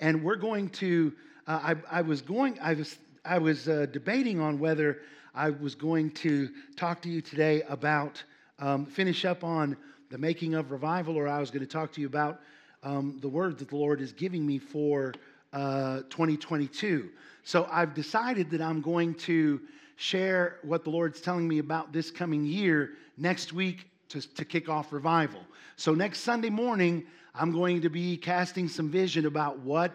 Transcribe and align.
and 0.00 0.22
we're 0.22 0.36
going 0.36 0.68
to. 0.70 1.12
Uh, 1.46 1.74
I, 1.90 1.98
I, 1.98 2.02
was 2.02 2.22
going. 2.22 2.58
I 2.60 2.74
was. 2.74 2.98
I 3.24 3.38
was 3.38 3.68
uh, 3.68 3.86
debating 3.90 4.40
on 4.40 4.58
whether 4.58 5.00
I 5.34 5.50
was 5.50 5.74
going 5.74 6.10
to 6.12 6.50
talk 6.76 7.00
to 7.02 7.08
you 7.08 7.20
today 7.20 7.62
about 7.68 8.22
um, 8.58 8.86
finish 8.86 9.24
up 9.24 9.44
on 9.44 9.76
the 10.10 10.18
making 10.18 10.54
of 10.54 10.70
revival, 10.70 11.16
or 11.16 11.26
I 11.26 11.40
was 11.40 11.50
going 11.50 11.66
to 11.66 11.66
talk 11.66 11.92
to 11.92 12.00
you 12.00 12.06
about 12.06 12.40
um, 12.82 13.18
the 13.20 13.28
word 13.28 13.58
that 13.58 13.68
the 13.68 13.76
Lord 13.76 14.00
is 14.00 14.12
giving 14.12 14.46
me 14.46 14.58
for 14.58 15.14
uh, 15.52 16.02
2022. 16.10 17.10
So 17.42 17.68
I've 17.70 17.94
decided 17.94 18.50
that 18.50 18.60
I'm 18.60 18.80
going 18.80 19.14
to 19.14 19.60
share 19.96 20.58
what 20.62 20.84
the 20.84 20.90
Lord's 20.90 21.20
telling 21.20 21.46
me 21.48 21.58
about 21.58 21.92
this 21.92 22.10
coming 22.10 22.44
year 22.44 22.90
next 23.16 23.52
week 23.52 23.86
to, 24.14 24.34
to 24.34 24.44
kick 24.44 24.68
off 24.68 24.92
revival. 24.92 25.40
So 25.76 25.94
next 25.94 26.20
Sunday 26.20 26.50
morning, 26.50 27.04
I'm 27.34 27.52
going 27.52 27.82
to 27.82 27.90
be 27.90 28.16
casting 28.16 28.68
some 28.68 28.90
vision 28.90 29.26
about 29.26 29.58
what, 29.60 29.94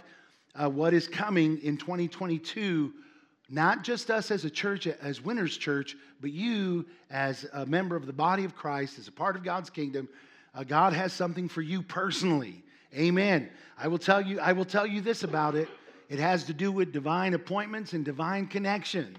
uh, 0.55 0.69
what 0.69 0.93
is 0.93 1.07
coming 1.07 1.59
in 1.63 1.77
2022 1.77 2.93
not 3.49 3.83
just 3.83 4.11
us 4.11 4.29
as 4.29 4.45
a 4.45 4.49
church, 4.49 4.85
as 4.85 5.21
Winners 5.21 5.57
Church, 5.57 5.95
but 6.21 6.31
you 6.31 6.85
as 7.09 7.47
a 7.53 7.65
member 7.65 7.95
of 7.95 8.05
the 8.05 8.13
body 8.13 8.45
of 8.45 8.55
Christ, 8.55 8.99
as 8.99 9.07
a 9.07 9.11
part 9.11 9.35
of 9.35 9.43
God's 9.43 9.69
kingdom. 9.69 10.07
Uh, 10.53 10.63
God 10.63 10.93
has 10.93 11.13
something 11.13 11.49
for 11.49 11.61
you 11.61 11.81
personally. 11.81 12.63
Amen. 12.95 13.49
I 13.77 13.87
will 13.87 13.97
tell 13.97 14.21
you, 14.21 14.39
I 14.39 14.53
will 14.53 14.65
tell 14.65 14.85
you 14.85 15.01
this 15.01 15.23
about 15.23 15.55
it. 15.55 15.67
It 16.09 16.19
has 16.19 16.43
to 16.45 16.53
do 16.53 16.71
with 16.71 16.91
divine 16.91 17.33
appointments 17.33 17.93
and 17.93 18.05
divine 18.05 18.47
connections. 18.47 19.17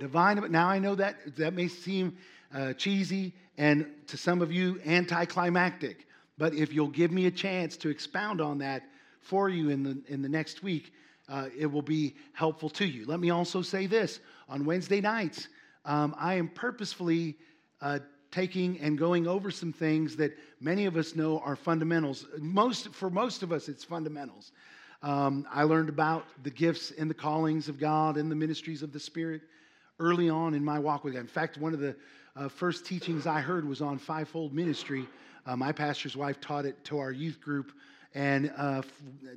Divine. 0.00 0.50
Now 0.50 0.68
I 0.68 0.78
know 0.78 0.94
that 0.94 1.36
that 1.36 1.54
may 1.54 1.68
seem 1.68 2.16
uh, 2.54 2.74
cheesy 2.74 3.34
and 3.58 3.86
to 4.08 4.16
some 4.16 4.42
of 4.42 4.52
you 4.52 4.80
anticlimactic, 4.84 6.06
but 6.38 6.54
if 6.54 6.72
you'll 6.72 6.88
give 6.88 7.10
me 7.10 7.26
a 7.26 7.30
chance 7.30 7.76
to 7.78 7.88
expound 7.88 8.40
on 8.40 8.58
that 8.58 8.82
for 9.20 9.48
you 9.48 9.70
in 9.70 9.82
the 9.82 10.02
in 10.08 10.22
the 10.22 10.28
next 10.28 10.62
week, 10.62 10.92
uh, 11.28 11.48
it 11.58 11.66
will 11.66 11.82
be 11.82 12.14
helpful 12.32 12.68
to 12.70 12.86
you. 12.86 13.06
Let 13.06 13.20
me 13.20 13.30
also 13.30 13.62
say 13.62 13.86
this: 13.86 14.20
on 14.48 14.64
Wednesday 14.64 15.00
nights, 15.00 15.48
um, 15.84 16.14
I 16.18 16.34
am 16.34 16.48
purposefully 16.48 17.36
uh, 17.80 18.00
taking 18.30 18.78
and 18.80 18.98
going 18.98 19.26
over 19.26 19.50
some 19.50 19.72
things 19.72 20.16
that 20.16 20.36
many 20.60 20.84
of 20.84 20.96
us 20.96 21.16
know 21.16 21.38
are 21.40 21.56
fundamentals. 21.56 22.26
Most, 22.38 22.92
for 22.92 23.08
most 23.08 23.42
of 23.42 23.52
us, 23.52 23.68
it's 23.68 23.84
fundamentals. 23.84 24.52
Um, 25.02 25.46
I 25.50 25.62
learned 25.62 25.88
about 25.88 26.26
the 26.42 26.50
gifts 26.50 26.90
and 26.98 27.08
the 27.08 27.14
callings 27.14 27.68
of 27.68 27.78
God 27.78 28.16
and 28.16 28.30
the 28.30 28.34
ministries 28.34 28.82
of 28.82 28.92
the 28.92 29.00
Spirit 29.00 29.42
early 29.98 30.28
on 30.28 30.54
in 30.54 30.64
my 30.64 30.78
walk 30.78 31.04
with 31.04 31.14
God. 31.14 31.20
In 31.20 31.26
fact, 31.26 31.56
one 31.58 31.72
of 31.72 31.80
the 31.80 31.96
uh, 32.36 32.48
first 32.48 32.84
teachings 32.84 33.26
I 33.26 33.40
heard 33.40 33.66
was 33.66 33.80
on 33.80 33.98
fivefold 33.98 34.52
ministry. 34.52 35.06
Uh, 35.46 35.56
my 35.56 35.72
pastor's 35.72 36.16
wife 36.16 36.40
taught 36.40 36.66
it 36.66 36.84
to 36.84 36.98
our 36.98 37.10
youth 37.10 37.40
group. 37.40 37.72
And 38.14 38.52
uh, 38.56 38.82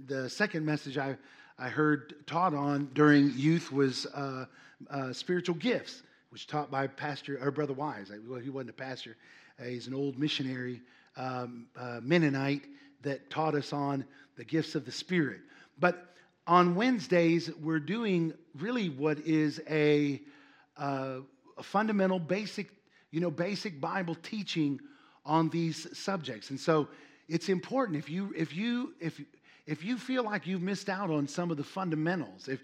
the 0.08 0.30
second 0.30 0.66
message 0.66 0.97
I, 0.97 1.17
I 1.58 1.70
heard 1.70 2.25
taught 2.27 2.53
on 2.53 2.89
during 2.94 3.31
youth 3.36 3.72
was 3.72 4.05
uh, 4.08 4.45
uh, 4.89 5.14
spiritual 5.14 5.55
gifts 5.55 6.03
which 6.30 6.45
taught 6.45 6.70
by 6.70 6.88
Pastor 6.88 7.39
or 7.42 7.52
Brother 7.52 7.73
Wise. 7.73 8.11
Well, 8.27 8.39
he 8.39 8.50
wasn't 8.50 8.70
a 8.70 8.73
pastor; 8.73 9.17
uh, 9.59 9.64
he's 9.64 9.88
an 9.88 9.95
old 9.95 10.20
missionary 10.20 10.81
um, 11.17 11.66
Mennonite 12.03 12.66
that 13.02 13.30
taught 13.31 13.55
us 13.55 13.73
on 13.73 14.05
the 14.38 14.44
gifts 14.44 14.75
of 14.75 14.86
the 14.86 14.92
Spirit. 14.92 15.39
But 15.80 16.14
on 16.45 16.75
Wednesdays, 16.75 17.50
we're 17.61 17.80
doing 17.80 18.33
really 18.55 18.89
what 18.89 19.20
is 19.20 19.59
a, 19.70 20.22
uh, 20.77 21.20
a 21.58 21.64
fundamental, 21.64 22.20
basic, 22.20 22.70
you 23.11 23.19
know, 23.19 23.31
basic 23.31 23.79
Bible 23.79 24.15
teaching 24.15 24.79
on 25.25 25.49
these 25.49 25.97
subjects. 25.97 26.49
And 26.49 26.59
so, 26.59 26.88
it's 27.27 27.49
important 27.49 27.97
if 27.97 28.09
you 28.09 28.33
if 28.35 28.55
you 28.55 28.93
if 28.99 29.21
if 29.69 29.85
you 29.85 29.97
feel 29.97 30.23
like 30.23 30.47
you've 30.47 30.63
missed 30.63 30.89
out 30.89 31.11
on 31.11 31.27
some 31.27 31.52
of 31.52 31.57
the 31.57 31.63
fundamentals, 31.63 32.47
if, 32.47 32.59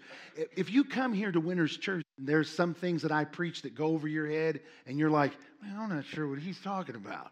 if 0.56 0.72
you 0.72 0.82
come 0.82 1.12
here 1.12 1.30
to 1.30 1.38
Winners 1.38 1.76
Church 1.76 2.02
and 2.18 2.26
there's 2.26 2.50
some 2.50 2.74
things 2.74 3.00
that 3.02 3.12
I 3.12 3.24
preach 3.24 3.62
that 3.62 3.76
go 3.76 3.86
over 3.86 4.08
your 4.08 4.28
head 4.28 4.58
and 4.88 4.98
you're 4.98 5.10
like, 5.10 5.30
I'm 5.62 5.88
not 5.88 6.04
sure 6.04 6.26
what 6.26 6.40
he's 6.40 6.60
talking 6.60 6.96
about, 6.96 7.30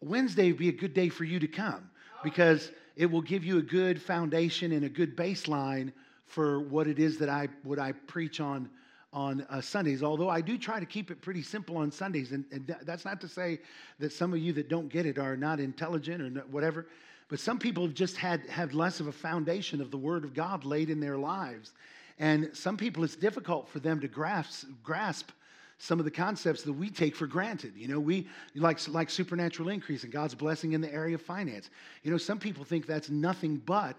Wednesday 0.00 0.46
would 0.46 0.58
be 0.58 0.70
a 0.70 0.72
good 0.72 0.94
day 0.94 1.10
for 1.10 1.24
you 1.24 1.38
to 1.38 1.46
come 1.46 1.90
because 2.22 2.70
it 2.96 3.04
will 3.04 3.20
give 3.20 3.44
you 3.44 3.58
a 3.58 3.62
good 3.62 4.00
foundation 4.00 4.72
and 4.72 4.86
a 4.86 4.88
good 4.88 5.14
baseline 5.14 5.92
for 6.24 6.60
what 6.60 6.86
it 6.86 6.98
is 6.98 7.18
that 7.18 7.28
I, 7.28 7.48
what 7.62 7.78
I 7.78 7.92
preach 7.92 8.40
on 8.40 8.70
on 9.14 9.46
uh, 9.48 9.60
Sundays, 9.60 10.02
although 10.02 10.28
I 10.28 10.40
do 10.40 10.58
try 10.58 10.80
to 10.80 10.84
keep 10.84 11.10
it 11.10 11.22
pretty 11.22 11.42
simple 11.42 11.76
on 11.76 11.90
Sundays. 11.90 12.32
And, 12.32 12.44
and, 12.50 12.76
that's 12.82 13.04
not 13.04 13.20
to 13.20 13.28
say 13.28 13.60
that 14.00 14.12
some 14.12 14.32
of 14.32 14.40
you 14.40 14.52
that 14.54 14.68
don't 14.68 14.88
get 14.88 15.06
it 15.06 15.18
are 15.18 15.36
not 15.36 15.60
intelligent 15.60 16.20
or 16.20 16.40
whatever. 16.50 16.86
But 17.28 17.38
some 17.38 17.58
people 17.58 17.84
have 17.84 17.94
just 17.94 18.16
had, 18.16 18.44
had 18.48 18.74
less 18.74 19.00
of 19.00 19.06
a 19.06 19.12
foundation 19.12 19.80
of 19.80 19.90
the 19.90 19.96
Word 19.96 20.24
of 20.24 20.34
God 20.34 20.64
laid 20.64 20.90
in 20.90 21.00
their 21.00 21.16
lives. 21.16 21.72
And 22.18 22.50
some 22.52 22.76
people, 22.76 23.04
it's 23.04 23.16
difficult 23.16 23.68
for 23.68 23.78
them 23.78 24.00
to 24.00 24.08
grasp, 24.08 24.66
grasp 24.82 25.30
some 25.78 25.98
of 25.98 26.04
the 26.04 26.10
concepts 26.10 26.62
that 26.62 26.72
we 26.72 26.90
take 26.90 27.16
for 27.16 27.26
granted. 27.26 27.72
You 27.76 27.88
know, 27.88 28.00
we 28.00 28.26
like, 28.54 28.86
like 28.88 29.10
supernatural 29.10 29.68
increase 29.68 30.02
and 30.02 30.12
God's 30.12 30.34
blessing 30.34 30.72
in 30.72 30.80
the 30.80 30.92
area 30.92 31.14
of 31.14 31.22
finance. 31.22 31.70
You 32.02 32.10
know, 32.10 32.18
some 32.18 32.38
people 32.38 32.64
think 32.64 32.86
that's 32.86 33.10
nothing 33.10 33.56
but 33.64 33.98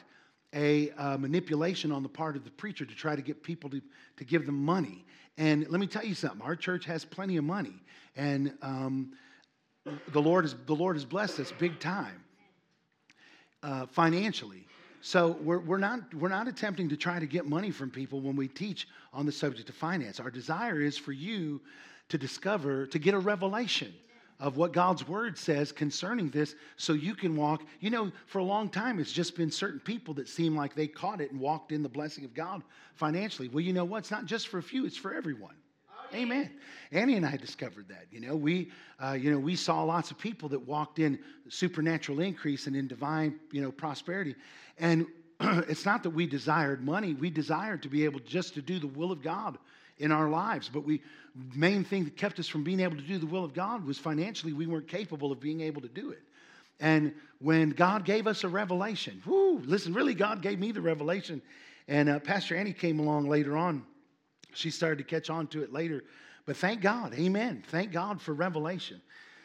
a 0.53 0.91
uh, 0.91 1.17
manipulation 1.17 1.91
on 1.91 2.03
the 2.03 2.09
part 2.09 2.35
of 2.35 2.43
the 2.43 2.51
preacher 2.51 2.85
to 2.85 2.95
try 2.95 3.15
to 3.15 3.21
get 3.21 3.43
people 3.43 3.69
to, 3.69 3.81
to 4.17 4.23
give 4.23 4.45
them 4.45 4.63
money. 4.63 5.05
And 5.37 5.67
let 5.69 5.79
me 5.79 5.87
tell 5.87 6.05
you 6.05 6.15
something 6.15 6.41
our 6.41 6.55
church 6.55 6.85
has 6.85 7.03
plenty 7.03 7.37
of 7.37 7.43
money. 7.43 7.73
And 8.15 8.53
um, 8.61 9.13
the, 10.13 10.21
Lord 10.21 10.45
is, 10.45 10.55
the 10.65 10.75
Lord 10.75 10.95
has 10.95 11.05
blessed 11.05 11.39
us 11.39 11.51
big 11.59 11.79
time 11.79 12.23
uh, 13.63 13.85
financially. 13.87 14.65
So 15.01 15.37
we're, 15.41 15.59
we're, 15.59 15.77
not, 15.77 16.13
we're 16.13 16.29
not 16.29 16.47
attempting 16.47 16.89
to 16.89 16.97
try 16.97 17.19
to 17.19 17.27
get 17.27 17.45
money 17.45 17.69
from 17.69 17.91
people 17.91 18.21
when 18.21 18.35
we 18.35 18.47
teach 18.47 18.87
on 19.13 19.25
the 19.25 19.31
subject 19.31 19.69
of 19.69 19.75
finance. 19.75 20.19
Our 20.19 20.31
desire 20.31 20.81
is 20.81 20.97
for 20.97 21.11
you 21.11 21.61
to 22.09 22.17
discover, 22.17 22.87
to 22.87 22.99
get 22.99 23.13
a 23.13 23.19
revelation 23.19 23.93
of 24.39 24.57
what 24.57 24.73
God's 24.73 25.07
word 25.07 25.37
says 25.37 25.71
concerning 25.71 26.29
this 26.29 26.55
so 26.75 26.93
you 26.93 27.15
can 27.15 27.35
walk. 27.35 27.63
You 27.79 27.89
know, 27.89 28.11
for 28.27 28.39
a 28.39 28.43
long 28.43 28.69
time, 28.69 28.99
it's 28.99 29.11
just 29.11 29.35
been 29.35 29.51
certain 29.51 29.79
people 29.79 30.13
that 30.15 30.27
seem 30.27 30.55
like 30.55 30.75
they 30.75 30.87
caught 30.87 31.21
it 31.21 31.31
and 31.31 31.39
walked 31.39 31.71
in 31.71 31.83
the 31.83 31.89
blessing 31.89 32.25
of 32.25 32.33
God 32.33 32.63
financially. 32.95 33.47
Well, 33.47 33.61
you 33.61 33.73
know 33.73 33.85
what? 33.85 33.99
It's 33.99 34.11
not 34.11 34.25
just 34.25 34.47
for 34.49 34.57
a 34.57 34.63
few, 34.63 34.85
it's 34.85 34.97
for 34.97 35.13
everyone. 35.13 35.55
Amen. 36.13 36.51
Annie 36.91 37.15
and 37.15 37.25
I 37.25 37.35
discovered 37.35 37.87
that. 37.89 38.05
You 38.11 38.21
know, 38.21 38.35
we, 38.35 38.71
uh, 39.03 39.13
you 39.13 39.31
know, 39.31 39.39
we 39.39 39.55
saw 39.55 39.83
lots 39.83 40.11
of 40.11 40.19
people 40.19 40.47
that 40.49 40.59
walked 40.59 40.99
in 40.99 41.19
supernatural 41.49 42.21
increase 42.21 42.67
and 42.67 42.75
in 42.75 42.87
divine, 42.87 43.39
you 43.51 43.61
know, 43.61 43.71
prosperity. 43.71 44.35
And 44.77 45.07
it's 45.39 45.85
not 45.85 46.03
that 46.03 46.11
we 46.11 46.27
desired 46.27 46.83
money; 46.83 47.13
we 47.13 47.29
desired 47.29 47.83
to 47.83 47.89
be 47.89 48.05
able 48.05 48.19
just 48.19 48.53
to 48.53 48.61
do 48.61 48.79
the 48.79 48.87
will 48.87 49.11
of 49.11 49.21
God 49.21 49.57
in 49.97 50.11
our 50.11 50.29
lives. 50.29 50.69
But 50.71 50.85
we, 50.85 51.01
main 51.53 51.83
thing 51.83 52.05
that 52.05 52.17
kept 52.17 52.39
us 52.39 52.47
from 52.47 52.63
being 52.63 52.79
able 52.79 52.95
to 52.95 53.01
do 53.01 53.17
the 53.17 53.25
will 53.25 53.43
of 53.43 53.53
God 53.53 53.85
was 53.85 53.97
financially 53.97 54.53
we 54.53 54.67
weren't 54.67 54.87
capable 54.87 55.31
of 55.31 55.39
being 55.39 55.61
able 55.61 55.81
to 55.81 55.87
do 55.87 56.11
it. 56.11 56.21
And 56.79 57.13
when 57.39 57.69
God 57.69 58.03
gave 58.03 58.27
us 58.27 58.43
a 58.43 58.49
revelation, 58.49 59.21
whoo, 59.25 59.59
listen, 59.59 59.93
really, 59.93 60.13
God 60.13 60.41
gave 60.41 60.59
me 60.59 60.71
the 60.71 60.81
revelation. 60.81 61.41
And 61.87 62.09
uh, 62.09 62.19
Pastor 62.19 62.55
Annie 62.55 62.73
came 62.73 62.99
along 62.99 63.29
later 63.29 63.55
on 63.55 63.85
she 64.55 64.71
started 64.71 64.97
to 64.97 65.03
catch 65.03 65.29
on 65.29 65.47
to 65.47 65.61
it 65.61 65.71
later. 65.71 66.03
But 66.45 66.57
thank 66.57 66.81
God, 66.81 67.13
amen. 67.13 67.63
Thank 67.67 67.91
God 67.91 68.21
for 68.21 68.33
revelation. 68.33 69.01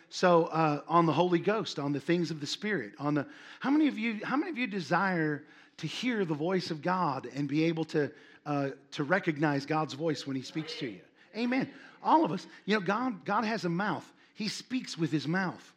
So 0.08 0.46
uh, 0.46 0.82
on 0.88 1.06
the 1.06 1.12
Holy 1.12 1.38
Ghost, 1.38 1.78
on 1.78 1.92
the 1.92 2.00
things 2.00 2.30
of 2.30 2.40
the 2.40 2.46
Spirit, 2.46 2.92
on 2.98 3.14
the 3.14 3.26
how 3.60 3.70
many 3.70 3.88
of 3.88 3.98
you 3.98 4.20
how 4.24 4.36
many 4.36 4.50
of 4.50 4.58
you 4.58 4.66
desire 4.66 5.44
to 5.78 5.86
hear 5.86 6.24
the 6.24 6.34
voice 6.34 6.70
of 6.70 6.82
God 6.82 7.28
and 7.34 7.48
be 7.48 7.64
able 7.64 7.84
to 7.86 8.10
uh, 8.50 8.70
to 8.92 9.04
recognize 9.04 9.64
God's 9.66 9.94
voice 9.94 10.26
when 10.26 10.36
He 10.36 10.42
speaks 10.42 10.74
to 10.80 10.86
you? 10.86 11.00
Amen. 11.36 11.70
All 12.02 12.24
of 12.24 12.32
us, 12.32 12.46
you 12.66 12.74
know, 12.74 12.80
God 12.80 13.24
God 13.24 13.44
has 13.44 13.64
a 13.64 13.68
mouth. 13.68 14.04
He 14.34 14.48
speaks 14.48 14.98
with 14.98 15.12
His 15.12 15.26
mouth. 15.28 15.72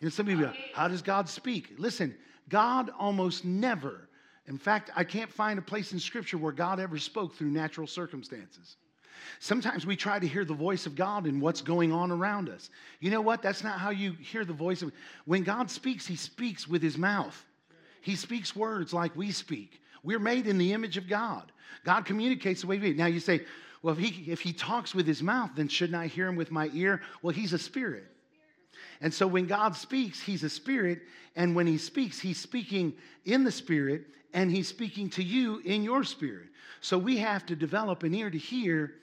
Know, 0.00 0.10
some 0.10 0.26
people, 0.26 0.44
go, 0.44 0.52
how 0.74 0.88
does 0.88 1.02
God 1.02 1.28
speak? 1.28 1.74
Listen, 1.78 2.14
God 2.48 2.90
almost 2.98 3.44
never 3.44 4.08
in 4.46 4.58
fact, 4.58 4.90
I 4.94 5.04
can't 5.04 5.32
find 5.32 5.58
a 5.58 5.62
place 5.62 5.92
in 5.92 5.98
Scripture 5.98 6.36
where 6.36 6.52
God 6.52 6.78
ever 6.78 6.98
spoke 6.98 7.34
through 7.34 7.48
natural 7.48 7.86
circumstances. 7.86 8.76
Sometimes 9.40 9.86
we 9.86 9.96
try 9.96 10.18
to 10.18 10.26
hear 10.26 10.44
the 10.44 10.54
voice 10.54 10.84
of 10.84 10.94
God 10.94 11.26
in 11.26 11.40
what's 11.40 11.62
going 11.62 11.92
on 11.92 12.10
around 12.10 12.50
us. 12.50 12.68
You 13.00 13.10
know 13.10 13.22
what? 13.22 13.40
That's 13.40 13.64
not 13.64 13.78
how 13.78 13.90
you 13.90 14.12
hear 14.12 14.44
the 14.44 14.52
voice 14.52 14.82
of 14.82 14.92
When 15.24 15.44
God 15.44 15.70
speaks, 15.70 16.06
he 16.06 16.16
speaks 16.16 16.68
with 16.68 16.82
his 16.82 16.98
mouth. 16.98 17.42
He 18.02 18.16
speaks 18.16 18.54
words 18.54 18.92
like 18.92 19.16
we 19.16 19.30
speak. 19.30 19.80
We're 20.04 20.20
made 20.20 20.46
in 20.46 20.58
the 20.58 20.72
image 20.72 20.96
of 20.96 21.08
God. 21.08 21.50
God 21.84 22.04
communicates 22.04 22.60
the 22.60 22.66
way 22.68 22.78
we 22.78 22.92
Now 22.92 23.06
you 23.06 23.20
say, 23.20 23.40
well, 23.82 23.98
if 23.98 24.00
he, 24.00 24.30
if 24.30 24.40
he 24.40 24.52
talks 24.52 24.94
with 24.94 25.06
his 25.06 25.22
mouth, 25.22 25.50
then 25.56 25.68
shouldn't 25.68 25.96
I 25.96 26.06
hear 26.06 26.28
him 26.28 26.36
with 26.36 26.50
my 26.50 26.70
ear? 26.72 27.02
Well, 27.22 27.34
he's 27.34 27.52
a 27.52 27.58
spirit. 27.58 28.04
And 29.00 29.12
so 29.12 29.26
when 29.26 29.46
God 29.46 29.76
speaks, 29.76 30.20
he's 30.20 30.44
a 30.44 30.48
spirit. 30.48 31.02
And 31.36 31.54
when 31.54 31.66
he 31.66 31.78
speaks, 31.78 32.18
he's 32.18 32.40
speaking 32.40 32.94
in 33.24 33.44
the 33.44 33.52
spirit 33.52 34.06
and 34.32 34.50
he's 34.50 34.68
speaking 34.68 35.10
to 35.10 35.22
you 35.22 35.58
in 35.64 35.82
your 35.82 36.04
spirit. 36.04 36.48
So 36.80 36.98
we 36.98 37.18
have 37.18 37.46
to 37.46 37.56
develop 37.56 38.02
an 38.02 38.14
ear 38.14 38.30
to 38.30 38.38
hear 38.38 38.94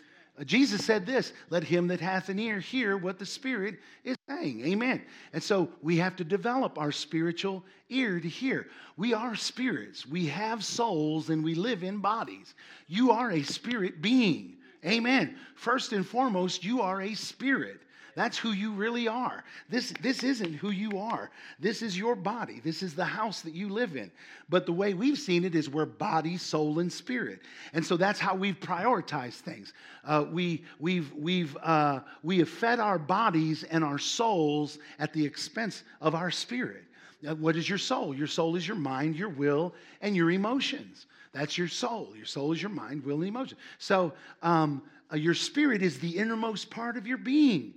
Jesus 0.45 0.83
said 0.83 1.05
this 1.05 1.33
let 1.49 1.63
him 1.63 1.87
that 1.87 1.99
hath 1.99 2.29
an 2.29 2.39
ear 2.39 2.59
hear 2.59 2.97
what 2.97 3.19
the 3.19 3.25
Spirit 3.25 3.79
is 4.03 4.17
saying. 4.27 4.65
Amen. 4.65 5.01
And 5.33 5.43
so 5.43 5.69
we 5.81 5.97
have 5.97 6.15
to 6.15 6.23
develop 6.23 6.77
our 6.77 6.91
spiritual 6.91 7.63
ear 7.89 8.19
to 8.19 8.27
hear. 8.27 8.67
We 8.97 9.13
are 9.13 9.35
spirits, 9.35 10.05
we 10.05 10.25
have 10.27 10.63
souls, 10.63 11.29
and 11.29 11.43
we 11.43 11.55
live 11.55 11.83
in 11.83 11.99
bodies. 11.99 12.55
You 12.87 13.11
are 13.11 13.31
a 13.31 13.43
spirit 13.43 14.01
being. 14.01 14.57
Amen. 14.85 15.35
First 15.55 15.91
and 15.93 16.05
foremost, 16.05 16.63
you 16.63 16.81
are 16.81 17.01
a 17.01 17.13
spirit. 17.13 17.81
That's 18.15 18.37
who 18.37 18.51
you 18.51 18.71
really 18.71 19.07
are. 19.07 19.43
This, 19.69 19.93
this 20.01 20.23
isn't 20.23 20.53
who 20.55 20.71
you 20.71 20.97
are. 20.97 21.31
This 21.59 21.81
is 21.81 21.97
your 21.97 22.15
body. 22.15 22.61
This 22.63 22.83
is 22.83 22.93
the 22.93 23.05
house 23.05 23.41
that 23.41 23.53
you 23.53 23.69
live 23.69 23.95
in. 23.95 24.11
But 24.49 24.65
the 24.65 24.73
way 24.73 24.93
we've 24.93 25.17
seen 25.17 25.45
it 25.45 25.55
is 25.55 25.69
we're 25.69 25.85
body, 25.85 26.37
soul, 26.37 26.79
and 26.79 26.91
spirit. 26.91 27.39
And 27.73 27.85
so 27.85 27.97
that's 27.97 28.19
how 28.19 28.35
we've 28.35 28.59
prioritized 28.59 29.39
things. 29.39 29.73
Uh, 30.03 30.25
we, 30.31 30.63
we've, 30.79 31.13
we've, 31.13 31.55
uh, 31.63 32.01
we 32.23 32.39
have 32.39 32.49
fed 32.49 32.79
our 32.79 32.99
bodies 32.99 33.63
and 33.63 33.83
our 33.83 33.99
souls 33.99 34.79
at 34.99 35.13
the 35.13 35.25
expense 35.25 35.83
of 36.01 36.15
our 36.15 36.31
spirit. 36.31 36.83
Now, 37.21 37.35
what 37.35 37.55
is 37.55 37.69
your 37.69 37.77
soul? 37.77 38.15
Your 38.15 38.27
soul 38.27 38.55
is 38.55 38.67
your 38.67 38.77
mind, 38.77 39.15
your 39.15 39.29
will, 39.29 39.73
and 40.01 40.15
your 40.15 40.31
emotions. 40.31 41.05
That's 41.33 41.57
your 41.57 41.67
soul. 41.67 42.13
Your 42.15 42.25
soul 42.25 42.51
is 42.51 42.61
your 42.61 42.71
mind, 42.71 43.05
will, 43.05 43.17
and 43.17 43.27
emotion. 43.27 43.57
So 43.77 44.11
um, 44.41 44.81
uh, 45.13 45.15
your 45.15 45.33
spirit 45.33 45.81
is 45.81 45.99
the 45.99 46.17
innermost 46.17 46.69
part 46.69 46.97
of 46.97 47.07
your 47.07 47.17
being. 47.17 47.73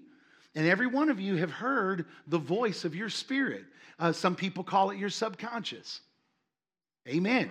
And 0.54 0.66
every 0.66 0.86
one 0.86 1.08
of 1.08 1.20
you 1.20 1.36
have 1.36 1.50
heard 1.50 2.06
the 2.26 2.38
voice 2.38 2.84
of 2.84 2.94
your 2.94 3.08
spirit. 3.08 3.64
Uh, 3.98 4.12
some 4.12 4.36
people 4.36 4.64
call 4.64 4.90
it 4.90 4.98
your 4.98 5.10
subconscious. 5.10 6.00
Amen. 7.08 7.50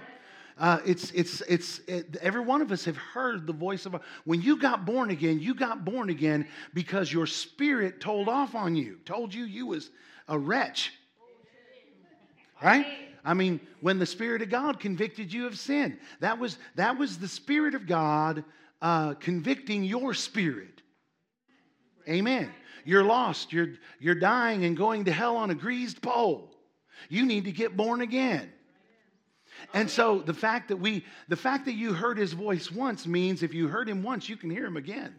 Uh, 0.57 0.79
it's, 0.85 1.11
it's, 1.11 1.41
it's, 1.41 1.79
it, 1.87 2.15
every 2.21 2.41
one 2.41 2.61
of 2.61 2.71
us 2.71 2.85
have 2.85 2.97
heard 2.97 3.47
the 3.47 3.53
voice 3.53 3.85
of, 3.85 3.99
when 4.23 4.41
you 4.41 4.57
got 4.57 4.85
born 4.85 5.09
again, 5.09 5.39
you 5.39 5.53
got 5.55 5.83
born 5.83 6.09
again 6.09 6.47
because 6.73 7.11
your 7.11 7.25
spirit 7.25 7.99
told 7.99 8.29
off 8.29 8.53
on 8.53 8.75
you, 8.75 8.99
told 9.05 9.33
you 9.33 9.45
you 9.45 9.65
was 9.67 9.89
a 10.27 10.37
wretch. 10.37 10.91
Right? 12.61 12.85
I 13.25 13.33
mean, 13.33 13.59
when 13.81 13.99
the 13.99 14.05
Spirit 14.05 14.41
of 14.41 14.49
God 14.49 14.79
convicted 14.79 15.31
you 15.31 15.47
of 15.47 15.57
sin, 15.57 15.97
that 16.19 16.39
was, 16.39 16.57
that 16.75 16.97
was 16.97 17.17
the 17.17 17.27
Spirit 17.27 17.73
of 17.73 17.87
God 17.87 18.43
uh, 18.81 19.13
convicting 19.15 19.83
your 19.83 20.13
spirit. 20.13 20.81
Amen. 22.07 22.51
You're 22.85 23.03
lost. 23.03 23.53
You're, 23.53 23.73
you're 23.99 24.15
dying 24.15 24.65
and 24.65 24.75
going 24.75 25.05
to 25.05 25.11
hell 25.11 25.37
on 25.37 25.49
a 25.49 25.55
greased 25.55 26.01
pole. 26.01 26.49
You 27.09 27.25
need 27.25 27.45
to 27.45 27.51
get 27.51 27.75
born 27.75 28.01
again. 28.01 28.51
And 29.73 29.89
so 29.89 30.19
the 30.19 30.33
fact 30.33 30.69
that 30.69 30.77
we, 30.77 31.05
the 31.29 31.35
fact 31.35 31.65
that 31.65 31.73
you 31.73 31.93
heard 31.93 32.17
his 32.17 32.33
voice 32.33 32.71
once 32.71 33.07
means 33.07 33.43
if 33.43 33.53
you 33.53 33.67
heard 33.67 33.87
him 33.87 34.03
once, 34.03 34.27
you 34.27 34.35
can 34.35 34.49
hear 34.49 34.65
him 34.65 34.77
again. 34.77 35.15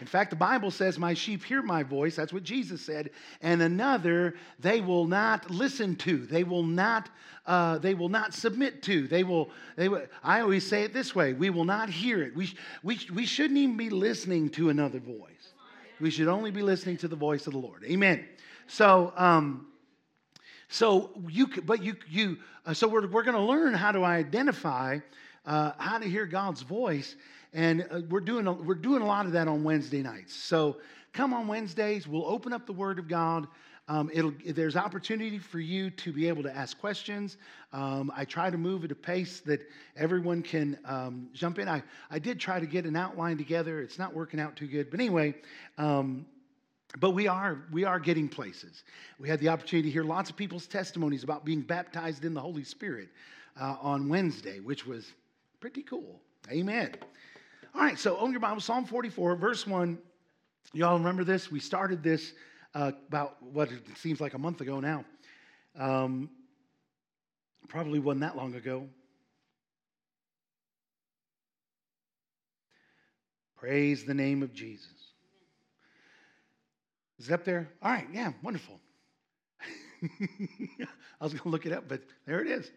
In 0.00 0.06
fact, 0.06 0.30
the 0.30 0.36
Bible 0.36 0.70
says, 0.70 0.98
My 0.98 1.14
sheep 1.14 1.42
hear 1.42 1.62
my 1.62 1.82
voice. 1.82 2.14
That's 2.14 2.32
what 2.32 2.44
Jesus 2.44 2.80
said. 2.80 3.10
And 3.42 3.60
another 3.60 4.34
they 4.58 4.80
will 4.80 5.06
not 5.06 5.50
listen 5.50 5.96
to. 5.96 6.26
They 6.26 6.44
will 6.44 6.62
not, 6.62 7.10
uh, 7.46 7.78
they 7.78 7.94
will 7.94 8.08
not 8.08 8.32
submit 8.32 8.82
to. 8.84 9.08
They 9.08 9.24
will, 9.24 9.50
they 9.76 9.88
will, 9.88 10.02
I 10.22 10.40
always 10.40 10.66
say 10.66 10.84
it 10.84 10.92
this 10.92 11.14
way 11.14 11.32
we 11.32 11.50
will 11.50 11.64
not 11.64 11.90
hear 11.90 12.22
it. 12.22 12.36
We, 12.36 12.54
we, 12.82 13.00
we 13.12 13.26
shouldn't 13.26 13.58
even 13.58 13.76
be 13.76 13.90
listening 13.90 14.50
to 14.50 14.68
another 14.70 15.00
voice. 15.00 15.39
We 16.00 16.10
should 16.10 16.28
only 16.28 16.50
be 16.50 16.62
listening 16.62 16.96
to 16.98 17.08
the 17.08 17.16
voice 17.16 17.46
of 17.46 17.52
the 17.52 17.58
Lord. 17.58 17.84
Amen. 17.84 18.24
So, 18.66 19.12
um, 19.16 19.66
so 20.68 21.10
you, 21.28 21.48
but 21.64 21.82
you, 21.82 21.96
you, 22.08 22.38
uh, 22.64 22.72
so 22.72 22.88
we're, 22.88 23.06
we're 23.06 23.22
going 23.22 23.36
to 23.36 23.42
learn 23.42 23.74
how 23.74 23.92
to 23.92 24.04
identify, 24.04 24.98
uh, 25.44 25.72
how 25.76 25.98
to 25.98 26.08
hear 26.08 26.24
God's 26.24 26.62
voice, 26.62 27.16
and 27.52 27.86
uh, 27.90 28.00
we're 28.08 28.20
doing 28.20 28.46
a, 28.46 28.52
we're 28.52 28.74
doing 28.76 29.02
a 29.02 29.06
lot 29.06 29.26
of 29.26 29.32
that 29.32 29.48
on 29.48 29.64
Wednesday 29.64 30.02
nights. 30.02 30.34
So 30.34 30.78
come 31.12 31.34
on 31.34 31.48
Wednesdays, 31.48 32.06
we'll 32.06 32.26
open 32.26 32.52
up 32.52 32.66
the 32.66 32.72
Word 32.72 32.98
of 32.98 33.08
God. 33.08 33.46
Um, 33.90 34.08
there's 34.46 34.76
opportunity 34.76 35.40
for 35.40 35.58
you 35.58 35.90
to 35.90 36.12
be 36.12 36.28
able 36.28 36.44
to 36.44 36.56
ask 36.56 36.78
questions. 36.78 37.38
Um, 37.72 38.12
I 38.14 38.24
try 38.24 38.48
to 38.48 38.56
move 38.56 38.84
at 38.84 38.92
a 38.92 38.94
pace 38.94 39.40
that 39.40 39.68
everyone 39.96 40.42
can 40.42 40.78
um, 40.84 41.28
jump 41.34 41.58
in. 41.58 41.68
I, 41.68 41.82
I 42.08 42.20
did 42.20 42.38
try 42.38 42.60
to 42.60 42.66
get 42.66 42.84
an 42.84 42.94
outline 42.94 43.36
together. 43.36 43.82
It's 43.82 43.98
not 43.98 44.14
working 44.14 44.38
out 44.38 44.54
too 44.54 44.68
good. 44.68 44.92
But 44.92 45.00
anyway, 45.00 45.34
um, 45.76 46.24
but 47.00 47.10
we 47.10 47.26
are 47.26 47.64
we 47.72 47.82
are 47.82 47.98
getting 47.98 48.28
places. 48.28 48.84
We 49.18 49.28
had 49.28 49.40
the 49.40 49.48
opportunity 49.48 49.88
to 49.88 49.92
hear 49.92 50.04
lots 50.04 50.30
of 50.30 50.36
people's 50.36 50.68
testimonies 50.68 51.24
about 51.24 51.44
being 51.44 51.60
baptized 51.60 52.24
in 52.24 52.32
the 52.32 52.40
Holy 52.40 52.62
Spirit 52.62 53.08
uh, 53.60 53.74
on 53.82 54.08
Wednesday, 54.08 54.60
which 54.60 54.86
was 54.86 55.14
pretty 55.58 55.82
cool. 55.82 56.20
Amen. 56.48 56.94
All 57.74 57.80
right, 57.80 57.98
so 57.98 58.16
open 58.18 58.30
your 58.30 58.40
Bible, 58.40 58.60
Psalm 58.60 58.84
44, 58.84 59.34
verse 59.34 59.66
1. 59.66 59.98
Y'all 60.74 60.96
remember 60.96 61.24
this? 61.24 61.50
We 61.50 61.58
started 61.58 62.04
this 62.04 62.34
uh, 62.74 62.92
about 63.08 63.42
what 63.42 63.70
it 63.70 63.82
seems 63.96 64.20
like 64.20 64.34
a 64.34 64.38
month 64.38 64.60
ago 64.60 64.80
now. 64.80 65.04
Um, 65.78 66.30
probably 67.68 67.98
wasn't 67.98 68.22
that 68.22 68.36
long 68.36 68.54
ago. 68.54 68.88
Praise 73.56 74.04
the 74.04 74.14
name 74.14 74.42
of 74.42 74.54
Jesus. 74.54 74.88
Is 77.18 77.28
it 77.28 77.32
up 77.34 77.44
there? 77.44 77.68
All 77.82 77.90
right, 77.90 78.06
yeah, 78.12 78.32
wonderful. 78.42 78.80
I 80.02 81.24
was 81.24 81.32
going 81.32 81.42
to 81.42 81.48
look 81.50 81.66
it 81.66 81.72
up, 81.72 81.84
but 81.86 82.00
there 82.24 82.40
it 82.40 82.48
is. 82.48 82.70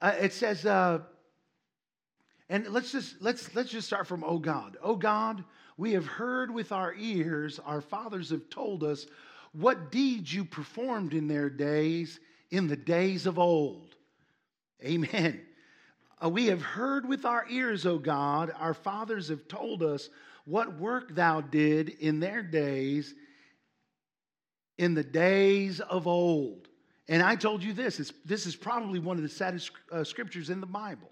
Uh, 0.00 0.12
it 0.20 0.32
says, 0.32 0.64
uh, 0.64 1.00
and 2.48 2.68
let's 2.68 2.92
just 2.92 3.20
let's 3.20 3.52
let's 3.56 3.70
just 3.70 3.88
start 3.88 4.06
from 4.06 4.22
oh 4.24 4.38
God, 4.38 4.76
oh 4.80 4.94
God, 4.94 5.42
we 5.76 5.92
have 5.92 6.06
heard 6.06 6.50
with 6.50 6.72
our 6.72 6.94
ears, 6.94 7.60
our 7.64 7.80
fathers 7.80 8.30
have 8.30 8.48
told 8.48 8.82
us 8.82 9.06
what 9.52 9.90
deeds 9.90 10.32
you 10.32 10.44
performed 10.44 11.14
in 11.14 11.28
their 11.28 11.50
days, 11.50 12.18
in 12.50 12.66
the 12.66 12.76
days 12.76 13.26
of 13.26 13.38
old. 13.38 13.94
Amen. 14.84 15.40
Uh, 16.22 16.28
we 16.28 16.46
have 16.46 16.62
heard 16.62 17.06
with 17.06 17.24
our 17.24 17.46
ears, 17.50 17.84
O 17.84 17.98
God, 17.98 18.52
our 18.58 18.74
fathers 18.74 19.28
have 19.28 19.48
told 19.48 19.82
us 19.82 20.08
what 20.44 20.78
work 20.78 21.14
thou 21.14 21.40
did 21.40 21.88
in 21.88 22.20
their 22.20 22.42
days, 22.42 23.14
in 24.78 24.94
the 24.94 25.04
days 25.04 25.80
of 25.80 26.06
old. 26.06 26.68
And 27.08 27.22
I 27.22 27.36
told 27.36 27.62
you 27.62 27.72
this, 27.72 28.12
this 28.24 28.46
is 28.46 28.56
probably 28.56 28.98
one 28.98 29.16
of 29.16 29.22
the 29.22 29.28
saddest 29.28 29.70
uh, 29.92 30.04
scriptures 30.04 30.50
in 30.50 30.60
the 30.60 30.66
Bible. 30.66 31.10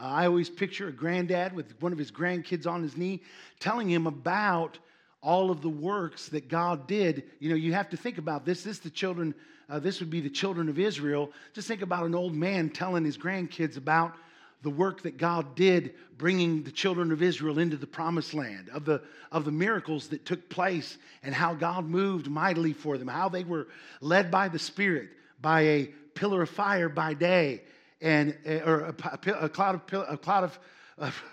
Uh, 0.00 0.06
I 0.06 0.26
always 0.26 0.50
picture 0.50 0.88
a 0.88 0.92
granddad 0.92 1.54
with 1.54 1.80
one 1.80 1.92
of 1.92 1.98
his 1.98 2.10
grandkids 2.10 2.66
on 2.66 2.82
his 2.82 2.96
knee 2.96 3.22
telling 3.60 3.88
him 3.88 4.06
about 4.06 4.78
all 5.22 5.50
of 5.50 5.62
the 5.62 5.68
works 5.68 6.28
that 6.28 6.48
God 6.48 6.86
did. 6.86 7.24
You 7.38 7.50
know, 7.50 7.56
you 7.56 7.72
have 7.72 7.88
to 7.90 7.96
think 7.96 8.18
about 8.18 8.44
this. 8.44 8.62
This 8.62 8.78
the 8.78 8.90
children, 8.90 9.34
uh, 9.70 9.78
this 9.78 10.00
would 10.00 10.10
be 10.10 10.20
the 10.20 10.30
children 10.30 10.68
of 10.68 10.78
Israel. 10.78 11.30
Just 11.54 11.68
think 11.68 11.82
about 11.82 12.04
an 12.04 12.14
old 12.14 12.34
man 12.34 12.68
telling 12.70 13.04
his 13.04 13.16
grandkids 13.16 13.76
about 13.76 14.14
the 14.62 14.70
work 14.70 15.02
that 15.02 15.16
God 15.16 15.54
did 15.54 15.94
bringing 16.16 16.62
the 16.62 16.70
children 16.70 17.12
of 17.12 17.22
Israel 17.22 17.58
into 17.58 17.76
the 17.76 17.86
promised 17.86 18.34
land, 18.34 18.70
of 18.70 18.84
the, 18.84 19.02
of 19.30 19.44
the 19.44 19.52
miracles 19.52 20.08
that 20.08 20.24
took 20.24 20.48
place, 20.48 20.96
and 21.22 21.34
how 21.34 21.54
God 21.54 21.86
moved 21.86 22.28
mightily 22.28 22.72
for 22.72 22.96
them, 22.96 23.08
how 23.08 23.28
they 23.28 23.44
were 23.44 23.68
led 24.00 24.30
by 24.30 24.48
the 24.48 24.58
Spirit, 24.58 25.10
by 25.40 25.60
a 25.62 25.84
pillar 26.14 26.42
of 26.42 26.50
fire 26.50 26.88
by 26.88 27.14
day, 27.14 27.62
and 28.04 28.36
eh, 28.44 28.60
or 28.64 28.80
a, 28.82 28.94
a 29.40 29.48
cloud 29.48 29.74
of 29.74 30.08
a 30.08 30.16
cloud 30.18 30.44
of, 30.44 30.58
of 30.98 31.24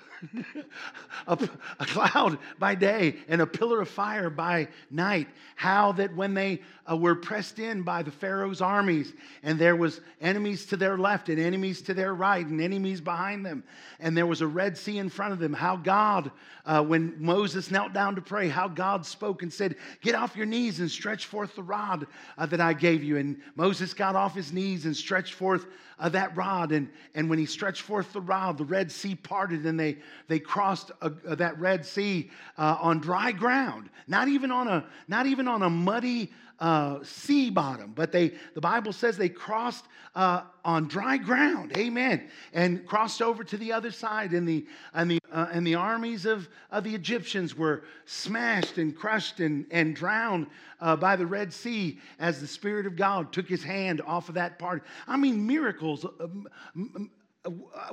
a, 1.28 1.50
a, 1.80 1.86
cloud 1.86 2.38
by 2.60 2.75
day 2.75 3.16
and 3.28 3.42
a 3.42 3.48
pillar 3.48 3.82
of 3.82 3.90
fire 3.90 4.30
by 4.30 4.68
night. 4.90 5.28
How 5.56 5.92
that 5.94 6.16
when 6.16 6.34
they 6.34 6.62
uh, 6.90 6.96
were 6.96 7.16
pressed 7.16 7.60
in 7.60 7.84
by 7.84 8.04
the 8.04 8.12
Pharaoh's 8.12 8.62
armies, 8.62 9.13
and 9.44 9.58
there 9.60 9.75
was 9.75 10.01
enemies 10.20 10.66
to 10.68 10.78
their 10.78 10.98
left 10.98 11.30
and 11.30 11.40
enemies 11.40 11.82
to 11.84 11.94
their 11.94 12.13
right 12.13 12.46
and 12.46 12.62
enemies 12.62 13.01
behind 13.01 13.46
them, 13.46 13.63
and 14.00 14.16
there 14.16 14.25
was 14.25 14.42
a 14.42 14.48
Red 14.48 14.78
Sea 14.78 14.98
in 14.98 15.10
front 15.10 15.34
of 15.34 15.40
them. 15.40 15.54
How 15.54 15.75
God, 15.75 16.32
uh, 16.66 16.84
when 16.84 17.16
Moses 17.20 17.72
knelt 17.72 17.94
down 17.94 18.16
to 18.16 18.22
pray, 18.22 18.48
how 18.48 18.68
God 18.68 19.06
spoke 19.06 19.44
and 19.44 19.51
said, 19.51 19.75
"Get 20.01 20.16
off 20.16 20.36
your 20.36 20.46
knees 20.46 20.80
and 20.80 20.90
stretch 20.90 21.25
forth 21.25 21.56
the 21.56 21.63
rod 21.63 22.08
uh, 22.38 22.46
that 22.48 22.62
I 22.62 22.74
gave 22.74 23.04
you." 23.04 23.18
And 23.18 23.42
Moses 23.56 23.94
got 23.94 24.16
off 24.16 24.36
his 24.36 24.51
knees 24.51 24.86
and 24.86 24.96
stretched 24.96 25.34
forth 25.34 25.66
uh, 26.00 26.10
that 26.10 26.36
rod, 26.36 26.72
and 26.72 26.90
and 27.13 27.30
when 27.30 27.40
he 27.40 27.46
stretched 27.46 27.82
forth 27.84 28.12
the 28.13 28.22
rod, 28.22 28.58
the 28.58 28.66
Red 28.66 28.92
Sea 28.92 29.16
parted, 29.16 29.66
and 29.66 29.80
they 29.80 29.98
they 30.27 30.39
crossed 30.39 30.91
a, 31.01 31.12
a, 31.25 31.36
that 31.36 31.60
Red 31.60 31.86
Sea 31.86 32.30
uh, 32.58 32.77
on 32.80 33.00
dry 33.00 33.32
ground, 33.32 33.89
not 34.08 34.27
even 34.27 34.51
on 34.51 34.68
a, 34.68 34.86
not 35.08 35.25
even 35.25 35.48
on 35.48 35.63
a 35.63 35.70
muddy 35.70 36.32
uh, 36.62 37.00
sea 37.03 37.50
bottom, 37.50 37.91
but 37.96 38.12
they, 38.12 38.34
the 38.53 38.62
Bible 38.62 38.94
says 38.94 39.18
they 39.18 39.30
crossed 39.30 39.86
uh, 40.13 40.44
on 40.63 40.88
dry 40.88 41.18
ground, 41.18 41.75
amen, 41.75 42.30
and 42.53 42.86
crossed 42.86 43.22
over 43.22 43.44
to 43.44 43.58
the 43.58 43.74
other 43.74 43.89
side, 43.89 44.32
and 44.34 44.48
the, 44.48 44.65
and 44.94 45.10
the, 45.10 45.20
uh, 45.32 45.48
and 45.51 45.65
the 45.65 45.74
armies 45.74 46.25
of, 46.25 46.48
of 46.70 46.84
the 46.84 46.94
Egyptians 46.94 47.58
were 47.58 47.84
smashed 48.06 48.77
and 48.77 48.96
crushed 48.96 49.39
and, 49.39 49.65
and 49.72 49.96
drowned 49.96 50.46
uh, 50.82 50.96
by 50.96 51.15
the 51.15 51.25
Red 51.25 51.51
Sea 51.51 52.00
as 52.20 52.39
the 52.39 52.48
Spirit 52.48 52.86
of 52.86 52.96
God 52.96 53.34
took 53.34 53.48
his 53.48 53.63
hand 53.63 54.01
off 54.06 54.30
of 54.30 54.36
that 54.36 54.60
part. 54.60 54.84
I 55.08 55.18
mean, 55.18 55.48
miracles, 55.48 56.06
uh, 56.06 56.27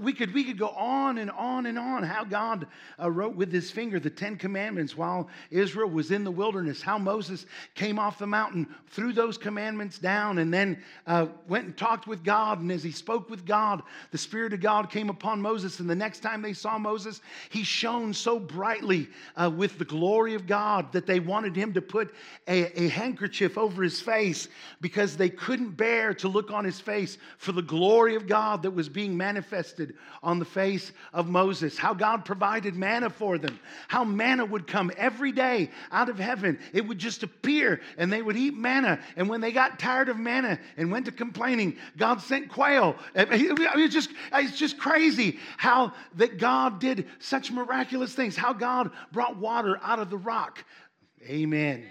we 0.00 0.12
could, 0.12 0.34
we 0.34 0.44
could 0.44 0.58
go 0.58 0.68
on 0.68 1.16
and 1.16 1.30
on 1.30 1.64
and 1.64 1.78
on 1.78 2.02
how 2.02 2.22
God 2.22 2.66
uh, 3.00 3.10
wrote 3.10 3.34
with 3.34 3.50
his 3.50 3.70
finger 3.70 3.98
the 3.98 4.10
Ten 4.10 4.36
Commandments 4.36 4.94
while 4.94 5.28
Israel 5.50 5.88
was 5.88 6.10
in 6.10 6.22
the 6.22 6.30
wilderness, 6.30 6.82
how 6.82 6.98
Moses 6.98 7.46
came 7.74 7.98
off 7.98 8.18
the 8.18 8.26
mountain, 8.26 8.66
threw 8.88 9.14
those 9.14 9.38
commandments 9.38 9.98
down, 9.98 10.38
and 10.38 10.52
then 10.52 10.82
uh, 11.06 11.28
went 11.48 11.64
and 11.64 11.76
talked 11.78 12.06
with 12.06 12.22
God. 12.22 12.60
And 12.60 12.70
as 12.70 12.82
he 12.82 12.92
spoke 12.92 13.30
with 13.30 13.46
God, 13.46 13.82
the 14.10 14.18
Spirit 14.18 14.52
of 14.52 14.60
God 14.60 14.90
came 14.90 15.08
upon 15.08 15.40
Moses. 15.40 15.80
And 15.80 15.88
the 15.88 15.94
next 15.94 16.20
time 16.20 16.42
they 16.42 16.52
saw 16.52 16.76
Moses, 16.76 17.22
he 17.48 17.64
shone 17.64 18.12
so 18.12 18.38
brightly 18.38 19.08
uh, 19.34 19.50
with 19.50 19.78
the 19.78 19.84
glory 19.86 20.34
of 20.34 20.46
God 20.46 20.92
that 20.92 21.06
they 21.06 21.20
wanted 21.20 21.56
him 21.56 21.72
to 21.72 21.80
put 21.80 22.14
a, 22.48 22.82
a 22.82 22.88
handkerchief 22.88 23.56
over 23.56 23.82
his 23.82 23.98
face 23.98 24.48
because 24.82 25.16
they 25.16 25.30
couldn't 25.30 25.70
bear 25.70 26.12
to 26.12 26.28
look 26.28 26.50
on 26.50 26.66
his 26.66 26.80
face 26.80 27.16
for 27.38 27.52
the 27.52 27.62
glory 27.62 28.14
of 28.14 28.26
God 28.26 28.62
that 28.62 28.72
was 28.72 28.90
being 28.90 29.16
manifested 29.16 29.37
manifested 29.38 29.94
on 30.20 30.40
the 30.40 30.44
face 30.44 30.90
of 31.12 31.28
Moses, 31.28 31.78
how 31.78 31.94
God 31.94 32.24
provided 32.24 32.74
manna 32.74 33.08
for 33.08 33.38
them, 33.38 33.60
how 33.86 34.02
manna 34.02 34.44
would 34.44 34.66
come 34.66 34.90
every 34.96 35.30
day 35.30 35.70
out 35.92 36.08
of 36.08 36.18
heaven. 36.18 36.58
It 36.72 36.86
would 36.86 36.98
just 36.98 37.22
appear 37.22 37.80
and 37.96 38.12
they 38.12 38.20
would 38.20 38.36
eat 38.36 38.56
manna. 38.56 38.98
And 39.16 39.28
when 39.28 39.40
they 39.40 39.52
got 39.52 39.78
tired 39.78 40.08
of 40.08 40.18
manna 40.18 40.58
and 40.76 40.90
went 40.90 41.06
to 41.06 41.12
complaining, 41.12 41.76
God 41.96 42.20
sent 42.20 42.48
quail. 42.48 42.96
It's 43.14 43.94
just, 43.94 44.10
it's 44.32 44.58
just 44.58 44.76
crazy 44.76 45.38
how 45.56 45.92
that 46.16 46.38
God 46.38 46.80
did 46.80 47.06
such 47.20 47.52
miraculous 47.52 48.14
things, 48.14 48.36
how 48.36 48.52
God 48.52 48.90
brought 49.12 49.36
water 49.36 49.78
out 49.82 50.00
of 50.00 50.10
the 50.10 50.18
rock. 50.18 50.64
Amen. 51.28 51.84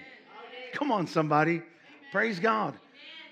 Come 0.73 0.91
on, 0.91 1.07
somebody. 1.07 1.61
Praise 2.11 2.39
God. 2.39 2.73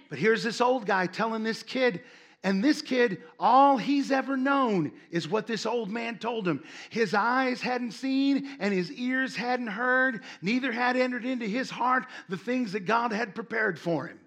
But 0.10 0.20
here's 0.20 0.44
this 0.44 0.62
old 0.62 0.86
guy 0.86 1.08
telling 1.08 1.44
this 1.44 1.64
kid, 1.64 2.02
and 2.46 2.64
this 2.64 2.84
kid, 2.84 3.24
all 3.40 3.76
he's 3.76 4.12
ever 4.12 4.38
known 4.38 4.92
is 5.10 5.28
what 5.28 5.48
this 5.48 5.66
old 5.66 5.90
man 5.90 6.20
told 6.20 6.48
him. 6.48 6.64
His 6.92 7.16
eyes 7.16 7.60
hadn't 7.60 7.94
seen 7.94 8.48
and 8.60 8.72
his 8.72 8.92
ears 8.92 9.36
hadn't 9.36 9.66
heard, 9.66 10.22
neither 10.44 10.72
had 10.72 10.96
entered 10.96 11.26
into 11.26 11.48
his 11.48 11.72
heart 11.72 12.06
the 12.30 12.38
things 12.38 12.74
that 12.74 12.82
God 12.82 13.12
had 13.12 13.34
prepared 13.34 13.80
for 13.80 14.06
him. 14.06 14.20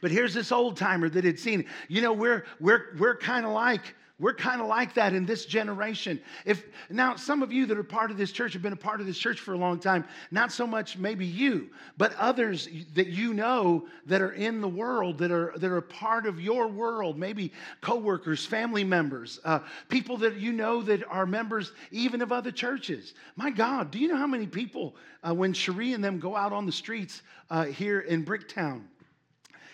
But 0.00 0.10
here's 0.10 0.32
this 0.32 0.50
old 0.50 0.78
timer 0.78 1.10
that 1.10 1.24
had 1.24 1.38
seen. 1.38 1.66
You 1.86 2.00
know, 2.00 2.14
we're, 2.14 2.46
we're, 2.58 2.96
we're 2.98 3.18
kind 3.18 3.44
of 3.44 3.52
like 3.52 3.94
we're 4.22 4.32
kind 4.32 4.60
of 4.60 4.68
like 4.68 4.94
that 4.94 5.14
in 5.14 5.26
this 5.26 5.44
generation. 5.46 6.20
If 6.44 6.64
now 6.88 7.16
some 7.16 7.42
of 7.42 7.52
you 7.52 7.66
that 7.66 7.76
are 7.76 7.82
part 7.82 8.12
of 8.12 8.16
this 8.16 8.30
church 8.30 8.52
have 8.52 8.62
been 8.62 8.72
a 8.72 8.76
part 8.76 9.00
of 9.00 9.06
this 9.08 9.18
church 9.18 9.40
for 9.40 9.52
a 9.52 9.58
long 9.58 9.80
time, 9.80 10.04
not 10.30 10.52
so 10.52 10.64
much 10.64 10.96
maybe 10.96 11.26
you, 11.26 11.70
but 11.98 12.14
others 12.14 12.68
that 12.94 13.08
you 13.08 13.34
know 13.34 13.88
that 14.06 14.22
are 14.22 14.30
in 14.30 14.60
the 14.60 14.68
world 14.68 15.18
that 15.18 15.32
are 15.32 15.52
that 15.56 15.72
are 15.72 15.80
part 15.80 16.26
of 16.26 16.40
your 16.40 16.68
world, 16.68 17.18
maybe 17.18 17.52
coworkers, 17.80 18.46
family 18.46 18.84
members, 18.84 19.40
uh, 19.44 19.58
people 19.88 20.16
that 20.18 20.36
you 20.36 20.52
know 20.52 20.82
that 20.82 21.02
are 21.08 21.26
members 21.26 21.72
even 21.90 22.22
of 22.22 22.30
other 22.30 22.52
churches. 22.52 23.14
My 23.34 23.50
God, 23.50 23.90
do 23.90 23.98
you 23.98 24.06
know 24.06 24.16
how 24.16 24.28
many 24.28 24.46
people 24.46 24.94
uh, 25.28 25.34
when 25.34 25.52
Cherie 25.52 25.94
and 25.94 26.04
them 26.04 26.20
go 26.20 26.36
out 26.36 26.52
on 26.52 26.64
the 26.64 26.70
streets 26.70 27.22
uh, 27.50 27.64
here 27.64 27.98
in 27.98 28.24
Bricktown? 28.24 28.82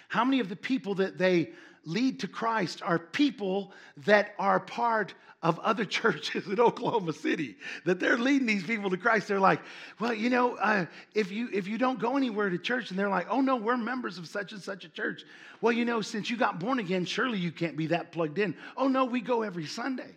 How 0.09 0.25
many 0.25 0.41
of 0.41 0.49
the 0.49 0.57
people 0.57 0.95
that 0.95 1.19
they 1.19 1.51
lead 1.89 2.21
to 2.21 2.29
Christ 2.29 2.83
are 2.85 2.99
people 2.99 3.73
that 4.05 4.35
are 4.39 4.61
part 4.61 5.15
of 5.43 5.59
other 5.61 5.85
churches 5.99 6.47
in 6.47 6.61
Oklahoma 6.61 7.13
City. 7.13 7.57
That 7.85 7.99
they're 7.99 8.19
leading 8.19 8.47
these 8.47 8.65
people 8.65 8.91
to 8.91 8.97
Christ. 8.97 9.29
They're 9.29 9.41
like, 9.41 9.61
well, 9.99 10.13
you 10.13 10.31
know, 10.31 10.57
uh, 10.57 10.87
if 11.15 11.33
you 11.33 11.49
if 11.53 11.67
you 11.67 11.79
don't 11.79 11.99
go 11.99 12.17
anywhere 12.17 12.51
to 12.51 12.59
church, 12.59 12.91
and 12.91 12.99
they're 12.99 13.09
like, 13.09 13.27
oh 13.31 13.41
no, 13.41 13.57
we're 13.57 13.77
members 13.77 14.19
of 14.19 14.29
such 14.29 14.53
and 14.53 14.63
such 14.63 14.85
a 14.85 14.89
church. 14.89 15.25
Well, 15.61 15.73
you 15.73 15.85
know, 15.85 16.03
since 16.03 16.31
you 16.31 16.37
got 16.37 16.61
born 16.61 16.79
again, 16.79 17.05
surely 17.05 17.39
you 17.39 17.51
can't 17.51 17.77
be 17.77 17.89
that 17.89 18.13
plugged 18.13 18.39
in. 18.39 18.55
Oh 18.77 18.89
no, 18.89 19.07
we 19.07 19.21
go 19.21 19.43
every 19.43 19.67
Sunday. 19.67 20.11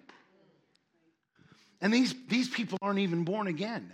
And 1.80 1.94
these 1.94 2.14
these 2.28 2.50
people 2.50 2.78
aren't 2.82 3.00
even 3.00 3.24
born 3.24 3.48
again. 3.48 3.92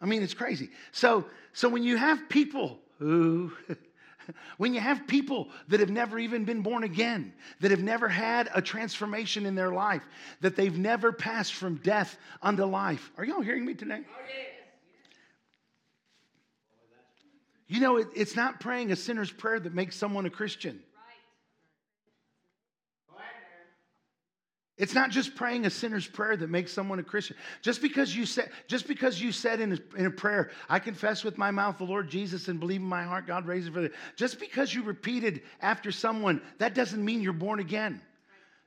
I 0.00 0.06
mean, 0.06 0.22
it's 0.22 0.34
crazy. 0.34 0.70
So 0.92 1.26
so 1.52 1.68
when 1.68 1.82
you 1.82 1.96
have 1.96 2.28
people 2.28 2.78
who 2.98 3.52
when 4.56 4.74
you 4.74 4.80
have 4.80 5.06
people 5.06 5.48
that 5.68 5.80
have 5.80 5.90
never 5.90 6.18
even 6.18 6.44
been 6.44 6.62
born 6.62 6.84
again, 6.84 7.32
that 7.60 7.70
have 7.70 7.82
never 7.82 8.08
had 8.08 8.48
a 8.54 8.62
transformation 8.62 9.46
in 9.46 9.54
their 9.54 9.70
life, 9.70 10.02
that 10.40 10.56
they've 10.56 10.76
never 10.76 11.12
passed 11.12 11.54
from 11.54 11.76
death 11.76 12.16
unto 12.42 12.64
life. 12.64 13.10
Are 13.16 13.24
y'all 13.24 13.42
hearing 13.42 13.64
me 13.64 13.74
today? 13.74 14.02
Oh. 14.08 14.26
You 17.68 17.80
know, 17.80 17.96
it, 17.96 18.08
it's 18.14 18.36
not 18.36 18.60
praying 18.60 18.92
a 18.92 18.96
sinner's 18.96 19.30
prayer 19.30 19.58
that 19.58 19.74
makes 19.74 19.96
someone 19.96 20.26
a 20.26 20.30
Christian. 20.30 20.80
It's 24.78 24.94
not 24.94 25.10
just 25.10 25.34
praying 25.34 25.64
a 25.64 25.70
sinner's 25.70 26.06
prayer 26.06 26.36
that 26.36 26.50
makes 26.50 26.70
someone 26.70 26.98
a 26.98 27.02
Christian. 27.02 27.36
Just 27.62 27.80
because 27.80 28.14
you 28.14 28.26
said, 28.26 28.50
just 28.68 28.86
because 28.86 29.20
you 29.20 29.32
said 29.32 29.60
in 29.60 29.72
a, 29.72 29.98
in 29.98 30.06
a 30.06 30.10
prayer, 30.10 30.50
I 30.68 30.78
confess 30.80 31.24
with 31.24 31.38
my 31.38 31.50
mouth 31.50 31.78
the 31.78 31.84
Lord 31.84 32.10
Jesus 32.10 32.48
and 32.48 32.60
believe 32.60 32.80
in 32.80 32.86
my 32.86 33.02
heart 33.02 33.26
God 33.26 33.46
raised 33.46 33.68
him 33.68 33.74
for 33.74 33.80
the. 33.80 33.90
Just 34.16 34.38
because 34.38 34.74
you 34.74 34.82
repeated 34.82 35.40
after 35.62 35.90
someone, 35.90 36.42
that 36.58 36.74
doesn't 36.74 37.02
mean 37.02 37.22
you're 37.22 37.32
born 37.32 37.58
again. 37.58 38.02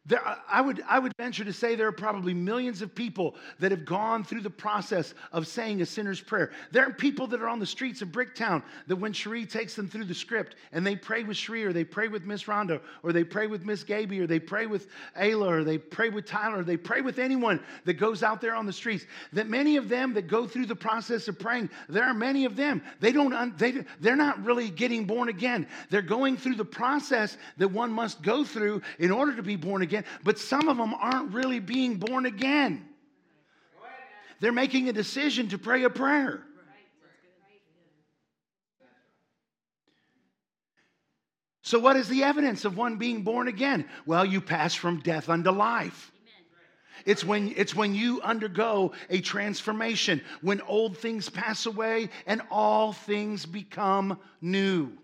There, 0.09 0.19
I, 0.51 0.59
would, 0.59 0.83
I 0.89 0.97
would 0.97 1.13
venture 1.19 1.45
to 1.45 1.53
say 1.53 1.75
there 1.75 1.87
are 1.87 1.91
probably 1.91 2.33
millions 2.33 2.81
of 2.81 2.95
people 2.95 3.35
that 3.59 3.69
have 3.69 3.85
gone 3.85 4.23
through 4.23 4.41
the 4.41 4.49
process 4.49 5.13
of 5.31 5.45
saying 5.45 5.83
a 5.83 5.85
sinner's 5.85 6.19
prayer. 6.19 6.49
There 6.71 6.83
are 6.83 6.91
people 6.91 7.27
that 7.27 7.43
are 7.43 7.47
on 7.47 7.59
the 7.59 7.65
streets 7.67 8.01
of 8.01 8.09
Bricktown 8.09 8.63
that 8.87 8.95
when 8.95 9.13
Cherie 9.13 9.45
takes 9.45 9.75
them 9.75 9.87
through 9.87 10.05
the 10.05 10.15
script 10.15 10.55
and 10.71 10.85
they 10.85 10.95
pray 10.95 11.21
with 11.21 11.37
Cherie 11.37 11.63
or 11.63 11.73
they 11.73 11.83
pray 11.83 12.07
with 12.07 12.23
Miss 12.23 12.45
Rhonda 12.45 12.81
or 13.03 13.13
they 13.13 13.23
pray 13.23 13.45
with 13.45 13.65
Miss 13.65 13.83
Gaby 13.83 14.19
or 14.19 14.25
they 14.25 14.39
pray 14.39 14.65
with 14.65 14.87
Ayla 15.15 15.47
or 15.47 15.63
they 15.63 15.77
pray 15.77 16.09
with 16.09 16.25
Tyler 16.25 16.61
or 16.61 16.63
they 16.63 16.77
pray 16.77 17.01
with 17.01 17.19
anyone 17.19 17.59
that 17.85 17.93
goes 17.93 18.23
out 18.23 18.41
there 18.41 18.55
on 18.55 18.65
the 18.65 18.73
streets, 18.73 19.05
that 19.33 19.47
many 19.47 19.77
of 19.77 19.89
them 19.89 20.15
that 20.15 20.27
go 20.27 20.47
through 20.47 20.65
the 20.65 20.75
process 20.75 21.27
of 21.27 21.37
praying, 21.37 21.69
there 21.87 22.03
are 22.03 22.15
many 22.15 22.45
of 22.45 22.55
them, 22.55 22.81
they 22.99 23.11
don't, 23.11 23.55
they, 23.59 23.85
they're 24.01 24.15
not 24.15 24.43
really 24.43 24.71
getting 24.71 25.05
born 25.05 25.29
again. 25.29 25.67
They're 25.91 26.01
going 26.01 26.35
through 26.35 26.55
the 26.55 26.65
process 26.65 27.37
that 27.57 27.67
one 27.67 27.91
must 27.91 28.23
go 28.23 28.43
through 28.43 28.81
in 28.97 29.11
order 29.11 29.35
to 29.35 29.43
be 29.43 29.55
born 29.55 29.83
again 29.83 29.98
again, 29.99 30.19
but 30.23 30.39
some 30.39 30.67
of 30.67 30.77
them 30.77 30.93
aren't 30.93 31.33
really 31.33 31.59
being 31.59 31.97
born 31.97 32.25
again. 32.25 32.85
They're 34.39 34.51
making 34.51 34.89
a 34.89 34.93
decision 34.93 35.49
to 35.49 35.57
pray 35.57 35.83
a 35.83 35.89
prayer. 35.89 36.43
So, 41.61 41.77
what 41.77 41.97
is 41.97 42.07
the 42.07 42.23
evidence 42.23 42.65
of 42.65 42.77
one 42.77 42.97
being 42.97 43.21
born 43.21 43.47
again? 43.47 43.85
Well, 44.05 44.25
you 44.25 44.41
pass 44.41 44.73
from 44.73 45.01
death 45.01 45.29
unto 45.29 45.51
life. 45.51 46.11
It's 47.05 47.23
when, 47.23 47.53
it's 47.55 47.75
when 47.75 47.93
you 47.93 48.21
undergo 48.21 48.91
a 49.09 49.21
transformation, 49.21 50.21
when 50.41 50.61
old 50.61 50.97
things 50.97 51.29
pass 51.29 51.65
away 51.65 52.09
and 52.25 52.41
all 52.49 52.91
things 52.91 53.45
become 53.45 54.19
new. 54.41 54.97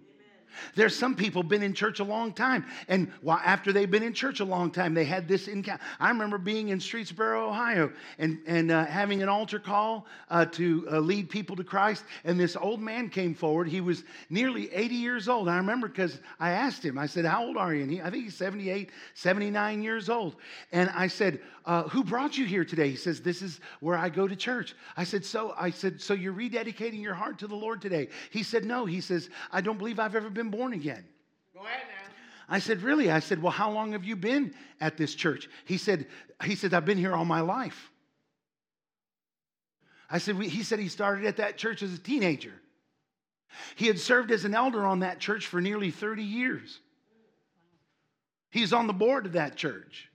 There's 0.75 0.95
some 0.95 1.15
people 1.15 1.43
been 1.43 1.63
in 1.63 1.73
church 1.73 1.99
a 1.99 2.03
long 2.03 2.33
time, 2.33 2.65
and 2.87 3.11
while 3.21 3.41
after 3.43 3.71
they've 3.73 3.89
been 3.89 4.03
in 4.03 4.13
church 4.13 4.39
a 4.39 4.45
long 4.45 4.71
time, 4.71 4.93
they 4.93 5.05
had 5.05 5.27
this 5.27 5.47
encounter. 5.47 5.83
I 5.99 6.09
remember 6.09 6.37
being 6.37 6.69
in 6.69 6.79
Streetsboro, 6.79 7.49
Ohio, 7.49 7.91
and 8.19 8.39
and 8.47 8.71
uh, 8.71 8.85
having 8.85 9.21
an 9.21 9.29
altar 9.29 9.59
call 9.59 10.05
uh, 10.29 10.45
to 10.45 10.87
uh, 10.91 10.99
lead 10.99 11.29
people 11.29 11.55
to 11.55 11.63
Christ. 11.63 12.03
And 12.23 12.39
this 12.39 12.55
old 12.55 12.81
man 12.81 13.09
came 13.09 13.33
forward. 13.33 13.67
He 13.67 13.81
was 13.81 14.03
nearly 14.29 14.73
80 14.73 14.95
years 14.95 15.27
old. 15.27 15.47
I 15.47 15.57
remember 15.57 15.87
because 15.87 16.19
I 16.39 16.51
asked 16.51 16.83
him. 16.83 16.97
I 16.97 17.05
said, 17.05 17.25
"How 17.25 17.45
old 17.45 17.57
are 17.57 17.73
you?" 17.73 17.83
And 17.83 17.91
he, 17.91 18.01
I 18.01 18.09
think 18.09 18.25
he's 18.25 18.35
78, 18.35 18.89
79 19.13 19.81
years 19.81 20.09
old. 20.09 20.35
And 20.71 20.89
I 20.89 21.07
said, 21.07 21.39
uh, 21.65 21.83
"Who 21.89 22.03
brought 22.03 22.37
you 22.37 22.45
here 22.45 22.65
today?" 22.65 22.89
He 22.89 22.95
says, 22.95 23.21
"This 23.21 23.41
is 23.41 23.59
where 23.81 23.97
I 23.97 24.09
go 24.09 24.27
to 24.27 24.35
church." 24.35 24.73
I 24.97 25.03
said, 25.03 25.23
"So 25.23 25.53
I 25.57 25.69
said, 25.69 26.01
so 26.01 26.13
you're 26.13 26.33
rededicating 26.33 27.01
your 27.01 27.13
heart 27.13 27.39
to 27.39 27.47
the 27.47 27.55
Lord 27.55 27.81
today?" 27.81 28.09
He 28.31 28.41
said, 28.41 28.65
"No." 28.65 28.85
He 28.85 29.01
says, 29.01 29.29
"I 29.51 29.61
don't 29.61 29.77
believe 29.77 29.99
I've 29.99 30.15
ever 30.15 30.29
been." 30.29 30.45
born 30.55 30.73
again. 30.73 31.05
Go 31.53 31.61
ahead 31.61 31.81
now. 31.87 32.13
I 32.55 32.59
said, 32.59 32.81
Really? 32.81 33.11
I 33.11 33.19
said, 33.19 33.41
Well, 33.41 33.51
how 33.51 33.71
long 33.71 33.91
have 33.91 34.03
you 34.03 34.15
been 34.15 34.53
at 34.79 34.97
this 34.97 35.15
church? 35.15 35.49
He 35.65 35.77
said, 35.77 36.07
he 36.43 36.55
said 36.55 36.73
I've 36.73 36.85
been 36.85 36.97
here 36.97 37.13
all 37.13 37.25
my 37.25 37.41
life. 37.41 37.91
I 40.09 40.19
said, 40.19 40.37
He 40.37 40.63
said 40.63 40.79
he 40.79 40.87
started 40.87 41.25
at 41.25 41.37
that 41.37 41.57
church 41.57 41.83
as 41.83 41.93
a 41.93 41.97
teenager. 41.97 42.53
He 43.75 43.87
had 43.87 43.99
served 43.99 44.31
as 44.31 44.45
an 44.45 44.53
elder 44.53 44.85
on 44.85 44.99
that 44.99 45.19
church 45.19 45.47
for 45.47 45.61
nearly 45.61 45.91
30 45.91 46.23
years. 46.23 46.79
He's 48.49 48.73
on 48.73 48.87
the 48.87 48.93
board 48.93 49.25
of 49.25 49.33
that 49.33 49.55
church. 49.55 50.09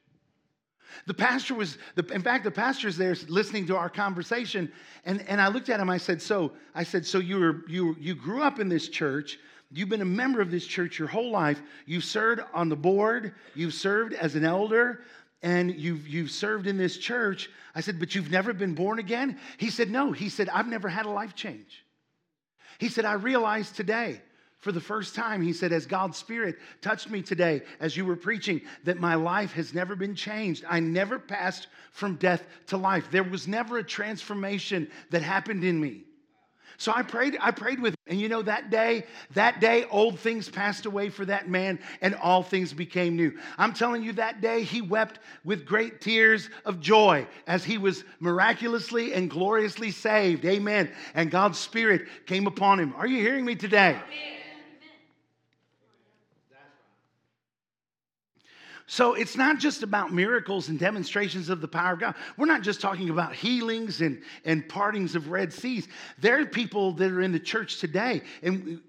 The 1.06 1.14
pastor 1.14 1.54
was, 1.54 1.78
the, 1.94 2.04
in 2.06 2.23
fact, 2.23 2.44
the 2.44 2.50
pastor's 2.50 2.97
there 2.97 3.16
listening 3.28 3.66
to 3.66 3.76
our 3.76 3.88
conversation, 3.88 4.70
and, 5.04 5.26
and 5.28 5.40
I 5.40 5.49
looked 5.49 5.68
at 5.68 5.80
him. 5.80 5.90
I 5.90 5.99
said, 5.99 6.20
"So, 6.20 6.52
I 6.75 6.85
said, 6.85 7.06
so 7.06 7.18
you 7.18 7.38
were 7.38 7.64
you 7.68 7.97
you 7.99 8.14
grew 8.14 8.42
up 8.42 8.61
in 8.61 8.68
this 8.68 8.88
church, 8.88 9.38
You've 9.73 9.88
been 9.88 10.02
a 10.02 10.04
member 10.04 10.40
of 10.40 10.50
this 10.50 10.66
church 10.66 10.99
your 10.99 11.06
whole 11.06 11.30
life. 11.30 11.62
You've 11.87 12.04
served 12.04 12.42
on 12.52 12.68
the 12.68 12.76
board, 12.76 13.35
you've 13.54 13.75
served 13.75 14.14
as 14.14 14.35
an 14.35 14.44
elder, 14.44 15.02
and 15.42 15.75
you've, 15.75 16.06
you've 16.09 16.30
served 16.30 16.66
in 16.66 16.76
this 16.76 16.99
church. 16.99 17.49
I 17.75 17.80
said, 17.80 17.99
But 17.99 18.14
you've 18.14 18.30
never 18.30 18.52
been 18.52 18.75
born 18.75 18.99
again? 18.99 19.38
He 19.59 19.70
said, 19.70 19.90
No. 19.90 20.12
He 20.12 20.28
said, 20.28 20.49
I've 20.49 20.66
never 20.66 20.88
had 20.88 21.06
a 21.06 21.11
life 21.11 21.35
change. 21.35 21.85
He 22.78 22.88
said, 22.88 23.04
I 23.04 23.12
realized 23.12 23.76
today 23.76 24.20
for 24.61 24.73
the 24.73 24.81
first 24.81 25.14
time, 25.14 25.40
he 25.40 25.55
said, 25.55 25.73
as 25.73 25.87
God's 25.87 26.19
Spirit 26.19 26.57
touched 26.83 27.09
me 27.09 27.23
today 27.23 27.62
as 27.81 27.97
you 27.97 28.05
were 28.05 28.17
preaching, 28.17 28.61
that 28.85 28.99
my 28.99 29.14
life 29.14 29.52
has 29.52 29.73
never 29.73 29.97
been 29.97 30.14
changed. 30.14 30.64
I 30.69 30.81
never 30.81 31.19
passed 31.19 31.69
from 31.93 32.17
death 32.17 32.45
to 32.67 32.76
life. 32.76 33.11
There 33.11 33.25
was 33.25 33.49
never 33.49 33.79
a 33.79 33.85
transformation 33.85 34.90
that 35.11 35.23
happened 35.23 35.64
in 35.64 35.81
me. 35.81 36.05
So 36.76 36.93
I 36.95 37.02
prayed, 37.02 37.37
I 37.40 37.50
prayed 37.50 37.81
with 37.81 37.93
him. 37.93 37.99
And 38.07 38.21
you 38.21 38.29
know, 38.29 38.43
that 38.43 38.71
day, 38.71 39.05
that 39.35 39.61
day, 39.61 39.85
old 39.90 40.19
things 40.19 40.49
passed 40.49 40.87
away 40.87 41.11
for 41.11 41.25
that 41.26 41.49
man 41.49 41.79
and 42.00 42.14
all 42.14 42.43
things 42.43 42.73
became 42.73 43.17
new. 43.17 43.38
I'm 43.57 43.73
telling 43.73 44.02
you, 44.02 44.12
that 44.14 44.40
day 44.40 44.62
he 44.62 44.81
wept 44.83 45.21
with 45.45 45.67
great 45.67 46.00
tears 46.00 46.49
of 46.64 46.81
joy 46.81 47.26
as 47.47 47.64
he 47.64 47.76
was 47.79 48.05
miraculously 48.19 49.12
and 49.12 49.31
gloriously 49.31 49.90
saved. 49.90 50.45
Amen. 50.45 50.90
And 51.14 51.31
God's 51.31 51.59
Spirit 51.59 52.09
came 52.26 52.47
upon 52.47 52.81
him. 52.81 52.95
Are 52.97 53.07
you 53.07 53.19
hearing 53.19 53.45
me 53.45 53.57
today? 53.57 53.90
Amen. 53.90 54.39
So 58.90 59.14
it's 59.14 59.37
not 59.37 59.61
just 59.61 59.85
about 59.85 60.12
miracles 60.12 60.68
and 60.68 60.76
demonstrations 60.76 61.49
of 61.49 61.61
the 61.61 61.68
power 61.68 61.92
of 61.92 62.00
God. 62.00 62.16
We're 62.37 62.47
not 62.47 62.62
just 62.62 62.80
talking 62.80 63.09
about 63.09 63.37
healings 63.37 64.00
and, 64.00 64.20
and 64.44 64.68
partings 64.68 65.14
of 65.14 65.28
Red 65.28 65.52
Seas. 65.52 65.87
There 66.18 66.40
are 66.40 66.44
people 66.44 66.90
that 66.94 67.12
are 67.12 67.20
in 67.20 67.30
the 67.30 67.38
church 67.38 67.78
today, 67.78 68.23
and 68.42 68.80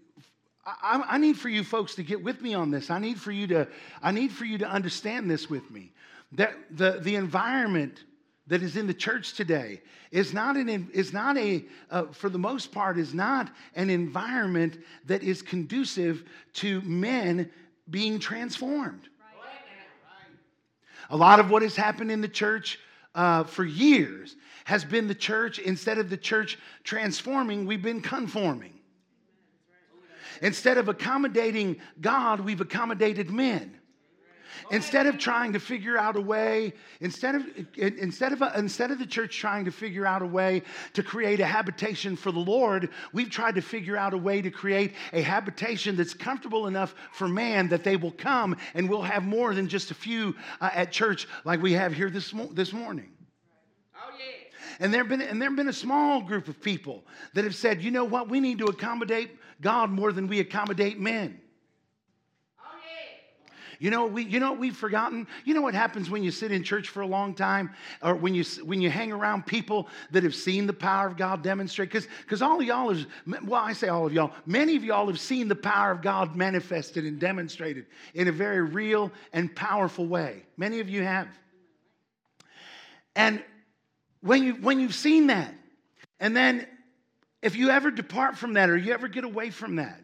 I, 0.66 1.04
I, 1.08 1.18
need 1.20 1.38
for 1.38 1.50
you 1.50 1.64
folks 1.64 1.94
to 1.96 2.04
get 2.04 2.24
with 2.24 2.42
me 2.42 2.56
on 2.56 2.72
this. 2.72 2.90
I 2.90 2.98
need 2.98 3.22
for 3.22 3.32
you 3.32 3.46
to, 3.48 3.68
I 4.02 4.12
need 4.12 4.32
for 4.32 4.44
you 4.44 4.58
to 4.58 4.68
understand 4.68 5.30
this 5.30 5.52
with 5.52 5.70
me. 5.70 5.92
That 6.32 6.56
the, 6.72 6.94
the 7.00 7.14
environment 7.14 8.04
that 8.48 8.64
is 8.64 8.78
in 8.78 8.88
the 8.88 8.96
church 8.96 9.34
today 9.34 9.84
is 10.10 10.34
not 10.34 10.58
an 10.58 10.90
is 10.96 11.14
not 11.14 11.38
a 11.38 11.64
uh, 11.92 12.06
for 12.08 12.30
the 12.30 12.40
most 12.40 12.72
part 12.72 12.98
is 12.98 13.14
not 13.14 13.52
an 13.76 13.92
environment 13.92 14.80
that 15.06 15.22
is 15.22 15.44
conducive 15.44 16.24
to 16.54 16.82
men 16.82 17.52
being 17.92 18.18
transformed. 18.18 19.11
A 21.12 21.18
lot 21.18 21.40
of 21.42 21.50
what 21.50 21.62
has 21.62 21.76
happened 21.76 22.10
in 22.10 22.22
the 22.22 22.30
church 22.30 22.80
uh, 23.14 23.44
for 23.44 23.66
years 23.66 24.36
has 24.64 24.86
been 24.86 25.08
the 25.08 25.16
church, 25.16 25.60
instead 25.60 25.98
of 25.98 26.10
the 26.10 26.16
church 26.16 26.58
transforming, 26.84 27.66
we've 27.66 27.82
been 27.82 28.02
conforming. 28.02 28.74
Instead 30.42 30.78
of 30.78 30.88
accommodating 30.88 31.76
God, 32.00 32.40
we've 32.40 32.62
accommodated 32.62 33.30
men. 33.30 33.78
Instead 34.72 35.06
of 35.06 35.18
trying 35.18 35.54
to 35.54 35.60
figure 35.60 35.98
out 35.98 36.16
a 36.16 36.22
way, 36.22 36.74
instead 37.00 37.36
of, 37.36 37.46
instead, 37.78 38.32
of, 38.32 38.42
instead 38.56 38.92
of 38.92 39.00
the 39.00 39.06
church 39.06 39.38
trying 39.38 39.66
to 39.66 39.72
figure 39.72 40.06
out 40.06 40.22
a 40.22 40.26
way 40.26 40.62
to 40.94 41.04
create 41.04 41.40
a 41.40 41.46
habitation 41.46 42.16
for 42.16 42.32
the 42.32 42.40
Lord, 42.40 42.90
we've 43.14 43.30
tried 43.30 43.56
to 43.56 43.62
figure 43.62 43.98
out 43.98 44.14
a 44.14 44.18
way 44.18 44.42
to 44.42 44.52
create 44.52 44.94
a 45.14 45.22
habitation 45.22 45.96
that's 45.96 46.14
comfortable 46.14 46.68
enough 46.68 46.96
for 47.12 47.28
man 47.28 47.68
that 47.70 47.84
they 47.84 47.96
will 47.96 48.12
come 48.12 48.56
and 48.74 48.90
we'll 48.90 49.02
have 49.02 49.24
more 49.24 49.54
than 49.54 49.68
just 49.68 49.92
a 49.92 49.96
few 49.96 50.36
uh, 50.60 50.70
at 50.74 50.92
church 50.92 51.28
like 51.44 51.62
we 51.62 51.74
have 51.74 51.94
here 51.94 52.10
this, 52.10 52.34
mo- 52.34 52.50
this 52.52 52.74
morning. 52.74 53.12
Oh, 53.96 54.10
yeah. 54.18 54.26
and 54.80 54.94
there, 54.94 55.02
have 55.02 55.10
been, 55.10 55.22
and 55.22 55.42
there 55.42 55.50
have 55.50 55.58
been 55.58 55.70
a 55.70 55.74
small 55.74 56.22
group 56.22 56.48
of 56.48 56.62
people 56.62 57.04
that 57.34 57.44
have 57.44 57.56
said, 57.56 57.82
you 57.82 57.92
know 57.92 58.06
what, 58.06 58.30
we 58.30 58.40
need 58.40 58.60
to 58.60 58.66
accommodate 58.66 59.32
God 59.62 59.92
more 59.92 60.12
than 60.12 60.28
we 60.28 60.40
accommodate 60.40 61.00
men. 61.00 61.40
You 63.82 63.90
know, 63.90 64.06
we, 64.06 64.24
you 64.26 64.40
know 64.40 64.52
what 64.52 64.60
we've 64.60 64.78
forgotten? 64.78 65.26
You 65.44 65.56
know 65.56 65.64
what 65.64 65.74
happens 65.74 66.08
when 66.08 66.22
you 66.22 66.30
sit 66.30 66.52
in 66.52 66.62
church 66.62 66.90
for 66.90 67.02
a 67.02 67.08
long 67.08 67.34
time 67.34 67.72
or 68.04 68.14
when 68.14 68.36
you, 68.36 68.44
when 68.64 68.80
you 68.80 68.92
hang 68.92 69.12
around 69.12 69.48
people 69.48 69.88
that 70.12 70.22
have 70.22 70.36
seen 70.36 70.68
the 70.68 70.74
power 70.74 71.08
of 71.08 71.18
God 71.18 71.42
demonstrate? 71.42 71.92
Because 71.92 72.44
all 72.44 72.60
of 72.60 72.64
y'all 72.64 72.92
is, 72.92 73.08
well, 73.26 73.60
I 73.60 73.74
say 73.74 73.88
all 73.88 74.06
of 74.06 74.14
y'all, 74.14 74.34
many 74.46 74.76
of 74.76 74.84
y'all 74.84 75.08
have 75.08 75.20
seen 75.20 75.48
the 75.48 75.56
power 75.56 75.90
of 75.90 76.04
God 76.04 76.36
manifested 76.36 77.06
and 77.06 77.20
demonstrated 77.20 77.88
in 78.14 78.28
a 78.28 78.32
very 78.32 78.62
real 78.62 79.12
and 79.34 79.54
powerful 79.56 80.06
way. 80.06 80.44
Many 80.58 80.80
of 80.80 80.88
you 80.88 81.02
have. 81.02 81.28
And 83.16 83.44
when, 84.22 84.44
you, 84.44 84.54
when 84.54 84.80
you've 84.80 84.94
seen 84.94 85.26
that, 85.28 85.56
and 86.20 86.38
then 86.38 86.68
if 87.42 87.56
you 87.56 87.72
ever 87.72 87.90
depart 87.90 88.38
from 88.38 88.54
that 88.54 88.70
or 88.70 88.78
you 88.78 88.94
ever 88.94 89.08
get 89.08 89.24
away 89.24 89.50
from 89.50 89.78
that, 89.78 90.00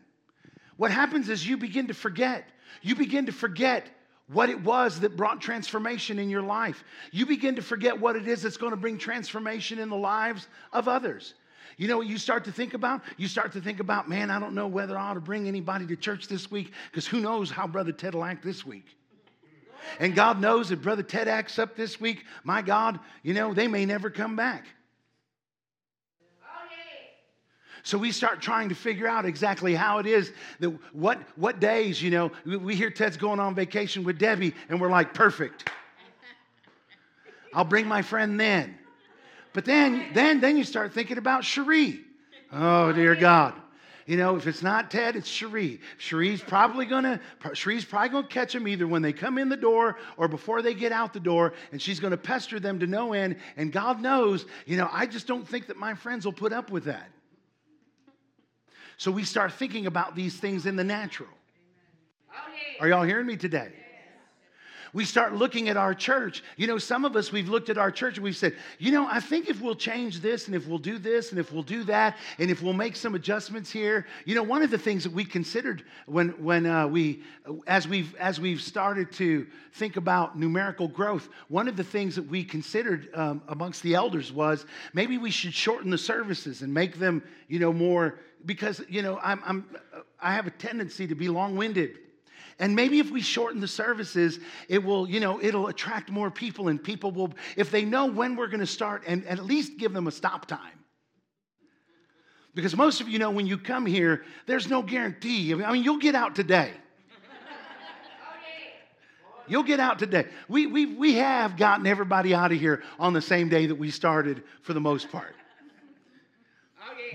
what 0.77 0.91
happens 0.91 1.29
is 1.29 1.45
you 1.45 1.57
begin 1.57 1.87
to 1.87 1.93
forget 1.93 2.45
you 2.81 2.95
begin 2.95 3.25
to 3.25 3.31
forget 3.31 3.87
what 4.31 4.49
it 4.49 4.61
was 4.61 4.99
that 4.99 5.15
brought 5.15 5.41
transformation 5.41 6.19
in 6.19 6.29
your 6.29 6.41
life. 6.41 6.83
You 7.11 7.25
begin 7.25 7.55
to 7.55 7.61
forget 7.61 7.99
what 7.99 8.15
it 8.15 8.27
is 8.27 8.41
that's 8.41 8.57
going 8.57 8.71
to 8.71 8.77
bring 8.77 8.97
transformation 8.97 9.79
in 9.79 9.89
the 9.89 9.95
lives 9.95 10.47
of 10.73 10.87
others. 10.87 11.33
You 11.77 11.87
know 11.87 11.97
what 11.97 12.07
you 12.07 12.17
start 12.17 12.43
to 12.45 12.51
think 12.51 12.73
about? 12.73 13.01
You 13.17 13.27
start 13.27 13.53
to 13.53 13.61
think 13.61 13.79
about, 13.79 14.09
man, 14.09 14.31
I 14.31 14.39
don't 14.39 14.55
know 14.55 14.67
whether 14.67 14.97
I 14.97 15.09
ought 15.09 15.13
to 15.13 15.21
bring 15.21 15.47
anybody 15.47 15.85
to 15.87 15.95
church 15.95 16.27
this 16.27 16.49
week 16.49 16.73
because 16.91 17.05
who 17.05 17.19
knows 17.19 17.51
how 17.51 17.67
Brother 17.67 17.91
Ted 17.91 18.15
will 18.15 18.25
act 18.25 18.43
this 18.43 18.65
week. 18.65 18.85
And 19.99 20.13
God 20.15 20.41
knows 20.41 20.71
if 20.71 20.81
Brother 20.81 21.03
Ted 21.03 21.27
acts 21.27 21.59
up 21.59 21.77
this 21.77 22.01
week, 22.01 22.25
my 22.43 22.61
God, 22.61 22.99
you 23.23 23.33
know, 23.33 23.53
they 23.53 23.67
may 23.67 23.85
never 23.85 24.09
come 24.09 24.35
back. 24.35 24.65
So 27.87 27.97
we 27.97 28.11
start 28.11 28.41
trying 28.41 28.67
to 28.67 28.75
figure 28.75 29.07
out 29.07 29.23
exactly 29.23 29.73
how 29.73 29.99
it 29.99 30.05
is 30.05 30.33
that 30.59 30.71
what, 30.93 31.19
what 31.37 31.61
days, 31.61 32.01
you 32.03 32.11
know, 32.11 32.33
we 32.43 32.75
hear 32.75 32.89
Ted's 32.89 33.15
going 33.15 33.39
on 33.39 33.55
vacation 33.55 34.03
with 34.03 34.19
Debbie, 34.19 34.53
and 34.67 34.81
we're 34.81 34.89
like, 34.89 35.13
perfect. 35.13 35.69
I'll 37.53 37.63
bring 37.63 37.87
my 37.87 38.01
friend 38.01 38.37
then. 38.37 38.77
But 39.53 39.63
then, 39.63 40.07
then, 40.13 40.41
then 40.41 40.57
you 40.57 40.65
start 40.65 40.93
thinking 40.93 41.17
about 41.17 41.45
Cherie. 41.45 42.01
Oh, 42.51 42.91
dear 42.91 43.15
God. 43.15 43.53
You 44.05 44.17
know, 44.17 44.35
if 44.35 44.47
it's 44.47 44.61
not 44.61 44.91
Ted, 44.91 45.15
it's 45.15 45.29
Cherie. 45.29 45.79
Cherie's 45.97 46.41
probably 46.41 46.85
gonna, 46.85 47.21
Cherie's 47.53 47.85
probably 47.85 48.09
gonna 48.09 48.27
catch 48.27 48.51
them 48.51 48.67
either 48.67 48.85
when 48.85 49.01
they 49.01 49.13
come 49.13 49.37
in 49.37 49.47
the 49.47 49.55
door 49.55 49.95
or 50.17 50.27
before 50.27 50.61
they 50.61 50.73
get 50.73 50.91
out 50.91 51.13
the 51.13 51.21
door, 51.21 51.53
and 51.71 51.81
she's 51.81 52.01
gonna 52.01 52.17
pester 52.17 52.59
them 52.59 52.81
to 52.81 52.85
no 52.85 53.13
end. 53.13 53.37
And 53.55 53.71
God 53.71 54.01
knows, 54.01 54.45
you 54.65 54.75
know, 54.75 54.89
I 54.91 55.05
just 55.05 55.25
don't 55.25 55.47
think 55.47 55.67
that 55.67 55.77
my 55.77 55.93
friends 55.93 56.25
will 56.25 56.33
put 56.33 56.51
up 56.51 56.69
with 56.69 56.83
that. 56.83 57.11
So 58.97 59.11
we 59.11 59.23
start 59.23 59.53
thinking 59.53 59.85
about 59.85 60.15
these 60.15 60.35
things 60.35 60.65
in 60.65 60.75
the 60.75 60.83
natural. 60.83 61.29
Are 62.79 62.87
y'all 62.87 63.03
hearing 63.03 63.27
me 63.27 63.37
today? 63.37 63.71
We 64.93 65.05
start 65.05 65.33
looking 65.33 65.69
at 65.69 65.77
our 65.77 65.93
church. 65.93 66.43
You 66.55 66.65
know, 66.65 66.77
some 66.77 67.05
of 67.05 67.15
us, 67.15 67.31
we've 67.31 67.49
looked 67.49 67.69
at 67.69 67.77
our 67.77 67.91
church 67.91 68.15
and 68.15 68.23
we've 68.23 68.37
said, 68.37 68.55
you 68.79 68.91
know, 68.91 69.07
I 69.07 69.19
think 69.19 69.49
if 69.49 69.61
we'll 69.61 69.75
change 69.75 70.21
this 70.21 70.47
and 70.47 70.55
if 70.55 70.67
we'll 70.67 70.79
do 70.79 70.97
this 70.97 71.31
and 71.31 71.39
if 71.39 71.51
we'll 71.51 71.61
do 71.61 71.83
that 71.83 72.17
and 72.39 72.49
if 72.49 72.63
we'll 72.63 72.73
make 72.73 72.95
some 72.95 73.13
adjustments 73.13 73.69
here. 73.69 74.07
You 74.25 74.33
know, 74.33 74.43
one 74.43 74.63
of 74.63 74.71
the 74.71 74.77
things 74.77 75.03
that 75.03 75.13
we 75.13 75.25
considered 75.25 75.83
when, 76.05 76.29
when 76.43 76.65
uh, 76.65 76.87
we, 76.87 77.21
as 77.67 77.87
we've, 77.87 78.15
as 78.15 78.39
we've 78.39 78.61
started 78.61 79.11
to 79.13 79.45
think 79.73 79.97
about 79.97 80.39
numerical 80.39 80.87
growth, 80.87 81.29
one 81.49 81.67
of 81.67 81.75
the 81.75 81.83
things 81.83 82.15
that 82.15 82.27
we 82.27 82.43
considered 82.43 83.09
um, 83.13 83.41
amongst 83.49 83.83
the 83.83 83.93
elders 83.93 84.31
was 84.31 84.65
maybe 84.93 85.17
we 85.17 85.31
should 85.31 85.53
shorten 85.53 85.91
the 85.91 85.97
services 85.97 86.61
and 86.61 86.73
make 86.73 86.97
them, 86.97 87.21
you 87.47 87.59
know, 87.59 87.73
more 87.73 88.19
because, 88.45 88.81
you 88.89 89.01
know, 89.01 89.19
I'm, 89.21 89.41
I'm, 89.45 89.65
I 90.21 90.33
have 90.33 90.47
a 90.47 90.51
tendency 90.51 91.07
to 91.07 91.15
be 91.15 91.29
long 91.29 91.55
winded. 91.55 91.97
And 92.59 92.75
maybe 92.75 92.99
if 92.99 93.11
we 93.11 93.21
shorten 93.21 93.61
the 93.61 93.67
services, 93.67 94.39
it 94.67 94.83
will, 94.83 95.07
you 95.07 95.19
know, 95.19 95.41
it'll 95.41 95.67
attract 95.67 96.09
more 96.09 96.31
people 96.31 96.69
and 96.69 96.83
people 96.83 97.11
will, 97.11 97.33
if 97.55 97.69
they 97.69 97.85
know 97.85 98.05
when 98.05 98.35
we're 98.35 98.47
going 98.47 98.61
to 98.61 98.65
start 98.65 99.03
and, 99.05 99.23
and 99.25 99.39
at 99.39 99.45
least 99.45 99.77
give 99.77 99.93
them 99.93 100.07
a 100.07 100.11
stop 100.11 100.47
time. 100.47 100.59
Because 102.55 102.75
most 102.75 103.01
of 103.01 103.07
you 103.07 103.19
know 103.19 103.29
when 103.29 103.45
you 103.45 103.57
come 103.57 103.85
here, 103.85 104.23
there's 104.47 104.67
no 104.67 104.81
guarantee. 104.81 105.53
I 105.53 105.71
mean, 105.71 105.83
you'll 105.83 105.99
get 105.99 106.15
out 106.15 106.35
today. 106.35 106.71
You'll 109.47 109.63
get 109.63 109.79
out 109.79 109.97
today. 109.99 110.25
We, 110.49 110.67
we, 110.67 110.85
we 110.85 111.13
have 111.15 111.55
gotten 111.55 111.87
everybody 111.87 112.33
out 112.33 112.51
of 112.51 112.59
here 112.59 112.83
on 112.99 113.13
the 113.13 113.21
same 113.21 113.47
day 113.47 113.67
that 113.67 113.75
we 113.75 113.91
started 113.91 114.43
for 114.61 114.73
the 114.73 114.81
most 114.81 115.09
part. 115.09 115.35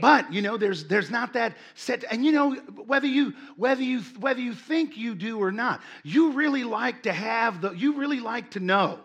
But 0.01 0.33
you 0.33 0.43
know, 0.43 0.57
there's 0.57 0.85
there's 0.85 1.11
not 1.11 1.33
that 1.35 1.57
set, 1.75 2.05
and 2.11 2.25
you 2.25 2.33
know 2.33 2.55
whether 2.55 3.07
you 3.07 3.35
whether 3.57 3.83
you 3.83 4.01
whether 4.19 4.41
you 4.41 4.55
think 4.55 4.97
you 4.97 5.15
do 5.15 5.39
or 5.39 5.53
not, 5.53 5.81
you 6.03 6.33
really 6.33 6.65
like 6.65 7.03
to 7.05 7.13
have 7.13 7.61
the 7.61 7.73
you 7.73 7.95
really 7.95 8.21
like 8.21 8.51
to 8.53 8.61
know. 8.61 8.99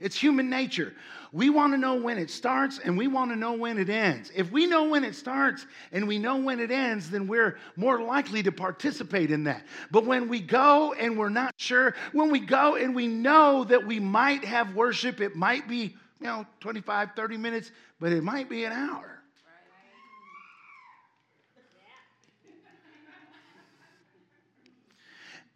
It's 0.00 0.18
human 0.18 0.50
nature. 0.50 0.94
We 1.32 1.48
want 1.48 1.72
to 1.72 1.78
know 1.78 1.94
when 1.94 2.18
it 2.18 2.28
starts 2.28 2.78
and 2.78 2.98
we 2.98 3.06
want 3.06 3.30
to 3.30 3.36
know 3.36 3.52
when 3.52 3.78
it 3.78 3.88
ends. 3.88 4.30
If 4.34 4.50
we 4.50 4.66
know 4.66 4.84
when 4.84 5.04
it 5.04 5.14
starts 5.14 5.64
and 5.92 6.06
we 6.06 6.18
know 6.18 6.36
when 6.36 6.60
it 6.60 6.70
ends, 6.70 7.08
then 7.08 7.26
we're 7.26 7.56
more 7.76 8.02
likely 8.02 8.42
to 8.42 8.52
participate 8.52 9.30
in 9.30 9.44
that. 9.44 9.64
But 9.90 10.04
when 10.04 10.28
we 10.28 10.40
go 10.40 10.92
and 10.92 11.16
we're 11.16 11.30
not 11.30 11.54
sure, 11.56 11.94
when 12.12 12.30
we 12.30 12.40
go 12.40 12.74
and 12.74 12.94
we 12.94 13.06
know 13.06 13.64
that 13.64 13.86
we 13.86 13.98
might 13.98 14.44
have 14.44 14.74
worship, 14.74 15.20
it 15.20 15.34
might 15.34 15.66
be, 15.68 15.94
you 16.20 16.26
know, 16.26 16.44
25, 16.60 17.10
30 17.16 17.36
minutes, 17.38 17.70
but 17.98 18.12
it 18.12 18.22
might 18.22 18.50
be 18.50 18.64
an 18.64 18.72
hour. 18.72 19.11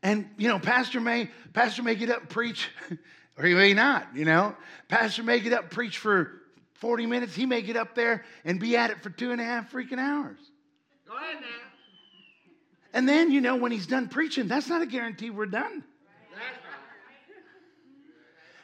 And 0.02 0.28
you 0.36 0.48
know, 0.48 0.58
Pastor 0.58 1.00
may 1.00 1.30
Pastor 1.52 1.82
may 1.82 1.94
get 1.94 2.10
up 2.10 2.20
and 2.20 2.30
preach, 2.30 2.68
or 3.38 3.44
he 3.44 3.54
may 3.54 3.74
not. 3.74 4.08
You 4.14 4.24
know, 4.24 4.54
Pastor 4.88 5.22
may 5.22 5.40
get 5.40 5.52
up 5.52 5.62
and 5.62 5.70
preach 5.70 5.98
for 5.98 6.42
40 6.74 7.06
minutes. 7.06 7.34
He 7.34 7.46
may 7.46 7.62
get 7.62 7.76
up 7.76 7.94
there 7.94 8.24
and 8.44 8.60
be 8.60 8.76
at 8.76 8.90
it 8.90 9.02
for 9.02 9.10
two 9.10 9.32
and 9.32 9.40
a 9.40 9.44
half 9.44 9.72
freaking 9.72 9.98
hours. 9.98 10.38
Go 11.08 11.16
ahead 11.16 11.40
now. 11.40 11.46
And 12.92 13.08
then, 13.08 13.30
you 13.30 13.40
know, 13.40 13.56
when 13.56 13.72
he's 13.72 13.86
done 13.86 14.08
preaching, 14.08 14.48
that's 14.48 14.68
not 14.68 14.82
a 14.82 14.86
guarantee 14.86 15.30
we're 15.30 15.46
done. 15.46 15.84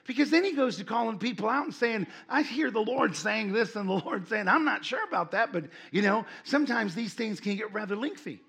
Because 0.05 0.31
then 0.31 0.43
he 0.45 0.53
goes 0.53 0.79
to 0.79 0.85
calling 0.85 1.19
people 1.19 1.49
out 1.49 1.65
and 1.65 1.75
saying, 1.75 2.07
I 2.29 2.43
hear 2.43 2.71
the 2.71 2.81
Lord 2.81 3.15
saying 3.15 3.53
this 3.53 3.77
and 3.77 3.89
the 3.89 3.95
Lord 3.95 4.29
saying, 4.29 4.49
I'm 4.49 4.65
not 4.65 4.85
sure 4.85 5.03
about 5.05 5.31
that, 5.31 5.53
but 5.53 5.65
you 5.93 6.03
know, 6.03 6.27
sometimes 6.45 6.95
these 6.95 7.15
things 7.15 7.41
can 7.41 7.57
get 7.57 7.73
rather 7.73 7.95
lengthy. 7.95 8.41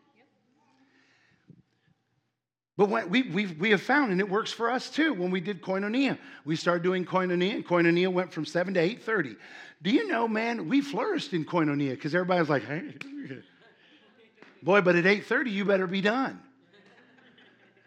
But 2.75 2.89
when 2.89 3.09
we, 3.09 3.21
we, 3.23 3.45
we 3.45 3.69
have 3.69 3.81
found, 3.81 4.12
and 4.12 4.19
it 4.19 4.27
works 4.27 4.51
for 4.51 4.71
us 4.71 4.89
too, 4.89 5.13
when 5.13 5.29
we 5.29 5.41
did 5.41 5.62
koinonia, 5.62 6.17
we 6.43 6.55
started 6.55 6.81
doing 6.81 7.05
koinonia, 7.05 7.55
and 7.55 7.65
koinonia 7.65 8.12
went 8.12 8.33
from 8.33 8.45
7 8.45 8.73
to 8.73 8.79
8.30. 8.79 9.36
Do 9.83 9.91
you 9.91 10.07
know, 10.07 10.27
man, 10.27 10.67
we 10.67 10.81
flourished 10.81 11.33
in 11.33 11.45
koinonia 11.45 11.91
because 11.91 12.15
everybody 12.15 12.39
was 12.39 12.49
like, 12.49 12.65
hey, 12.65 12.95
boy, 14.63 14.81
but 14.81 14.95
at 14.95 15.03
8.30, 15.03 15.51
you 15.51 15.65
better 15.65 15.86
be 15.86 16.01
done. 16.01 16.39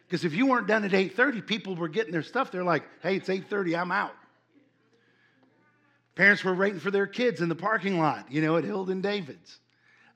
Because 0.07 0.25
if 0.25 0.35
you 0.35 0.47
weren't 0.47 0.69
done 0.69 0.85
at 0.85 0.93
8:30, 0.93 1.47
people 1.47 1.75
were 1.75 1.89
getting 1.89 2.13
their 2.13 2.23
stuff. 2.23 2.53
They're 2.53 2.65
like, 2.65 2.85
"Hey, 3.03 3.17
it's 3.17 3.29
8:30. 3.29 3.77
I'm 3.77 3.91
out." 3.91 4.15
Parents 6.15 6.45
were 6.45 6.55
waiting 6.55 6.79
for 6.79 6.91
their 6.91 7.07
kids 7.07 7.41
in 7.41 7.49
the 7.49 7.57
parking 7.57 7.99
lot, 7.99 8.31
you 8.31 8.41
know, 8.41 8.57
at 8.57 8.65
Hilden 8.65 9.01
Davids. 9.01 9.59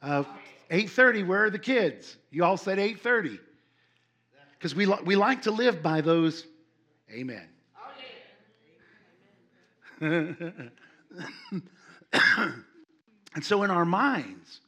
Uh, 0.00 0.24
8:30. 0.70 1.26
Where 1.26 1.44
are 1.44 1.50
the 1.50 1.59
kids? 1.59 2.16
You 2.30 2.44
all 2.44 2.56
said 2.56 2.78
8:30. 2.78 3.40
Because 4.61 4.77
we 4.77 4.87
we 5.05 5.16
like 5.16 5.42
to 5.42 5.51
live 5.51 5.83
by 5.83 6.03
those. 6.03 6.46
Amen. 7.11 7.49
and 10.01 10.81
so 13.42 13.64
in 13.64 13.70
our 13.70 13.85
minds, 13.85 14.61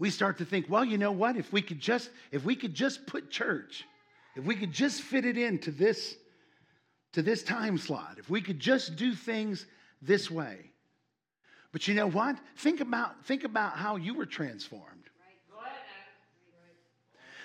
we 0.00 0.10
start 0.10 0.38
to 0.38 0.44
think, 0.44 0.66
well, 0.68 0.84
you 0.84 0.98
know 0.98 1.12
what? 1.12 1.36
If 1.36 1.52
we 1.52 1.62
could 1.62 1.78
just 1.78 2.10
if 2.32 2.44
we 2.44 2.56
could 2.56 2.74
just 2.74 3.06
put 3.06 3.30
church 3.30 3.84
if 4.36 4.44
we 4.44 4.54
could 4.54 4.72
just 4.72 5.02
fit 5.02 5.24
it 5.24 5.36
into 5.36 5.70
this, 5.70 6.16
to 7.12 7.22
this 7.22 7.42
time 7.42 7.78
slot, 7.78 8.16
if 8.18 8.30
we 8.30 8.40
could 8.40 8.60
just 8.60 8.96
do 8.96 9.14
things 9.14 9.66
this 10.00 10.30
way. 10.30 10.56
But 11.72 11.86
you 11.88 11.94
know 11.94 12.08
what? 12.08 12.36
Think 12.56 12.80
about, 12.80 13.24
think 13.26 13.44
about 13.44 13.76
how 13.76 13.96
you 13.96 14.14
were 14.14 14.26
transformed. 14.26 14.99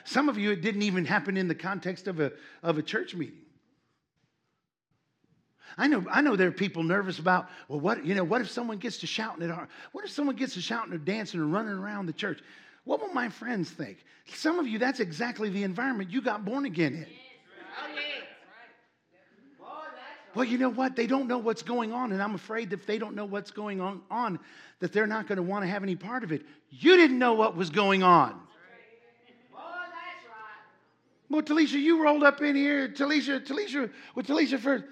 Some 0.06 0.30
of 0.30 0.38
you, 0.38 0.52
it 0.52 0.62
didn't 0.62 0.84
even 0.84 1.04
happen 1.04 1.36
in 1.36 1.48
the 1.48 1.56
context 1.56 2.08
of 2.08 2.20
a, 2.20 2.32
of 2.64 2.78
a 2.78 2.84
church 2.84 3.16
meeting. 3.16 3.40
I 5.78 5.88
know, 5.88 6.06
I 6.10 6.22
know 6.22 6.36
there 6.36 6.48
are 6.48 6.54
people 6.54 6.84
nervous 6.84 7.20
about, 7.20 7.50
well, 7.68 7.80
what, 7.80 8.06
you 8.06 8.16
know, 8.16 8.24
what 8.24 8.40
if 8.40 8.50
someone 8.50 8.78
gets 8.78 9.00
to 9.00 9.08
shouting 9.08 9.44
at 9.44 9.50
our, 9.50 9.68
what 9.92 10.06
if 10.06 10.12
someone 10.12 10.36
gets 10.36 10.54
to 10.54 10.62
shouting 10.62 10.94
or 10.94 11.00
dancing 11.00 11.40
or 11.40 11.48
running 11.48 11.74
around 11.74 12.06
the 12.06 12.14
church? 12.14 12.40
What 12.86 13.02
will 13.02 13.14
my 13.14 13.30
friends 13.30 13.72
think? 13.72 13.98
Some 14.34 14.60
of 14.60 14.68
you, 14.68 14.78
that's 14.78 15.00
exactly 15.00 15.50
the 15.50 15.64
environment 15.64 16.12
you 16.12 16.22
got 16.22 16.46
born 16.46 16.66
again 16.66 16.94
in. 16.94 17.08
Well, 20.36 20.46
you 20.46 20.58
know 20.58 20.70
what? 20.70 20.96
They 20.96 21.08
don't 21.08 21.28
know 21.28 21.40
what's 21.40 21.64
going 21.64 21.94
on, 21.94 22.12
and 22.12 22.22
I'm 22.22 22.36
afraid 22.36 22.70
that 22.70 22.82
if 22.82 22.86
they 22.86 23.00
don't 23.00 23.16
know 23.16 23.26
what's 23.26 23.52
going 23.52 23.82
on, 23.82 24.02
on 24.12 24.40
that 24.80 24.94
they're 24.94 25.08
not 25.08 25.28
going 25.28 25.38
to 25.38 25.44
want 25.44 25.64
to 25.64 25.68
have 25.68 25.82
any 25.82 25.96
part 25.96 26.24
of 26.24 26.32
it. 26.32 26.44
You 26.70 26.96
didn't 26.96 27.18
know 27.18 27.34
what 27.34 27.56
was 27.56 27.70
going 27.70 28.04
on. 28.04 28.40
Well, 31.30 31.42
Talisha, 31.42 31.74
you 31.74 32.04
rolled 32.04 32.24
up 32.24 32.42
in 32.42 32.56
here. 32.56 32.88
Talisha, 32.88 33.46
Talisha, 33.46 33.90
when 34.14 34.26
Talisha 34.26 34.60
first, 34.60 34.84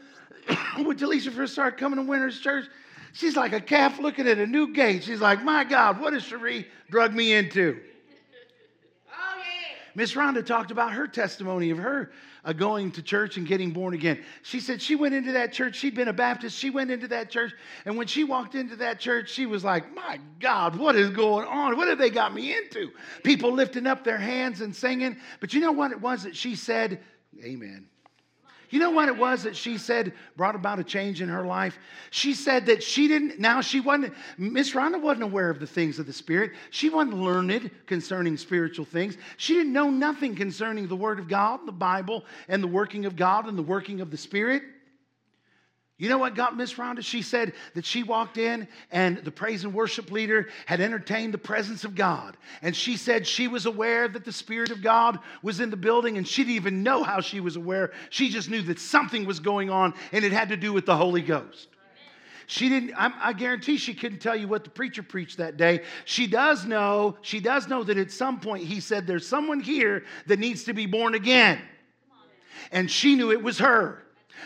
when 0.77 0.97
Talisha 0.97 1.31
first 1.31 1.53
started 1.53 1.79
coming 1.79 1.99
to 1.99 2.09
Winners 2.09 2.39
Church, 2.39 2.65
she's 3.13 3.35
like 3.35 3.53
a 3.53 3.61
calf 3.61 3.99
looking 3.99 4.27
at 4.27 4.39
a 4.39 4.47
new 4.47 4.73
gate. 4.73 5.03
She's 5.03 5.21
like, 5.21 5.43
my 5.43 5.63
God, 5.63 5.99
what 5.99 6.13
has 6.13 6.23
Cherie 6.23 6.67
drug 6.89 7.13
me 7.13 7.33
into? 7.33 7.79
Oh, 9.15 9.43
Miss 9.95 10.13
Rhonda 10.13 10.43
talked 10.43 10.71
about 10.71 10.91
her 10.93 11.07
testimony 11.07 11.69
of 11.69 11.77
her 11.77 12.11
uh, 12.45 12.53
going 12.53 12.91
to 12.91 13.01
church 13.01 13.37
and 13.37 13.47
getting 13.47 13.71
born 13.71 13.93
again. 13.93 14.23
She 14.41 14.59
said 14.59 14.81
she 14.81 14.95
went 14.95 15.13
into 15.13 15.33
that 15.33 15.53
church. 15.53 15.75
She'd 15.75 15.95
been 15.95 16.07
a 16.07 16.13
Baptist. 16.13 16.57
She 16.57 16.69
went 16.69 16.91
into 16.91 17.07
that 17.09 17.29
church. 17.29 17.53
And 17.85 17.97
when 17.97 18.07
she 18.07 18.23
walked 18.23 18.55
into 18.55 18.75
that 18.77 18.99
church, 18.99 19.29
she 19.29 19.45
was 19.45 19.63
like, 19.63 19.93
My 19.93 20.19
God, 20.39 20.75
what 20.75 20.95
is 20.95 21.09
going 21.09 21.47
on? 21.47 21.77
What 21.77 21.87
have 21.87 21.97
they 21.97 22.09
got 22.09 22.33
me 22.33 22.55
into? 22.55 22.91
People 23.23 23.51
lifting 23.53 23.87
up 23.87 24.03
their 24.03 24.17
hands 24.17 24.61
and 24.61 24.75
singing. 24.75 25.17
But 25.39 25.53
you 25.53 25.61
know 25.61 25.71
what 25.71 25.91
it 25.91 26.01
was 26.01 26.23
that 26.23 26.35
she 26.35 26.55
said? 26.55 26.99
Amen. 27.43 27.87
You 28.73 28.79
know 28.79 28.89
what 28.89 29.07
it 29.07 29.15
was 29.15 29.43
that 29.43 29.55
she 29.55 29.77
said 29.77 30.13
brought 30.35 30.55
about 30.55 30.79
a 30.79 30.83
change 30.83 31.21
in 31.21 31.29
her 31.29 31.45
life? 31.45 31.77
She 32.09 32.33
said 32.33 32.65
that 32.65 32.81
she 32.81 33.07
didn't, 33.07 33.39
now 33.39 33.61
she 33.61 33.79
wasn't, 33.79 34.15
Miss 34.39 34.71
Rhonda 34.71 34.99
wasn't 34.99 35.25
aware 35.25 35.51
of 35.51 35.59
the 35.59 35.67
things 35.67 35.99
of 35.99 36.07
the 36.07 36.11
Spirit. 36.11 36.53
She 36.71 36.89
wasn't 36.89 37.17
learned 37.17 37.69
concerning 37.85 38.35
spiritual 38.35 38.85
things. 38.85 39.15
She 39.37 39.53
didn't 39.53 39.73
know 39.73 39.91
nothing 39.91 40.33
concerning 40.33 40.87
the 40.87 40.95
Word 40.95 41.19
of 41.19 41.27
God, 41.27 41.59
the 41.67 41.71
Bible, 41.71 42.25
and 42.47 42.63
the 42.63 42.67
working 42.67 43.05
of 43.05 43.15
God 43.15 43.45
and 43.45 43.55
the 43.55 43.61
working 43.61 44.01
of 44.01 44.09
the 44.09 44.17
Spirit. 44.17 44.63
You 45.99 46.09
know 46.09 46.17
what 46.17 46.35
got 46.35 46.57
Miss 46.57 46.73
Rhonda? 46.73 47.03
She 47.03 47.21
said 47.21 47.53
that 47.75 47.85
she 47.85 48.01
walked 48.01 48.37
in 48.37 48.67
and 48.91 49.19
the 49.19 49.31
praise 49.31 49.63
and 49.63 49.73
worship 49.73 50.11
leader 50.11 50.49
had 50.65 50.81
entertained 50.81 51.33
the 51.33 51.37
presence 51.37 51.83
of 51.85 51.93
God. 51.93 52.35
And 52.63 52.75
she 52.75 52.97
said 52.97 53.27
she 53.27 53.47
was 53.47 53.67
aware 53.67 54.07
that 54.07 54.25
the 54.25 54.31
Spirit 54.31 54.71
of 54.71 54.81
God 54.81 55.19
was 55.43 55.59
in 55.59 55.69
the 55.69 55.77
building 55.77 56.17
and 56.17 56.27
she 56.27 56.43
didn't 56.43 56.55
even 56.55 56.83
know 56.83 57.03
how 57.03 57.21
she 57.21 57.39
was 57.39 57.57
aware. 57.57 57.91
She 58.09 58.29
just 58.29 58.49
knew 58.49 58.63
that 58.63 58.79
something 58.79 59.25
was 59.25 59.39
going 59.39 59.69
on 59.69 59.93
and 60.11 60.25
it 60.25 60.31
had 60.31 60.49
to 60.49 60.57
do 60.57 60.73
with 60.73 60.87
the 60.87 60.97
Holy 60.97 61.21
Ghost. 61.21 61.67
She 62.47 62.69
didn't, 62.69 62.93
I, 62.97 63.13
I 63.21 63.33
guarantee 63.33 63.77
she 63.77 63.93
couldn't 63.93 64.19
tell 64.19 64.35
you 64.35 64.47
what 64.47 64.63
the 64.63 64.69
preacher 64.71 65.03
preached 65.03 65.37
that 65.37 65.57
day. 65.57 65.83
She 66.05 66.27
does 66.27 66.65
know, 66.65 67.17
she 67.21 67.39
does 67.39 67.67
know 67.67 67.83
that 67.83 67.97
at 67.97 68.11
some 68.11 68.39
point 68.39 68.63
he 68.63 68.79
said, 68.79 69.07
There's 69.07 69.25
someone 69.25 69.61
here 69.61 70.03
that 70.27 70.39
needs 70.39 70.65
to 70.65 70.73
be 70.73 70.85
born 70.85 71.13
again. 71.13 71.61
And 72.71 72.91
she 72.91 73.15
knew 73.15 73.31
it 73.31 73.41
was 73.41 73.59
her 73.59 74.03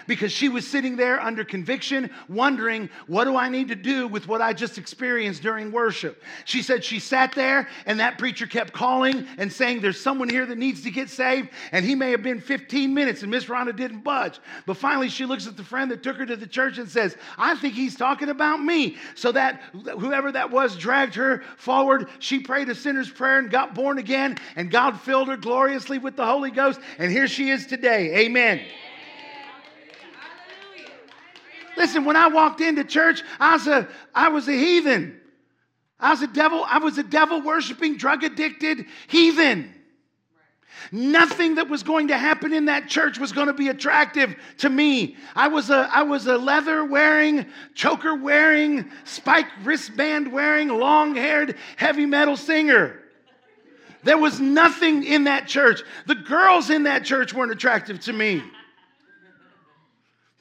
because 0.08 0.32
she 0.32 0.50
was 0.50 0.68
sitting 0.68 0.96
there 0.96 1.22
under 1.22 1.44
conviction, 1.44 2.10
wondering, 2.30 2.90
what 3.08 3.26
do 3.26 3.36
I 3.36 3.50
need 3.50 3.70
to 3.70 3.76
do 3.76 4.08
with 4.08 4.28
what 4.28 4.42
I 4.42 4.54
just 4.54 4.78
experienced 4.78 5.42
during 5.42 5.72
worship? 5.72 6.24
She 6.46 6.62
said 6.62 6.84
she 6.84 7.00
sat 7.00 7.34
there 7.34 7.68
and 7.86 8.00
that 8.00 8.18
preacher 8.18 8.46
kept 8.46 8.74
calling 8.74 9.28
and 9.38 9.52
saying, 9.52 9.82
There's 9.82 10.00
someone 10.00 10.30
here 10.30 10.46
that 10.46 10.58
needs 10.58 10.84
to 10.84 10.92
get 10.92 11.10
saved. 11.10 11.50
And 11.72 11.86
he 11.86 11.96
may 11.96 12.12
have 12.12 12.24
been 12.24 12.40
15 12.40 12.94
minutes 12.94 13.22
and 13.22 13.32
Miss 13.32 13.46
Rhonda 13.46 13.76
didn't 13.76 14.02
budge. 14.02 14.40
But 14.66 14.78
finally, 14.78 15.10
she 15.10 15.26
looks 15.26 15.48
at 15.48 15.58
the 15.58 15.64
friend 15.64 15.92
that 15.92 16.04
took 16.04 16.18
her 16.18 16.26
to 16.26 16.36
the 16.36 16.48
church 16.48 16.78
and 16.78 16.90
says, 16.90 17.16
I 17.38 17.56
think 17.56 17.74
he's 17.74 17.96
talking 17.96 18.30
about 18.30 18.62
me. 18.62 18.98
So 19.16 19.32
that 19.32 19.62
whoever 19.72 20.32
that 20.32 20.52
was 20.52 20.76
dragged 20.76 21.16
her 21.16 21.44
forward. 21.58 22.10
She 22.20 22.40
prayed 22.40 22.70
a 22.70 22.76
sinner's 22.76 23.10
prayer 23.10 23.40
and 23.40 23.50
got 23.50 23.76
born 23.76 23.98
again. 23.98 24.38
And 24.56 24.72
God 24.72 25.00
filled 25.02 25.28
her 25.30 25.38
gloriously 25.38 25.98
with 25.98 26.16
the 26.16 26.26
Holy 26.26 26.52
Ghost. 26.52 26.80
And 26.98 27.12
here 27.12 27.28
she 27.28 27.50
is 27.50 27.66
today. 27.66 28.26
Amen. 28.26 28.62
Listen, 31.78 32.06
when 32.06 32.16
I 32.16 32.28
walked 32.28 32.60
into 32.60 32.84
church, 32.84 33.22
I 33.40 33.54
was 33.54 33.68
a, 33.68 33.88
I 34.14 34.30
was 34.30 34.48
a 34.48 34.54
heathen. 34.54 35.22
I 36.00 36.12
was 36.12 36.22
a 36.22 36.28
devil, 36.28 36.66
I 36.68 36.80
was 36.80 36.98
a 36.98 37.04
devil 37.04 37.42
worshiping, 37.42 37.98
drug 37.98 38.24
addicted 38.24 38.86
heathen. 39.08 39.74
Nothing 40.92 41.56
that 41.56 41.70
was 41.70 41.84
going 41.84 42.10
to 42.10 42.18
happen 42.18 42.54
in 42.54 42.66
that 42.66 42.88
church 42.88 43.20
was 43.20 43.32
going 43.32 43.48
to 43.48 43.54
be 43.54 43.68
attractive 43.68 44.36
to 44.60 44.70
me. 44.70 45.18
I 45.36 45.48
was 45.48 45.70
a, 45.70 45.90
I 45.92 46.04
was 46.04 46.28
a 46.28 46.38
leather 46.38 46.86
wearing, 46.86 47.46
choker 47.74 48.16
wearing, 48.16 48.90
spike 49.04 49.48
wristband 49.64 50.32
wearing, 50.32 50.70
long 50.70 51.16
haired, 51.16 51.58
heavy 51.76 52.06
metal 52.06 52.38
singer. 52.38 53.00
There 54.04 54.18
was 54.18 54.40
nothing 54.40 55.04
in 55.04 55.26
that 55.26 55.48
church. 55.48 55.82
The 56.06 56.16
girls 56.16 56.70
in 56.70 56.84
that 56.84 57.04
church 57.04 57.34
weren't 57.34 57.52
attractive 57.52 58.00
to 58.02 58.14
me. 58.14 58.42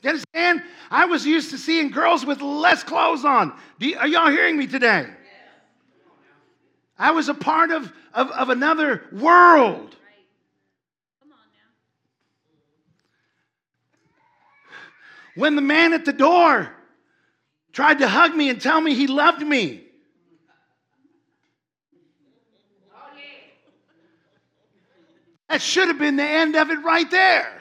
You 0.03 0.11
understand? 0.11 0.63
I 0.91 1.07
was 1.07 1.27
used 1.27 1.51
to 1.51 1.59
seeing 1.59 1.91
girls 1.91 2.25
with 2.25 2.41
less 2.41 2.83
clothes 2.83 3.25
on. 3.25 3.53
You, 3.79 3.99
are 3.99 4.07
y'all 4.07 4.31
hearing 4.31 4.57
me 4.57 4.67
today? 4.67 5.07
I 6.99 7.11
was 7.11 7.29
a 7.29 7.35
part 7.35 7.71
of, 7.71 7.93
of, 8.15 8.31
of 8.31 8.49
another 8.49 9.05
world. 9.13 9.97
When 15.35 15.55
the 15.55 15.63
man 15.63 15.93
at 15.93 16.07
the 16.07 16.15
door 16.15 16.73
tried 17.73 17.99
to 17.99 18.09
hug 18.09 18.35
me 18.35 18.49
and 18.49 18.61
tell 18.61 18.81
me 18.81 18.95
he 18.95 19.07
loved 19.07 19.43
me, 19.43 19.83
that 25.49 25.61
should 25.61 25.89
have 25.89 25.99
been 25.99 26.17
the 26.17 26.23
end 26.23 26.57
of 26.57 26.71
it 26.71 26.83
right 26.83 27.11
there. 27.11 27.56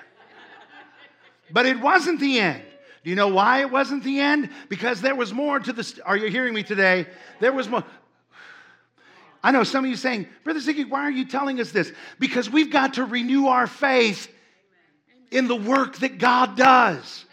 But 1.55 1.65
it 1.65 1.79
wasn't 1.79 2.19
the 2.19 2.41
end. 2.41 2.61
Do 3.05 3.09
you 3.09 3.15
know 3.15 3.29
why 3.29 3.61
it 3.61 3.71
wasn't 3.71 4.03
the 4.03 4.19
end? 4.19 4.49
Because 4.67 4.99
there 4.99 5.15
was 5.15 5.31
more 5.31 5.57
to 5.57 5.71
the. 5.71 6.01
Are 6.05 6.17
you 6.17 6.29
hearing 6.29 6.53
me 6.53 6.63
today? 6.63 7.07
There 7.39 7.53
was 7.53 7.69
more. 7.69 7.81
I 9.41 9.51
know 9.51 9.63
some 9.63 9.85
of 9.85 9.89
you 9.89 9.95
saying, 9.95 10.27
Brother 10.43 10.59
Ziggy, 10.59 10.89
why 10.89 11.03
are 11.03 11.11
you 11.11 11.23
telling 11.23 11.61
us 11.61 11.71
this? 11.71 11.93
Because 12.19 12.49
we've 12.49 12.71
got 12.71 12.95
to 12.95 13.05
renew 13.05 13.47
our 13.47 13.67
faith 13.67 14.27
in 15.31 15.47
the 15.47 15.55
work 15.55 15.95
that 15.99 16.17
God 16.17 16.57
does. 16.57 17.23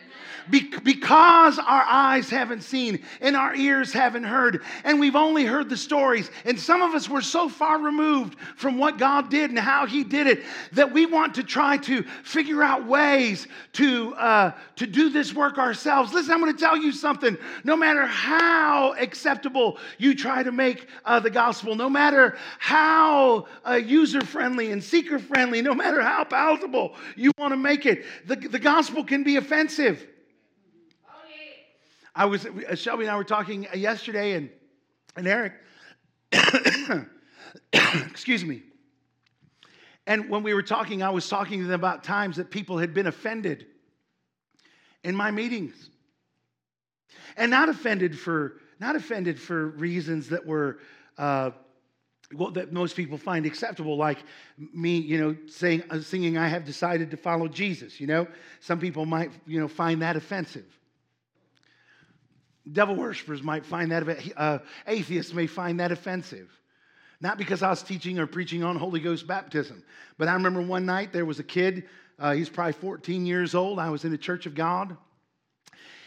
Be- 0.51 0.73
because 0.83 1.59
our 1.59 1.85
eyes 1.87 2.31
haven't 2.31 2.63
seen 2.63 3.03
and 3.21 3.37
our 3.37 3.55
ears 3.55 3.93
haven't 3.93 4.25
heard, 4.25 4.63
and 4.85 4.99
we've 4.99 5.17
only 5.17 5.45
heard 5.45 5.69
the 5.69 5.77
stories. 5.77 6.31
And 6.45 6.59
some 6.59 6.83
of 6.83 6.95
us 6.95 7.09
were 7.09 7.23
so 7.23 7.49
far 7.49 7.79
removed 7.79 8.39
from 8.57 8.79
what 8.79 8.99
God 8.99 9.31
did 9.31 9.51
and 9.51 9.59
how 9.59 9.87
He 9.87 10.05
did 10.05 10.27
it 10.27 10.43
that 10.73 10.93
we 10.93 11.07
want 11.07 11.35
to 11.35 11.43
try 11.43 11.77
to 11.79 12.03
figure 12.25 12.63
out 12.63 12.87
ways 12.87 13.47
to, 13.75 14.15
uh, 14.15 14.53
to 14.77 14.87
do 14.87 15.11
this 15.11 15.35
work 15.35 15.59
ourselves. 15.59 16.13
Listen, 16.13 16.33
I'm 16.33 16.41
going 16.41 16.53
to 16.53 16.59
tell 16.59 16.77
you 16.77 16.93
something. 16.93 17.37
No 17.65 17.77
matter 17.77 18.07
how 18.07 18.95
acceptable 18.95 19.79
you 19.99 20.15
try 20.15 20.43
to 20.43 20.53
make 20.53 20.89
uh, 21.05 21.21
the 21.21 21.31
gospel, 21.31 21.75
no 21.75 21.89
matter 21.89 22.37
how 22.59 23.47
uh, 23.69 23.75
user 23.75 24.21
friendly 24.23 24.73
and 24.73 24.83
seeker 24.83 25.19
friendly, 25.19 25.63
no 25.63 25.75
matter 25.75 26.03
how 26.03 26.25
palatable 26.25 26.95
you 27.17 27.33
want 27.39 27.53
to 27.53 27.57
make 27.57 27.87
it, 27.87 28.05
the, 28.27 28.37
the 28.37 28.59
gospel 28.59 29.05
can 29.05 29.23
be 29.23 29.37
offensive. 29.37 30.07
I 32.15 32.27
was, 32.27 32.45
uh, 32.45 32.75
Shelby 32.75 33.05
and 33.05 33.11
I 33.11 33.17
were 33.17 33.25
talking 33.25 33.67
yesterday, 33.75 34.33
and, 34.33 34.51
and 35.17 35.27
Eric, 35.27 35.55
excuse 37.73 38.45
me. 38.45 38.63
And 40.07 40.29
when 40.29 40.43
we 40.43 40.53
were 40.53 40.63
talking, 40.63 41.03
I 41.03 41.11
was 41.11 41.29
talking 41.29 41.61
to 41.61 41.67
them 41.67 41.75
about 41.75 42.05
times 42.05 42.37
that 42.37 42.51
people 42.51 42.79
had 42.79 42.93
been 42.93 43.07
offended 43.07 43.67
in 45.05 45.15
my 45.15 45.31
meetings. 45.31 45.91
And 47.37 47.51
not 47.51 47.69
offended 47.69 48.19
for, 48.19 48.59
not 48.81 48.97
offended 48.97 49.41
for 49.41 49.69
reasons 49.69 50.29
that 50.31 50.45
were, 50.45 50.81
uh, 51.19 51.51
well, 52.35 52.51
that 52.53 52.73
most 52.73 52.97
people 52.97 53.17
find 53.17 53.47
acceptable, 53.47 53.97
like 53.97 54.19
me, 54.75 54.99
you 54.99 55.19
know, 55.19 55.37
saying, 55.47 55.85
uh, 55.91 56.01
singing, 56.01 56.37
I 56.37 56.49
have 56.49 56.65
decided 56.65 57.11
to 57.13 57.17
follow 57.17 57.49
Jesus, 57.49 58.01
you 58.01 58.07
know? 58.07 58.27
Some 58.61 58.81
people 58.81 59.07
might, 59.07 59.31
you 59.47 59.61
know, 59.61 59.69
find 59.69 60.03
that 60.03 60.17
offensive. 60.17 60.67
Devil 62.71 62.95
worshippers 62.95 63.43
might 63.43 63.67
find 63.67 63.91
that, 63.91 64.33
uh, 64.37 64.59
atheists 64.87 65.33
may 65.33 65.47
find 65.47 65.81
that 65.81 65.91
offensive. 65.91 66.49
Not 67.21 67.39
because 67.39 67.63
I 67.63 67.71
was 67.71 67.83
teaching 67.83 68.19
or 68.19 68.27
preaching 68.27 68.63
on 68.63 68.77
Holy 68.77 69.01
Ghost 69.01 69.27
baptism, 69.27 69.83
but 70.19 70.29
I 70.29 70.35
remember 70.35 70.61
one 70.61 70.87
night 70.87 71.13
there 71.13 71.25
was 71.25 71.39
a 71.39 71.45
kid, 71.45 71.89
uh, 72.19 72.33
he's 72.33 72.49
probably 72.49 72.75
14 72.75 73.27
years 73.27 73.55
old. 73.55 73.79
I 73.79 73.91
was 73.91 74.05
in 74.05 74.11
the 74.11 74.19
church 74.19 74.47
of 74.47 74.55
God, 74.55 74.97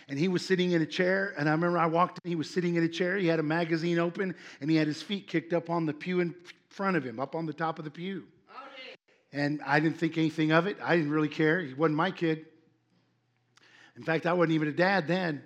and 0.08 0.20
he 0.20 0.28
was 0.28 0.46
sitting 0.46 0.72
in 0.72 0.82
a 0.82 0.86
chair. 0.86 1.34
And 1.38 1.50
I 1.50 1.52
remember 1.52 1.78
I 1.78 1.88
walked 1.88 2.20
in, 2.24 2.30
he 2.30 2.36
was 2.36 2.50
sitting 2.50 2.76
in 2.76 2.84
a 2.84 2.88
chair, 2.90 3.18
he 3.18 3.28
had 3.28 3.40
a 3.40 3.44
magazine 3.44 4.00
open, 4.00 4.36
and 4.62 4.70
he 4.70 4.78
had 4.78 4.88
his 4.88 5.02
feet 5.02 5.28
kicked 5.28 5.52
up 5.52 5.70
on 5.70 5.86
the 5.86 5.94
pew 5.94 6.20
in 6.20 6.36
front 6.70 6.96
of 6.96 7.04
him, 7.04 7.20
up 7.20 7.36
on 7.36 7.46
the 7.46 7.54
top 7.54 7.80
of 7.80 7.86
the 7.86 7.92
pew. 7.92 8.24
And 9.34 9.62
I 9.66 9.80
didn't 9.80 9.98
think 9.98 10.18
anything 10.18 10.52
of 10.52 10.68
it. 10.68 10.78
I 10.82 10.96
didn't 10.96 11.12
really 11.12 11.28
care. 11.28 11.60
He 11.60 11.74
wasn't 11.74 11.98
my 11.98 12.12
kid. 12.12 12.46
In 13.98 14.04
fact, 14.04 14.26
I 14.26 14.34
wasn't 14.34 14.54
even 14.54 14.68
a 14.70 14.74
dad 14.74 15.08
then. 15.08 15.44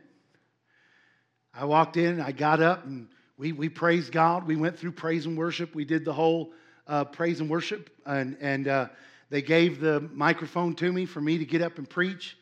I 1.59 1.65
walked 1.65 1.97
in, 1.97 2.21
I 2.21 2.31
got 2.31 2.61
up, 2.61 2.85
and 2.85 3.09
we, 3.37 3.51
we 3.51 3.67
praised 3.67 4.13
God. 4.13 4.47
We 4.47 4.55
went 4.55 4.79
through 4.79 4.93
praise 4.93 5.25
and 5.25 5.37
worship. 5.37 5.75
We 5.75 5.83
did 5.83 6.05
the 6.05 6.13
whole 6.13 6.53
uh, 6.87 7.03
praise 7.03 7.41
and 7.41 7.49
worship, 7.49 7.89
and, 8.05 8.37
and 8.39 8.69
uh, 8.69 8.87
they 9.29 9.41
gave 9.41 9.81
the 9.81 9.99
microphone 10.13 10.73
to 10.75 10.89
me 10.89 11.05
for 11.05 11.19
me 11.19 11.37
to 11.37 11.43
get 11.43 11.61
up 11.61 11.77
and 11.77 11.89
preach. 11.89 12.37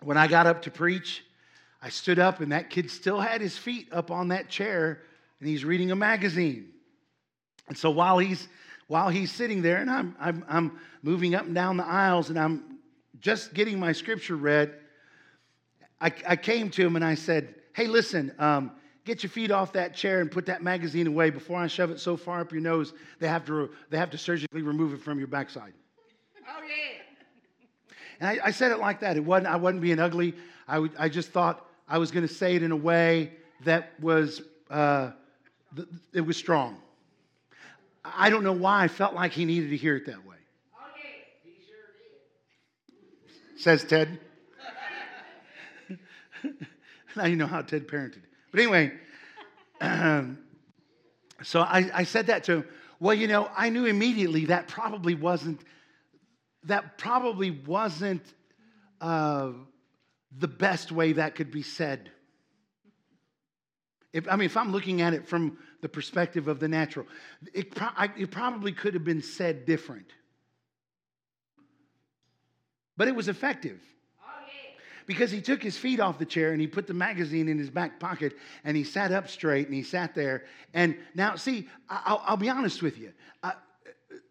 When 0.00 0.16
I 0.16 0.28
got 0.28 0.46
up 0.46 0.62
to 0.62 0.70
preach, 0.70 1.24
I 1.82 1.90
stood 1.90 2.18
up, 2.18 2.40
and 2.40 2.52
that 2.52 2.70
kid 2.70 2.90
still 2.90 3.20
had 3.20 3.42
his 3.42 3.58
feet 3.58 3.88
up 3.92 4.10
on 4.10 4.28
that 4.28 4.48
chair, 4.48 5.02
and 5.38 5.46
he's 5.46 5.62
reading 5.62 5.90
a 5.90 5.96
magazine. 5.96 6.70
And 7.68 7.76
so 7.76 7.90
while 7.90 8.16
he's 8.16 8.48
while 8.86 9.10
he's 9.10 9.30
sitting 9.30 9.60
there, 9.60 9.76
and 9.76 9.90
I'm, 9.90 10.16
I'm, 10.18 10.44
I'm 10.48 10.78
moving 11.02 11.34
up 11.34 11.44
and 11.44 11.54
down 11.54 11.76
the 11.76 11.84
aisles, 11.84 12.30
and 12.30 12.38
I'm 12.38 12.78
just 13.20 13.52
getting 13.52 13.78
my 13.78 13.92
scripture 13.92 14.36
read, 14.36 14.72
I, 16.00 16.12
I 16.26 16.36
came 16.36 16.70
to 16.70 16.86
him 16.86 16.96
and 16.96 17.04
I 17.04 17.16
said, 17.16 17.56
hey, 17.76 17.86
listen, 17.86 18.32
um, 18.38 18.72
get 19.04 19.22
your 19.22 19.28
feet 19.28 19.50
off 19.50 19.74
that 19.74 19.94
chair 19.94 20.22
and 20.22 20.30
put 20.30 20.46
that 20.46 20.62
magazine 20.62 21.06
away 21.06 21.28
before 21.28 21.58
I 21.58 21.66
shove 21.66 21.90
it 21.90 22.00
so 22.00 22.16
far 22.16 22.40
up 22.40 22.50
your 22.50 22.62
nose 22.62 22.94
they 23.18 23.28
have 23.28 23.44
to, 23.46 23.68
they 23.90 23.98
have 23.98 24.08
to 24.10 24.18
surgically 24.18 24.62
remove 24.62 24.94
it 24.94 25.02
from 25.02 25.18
your 25.18 25.28
backside. 25.28 25.74
Oh, 26.48 26.62
yeah. 26.66 27.02
And 28.18 28.28
I, 28.30 28.46
I 28.46 28.50
said 28.50 28.72
it 28.72 28.78
like 28.78 29.00
that. 29.00 29.18
It 29.18 29.24
wasn't, 29.24 29.48
I 29.48 29.56
wasn't 29.56 29.82
being 29.82 29.98
ugly. 29.98 30.34
I, 30.66 30.78
would, 30.78 30.92
I 30.98 31.10
just 31.10 31.32
thought 31.32 31.66
I 31.86 31.98
was 31.98 32.10
going 32.10 32.26
to 32.26 32.32
say 32.32 32.56
it 32.56 32.62
in 32.62 32.72
a 32.72 32.76
way 32.76 33.32
that 33.64 33.92
was, 34.00 34.40
uh, 34.70 35.10
th- 35.76 35.88
it 36.14 36.22
was 36.22 36.38
strong. 36.38 36.78
I 38.06 38.30
don't 38.30 38.42
know 38.42 38.52
why 38.52 38.84
I 38.84 38.88
felt 38.88 39.12
like 39.14 39.32
he 39.32 39.44
needed 39.44 39.68
to 39.68 39.76
hear 39.76 39.96
it 39.96 40.06
that 40.06 40.24
way. 40.24 40.36
Okay. 40.94 41.26
He 41.44 41.50
sure 41.66 41.76
did. 43.52 43.60
Says 43.60 43.84
Ted. 43.84 44.18
now 47.22 47.26
you 47.26 47.36
know 47.36 47.46
how 47.46 47.62
Ted 47.62 47.88
parented. 47.88 48.22
But 48.50 48.60
anyway, 48.60 48.92
um, 49.80 50.38
so 51.42 51.60
I, 51.60 51.90
I 51.92 52.04
said 52.04 52.26
that 52.28 52.44
to 52.44 52.52
him. 52.52 52.64
Well, 53.00 53.14
you 53.14 53.26
know, 53.26 53.50
I 53.56 53.68
knew 53.68 53.84
immediately 53.86 54.46
that 54.46 54.68
probably 54.68 55.14
wasn't 55.14 55.60
that 56.64 56.98
probably 56.98 57.50
wasn't 57.50 58.22
uh, 59.00 59.52
the 60.36 60.48
best 60.48 60.90
way 60.90 61.12
that 61.12 61.36
could 61.36 61.52
be 61.52 61.62
said. 61.62 62.10
If, 64.12 64.26
I 64.28 64.36
mean, 64.36 64.46
if 64.46 64.56
I'm 64.56 64.72
looking 64.72 65.00
at 65.00 65.14
it 65.14 65.28
from 65.28 65.58
the 65.82 65.88
perspective 65.88 66.48
of 66.48 66.58
the 66.58 66.66
natural, 66.66 67.06
it, 67.54 67.72
pro- 67.72 67.90
I, 67.96 68.10
it 68.18 68.32
probably 68.32 68.72
could 68.72 68.94
have 68.94 69.04
been 69.04 69.22
said 69.22 69.64
different. 69.64 70.06
But 72.96 73.06
it 73.06 73.14
was 73.14 73.28
effective 73.28 73.80
because 75.06 75.30
he 75.30 75.40
took 75.40 75.62
his 75.62 75.76
feet 75.78 76.00
off 76.00 76.18
the 76.18 76.26
chair 76.26 76.52
and 76.52 76.60
he 76.60 76.66
put 76.66 76.86
the 76.86 76.94
magazine 76.94 77.48
in 77.48 77.58
his 77.58 77.70
back 77.70 77.98
pocket 77.98 78.36
and 78.64 78.76
he 78.76 78.84
sat 78.84 79.12
up 79.12 79.28
straight 79.28 79.66
and 79.66 79.74
he 79.74 79.82
sat 79.82 80.14
there. 80.14 80.44
And 80.74 80.96
now, 81.14 81.36
see, 81.36 81.68
I'll, 81.88 82.22
I'll 82.24 82.36
be 82.36 82.50
honest 82.50 82.82
with 82.82 82.98
you. 82.98 83.12
I, 83.42 83.54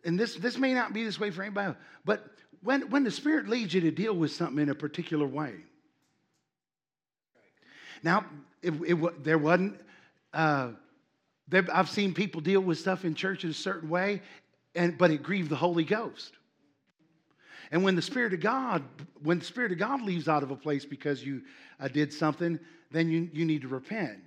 and 0.04 0.20
this, 0.20 0.36
this 0.36 0.58
may 0.58 0.74
not 0.74 0.94
be 0.94 1.04
this 1.04 1.20
way 1.20 1.32
for 1.32 1.42
anybody 1.42 1.68
else, 1.68 1.78
but 2.04 2.26
when, 2.62 2.90
when 2.90 3.04
the 3.04 3.12
Spirit 3.12 3.48
leads 3.48 3.74
you 3.74 3.82
to 3.82 3.92
deal 3.92 4.14
with 4.14 4.32
something 4.32 4.62
in 4.62 4.70
a 4.70 4.76
particular 4.76 5.26
way, 5.26 5.54
now, 8.04 8.26
it, 8.62 8.74
it, 8.86 9.24
there 9.24 9.38
wasn't, 9.40 9.80
uh, 10.32 10.72
there, 11.48 11.66
I've 11.74 11.90
seen 11.90 12.14
people 12.14 12.42
deal 12.42 12.62
with 12.62 12.78
stuff 12.78 13.04
in 13.04 13.16
church 13.16 13.44
in 13.44 13.50
a 13.50 13.54
certain 13.54 13.90
way, 13.90 14.22
and, 14.76 14.96
but 14.98 15.10
it 15.10 15.24
grieved 15.24 15.50
the 15.50 15.56
Holy 15.56 15.84
Ghost. 15.84 16.34
And 17.72 17.84
when 17.84 17.96
the 17.96 18.02
Spirit 18.02 18.34
of 18.34 18.40
God, 18.40 18.84
when 19.24 19.40
the 19.40 19.46
Spirit 19.46 19.72
of 19.72 19.78
God 19.78 20.02
leaves 20.02 20.28
out 20.28 20.44
of 20.44 20.52
a 20.52 20.56
place 20.56 20.86
because 20.86 21.24
you 21.24 21.42
uh, 21.80 21.88
did 21.88 22.14
something, 22.14 22.60
then 22.92 23.10
you, 23.10 23.30
you 23.34 23.46
need 23.46 23.62
to 23.62 23.68
repent. 23.68 24.20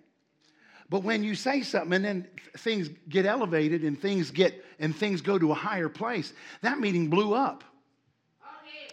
But 0.91 1.03
when 1.03 1.23
you 1.23 1.35
say 1.35 1.63
something 1.63 1.93
and 1.93 2.05
then 2.05 2.29
things 2.57 2.89
get 3.09 3.27
elevated 3.27 3.83
and 3.83 4.01
things 4.01 4.31
get 4.31 4.65
and 4.79 4.97
things 4.97 5.21
go 5.21 5.39
to 5.39 5.53
a 5.53 5.55
higher 5.55 5.89
place, 5.89 6.33
that 6.63 6.79
meeting 6.79 7.09
blew 7.09 7.35
up. 7.35 7.65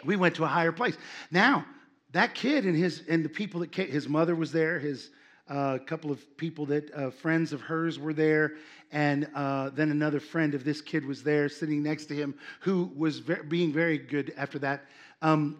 We 0.04 0.18
went 0.18 0.36
to 0.36 0.44
a 0.44 0.48
higher 0.48 0.72
place. 0.72 0.98
Now, 1.32 1.66
that 2.12 2.36
kid 2.36 2.66
and 2.66 2.76
his 2.76 3.04
and 3.10 3.26
the 3.26 3.30
people 3.30 3.62
that 3.62 3.72
came, 3.72 3.90
his 3.90 4.08
mother 4.08 4.36
was 4.36 4.52
there, 4.52 4.78
his 4.78 5.10
a 5.48 5.80
couple 5.80 6.12
of 6.12 6.38
people 6.38 6.66
that 6.68 6.94
uh, 6.94 7.12
friends 7.12 7.54
of 7.54 7.62
hers 7.62 8.00
were 8.00 8.14
there, 8.14 8.54
and 8.92 9.30
uh, 9.36 9.70
then 9.70 9.92
another 9.92 10.20
friend 10.20 10.54
of 10.56 10.64
this 10.64 10.82
kid 10.82 11.06
was 11.06 11.24
there 11.24 11.50
sitting 11.50 11.84
next 11.84 12.06
to 12.06 12.16
him 12.16 12.36
who 12.62 12.92
was 12.96 13.20
ve- 13.20 13.44
being 13.48 13.72
very 13.72 13.98
good 13.98 14.34
after 14.38 14.60
that. 14.60 14.86
Um, 15.22 15.58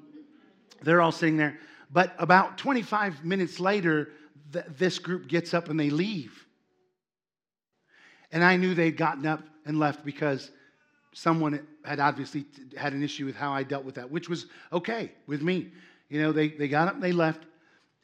they're 0.82 1.02
all 1.02 1.12
sitting 1.12 1.38
there. 1.38 1.60
But 1.92 2.16
about 2.18 2.58
25 2.58 3.24
minutes 3.24 3.60
later, 3.60 4.10
th- 4.54 4.66
this 4.78 5.00
group 5.00 5.28
gets 5.28 5.54
up 5.54 5.70
and 5.70 5.80
they 5.80 5.90
leave. 5.90 6.46
And 8.32 8.44
I 8.44 8.58
knew 8.58 8.74
they'd 8.74 8.98
gotten 8.98 9.26
up 9.26 9.42
and 9.66 9.80
left 9.80 10.04
because 10.04 10.52
someone 11.14 11.66
had 11.84 12.00
obviously 12.00 12.46
had 12.78 12.94
an 12.94 13.04
issue 13.04 13.26
with 13.26 13.36
how 13.36 13.54
I 13.54 13.64
dealt 13.64 13.86
with 13.86 13.96
that, 13.96 14.12
which 14.12 14.28
was 14.28 14.48
okay 14.74 15.12
with 15.28 15.42
me. 15.42 15.72
You 16.10 16.22
know, 16.22 16.32
they, 16.32 16.50
they 16.50 16.68
got 16.68 16.88
up 16.88 16.96
and 16.96 17.04
they 17.04 17.12
left. 17.12 17.44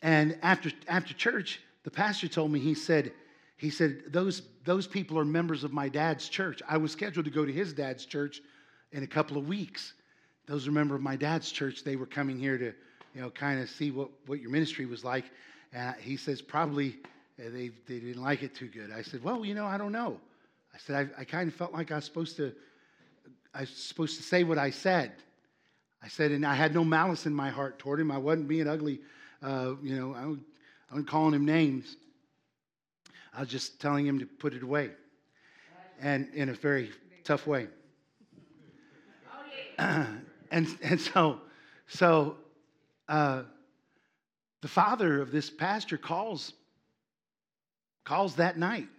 And 0.02 0.38
after, 0.42 0.72
after 0.88 1.14
church, 1.14 1.60
the 1.84 1.92
pastor 1.92 2.28
told 2.28 2.52
me, 2.52 2.60
he 2.60 2.74
said, 2.74 3.12
he 3.58 3.70
said, 3.70 4.04
those, 4.08 4.44
those 4.66 4.88
people 4.88 5.18
are 5.20 5.26
members 5.26 5.64
of 5.64 5.72
my 5.72 5.88
dad's 5.88 6.28
church. 6.30 6.62
I 6.68 6.78
was 6.78 6.92
scheduled 6.92 7.26
to 7.26 7.32
go 7.32 7.46
to 7.46 7.52
his 7.52 7.74
dad's 7.74 8.06
church 8.06 8.42
in 8.92 9.04
a 9.04 9.08
couple 9.08 9.38
of 9.38 9.48
weeks. 9.48 9.94
Those 10.48 10.68
are 10.68 10.72
members 10.72 10.96
of 10.96 11.02
my 11.02 11.16
dad's 11.16 11.52
church. 11.52 11.84
They 11.84 11.96
were 11.96 12.06
coming 12.06 12.40
here 12.40 12.58
to, 12.58 12.74
you 13.14 13.22
know, 13.22 13.30
kind 13.30 13.62
of 13.62 13.70
see 13.70 13.92
what, 13.92 14.10
what 14.26 14.42
your 14.42 14.50
ministry 14.50 14.86
was 14.86 15.04
like. 15.04 15.26
And 15.74 15.96
he 16.00 16.18
says, 16.18 16.42
probably 16.42 16.98
uh, 17.40 17.50
they, 17.52 17.70
they 17.88 18.00
didn't 18.00 18.22
like 18.22 18.44
it 18.44 18.56
too 18.56 18.68
good. 18.68 18.92
I 18.92 19.02
said, 19.02 19.24
well, 19.24 19.46
you 19.46 19.54
know, 19.54 19.66
I 19.66 19.78
don't 19.78 19.92
know. 19.92 20.20
I 20.74 20.78
said, 20.78 21.10
I, 21.18 21.22
I 21.22 21.24
kind 21.24 21.48
of 21.48 21.56
felt 21.56 21.74
like 21.74 21.92
I 21.92 21.96
was 21.96 22.06
supposed 22.06 22.38
to, 22.38 22.54
I 23.54 23.62
was 23.62 23.70
supposed 23.70 24.18
to 24.18 24.24
say 24.24 24.44
what 24.44 24.58
I 24.58 24.70
said. 24.70 25.12
I 26.04 26.08
said, 26.08 26.32
and 26.32 26.46
I 26.46 26.56
had 26.56 26.74
no 26.74 26.84
malice 26.84 27.26
in 27.26 27.34
my 27.34 27.50
heart 27.50 27.78
toward 27.78 28.00
him. 28.00 28.12
I 28.12 28.18
wasn't 28.18 28.48
being 28.48 28.68
ugly. 28.68 29.02
Uh, 29.44 29.74
you 29.84 29.96
know, 29.96 30.16
I 30.16 30.36
I 30.92 30.96
wasn't 30.96 31.08
calling 31.08 31.34
him 31.34 31.46
names. 31.46 31.96
I 33.34 33.40
was 33.40 33.50
just 33.50 33.80
telling 33.80 34.06
him 34.06 34.20
to 34.20 34.26
put 34.26 34.54
it 34.54 34.62
away, 34.62 34.90
and 36.02 36.28
in 36.34 36.50
a 36.50 36.54
very 36.54 36.92
tough 37.24 37.48
way. 37.48 37.68
and 39.78 40.18
and 40.52 41.00
so 41.00 41.40
so 41.88 42.36
uh, 43.08 43.44
the 44.62 44.68
father 44.68 45.22
of 45.22 45.32
this 45.32 45.50
pastor 45.50 45.98
calls 45.98 46.52
calls 48.04 48.36
that 48.36 48.58
night. 48.58 48.90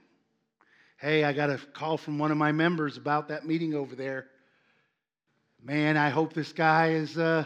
Hey, 0.97 1.25
I 1.25 1.35
got 1.35 1.51
a 1.51 1.59
call 1.75 1.99
from 1.99 2.19
one 2.19 2.31
of 2.31 2.39
my 2.39 2.53
members 2.53 2.97
about 2.97 3.29
that 3.29 3.45
meeting 3.45 3.75
over 3.75 3.95
there. 3.95 4.29
Man, 5.63 5.99
I 5.99 6.09
hope 6.09 6.33
this 6.33 6.53
guy 6.53 6.93
is 6.93 7.19
uh, 7.19 7.45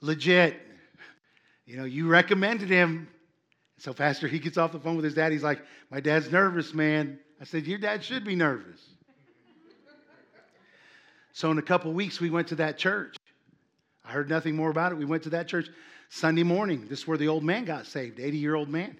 legit. 0.00 0.60
You 1.64 1.76
know, 1.76 1.84
you 1.84 2.08
recommended 2.08 2.68
him. 2.68 3.08
So, 3.78 3.92
Pastor, 3.92 4.28
he 4.28 4.38
gets 4.38 4.56
off 4.56 4.72
the 4.72 4.78
phone 4.78 4.96
with 4.96 5.04
his 5.04 5.14
dad. 5.14 5.32
He's 5.32 5.42
like, 5.42 5.60
My 5.90 6.00
dad's 6.00 6.30
nervous, 6.30 6.72
man. 6.72 7.18
I 7.40 7.44
said, 7.44 7.66
Your 7.66 7.78
dad 7.78 8.04
should 8.04 8.24
be 8.24 8.36
nervous. 8.36 8.80
so, 11.32 11.50
in 11.50 11.58
a 11.58 11.62
couple 11.62 11.92
weeks, 11.92 12.20
we 12.20 12.30
went 12.30 12.48
to 12.48 12.56
that 12.56 12.78
church. 12.78 13.16
I 14.04 14.12
heard 14.12 14.28
nothing 14.28 14.54
more 14.54 14.70
about 14.70 14.92
it. 14.92 14.98
We 14.98 15.04
went 15.04 15.24
to 15.24 15.30
that 15.30 15.48
church 15.48 15.68
Sunday 16.08 16.42
morning. 16.42 16.86
This 16.88 17.00
is 17.00 17.08
where 17.08 17.18
the 17.18 17.28
old 17.28 17.42
man 17.42 17.64
got 17.64 17.86
saved, 17.86 18.20
80 18.20 18.36
year 18.38 18.54
old 18.54 18.68
man. 18.68 18.96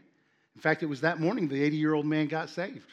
In 0.55 0.61
fact, 0.61 0.83
it 0.83 0.87
was 0.87 1.03
that 1.03 1.21
morning 1.21 1.49
the 1.49 1.63
80 1.63 1.77
year 1.77 1.95
old 1.95 2.07
man 2.07 2.27
got 2.27 2.49
saved. 2.51 2.93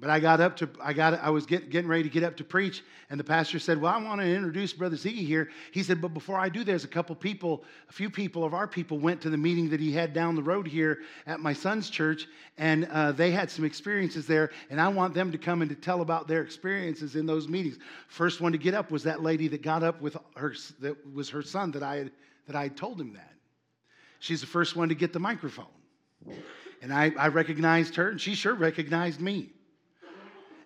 But 0.00 0.08
I 0.08 0.18
got 0.18 0.40
up 0.40 0.56
to, 0.56 0.68
I 0.80 0.94
got, 0.94 1.20
I 1.20 1.28
was 1.28 1.44
get, 1.44 1.68
getting 1.68 1.88
ready 1.88 2.04
to 2.04 2.08
get 2.08 2.22
up 2.22 2.34
to 2.38 2.44
preach, 2.44 2.82
and 3.10 3.20
the 3.20 3.24
pastor 3.24 3.58
said, 3.58 3.78
"Well, 3.78 3.92
I 3.92 4.02
want 4.02 4.22
to 4.22 4.26
introduce 4.26 4.72
Brother 4.72 4.96
Ziggy 4.96 5.26
here." 5.26 5.50
He 5.72 5.82
said, 5.82 6.00
"But 6.00 6.14
before 6.14 6.38
I 6.38 6.48
do, 6.48 6.64
there's 6.64 6.84
a 6.84 6.88
couple 6.88 7.14
people, 7.14 7.64
a 7.90 7.92
few 7.92 8.08
people 8.08 8.42
of 8.42 8.54
our 8.54 8.66
people 8.66 8.98
went 8.98 9.20
to 9.20 9.30
the 9.30 9.36
meeting 9.36 9.68
that 9.68 9.78
he 9.78 9.92
had 9.92 10.14
down 10.14 10.36
the 10.36 10.42
road 10.42 10.66
here 10.66 11.00
at 11.26 11.40
my 11.40 11.52
son's 11.52 11.90
church, 11.90 12.28
and 12.56 12.86
uh, 12.86 13.12
they 13.12 13.30
had 13.30 13.50
some 13.50 13.66
experiences 13.66 14.26
there, 14.26 14.52
and 14.70 14.80
I 14.80 14.88
want 14.88 15.12
them 15.12 15.30
to 15.32 15.38
come 15.38 15.60
and 15.60 15.68
to 15.68 15.76
tell 15.76 16.00
about 16.00 16.26
their 16.26 16.40
experiences 16.40 17.14
in 17.14 17.26
those 17.26 17.46
meetings." 17.46 17.78
First 18.08 18.40
one 18.40 18.52
to 18.52 18.58
get 18.58 18.72
up 18.72 18.90
was 18.90 19.02
that 19.02 19.22
lady 19.22 19.48
that 19.48 19.60
got 19.60 19.82
up 19.82 20.00
with 20.00 20.16
her, 20.34 20.54
that 20.80 20.96
was 21.14 21.28
her 21.28 21.42
son 21.42 21.72
that 21.72 21.82
I 21.82 21.96
had, 21.96 22.10
that 22.46 22.56
I 22.56 22.62
had 22.62 22.76
told 22.76 22.98
him 22.98 23.12
that. 23.12 23.34
She's 24.18 24.40
the 24.40 24.46
first 24.46 24.76
one 24.76 24.88
to 24.88 24.94
get 24.94 25.12
the 25.12 25.20
microphone, 25.20 25.66
and 26.80 26.90
I, 26.90 27.12
I 27.18 27.28
recognized 27.28 27.96
her, 27.96 28.08
and 28.08 28.18
she 28.18 28.34
sure 28.34 28.54
recognized 28.54 29.20
me. 29.20 29.50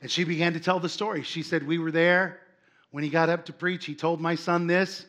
And 0.04 0.10
she 0.10 0.24
began 0.24 0.52
to 0.52 0.60
tell 0.60 0.80
the 0.80 0.88
story. 0.90 1.22
She 1.22 1.42
said, 1.42 1.66
We 1.66 1.78
were 1.78 1.90
there 1.90 2.38
when 2.90 3.02
he 3.02 3.08
got 3.08 3.30
up 3.30 3.46
to 3.46 3.54
preach. 3.54 3.86
He 3.86 3.94
told 3.94 4.20
my 4.20 4.34
son 4.34 4.66
this. 4.66 5.06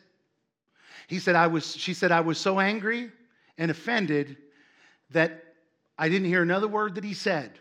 He 1.06 1.18
said, 1.18 1.36
I 1.36 1.48
was, 1.48 1.76
she 1.76 1.92
said, 1.92 2.12
I 2.12 2.20
was 2.20 2.38
so 2.38 2.58
angry 2.58 3.10
and 3.58 3.70
offended 3.70 4.38
that 5.10 5.44
I 5.98 6.08
didn't 6.08 6.28
hear 6.28 6.40
another 6.40 6.66
word 6.66 6.94
that 6.94 7.04
he 7.04 7.12
said. 7.12 7.52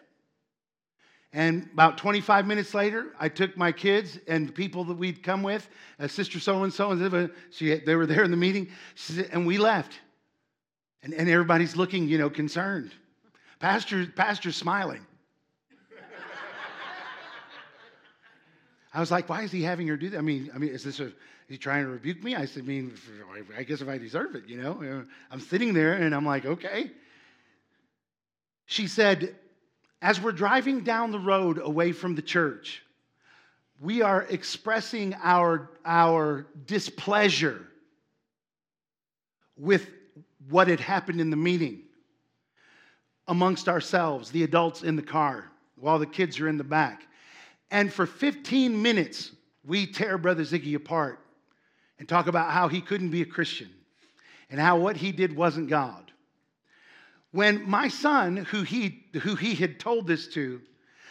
And 1.33 1.67
about 1.73 1.97
25 1.97 2.47
minutes 2.47 2.73
later, 2.73 3.07
I 3.19 3.27
took 3.27 3.57
my 3.57 3.73
kids 3.73 4.17
and 4.29 4.47
the 4.47 4.53
people 4.53 4.85
that 4.85 4.97
we'd 4.97 5.21
come 5.21 5.43
with, 5.43 5.67
uh, 5.99 6.07
Sister 6.07 6.39
so 6.39 6.63
and 6.63 6.71
so, 6.71 6.91
and 6.91 7.29
they 7.59 7.95
were 7.95 8.05
there 8.05 8.23
in 8.23 8.31
the 8.31 8.37
meeting, 8.37 8.69
said, 8.95 9.27
and 9.33 9.45
we 9.45 9.57
left. 9.57 9.91
And, 11.03 11.13
and 11.13 11.27
everybody's 11.27 11.75
looking, 11.75 12.07
you 12.07 12.17
know, 12.17 12.29
concerned. 12.29 12.93
Pastor, 13.59 14.05
pastor's 14.05 14.55
smiling. 14.55 15.05
I 18.95 19.01
was 19.01 19.11
like, 19.11 19.27
why 19.27 19.41
is 19.41 19.51
he 19.51 19.61
having 19.61 19.87
her 19.89 19.97
do 19.97 20.09
that? 20.11 20.17
I 20.17 20.21
mean, 20.21 20.49
I 20.55 20.57
mean, 20.57 20.69
is 20.69 20.85
this 20.85 21.01
a, 21.01 21.07
is 21.07 21.13
he 21.49 21.57
trying 21.57 21.83
to 21.83 21.89
rebuke 21.89 22.23
me? 22.23 22.33
I 22.33 22.45
said, 22.45 22.63
I 22.63 22.65
mean, 22.65 22.93
I 23.57 23.63
guess 23.63 23.81
if 23.81 23.89
I 23.89 23.97
deserve 23.97 24.35
it, 24.35 24.47
you 24.47 24.55
know. 24.55 25.03
I'm 25.29 25.41
sitting 25.41 25.73
there 25.73 25.93
and 25.93 26.15
I'm 26.15 26.25
like, 26.25 26.45
okay. 26.45 26.91
She 28.65 28.87
said, 28.87 29.35
as 30.01 30.21
we're 30.21 30.31
driving 30.31 30.79
down 30.79 31.11
the 31.11 31.19
road 31.19 31.59
away 31.61 31.91
from 31.91 32.15
the 32.15 32.21
church, 32.21 32.83
we 33.81 34.01
are 34.01 34.23
expressing 34.29 35.13
our, 35.21 35.69
our 35.83 36.47
displeasure 36.65 37.67
with 39.57 39.89
what 40.49 40.69
had 40.69 40.79
happened 40.79 41.19
in 41.19 41.29
the 41.29 41.35
meeting 41.35 41.81
amongst 43.27 43.67
ourselves, 43.67 44.31
the 44.31 44.43
adults 44.43 44.83
in 44.83 44.95
the 44.95 45.01
car, 45.01 45.51
while 45.75 45.99
the 45.99 46.05
kids 46.05 46.39
are 46.39 46.47
in 46.47 46.55
the 46.55 46.63
back. 46.63 47.07
And 47.71 47.91
for 47.91 48.05
15 48.05 48.81
minutes, 48.81 49.31
we 49.65 49.87
tear 49.87 50.17
Brother 50.17 50.43
Ziggy 50.43 50.75
apart 50.75 51.19
and 51.99 52.07
talk 52.07 52.27
about 52.27 52.51
how 52.51 52.67
he 52.67 52.81
couldn't 52.81 53.09
be 53.09 53.21
a 53.21 53.25
Christian 53.25 53.69
and 54.49 54.59
how 54.59 54.77
what 54.77 54.97
he 54.97 55.11
did 55.11 55.35
wasn't 55.35 55.69
God. 55.69 56.11
When 57.31 57.67
my 57.69 57.87
son, 57.87 58.37
who 58.37 58.61
he, 58.61 59.03
who 59.21 59.35
he 59.35 59.55
had 59.55 59.79
told 59.79 60.07
this 60.07 60.27
to, 60.29 60.61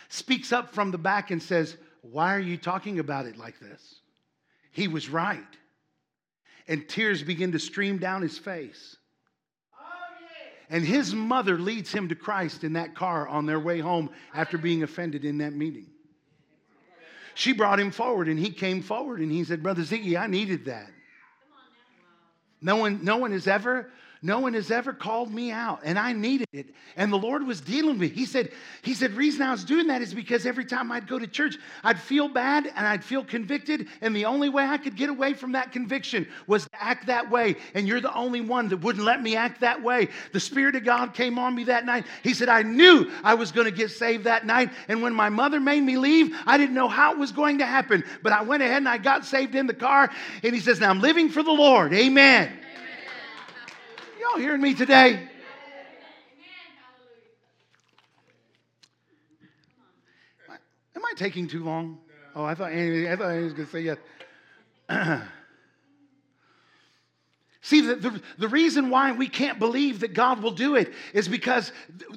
speaks 0.09 0.53
up 0.53 0.73
from 0.73 0.91
the 0.91 0.99
back 0.99 1.31
and 1.31 1.43
says, 1.43 1.77
Why 2.03 2.35
are 2.35 2.41
you 2.41 2.57
talking 2.57 2.99
about 2.99 3.27
it 3.27 3.37
like 3.37 3.59
this? 3.61 3.97
He 4.71 4.89
was 4.89 5.09
right. 5.09 5.41
And 6.67 6.89
tears 6.89 7.23
begin 7.23 7.53
to 7.53 7.59
stream 7.59 7.99
down 7.99 8.23
his 8.23 8.39
face. 8.39 8.97
And 10.71 10.83
his 10.83 11.15
mother 11.15 11.59
leads 11.59 11.93
him 11.93 12.09
to 12.09 12.15
Christ 12.15 12.65
in 12.65 12.73
that 12.73 12.95
car 12.95 13.29
on 13.29 13.45
their 13.45 13.61
way 13.61 13.81
home 13.81 14.09
after 14.33 14.57
being 14.57 14.83
offended 14.83 15.25
in 15.25 15.39
that 15.39 15.53
meeting. 15.53 15.87
She 17.35 17.53
brought 17.53 17.81
him 17.81 17.91
forward 17.91 18.29
and 18.29 18.39
he 18.39 18.51
came 18.51 18.81
forward 18.81 19.21
and 19.21 19.31
he 19.31 19.45
said, 19.45 19.63
Brother 19.63 19.83
Ziggy, 19.83 20.17
I 20.17 20.27
needed 20.27 20.65
that. 20.67 20.91
No 22.61 22.77
one, 22.77 23.05
no 23.05 23.19
one 23.19 23.33
has 23.33 23.47
ever 23.47 23.91
no 24.25 24.39
one 24.39 24.55
has 24.55 24.71
ever 24.71 24.95
called 24.95 25.31
me 25.31 25.53
out, 25.53 25.81
and 25.85 25.99
I 25.99 26.15
needed 26.15 26.49
it. 26.55 26.69
And 26.97 27.13
the 27.13 27.19
Lord 27.19 27.47
was 27.47 27.61
dealing 27.61 27.99
with 27.99 28.01
me. 28.01 28.09
He 28.09 28.25
said, 28.25 28.53
He 28.81 28.95
said, 28.95 29.13
reason 29.13 29.43
I 29.43 29.51
was 29.51 29.65
doing 29.65 29.89
that 29.89 30.01
is 30.01 30.15
because 30.15 30.47
every 30.47 30.65
time 30.65 30.91
I'd 30.91 31.07
go 31.07 31.19
to 31.19 31.27
church, 31.27 31.59
I'd 31.83 32.01
feel 32.01 32.29
bad 32.31 32.65
and 32.65 32.87
I'd 32.87 33.05
feel 33.05 33.23
convicted. 33.23 33.87
And 34.01 34.17
the 34.17 34.25
only 34.25 34.49
way 34.49 34.65
I 34.65 34.79
could 34.79 34.97
get 34.97 35.11
away 35.11 35.35
from 35.35 35.53
that 35.53 35.73
conviction 35.73 36.27
was 36.47 36.65
to 36.65 36.71
act 36.83 37.09
that 37.09 37.31
way. 37.31 37.57
And 37.75 37.87
you're 37.87 38.01
the 38.01 38.15
only 38.15 38.41
one 38.41 38.69
that 38.69 38.79
wouldn't 38.79 39.05
let 39.05 39.23
me 39.23 39.37
act 39.37 39.61
that 39.61 39.83
way. 39.83 40.09
The 40.33 40.41
Spirit 40.41 40.75
of 40.75 40.85
God 40.85 41.13
came 41.13 41.39
on 41.39 41.55
me 41.55 41.65
that 41.65 41.85
night. 41.85 42.07
He 42.23 42.33
said, 42.33 42.49
I 42.49 42.63
knew 42.63 43.13
I 43.23 43.35
was 43.35 43.53
going 43.53 43.67
to 43.67 43.77
get 43.77 43.91
saved 43.91 44.25
that 44.25 44.47
night. 44.47 44.71
And 44.89 45.03
when 45.03 45.13
my 45.13 45.29
mother 45.29 45.61
made 45.61 45.83
me 45.83 45.99
leave, 45.99 46.35
I 46.47 46.57
didn't 46.57 46.75
know 46.75 46.89
how 46.89 47.13
it 47.13 47.19
was 47.19 47.31
going 47.31 47.59
to 47.59 47.67
happen. 47.67 48.03
But 48.23 48.33
I 48.33 48.41
went 48.41 48.63
ahead 48.63 48.79
and 48.79 48.89
I 48.89 48.97
got 48.97 49.27
saved 49.27 49.55
in 49.55 49.67
the 49.67 49.75
car. 49.75 50.11
And 50.43 50.55
he 50.55 50.63
says, 50.63 50.81
Now 50.81 50.89
I'm 50.89 51.03
living 51.03 51.29
for 51.29 51.43
the 51.43 51.53
Lord. 51.53 51.93
Amen. 51.93 52.64
Y'all 54.25 54.41
hearing 54.41 54.63
me 54.63 54.75
today? 54.75 55.29
Am 60.97 61.05
I 61.05 61.13
taking 61.17 61.47
too 61.47 61.63
long? 61.63 61.99
Oh, 62.35 62.43
I 62.43 62.55
thought 62.55 62.73
I 62.73 63.17
thought 63.17 63.37
he 63.37 63.43
was 63.45 63.53
going 63.53 63.67
to 63.67 63.71
say 63.71 63.81
yes. 63.81 63.99
See, 67.61 67.83
the, 67.83 67.97
the, 67.97 68.23
the, 68.39 68.49
reason 68.49 68.91
why 68.91 69.13
we 69.13 69.29
can't 69.29 69.59
believe 69.59 70.01
that 70.01 70.15
God 70.15 70.43
will 70.43 70.51
do 70.51 70.77
it 70.77 70.93
is 71.13 71.29
because 71.29 71.73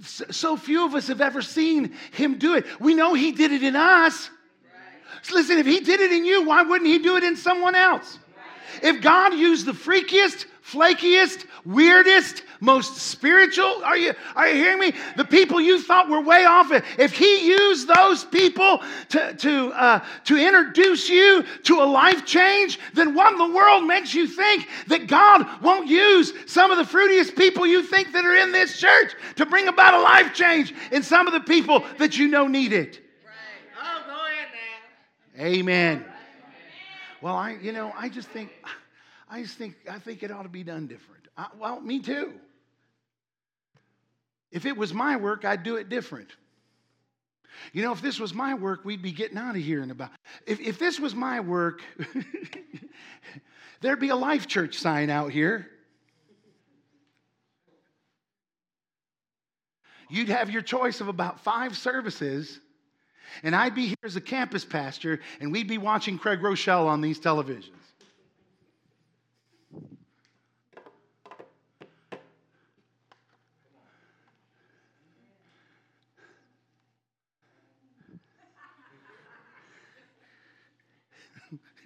so 0.05 0.57
few 0.57 0.85
of 0.85 0.93
us 0.93 1.07
have 1.07 1.21
ever 1.21 1.41
seen 1.41 1.93
Him 2.11 2.37
do 2.37 2.55
it. 2.55 2.65
We 2.79 2.93
know 2.93 3.13
He 3.13 3.31
did 3.31 3.51
it 3.51 3.63
in 3.63 3.75
us. 3.75 4.29
Right. 4.63 5.23
So 5.23 5.35
listen, 5.35 5.57
if 5.57 5.65
He 5.65 5.79
did 5.79 6.01
it 6.01 6.11
in 6.11 6.25
you, 6.25 6.45
why 6.45 6.63
wouldn't 6.63 6.89
He 6.89 6.99
do 6.99 7.15
it 7.15 7.23
in 7.23 7.35
someone 7.37 7.75
else? 7.75 8.19
Right. 8.35 8.95
If 8.95 9.01
God 9.01 9.33
used 9.33 9.65
the 9.65 9.71
freakiest, 9.71 10.45
flakiest, 10.67 11.45
weirdest, 11.65 12.43
most 12.59 12.97
spiritual. 12.97 13.81
Are 13.83 13.97
you, 13.97 14.13
are 14.35 14.49
you 14.49 14.55
hearing 14.55 14.79
me? 14.79 14.93
The 15.15 15.23
people 15.23 15.61
you 15.61 15.81
thought 15.81 16.09
were 16.09 16.21
way 16.21 16.43
off. 16.43 16.71
If 16.97 17.13
he 17.13 17.47
used 17.47 17.87
those 17.87 18.25
people 18.25 18.81
to, 19.09 19.33
to, 19.33 19.67
uh, 19.69 20.05
to 20.25 20.37
introduce 20.37 21.07
you 21.07 21.43
to 21.63 21.75
a 21.75 21.85
life 21.85 22.25
change, 22.25 22.79
then 22.93 23.13
what 23.13 23.31
in 23.31 23.37
the 23.37 23.55
world 23.55 23.85
makes 23.85 24.13
you 24.13 24.27
think 24.27 24.67
that 24.87 25.07
God 25.07 25.47
won't 25.61 25.87
use 25.87 26.33
some 26.47 26.69
of 26.69 26.77
the 26.77 26.97
fruitiest 26.97 27.37
people 27.37 27.65
you 27.65 27.81
think 27.81 28.11
that 28.11 28.25
are 28.25 28.35
in 28.35 28.51
this 28.51 28.77
church 28.77 29.13
to 29.37 29.45
bring 29.45 29.69
about 29.69 29.93
a 29.93 30.01
life 30.01 30.33
change 30.33 30.73
in 30.91 31.01
some 31.01 31.27
of 31.27 31.33
the 31.33 31.39
people 31.39 31.85
that 31.97 32.17
you 32.17 32.27
know 32.27 32.47
need 32.47 32.73
it? 32.73 32.99
Right. 33.23 33.81
Oh, 33.81 34.03
go 34.05 34.13
ahead 34.13 34.47
now. 35.37 35.45
Amen. 35.45 36.05
Well, 37.21 37.35
I, 37.35 37.51
you 37.61 37.71
know, 37.71 37.93
I 37.97 38.09
just 38.09 38.27
think. 38.27 38.51
I 39.29 39.41
just 39.41 39.57
think, 39.57 39.75
I 39.89 39.99
think 39.99 40.23
it 40.23 40.31
ought 40.31 40.43
to 40.43 40.49
be 40.49 40.63
done 40.63 40.87
different. 40.87 41.27
I, 41.37 41.47
well, 41.59 41.81
me 41.81 41.99
too. 41.99 42.33
If 44.51 44.65
it 44.65 44.77
was 44.77 44.93
my 44.93 45.17
work, 45.17 45.43
I'd 45.45 45.63
do 45.63 45.75
it 45.75 45.89
different. 45.89 46.29
You 47.73 47.81
know, 47.81 47.91
if 47.91 48.01
this 48.01 48.19
was 48.19 48.33
my 48.33 48.53
work, 48.53 48.85
we'd 48.85 49.01
be 49.01 49.11
getting 49.11 49.37
out 49.37 49.55
of 49.55 49.61
here 49.61 49.81
in 49.81 49.91
about. 49.91 50.11
If, 50.45 50.59
if 50.59 50.79
this 50.79 50.99
was 50.99 51.15
my 51.15 51.39
work, 51.39 51.81
there'd 53.81 53.99
be 53.99 54.09
a 54.09 54.15
Life 54.15 54.47
Church 54.47 54.77
sign 54.77 55.09
out 55.09 55.31
here. 55.31 55.67
You'd 60.09 60.29
have 60.29 60.49
your 60.49 60.61
choice 60.61 61.01
of 61.01 61.09
about 61.09 61.41
five 61.41 61.75
services, 61.75 62.59
and 63.43 63.53
I'd 63.53 63.75
be 63.75 63.87
here 63.87 63.97
as 64.03 64.15
a 64.15 64.21
campus 64.21 64.63
pastor, 64.63 65.19
and 65.41 65.51
we'd 65.51 65.67
be 65.67 65.77
watching 65.77 66.17
Craig 66.17 66.39
Groeschel 66.39 66.85
on 66.85 67.01
these 67.01 67.19
televisions. 67.19 67.69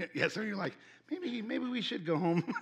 yeah, 0.14 0.28
so 0.28 0.42
you're 0.42 0.56
like, 0.56 0.74
maybe, 1.10 1.42
maybe 1.42 1.66
we 1.66 1.82
should 1.82 2.06
go 2.06 2.18
home. 2.18 2.44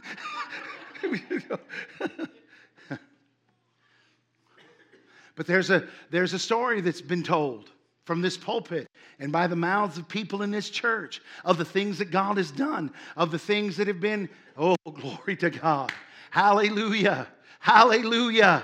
But 5.39 5.47
there's 5.47 5.69
a, 5.69 5.87
there's 6.09 6.33
a 6.33 6.39
story 6.39 6.81
that's 6.81 6.99
been 6.99 7.23
told 7.23 7.69
from 8.03 8.21
this 8.21 8.35
pulpit 8.35 8.89
and 9.19 9.31
by 9.31 9.47
the 9.47 9.55
mouths 9.55 9.97
of 9.97 10.05
people 10.09 10.41
in 10.41 10.51
this 10.51 10.69
church 10.69 11.21
of 11.45 11.57
the 11.57 11.63
things 11.63 11.97
that 11.99 12.11
God 12.11 12.35
has 12.35 12.51
done, 12.51 12.91
of 13.15 13.31
the 13.31 13.39
things 13.39 13.77
that 13.77 13.87
have 13.87 14.01
been, 14.01 14.27
oh, 14.57 14.75
glory 14.83 15.37
to 15.37 15.49
God. 15.49 15.93
Hallelujah. 16.29 17.25
Hallelujah. 17.61 18.63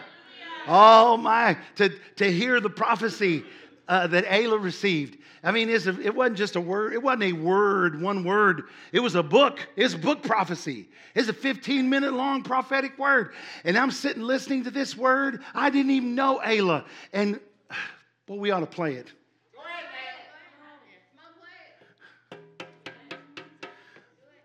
Oh, 0.68 1.16
my. 1.16 1.58
To, 1.78 1.88
to 2.18 2.30
hear 2.30 2.60
the 2.60 2.70
prophecy 2.70 3.46
uh, 3.88 4.08
that 4.08 4.26
Ayla 4.26 4.62
received. 4.62 5.18
I 5.44 5.52
mean, 5.52 5.70
a, 5.70 6.02
it 6.02 6.16
wasn't 6.16 6.38
just 6.38 6.56
a 6.56 6.62
word, 6.62 6.94
it 6.94 7.02
wasn't 7.02 7.24
a 7.24 7.34
word, 7.34 8.02
one 8.02 8.24
word. 8.24 8.64
It 8.92 9.00
was 9.00 9.16
a 9.16 9.24
book. 9.24 9.60
It's 9.76 9.94
book 9.94 10.24
prophecy. 10.24 10.88
It's 11.14 11.30
a 11.30 11.34
15 11.34 11.90
minute 11.90 12.14
long 12.14 12.44
prophetic 12.44 12.98
word. 12.98 13.34
And 13.64 13.78
I'm 13.78 13.92
sitting 13.92 14.24
listening 14.24 14.64
to 14.64 14.72
this 14.72 14.98
word. 14.98 15.44
I 15.54 15.70
didn't 15.70 15.92
even 15.92 16.16
know 16.16 16.42
Ayla. 16.44 16.86
And, 17.14 17.40
well, 18.28 18.40
we 18.40 18.52
ought 18.52 18.62
to 18.62 18.66
play 18.66 18.96
it. 18.96 19.12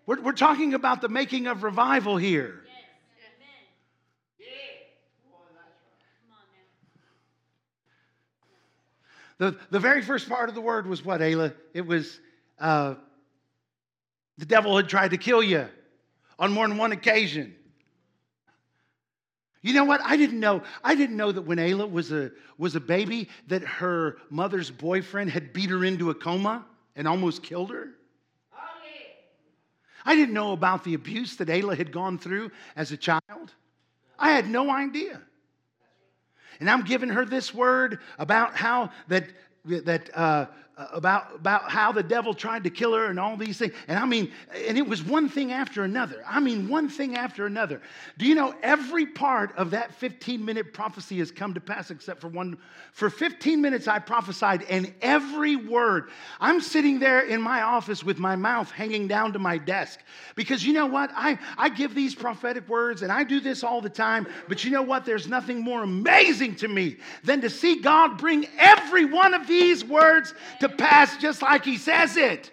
We're, 0.06 0.20
we're 0.22 0.32
talking 0.32 0.74
about 0.74 1.02
the 1.02 1.08
making 1.08 1.46
of 1.46 1.62
revival 1.62 2.16
here. 2.16 2.64
The, 9.40 9.56
the 9.70 9.80
very 9.80 10.02
first 10.02 10.28
part 10.28 10.50
of 10.50 10.54
the 10.54 10.60
word 10.60 10.86
was 10.86 11.02
what, 11.02 11.22
Ayla? 11.22 11.54
It 11.72 11.86
was 11.86 12.20
uh, 12.58 12.96
the 14.36 14.44
devil 14.44 14.76
had 14.76 14.86
tried 14.86 15.12
to 15.12 15.16
kill 15.16 15.42
you 15.42 15.66
on 16.38 16.52
more 16.52 16.68
than 16.68 16.76
one 16.76 16.92
occasion. 16.92 17.54
You 19.62 19.72
know 19.72 19.84
what? 19.84 20.02
I 20.04 20.18
didn't 20.18 20.40
know. 20.40 20.62
I 20.84 20.94
didn't 20.94 21.16
know 21.16 21.32
that 21.32 21.40
when 21.40 21.56
Ayla 21.56 21.90
was 21.90 22.12
a, 22.12 22.32
was 22.58 22.76
a 22.76 22.80
baby, 22.80 23.30
that 23.48 23.62
her 23.62 24.18
mother's 24.28 24.70
boyfriend 24.70 25.30
had 25.30 25.54
beat 25.54 25.70
her 25.70 25.86
into 25.86 26.10
a 26.10 26.14
coma 26.14 26.66
and 26.94 27.08
almost 27.08 27.42
killed 27.42 27.70
her. 27.70 27.88
I 30.04 30.16
didn't 30.16 30.34
know 30.34 30.52
about 30.52 30.84
the 30.84 30.92
abuse 30.92 31.36
that 31.36 31.48
Ayla 31.48 31.78
had 31.78 31.92
gone 31.92 32.18
through 32.18 32.50
as 32.76 32.92
a 32.92 32.96
child. 32.98 33.54
I 34.18 34.32
had 34.32 34.50
no 34.50 34.70
idea. 34.70 35.22
And 36.60 36.70
I'm 36.70 36.82
giving 36.82 37.08
her 37.08 37.24
this 37.24 37.54
word 37.54 37.98
about 38.18 38.56
how 38.56 38.90
that, 39.08 39.24
that 39.64 40.10
uh, 40.16 40.46
Uh, 40.80 40.86
about, 40.92 41.34
about 41.34 41.70
how 41.70 41.92
the 41.92 42.02
devil 42.02 42.32
tried 42.32 42.64
to 42.64 42.70
kill 42.70 42.94
her 42.94 43.06
and 43.06 43.20
all 43.20 43.36
these 43.36 43.58
things. 43.58 43.74
And 43.86 43.98
I 43.98 44.06
mean, 44.06 44.32
and 44.66 44.78
it 44.78 44.86
was 44.86 45.02
one 45.02 45.28
thing 45.28 45.52
after 45.52 45.84
another. 45.84 46.24
I 46.26 46.40
mean, 46.40 46.70
one 46.70 46.88
thing 46.88 47.16
after 47.16 47.44
another. 47.44 47.82
Do 48.16 48.24
you 48.24 48.34
know 48.34 48.54
every 48.62 49.04
part 49.04 49.54
of 49.58 49.72
that 49.72 49.94
15 49.94 50.42
minute 50.42 50.72
prophecy 50.72 51.18
has 51.18 51.30
come 51.30 51.52
to 51.52 51.60
pass 51.60 51.90
except 51.90 52.18
for 52.18 52.28
one? 52.28 52.56
For 52.92 53.10
15 53.10 53.60
minutes, 53.60 53.88
I 53.88 53.98
prophesied, 53.98 54.62
and 54.70 54.92
every 55.02 55.54
word. 55.54 56.10
I'm 56.40 56.62
sitting 56.62 56.98
there 56.98 57.20
in 57.20 57.42
my 57.42 57.60
office 57.60 58.02
with 58.02 58.18
my 58.18 58.34
mouth 58.34 58.70
hanging 58.70 59.06
down 59.06 59.34
to 59.34 59.38
my 59.38 59.58
desk 59.58 60.00
because 60.34 60.64
you 60.64 60.72
know 60.72 60.86
what? 60.86 61.10
I, 61.14 61.38
I 61.58 61.68
give 61.68 61.94
these 61.94 62.14
prophetic 62.14 62.66
words 62.70 63.02
and 63.02 63.12
I 63.12 63.24
do 63.24 63.40
this 63.40 63.62
all 63.62 63.82
the 63.82 63.90
time, 63.90 64.26
but 64.48 64.64
you 64.64 64.70
know 64.70 64.82
what? 64.82 65.04
There's 65.04 65.28
nothing 65.28 65.60
more 65.60 65.82
amazing 65.82 66.56
to 66.56 66.68
me 66.68 66.96
than 67.22 67.42
to 67.42 67.50
see 67.50 67.82
God 67.82 68.16
bring 68.16 68.48
every 68.58 69.04
one 69.04 69.34
of 69.34 69.46
these 69.46 69.84
words 69.84 70.32
to 70.60 70.69
pass 70.70 71.16
just 71.18 71.42
like 71.42 71.64
he 71.64 71.76
says 71.76 72.16
it. 72.16 72.50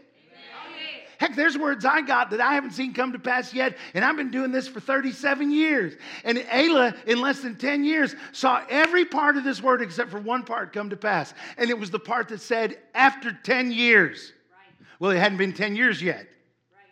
Heck, 1.17 1.35
there's 1.35 1.57
words 1.57 1.83
I 1.83 2.01
got 2.01 2.29
that 2.29 2.41
I 2.41 2.53
haven't 2.53 2.71
seen 2.71 2.93
come 2.93 3.13
to 3.13 3.19
pass 3.19 3.51
yet, 3.53 3.75
and 3.95 4.05
I've 4.05 4.15
been 4.15 4.29
doing 4.29 4.51
this 4.51 4.67
for 4.67 4.79
37 4.79 5.51
years. 5.51 5.93
And 6.23 6.37
Ayla, 6.37 6.95
in 7.07 7.19
less 7.19 7.41
than 7.41 7.55
10 7.55 7.83
years, 7.83 8.15
saw 8.33 8.63
every 8.69 9.03
part 9.03 9.35
of 9.35 9.43
this 9.43 9.61
word 9.61 9.81
except 9.81 10.11
for 10.11 10.19
one 10.19 10.43
part 10.43 10.73
come 10.73 10.91
to 10.91 10.97
pass. 10.97 11.33
And 11.57 11.71
it 11.71 11.79
was 11.79 11.89
the 11.89 11.99
part 11.99 12.27
that 12.29 12.41
said, 12.41 12.77
after 12.93 13.31
10 13.31 13.71
years. 13.71 14.31
Right. 14.51 14.87
Well, 14.99 15.11
it 15.11 15.17
hadn't 15.17 15.39
been 15.39 15.53
10 15.53 15.75
years 15.75 16.03
yet. 16.03 16.17
Right. 16.17 16.85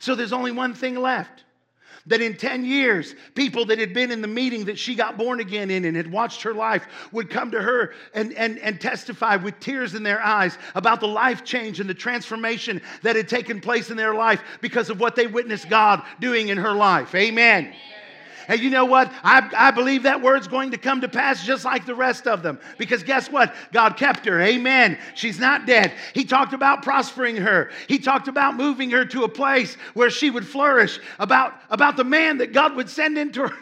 So 0.00 0.16
there's 0.16 0.32
only 0.32 0.50
one 0.50 0.74
thing 0.74 0.96
left 0.96 1.41
that 2.06 2.20
in 2.20 2.36
10 2.36 2.64
years, 2.64 3.14
people 3.34 3.64
that 3.66 3.78
had 3.78 3.94
been 3.94 4.10
in 4.10 4.22
the 4.22 4.28
meeting 4.28 4.64
that 4.64 4.78
she 4.78 4.94
got 4.94 5.16
born 5.16 5.40
again 5.40 5.70
in 5.70 5.84
and 5.84 5.96
had 5.96 6.10
watched 6.10 6.42
her 6.42 6.54
life 6.54 6.86
would 7.12 7.30
come 7.30 7.50
to 7.50 7.62
her 7.62 7.94
and, 8.14 8.32
and, 8.34 8.58
and 8.58 8.80
testify 8.80 9.36
with 9.36 9.58
tears 9.60 9.94
in 9.94 10.02
their 10.02 10.20
eyes 10.20 10.58
about 10.74 11.00
the 11.00 11.08
life 11.08 11.44
change 11.44 11.80
and 11.80 11.88
the 11.88 11.94
transformation 11.94 12.80
that 13.02 13.16
had 13.16 13.28
taken 13.28 13.60
place 13.60 13.90
in 13.90 13.96
their 13.96 14.14
life 14.14 14.42
because 14.60 14.90
of 14.90 15.00
what 15.00 15.16
they 15.16 15.26
witnessed 15.26 15.68
God 15.68 16.02
doing 16.20 16.48
in 16.48 16.58
her 16.58 16.72
life. 16.72 17.14
Amen. 17.14 17.66
Amen. 17.66 17.74
And 18.48 18.60
you 18.60 18.70
know 18.70 18.84
what? 18.84 19.12
I, 19.22 19.48
I 19.56 19.70
believe 19.70 20.04
that 20.04 20.20
word's 20.20 20.48
going 20.48 20.70
to 20.72 20.78
come 20.78 21.00
to 21.00 21.08
pass 21.08 21.44
just 21.44 21.64
like 21.64 21.86
the 21.86 21.94
rest 21.94 22.26
of 22.26 22.42
them. 22.42 22.58
Because 22.78 23.02
guess 23.02 23.30
what? 23.30 23.54
God 23.72 23.96
kept 23.96 24.26
her. 24.26 24.40
Amen. 24.40 24.98
She's 25.14 25.38
not 25.38 25.66
dead. 25.66 25.92
He 26.14 26.24
talked 26.24 26.52
about 26.52 26.82
prospering 26.82 27.36
her, 27.36 27.70
He 27.88 27.98
talked 27.98 28.28
about 28.28 28.56
moving 28.56 28.90
her 28.90 29.04
to 29.06 29.24
a 29.24 29.28
place 29.28 29.74
where 29.94 30.10
she 30.10 30.30
would 30.30 30.46
flourish, 30.46 30.98
about, 31.18 31.54
about 31.70 31.96
the 31.96 32.04
man 32.04 32.38
that 32.38 32.52
God 32.52 32.76
would 32.76 32.88
send 32.88 33.18
into 33.18 33.48
her. 33.48 33.56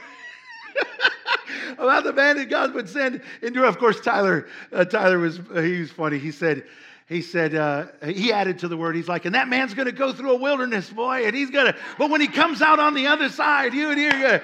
about 1.78 2.04
the 2.04 2.12
man 2.12 2.36
that 2.36 2.48
God 2.48 2.74
would 2.74 2.88
send 2.88 3.22
into 3.42 3.60
her. 3.60 3.66
Of 3.66 3.78
course, 3.78 4.00
Tyler, 4.00 4.46
uh, 4.72 4.84
Tyler 4.84 5.18
was, 5.18 5.40
uh, 5.54 5.60
he 5.60 5.80
was 5.80 5.90
funny. 5.90 6.18
He 6.18 6.32
said, 6.32 6.64
he 7.11 7.20
said, 7.22 7.56
uh, 7.56 7.86
he 8.04 8.32
added 8.32 8.61
to 8.61 8.68
the 8.68 8.76
word, 8.76 8.94
he's 8.94 9.08
like, 9.08 9.24
and 9.24 9.34
that 9.34 9.48
man's 9.48 9.74
going 9.74 9.86
to 9.86 9.92
go 9.92 10.12
through 10.12 10.30
a 10.30 10.36
wilderness, 10.36 10.88
boy, 10.88 11.26
and 11.26 11.34
he's 11.34 11.50
going 11.50 11.66
to, 11.66 11.76
but 11.98 12.08
when 12.08 12.20
he 12.20 12.28
comes 12.28 12.62
out 12.62 12.78
on 12.78 12.94
the 12.94 13.08
other 13.08 13.28
side, 13.28 13.74
you 13.74 13.90
and 13.90 14.00
are 14.00 14.40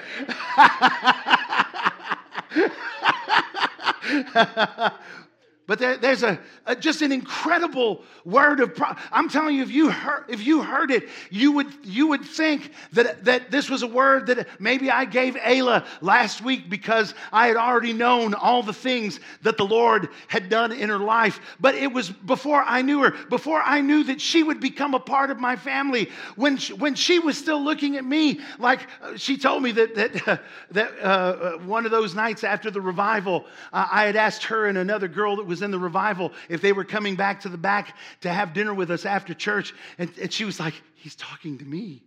going 4.35 4.91
But 5.67 5.79
there, 5.79 5.97
there's 5.97 6.23
a, 6.23 6.39
a, 6.65 6.77
just 6.77 7.01
an 7.01 7.11
incredible 7.11 8.01
word 8.23 8.61
of. 8.61 8.73
Pro- 8.73 8.95
I'm 9.11 9.27
telling 9.27 9.57
you, 9.57 9.63
if 9.63 9.69
you 9.69 9.91
heard, 9.91 10.23
if 10.29 10.41
you 10.47 10.63
heard 10.63 10.91
it, 10.91 11.09
you 11.29 11.51
would 11.51 11.67
you 11.83 12.07
would 12.07 12.23
think 12.23 12.71
that 12.93 13.25
that 13.25 13.51
this 13.51 13.69
was 13.69 13.83
a 13.83 13.87
word 13.87 14.27
that 14.27 14.47
maybe 14.61 14.89
I 14.89 15.03
gave 15.03 15.35
Ayla 15.35 15.85
last 15.99 16.41
week 16.41 16.69
because 16.69 17.13
I 17.33 17.47
had 17.47 17.57
already 17.57 17.91
known 17.91 18.33
all 18.33 18.63
the 18.63 18.71
things 18.71 19.19
that 19.41 19.57
the 19.57 19.65
Lord 19.65 20.07
had 20.29 20.47
done 20.47 20.71
in 20.71 20.87
her 20.87 20.99
life. 20.99 21.41
But 21.59 21.75
it 21.75 21.91
was 21.91 22.11
before 22.11 22.63
I 22.63 22.81
knew 22.81 23.01
her, 23.01 23.11
before 23.29 23.61
I 23.61 23.81
knew 23.81 24.05
that 24.05 24.21
she 24.21 24.43
would 24.43 24.61
become 24.61 24.93
a 24.93 25.01
part 25.01 25.31
of 25.31 25.39
my 25.41 25.57
family. 25.57 26.09
When 26.37 26.55
she, 26.55 26.71
when 26.71 26.95
she 26.95 27.19
was 27.19 27.37
still 27.37 27.61
looking 27.61 27.97
at 27.97 28.05
me 28.05 28.39
like 28.57 28.87
uh, 29.01 29.17
she 29.17 29.37
told 29.37 29.63
me 29.63 29.73
that 29.73 29.95
that 29.95 30.27
uh, 30.29 30.37
that 30.71 30.97
uh, 31.01 31.57
one 31.57 31.83
of 31.83 31.91
those 31.91 32.15
nights 32.15 32.45
after 32.45 32.71
the 32.71 32.79
revival, 32.79 33.43
uh, 33.73 33.85
I 33.91 34.05
had 34.05 34.15
asked 34.15 34.45
her 34.45 34.67
and 34.67 34.77
another 34.77 35.09
girl 35.09 35.35
that 35.35 35.45
was 35.45 35.56
was 35.57 35.63
in 35.63 35.71
the 35.71 35.79
revival, 35.79 36.31
if 36.49 36.61
they 36.61 36.71
were 36.71 36.83
coming 36.83 37.15
back 37.15 37.41
to 37.41 37.49
the 37.49 37.57
back 37.57 37.97
to 38.21 38.29
have 38.29 38.53
dinner 38.53 38.73
with 38.73 38.91
us 38.91 39.05
after 39.05 39.33
church. 39.33 39.73
And, 39.97 40.11
and 40.21 40.31
she 40.31 40.45
was 40.45 40.59
like, 40.59 40.75
He's 40.95 41.15
talking 41.15 41.57
to 41.59 41.65
me. 41.65 42.03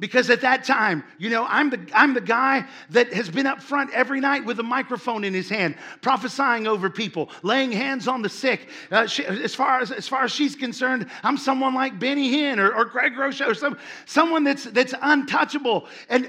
Because 0.00 0.30
at 0.30 0.40
that 0.40 0.64
time, 0.64 1.04
you 1.18 1.30
know, 1.30 1.46
I'm 1.48 1.70
the, 1.70 1.86
I'm 1.94 2.14
the 2.14 2.20
guy 2.20 2.66
that 2.90 3.12
has 3.12 3.28
been 3.28 3.46
up 3.46 3.62
front 3.62 3.92
every 3.92 4.18
night 4.18 4.44
with 4.44 4.58
a 4.58 4.62
microphone 4.64 5.22
in 5.22 5.32
his 5.32 5.48
hand, 5.48 5.76
prophesying 6.00 6.66
over 6.66 6.90
people, 6.90 7.28
laying 7.44 7.70
hands 7.70 8.08
on 8.08 8.22
the 8.22 8.28
sick. 8.28 8.68
Uh, 8.90 9.06
she, 9.06 9.24
as, 9.24 9.54
far 9.54 9.80
as, 9.80 9.92
as 9.92 10.08
far 10.08 10.24
as 10.24 10.32
she's 10.32 10.56
concerned, 10.56 11.08
I'm 11.22 11.36
someone 11.36 11.74
like 11.74 12.00
Benny 12.00 12.32
Hinn 12.32 12.58
or, 12.58 12.74
or 12.74 12.84
Greg 12.86 13.16
Rocha 13.16 13.46
or 13.46 13.54
some, 13.54 13.78
someone 14.06 14.42
that's, 14.42 14.64
that's 14.64 14.94
untouchable. 15.00 15.86
And 16.08 16.28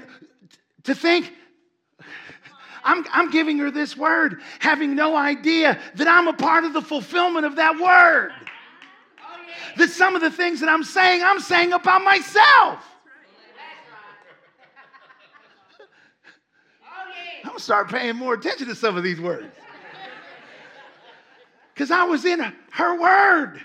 to 0.84 0.94
think 0.94 1.32
I'm, 2.84 3.04
I'm 3.12 3.30
giving 3.30 3.58
her 3.58 3.70
this 3.70 3.96
word, 3.96 4.42
having 4.58 4.94
no 4.94 5.16
idea 5.16 5.80
that 5.94 6.06
I'm 6.06 6.28
a 6.28 6.34
part 6.34 6.64
of 6.64 6.74
the 6.74 6.82
fulfillment 6.82 7.46
of 7.46 7.56
that 7.56 7.78
word. 7.78 8.32
That 9.76 9.88
some 9.88 10.14
of 10.14 10.20
the 10.20 10.30
things 10.30 10.60
that 10.60 10.68
I'm 10.68 10.84
saying, 10.84 11.22
I'm 11.22 11.40
saying 11.40 11.72
about 11.72 12.04
myself. 12.04 12.84
I'm 17.42 17.48
gonna 17.48 17.58
start 17.58 17.88
paying 17.90 18.16
more 18.16 18.34
attention 18.34 18.68
to 18.68 18.74
some 18.74 18.96
of 18.96 19.02
these 19.02 19.20
words. 19.20 19.46
Because 21.72 21.90
I 21.90 22.04
was 22.04 22.24
in 22.24 22.40
her 22.72 23.00
word. 23.00 23.60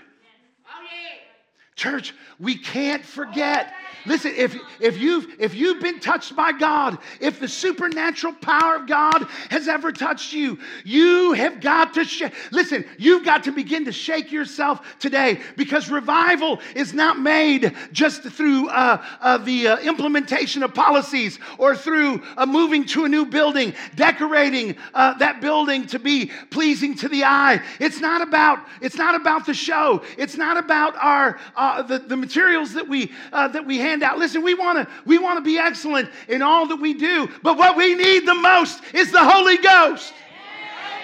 Church, 1.76 2.14
we 2.38 2.56
can't 2.56 3.04
forget 3.04 3.72
Listen, 4.06 4.32
if, 4.34 4.56
if, 4.80 4.98
you've, 4.98 5.26
if 5.38 5.54
you've 5.54 5.80
been 5.80 6.00
touched 6.00 6.34
by 6.34 6.52
God, 6.52 6.98
if 7.20 7.38
the 7.38 7.48
supernatural 7.48 8.32
power 8.34 8.76
of 8.76 8.86
God 8.86 9.26
has 9.50 9.68
ever 9.68 9.92
touched 9.92 10.32
you, 10.32 10.58
you 10.84 11.32
have 11.32 11.60
got 11.60 11.94
to 11.94 12.04
shake. 12.04 12.32
Listen, 12.50 12.84
you've 12.98 13.24
got 13.24 13.44
to 13.44 13.52
begin 13.52 13.84
to 13.84 13.92
shake 13.92 14.32
yourself 14.32 14.98
today 14.98 15.40
because 15.56 15.90
revival 15.90 16.60
is 16.74 16.94
not 16.94 17.18
made 17.18 17.74
just 17.92 18.22
through 18.22 18.68
uh, 18.68 19.04
uh, 19.20 19.36
the 19.38 19.68
uh, 19.68 19.78
implementation 19.78 20.62
of 20.62 20.72
policies 20.72 21.38
or 21.58 21.76
through 21.76 22.22
uh, 22.36 22.46
moving 22.46 22.84
to 22.86 23.04
a 23.04 23.08
new 23.08 23.26
building, 23.26 23.74
decorating 23.96 24.76
uh, 24.94 25.12
that 25.18 25.42
building 25.42 25.86
to 25.86 25.98
be 25.98 26.30
pleasing 26.50 26.94
to 26.94 27.08
the 27.08 27.24
eye. 27.24 27.62
It's 27.78 28.00
not 28.00 28.22
about, 28.22 28.60
it's 28.80 28.96
not 28.96 29.14
about 29.14 29.44
the 29.44 29.54
show. 29.54 30.02
It's 30.16 30.36
not 30.36 30.56
about 30.56 30.96
our, 30.96 31.38
uh, 31.54 31.82
the, 31.82 31.98
the 31.98 32.16
materials 32.16 32.72
that 32.72 32.88
we, 32.88 33.12
that 33.32 33.66
we 33.66 33.78
have 33.78 33.89
hand 33.90 34.02
out. 34.02 34.18
Listen, 34.18 34.42
we 34.42 34.54
want 34.54 34.78
to 34.78 34.94
we 35.04 35.18
want 35.18 35.36
to 35.38 35.42
be 35.42 35.58
excellent 35.58 36.08
in 36.28 36.42
all 36.42 36.66
that 36.68 36.76
we 36.76 36.94
do, 36.94 37.28
but 37.42 37.58
what 37.58 37.76
we 37.76 37.94
need 37.94 38.26
the 38.26 38.34
most 38.34 38.82
is 38.94 39.10
the 39.12 39.22
Holy 39.22 39.58
Ghost. 39.58 40.14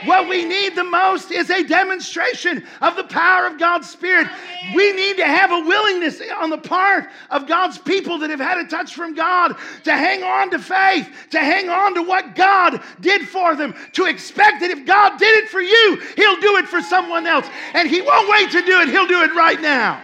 What 0.05 0.28
we 0.28 0.45
need 0.45 0.76
the 0.76 0.84
most 0.84 1.30
is 1.30 1.49
a 1.49 1.64
demonstration 1.64 2.64
of 2.82 2.97
the 2.97 3.05
power 3.05 3.47
of 3.47 3.59
God's 3.59 3.89
Spirit. 3.89 4.28
We 4.74 4.93
need 4.93 5.16
to 5.16 5.24
have 5.24 5.51
a 5.51 5.61
willingness 5.61 6.20
on 6.39 6.51
the 6.51 6.59
part 6.59 7.09
of 7.30 7.47
God's 7.47 7.78
people 7.78 8.18
that 8.18 8.28
have 8.28 8.39
had 8.39 8.59
a 8.59 8.66
touch 8.66 8.95
from 8.95 9.14
God 9.14 9.57
to 9.84 9.93
hang 9.93 10.22
on 10.22 10.51
to 10.51 10.59
faith, 10.59 11.09
to 11.30 11.39
hang 11.39 11.70
on 11.70 11.95
to 11.95 12.03
what 12.03 12.34
God 12.37 12.82
did 13.01 13.26
for 13.26 13.57
them, 13.57 13.74
to 13.95 14.05
expect 14.05 14.61
that 14.61 14.70
if 14.70 14.84
God 14.84 15.18
did 15.18 15.45
it 15.45 15.49
for 15.49 15.62
you, 15.62 16.03
He'll 16.14 16.41
do 16.41 16.57
it 16.57 16.68
for 16.68 16.82
someone 16.82 17.26
else. 17.26 17.47
And 17.72 17.89
He 17.89 18.03
won't 18.03 18.28
wait 18.28 18.51
to 18.51 18.62
do 18.62 18.80
it, 18.80 18.89
He'll 18.91 19.09
do 19.09 19.22
it 19.22 19.34
right 19.34 19.61
now. 19.61 20.03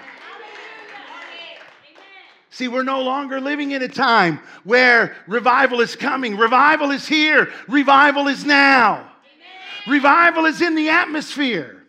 See, 2.52 2.68
we're 2.68 2.82
no 2.82 3.00
longer 3.00 3.40
living 3.40 3.70
in 3.70 3.82
a 3.82 3.88
time 3.88 4.38
where 4.62 5.16
revival 5.26 5.80
is 5.80 5.96
coming. 5.96 6.36
Revival 6.36 6.90
is 6.90 7.08
here. 7.08 7.50
Revival 7.66 8.28
is 8.28 8.44
now. 8.44 9.10
Revival 9.86 10.44
is 10.44 10.60
in 10.60 10.74
the 10.74 10.90
atmosphere. 10.90 11.82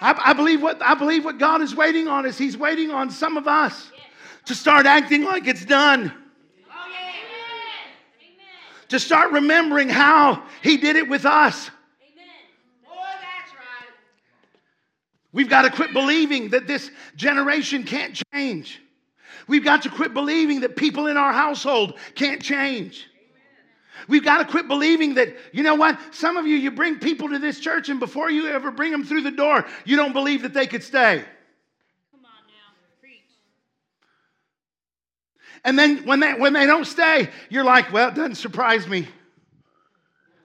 I, 0.00 0.30
I, 0.30 0.32
believe 0.32 0.62
what, 0.62 0.82
I 0.82 0.94
believe 0.94 1.22
what 1.22 1.36
God 1.36 1.60
is 1.60 1.76
waiting 1.76 2.08
on 2.08 2.24
is 2.24 2.38
He's 2.38 2.56
waiting 2.56 2.90
on 2.90 3.10
some 3.10 3.36
of 3.36 3.46
us 3.46 3.92
to 4.46 4.54
start 4.54 4.86
acting 4.86 5.24
like 5.24 5.46
it's 5.46 5.66
done. 5.66 6.10
To 8.88 8.98
start 8.98 9.32
remembering 9.32 9.90
how 9.90 10.42
He 10.62 10.78
did 10.78 10.96
it 10.96 11.10
with 11.10 11.26
us. 11.26 11.70
We've 15.32 15.48
got 15.48 15.62
to 15.62 15.70
quit 15.70 15.92
believing 15.92 16.50
that 16.50 16.66
this 16.66 16.90
generation 17.16 17.84
can't 17.84 18.20
change. 18.32 18.80
We've 19.46 19.64
got 19.64 19.82
to 19.82 19.90
quit 19.90 20.12
believing 20.12 20.60
that 20.60 20.76
people 20.76 21.06
in 21.06 21.16
our 21.16 21.32
household 21.32 21.98
can't 22.14 22.42
change. 22.42 23.06
We've 24.08 24.24
got 24.24 24.38
to 24.38 24.44
quit 24.44 24.66
believing 24.66 25.14
that, 25.14 25.36
you 25.52 25.62
know 25.62 25.74
what? 25.74 25.98
Some 26.12 26.36
of 26.36 26.46
you, 26.46 26.56
you 26.56 26.70
bring 26.70 26.98
people 26.98 27.28
to 27.28 27.38
this 27.38 27.60
church, 27.60 27.88
and 27.88 28.00
before 28.00 28.30
you 28.30 28.48
ever 28.48 28.70
bring 28.70 28.90
them 28.90 29.04
through 29.04 29.22
the 29.22 29.30
door, 29.30 29.66
you 29.84 29.96
don't 29.96 30.12
believe 30.12 30.42
that 30.42 30.54
they 30.54 30.66
could 30.66 30.82
stay. 30.82 31.22
Come 32.10 32.24
on 32.24 32.46
now, 32.48 32.74
preach. 33.00 33.20
And 35.64 35.78
then 35.78 36.06
when 36.06 36.20
they, 36.20 36.32
when 36.32 36.54
they 36.54 36.66
don't 36.66 36.86
stay, 36.86 37.28
you're 37.50 37.64
like, 37.64 37.92
well, 37.92 38.08
it 38.08 38.14
doesn't 38.14 38.36
surprise 38.36 38.88
me. 38.88 39.06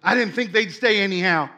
I 0.03 0.13
didn't 0.13 0.33
think 0.33 0.51
they'd 0.51 0.71
stay 0.71 0.99
anyhow. 0.99 1.49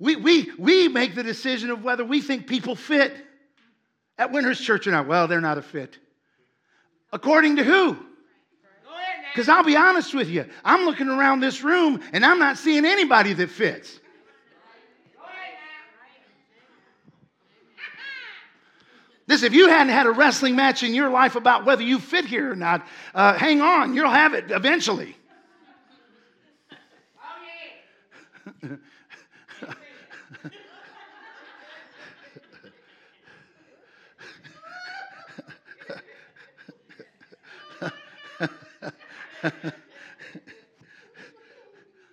We, 0.00 0.16
we, 0.16 0.50
we 0.58 0.88
make 0.88 1.14
the 1.14 1.22
decision 1.22 1.70
of 1.70 1.84
whether 1.84 2.04
we 2.04 2.22
think 2.22 2.46
people 2.46 2.74
fit 2.74 3.14
at 4.18 4.32
Winners 4.32 4.58
Church 4.58 4.86
or 4.86 4.90
not? 4.90 5.06
Well, 5.06 5.28
they're 5.28 5.42
not 5.42 5.58
a 5.58 5.62
fit. 5.62 5.98
According 7.12 7.56
to 7.56 7.64
who? 7.64 7.98
Because 9.32 9.48
I'll 9.48 9.62
be 9.62 9.76
honest 9.76 10.14
with 10.14 10.28
you, 10.28 10.46
I'm 10.64 10.86
looking 10.86 11.08
around 11.08 11.40
this 11.40 11.62
room 11.62 12.02
and 12.12 12.24
I'm 12.24 12.38
not 12.38 12.56
seeing 12.58 12.84
anybody 12.84 13.34
that 13.34 13.50
fits. 13.50 14.00
This, 19.26 19.44
if 19.44 19.52
you 19.52 19.68
hadn't 19.68 19.92
had 19.92 20.06
a 20.06 20.10
wrestling 20.10 20.56
match 20.56 20.82
in 20.82 20.92
your 20.92 21.08
life 21.08 21.36
about 21.36 21.64
whether 21.64 21.82
you 21.82 22.00
fit 22.00 22.24
here 22.24 22.50
or 22.50 22.56
not, 22.56 22.84
uh, 23.14 23.34
hang 23.34 23.60
on, 23.60 23.94
you'll 23.94 24.10
have 24.10 24.34
it 24.34 24.50
eventually. 24.50 25.14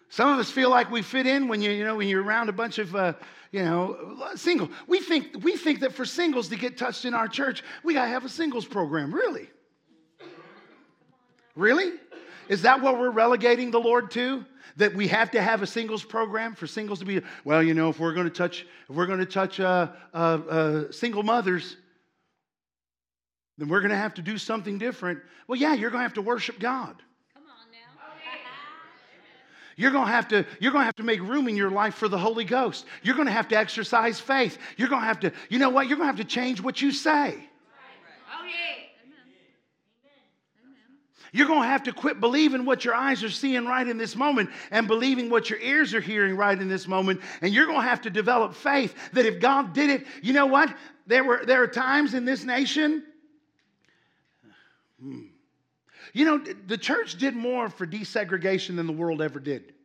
Some 0.09 0.30
of 0.30 0.39
us 0.39 0.49
feel 0.49 0.69
like 0.69 0.89
we 0.89 1.01
fit 1.01 1.28
in 1.28 1.47
when 1.47 1.61
you, 1.61 1.71
you 1.71 1.84
know, 1.84 1.95
when 1.95 2.07
you're 2.07 2.23
around 2.23 2.49
a 2.49 2.53
bunch 2.53 2.80
of, 2.80 2.95
uh, 2.95 3.13
you 3.51 3.63
know, 3.63 4.17
single. 4.36 4.69
We 4.88 4.99
think, 4.99 5.43
we 5.43 5.55
think 5.55 5.82
that 5.82 5.93
for 5.93 6.05
singles 6.05 6.49
to 6.49 6.55
get 6.55 6.78
touched 6.78 7.05
in 7.05 7.13
our 7.13 7.28
church, 7.28 7.63
we 7.84 7.93
got 7.93 8.05
to 8.05 8.09
have 8.09 8.25
a 8.25 8.30
singles 8.30 8.65
program. 8.65 9.13
Really? 9.13 9.47
Really? 11.55 11.93
Is 12.49 12.61
that 12.63 12.82
what 12.82 12.99
we're 12.99 13.11
relegating 13.11 13.71
the 13.71 13.80
Lord 13.80 14.11
to? 14.11 14.45
That 14.78 14.93
we 14.93 15.07
have 15.07 15.32
to 15.32 15.41
have 15.41 15.63
a 15.63 15.67
singles 15.67 16.03
program 16.03 16.53
for 16.53 16.67
singles 16.67 16.99
to 16.99 17.05
be, 17.05 17.21
well, 17.43 17.63
you 17.63 17.73
know, 17.73 17.89
if 17.89 17.99
we're 17.99 18.13
going 18.13 18.28
to 18.28 18.34
touch, 18.34 18.65
if 18.89 18.95
we're 18.95 19.07
going 19.07 19.19
to 19.19 19.25
touch 19.25 19.59
uh, 19.59 19.89
uh, 20.13 20.17
uh, 20.17 20.91
single 20.91 21.23
mothers, 21.23 21.78
then 23.57 23.69
we're 23.69 23.80
going 23.82 23.89
to 23.89 23.97
have 23.97 24.13
to 24.15 24.21
do 24.21 24.38
something 24.38 24.78
different. 24.78 25.19
Well, 25.47 25.59
yeah, 25.59 25.73
you're 25.73 25.89
going 25.89 26.01
to 26.01 26.07
have 26.07 26.13
to 26.13 26.21
worship 26.21 26.59
God. 26.59 27.01
You're 29.78 29.91
going 29.91 30.07
to 30.07 30.11
have 30.11 30.28
to 30.30 30.45
you're 30.59 30.73
going 30.73 30.82
to 30.82 30.86
have 30.88 30.95
to 30.97 31.03
make 31.03 31.21
room 31.21 31.47
in 31.47 31.55
your 31.55 31.71
life 31.71 31.95
for 31.95 32.09
the 32.09 32.17
Holy 32.17 32.43
Ghost. 32.43 32.86
You're 33.03 33.15
going 33.15 33.28
to 33.28 33.32
have 33.32 33.47
to 33.49 33.57
exercise 33.57 34.19
faith. 34.19 34.57
You're 34.75 34.89
going 34.89 35.01
to 35.01 35.07
have 35.07 35.21
to 35.21 35.32
you 35.49 35.59
know 35.59 35.69
what? 35.69 35.88
You're 35.88 35.97
going 35.97 36.11
to 36.11 36.17
have 36.17 36.28
to 36.28 36.34
change 36.34 36.59
what 36.59 36.82
you 36.82 36.91
say. 36.91 37.11
Right. 37.11 37.36
Oh 38.30 38.43
yeah. 38.43 38.51
Amen. 39.05 39.19
Amen. 40.65 40.97
You're 41.32 41.47
going 41.47 41.61
to 41.61 41.67
have 41.67 41.84
to 41.84 41.93
quit 41.93 42.19
believing 42.19 42.65
what 42.65 42.84
your 42.84 42.95
eyes 42.95 43.23
are 43.23 43.30
seeing 43.30 43.65
right 43.65 43.88
in 43.88 43.97
this 43.97 44.15
moment 44.15 44.49
and 44.71 44.88
believing 44.88 45.30
what 45.30 45.49
your 45.49 45.59
ears 45.59 45.93
are 45.93 46.01
hearing 46.01 46.36
right 46.36 46.59
in 46.59 46.67
this 46.67 46.88
moment. 46.88 47.21
And 47.41 47.53
you're 47.53 47.67
going 47.67 47.82
to 47.82 47.88
have 47.88 48.01
to 48.01 48.09
develop 48.09 48.55
faith 48.55 48.93
that 49.13 49.25
if 49.25 49.39
God 49.39 49.73
did 49.73 49.89
it, 49.89 50.07
you 50.21 50.34
know 50.34 50.47
what? 50.47 50.75
There 51.05 51.23
were 51.23 51.45
there 51.45 51.63
are 51.63 51.67
times 51.67 52.13
in 52.13 52.25
this 52.25 52.43
nation 52.43 53.03
Hmm. 55.01 55.21
You 56.18 56.26
know, 56.26 56.39
the 56.65 56.80
church 56.80 57.20
did 57.20 57.36
more 57.36 57.70
for 57.70 57.86
desegregation 57.86 58.76
than 58.76 58.88
the 58.88 58.93
world 58.93 59.22
ever 59.22 59.39
did. 59.39 59.76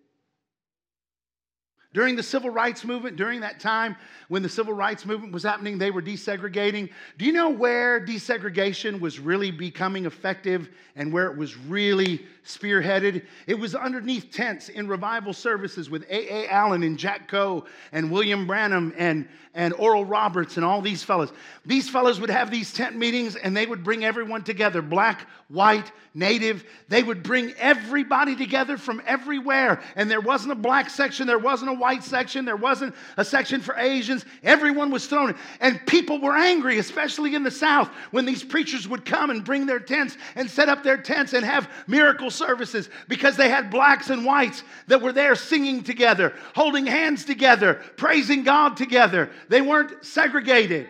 During 1.95 2.17
the 2.17 2.23
civil 2.23 2.49
rights 2.49 2.85
movement, 2.85 3.17
during 3.17 3.41
that 3.41 3.61
time 3.61 3.97
when 4.29 4.43
the 4.43 4.49
civil 4.49 4.73
rights 4.73 5.05
movement 5.05 5.35
was 5.35 5.43
happening, 5.43 5.77
they 5.77 5.91
were 5.91 6.01
desegregating. 6.01 6.89
Do 7.19 7.27
you 7.27 7.33
know 7.33 7.51
where 7.51 8.01
desegregation 8.01 8.99
was 8.99 9.21
really 9.21 9.51
becoming 9.51 10.07
effective 10.07 10.71
and 10.97 11.13
where 11.13 11.27
it 11.27 11.37
was 11.37 11.59
really 11.59 12.25
spearheaded? 12.47 13.27
It 13.47 13.59
was 13.59 13.75
underneath 13.75 14.31
tents 14.31 14.71
in 14.71 14.89
revival 14.89 15.35
services 15.35 15.91
with 15.91 16.07
A.A. 16.09 16.49
Allen 16.49 16.83
and 16.83 16.99
Jack 16.99 17.29
Coe 17.29 17.67
and 17.93 18.11
William 18.11 18.47
Branham 18.47 18.95
and, 18.97 19.29
and 19.53 19.75
Oral 19.75 20.07
Roberts 20.07 20.57
and 20.57 20.65
all 20.65 20.81
these 20.81 21.03
fellows. 21.03 21.31
These 21.67 21.91
fellows 21.91 22.21
would 22.21 22.31
have 22.31 22.51
these 22.51 22.73
tent 22.73 22.97
meetings 22.97 23.37
and 23.37 23.55
they 23.55 23.67
would 23.67 23.85
bring 23.85 24.03
everyone 24.03 24.45
together 24.45 24.81
black, 24.81 25.29
white, 25.49 25.93
native. 26.15 26.65
They 26.89 27.03
would 27.03 27.23
bring 27.23 27.53
everybody 27.59 28.37
together 28.37 28.77
from 28.77 29.03
everywhere. 29.07 29.83
And 29.97 30.11
there 30.11 30.21
wasn't 30.21 30.53
a 30.53 30.57
black 30.57 30.91
section, 30.91 31.27
there 31.27 31.39
wasn't 31.39 31.71
a 31.71 31.75
white 31.75 32.05
section, 32.05 32.45
there 32.45 32.57
wasn't 32.57 32.95
a 33.17 33.25
section 33.25 33.61
for 33.61 33.75
Asians. 33.77 34.25
Everyone 34.43 34.91
was 34.91 35.07
thrown. 35.07 35.35
And 35.61 35.85
people 35.87 36.21
were 36.21 36.37
angry, 36.37 36.79
especially 36.79 37.35
in 37.35 37.43
the 37.43 37.51
South, 37.51 37.89
when 38.11 38.25
these 38.25 38.45
preachers 38.45 38.87
would 38.89 39.05
come 39.05 39.31
and 39.31 39.45
bring 39.45 39.67
their 39.67 39.81
tents 39.81 40.17
and 40.35 40.51
set 40.51 40.69
up 40.69 40.83
their 40.83 40.99
tents 40.99 41.33
and 41.33 41.45
have 41.45 41.71
miracle 41.87 42.31
services 42.31 42.89
because 43.09 43.37
they 43.37 43.49
had 43.49 43.71
blacks 43.71 44.11
and 44.11 44.25
whites 44.25 44.63
that 44.89 45.01
were 45.01 45.13
there 45.13 45.35
singing 45.35 45.83
together, 45.83 46.35
holding 46.55 46.87
hands 46.87 47.25
together, 47.25 47.81
praising 47.97 48.43
God 48.43 48.77
together. 48.77 49.31
They 49.49 49.63
weren't 49.63 50.05
segregated. 50.05 50.89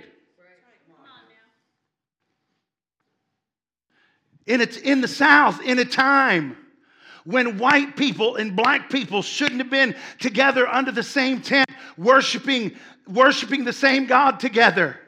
In, 4.47 4.61
a, 4.61 4.67
in 4.83 5.01
the 5.01 5.09
South, 5.09 5.63
in 5.63 5.79
a 5.79 5.85
time 5.85 6.57
when 7.25 7.59
white 7.59 7.97
people 7.97 8.37
and 8.37 8.57
black 8.57 8.91
people 8.91 9.23
shouldn't 9.23 9.61
have 9.61 9.71
been 9.71 9.95
together 10.19 10.67
under 10.67 10.91
the 10.91 11.03
same 11.03 11.41
tent, 11.41 11.69
worshiping, 11.97 12.73
worshiping 13.07 13.65
the 13.65 13.73
same 13.73 14.07
God 14.07 14.41
together. 14.41 14.99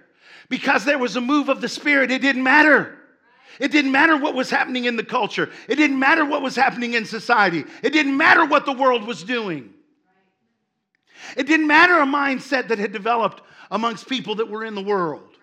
Because 0.49 0.85
there 0.85 0.99
was 0.99 1.17
a 1.17 1.21
move 1.21 1.49
of 1.49 1.61
the 1.61 1.69
Spirit, 1.69 2.11
it 2.11 2.23
didn't 2.23 2.43
matter. 2.43 2.99
It 3.59 3.73
didn't 3.73 3.93
matter 3.93 4.17
what 4.17 4.35
was 4.35 4.51
happening 4.51 4.85
in 4.85 4.97
the 4.97 5.05
culture. 5.05 5.51
It 5.69 5.77
didn't 5.77 5.99
matter 5.99 6.25
what 6.25 6.43
was 6.43 6.57
happening 6.57 6.95
in 6.95 7.05
society. 7.05 7.65
It 7.83 7.91
didn't 7.91 8.17
matter 8.17 8.45
what 8.45 8.67
the 8.67 8.73
world 8.73 9.07
was 9.07 9.23
doing. 9.23 9.73
It 11.37 11.47
didn't 11.47 11.67
matter 11.67 11.95
a 11.95 12.07
mindset 12.07 12.69
that 12.69 12.79
had 12.79 12.93
developed 12.93 13.43
amongst 13.71 14.09
people 14.09 14.37
that 14.37 14.49
were 14.49 14.65
in 14.65 14.75
the 14.75 14.83
world. 14.83 15.34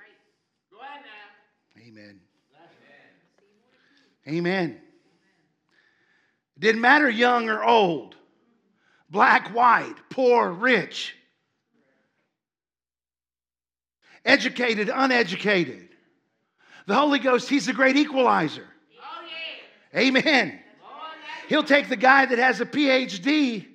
Amen. 4.28 4.80
It 6.56 6.60
didn't 6.60 6.82
matter 6.82 7.10
young 7.10 7.50
or 7.50 7.64
old, 7.64 8.16
black, 9.10 9.54
white, 9.54 9.96
poor, 10.10 10.52
rich, 10.52 11.16
educated, 14.24 14.90
uneducated. 14.94 15.90
The 16.88 16.96
Holy 16.96 17.20
Ghost, 17.20 17.50
He's 17.50 17.66
the 17.66 17.74
great 17.74 17.96
equalizer. 17.96 18.68
Oh, 19.00 19.98
Amen. 19.98 20.60
He'll 21.48 21.64
take 21.64 21.90
the 21.90 21.98
guy 21.98 22.26
that 22.26 22.38
has 22.38 22.62
a 22.62 22.66
PhD 22.66 23.68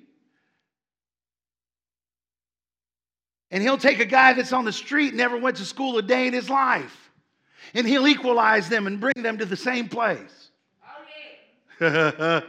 And 3.49 3.63
he'll 3.63 3.77
take 3.77 3.99
a 3.99 4.05
guy 4.05 4.33
that's 4.33 4.51
on 4.51 4.65
the 4.65 4.73
street, 4.73 5.13
never 5.13 5.37
went 5.37 5.57
to 5.57 5.65
school 5.65 5.97
a 5.97 6.01
day 6.01 6.27
in 6.27 6.33
his 6.33 6.49
life, 6.49 7.06
and 7.73 7.87
he'll 7.87 8.07
equalize 8.07 8.69
them 8.69 8.87
and 8.87 8.99
bring 8.99 9.13
them 9.17 9.37
to 9.37 9.45
the 9.45 9.57
same 9.57 9.87
place. 9.87 10.49
I'll, 11.79 12.41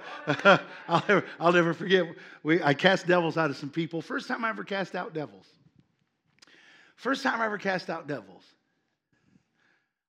never, 1.06 1.24
I'll 1.38 1.52
never 1.52 1.74
forget. 1.74 2.06
We, 2.42 2.62
I 2.62 2.72
cast 2.72 3.06
devils 3.06 3.36
out 3.36 3.50
of 3.50 3.56
some 3.56 3.68
people. 3.68 4.00
First 4.00 4.26
time 4.26 4.44
I 4.44 4.48
ever 4.48 4.64
cast 4.64 4.94
out 4.94 5.12
devils. 5.12 5.46
First 6.96 7.22
time 7.22 7.40
I 7.40 7.44
ever 7.44 7.58
cast 7.58 7.90
out 7.90 8.06
devils. 8.06 8.42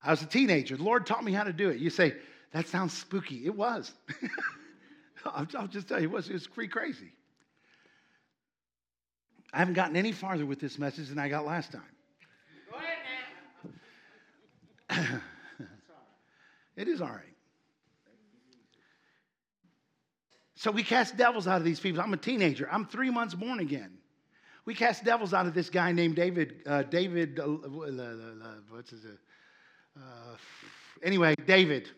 I 0.02 0.12
was 0.12 0.22
a 0.22 0.26
teenager. 0.26 0.78
The 0.78 0.84
Lord 0.84 1.06
taught 1.06 1.24
me 1.24 1.34
how 1.34 1.44
to 1.44 1.52
do 1.52 1.70
it. 1.70 1.80
You 1.80 1.90
say, 1.90 2.16
that 2.54 2.68
sounds 2.68 2.94
spooky. 2.94 3.46
It 3.46 3.56
was. 3.56 3.92
I'll, 5.26 5.46
I'll, 5.58 5.68
just 5.68 5.90
tell 5.90 6.00
you, 6.00 6.08
it 6.08 6.12
was, 6.12 6.30
it 6.30 6.34
was 6.34 6.48
pretty 6.48 6.70
crazy. 6.70 7.12
I 9.52 9.58
haven't 9.58 9.74
gotten 9.74 9.98
any 9.98 10.14
farther 10.14 10.46
with 10.46 10.60
this 10.60 10.80
message 10.80 11.10
than 11.10 11.20
I 11.20 11.28
got 11.28 11.46
last 11.46 11.72
time. 11.74 11.82
Go 14.90 14.96
ahead, 14.96 15.22
man. 15.60 15.70
it 16.76 16.88
is 16.88 17.02
all 17.02 17.08
right. 17.08 17.26
So 20.56 20.72
we 20.72 20.84
cast 20.84 21.16
devils 21.16 21.48
out 21.48 21.58
of 21.58 21.64
these 21.64 21.80
people. 21.80 22.02
I'm 22.02 22.14
a 22.14 22.18
teenager. 22.18 22.68
I'm 22.70 22.86
three 22.86 23.10
months 23.10 23.34
born 23.34 23.60
again. 23.60 23.98
We 24.66 24.76
cast 24.76 25.06
devils 25.06 25.34
out 25.34 25.46
of 25.46 25.54
this 25.54 25.70
guy 25.70 25.94
named 25.94 26.18
David. 26.18 26.56
Uh, 26.66 26.84
David, 26.84 27.40
uh, 27.40 27.46
what's 28.70 28.92
his? 28.92 29.06
Uh, 29.96 30.36
anyway, 31.02 31.34
David. 31.48 31.90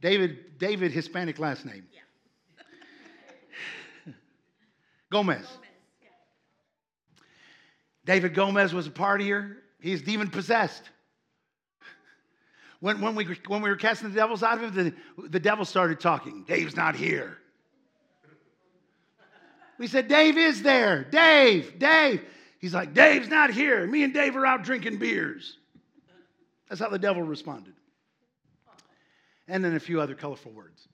David. 0.00 0.58
David, 0.58 0.92
Hispanic 0.92 1.40
last 1.40 1.66
name. 1.66 1.86
Yeah. 1.92 2.62
Gomez. 5.10 5.38
Gomez 5.38 5.58
yeah. 6.00 6.08
David 8.04 8.34
Gomez 8.34 8.72
was 8.72 8.86
a 8.86 8.90
partier. 8.90 9.56
He's 9.80 10.02
demon 10.02 10.30
possessed. 10.30 10.84
When, 12.80 13.00
when, 13.00 13.14
we, 13.14 13.24
when 13.46 13.62
we 13.62 13.70
were 13.70 13.76
casting 13.76 14.10
the 14.10 14.14
devils 14.14 14.42
out 14.42 14.62
of 14.62 14.76
him, 14.76 14.94
the, 15.16 15.28
the 15.28 15.40
devil 15.40 15.64
started 15.64 16.00
talking. 16.00 16.44
Dave's 16.46 16.76
not 16.76 16.94
here. 16.94 17.38
We 19.78 19.86
said, 19.86 20.08
Dave 20.08 20.36
is 20.36 20.62
there. 20.62 21.04
Dave, 21.04 21.78
Dave. 21.78 22.22
He's 22.58 22.74
like, 22.74 22.94
Dave's 22.94 23.28
not 23.28 23.50
here. 23.50 23.86
Me 23.86 24.02
and 24.02 24.12
Dave 24.12 24.36
are 24.36 24.46
out 24.46 24.62
drinking 24.62 24.98
beers. 24.98 25.58
That's 26.68 26.80
how 26.80 26.88
the 26.88 26.98
devil 26.98 27.22
responded. 27.22 27.74
And 29.48 29.64
then 29.64 29.74
a 29.74 29.80
few 29.80 30.00
other 30.00 30.14
colorful 30.14 30.52
words. 30.52 30.88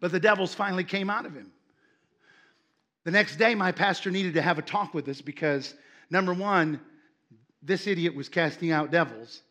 But 0.00 0.10
the 0.12 0.20
devils 0.20 0.54
finally 0.54 0.84
came 0.84 1.08
out 1.08 1.26
of 1.26 1.34
him. 1.34 1.52
The 3.04 3.10
next 3.10 3.36
day, 3.36 3.54
my 3.54 3.70
pastor 3.70 4.10
needed 4.10 4.34
to 4.34 4.42
have 4.42 4.58
a 4.58 4.62
talk 4.62 4.94
with 4.94 5.08
us 5.08 5.20
because, 5.20 5.74
number 6.10 6.32
one, 6.32 6.80
this 7.62 7.86
idiot 7.86 8.14
was 8.14 8.28
casting 8.28 8.72
out 8.72 8.90
devils, 8.90 9.42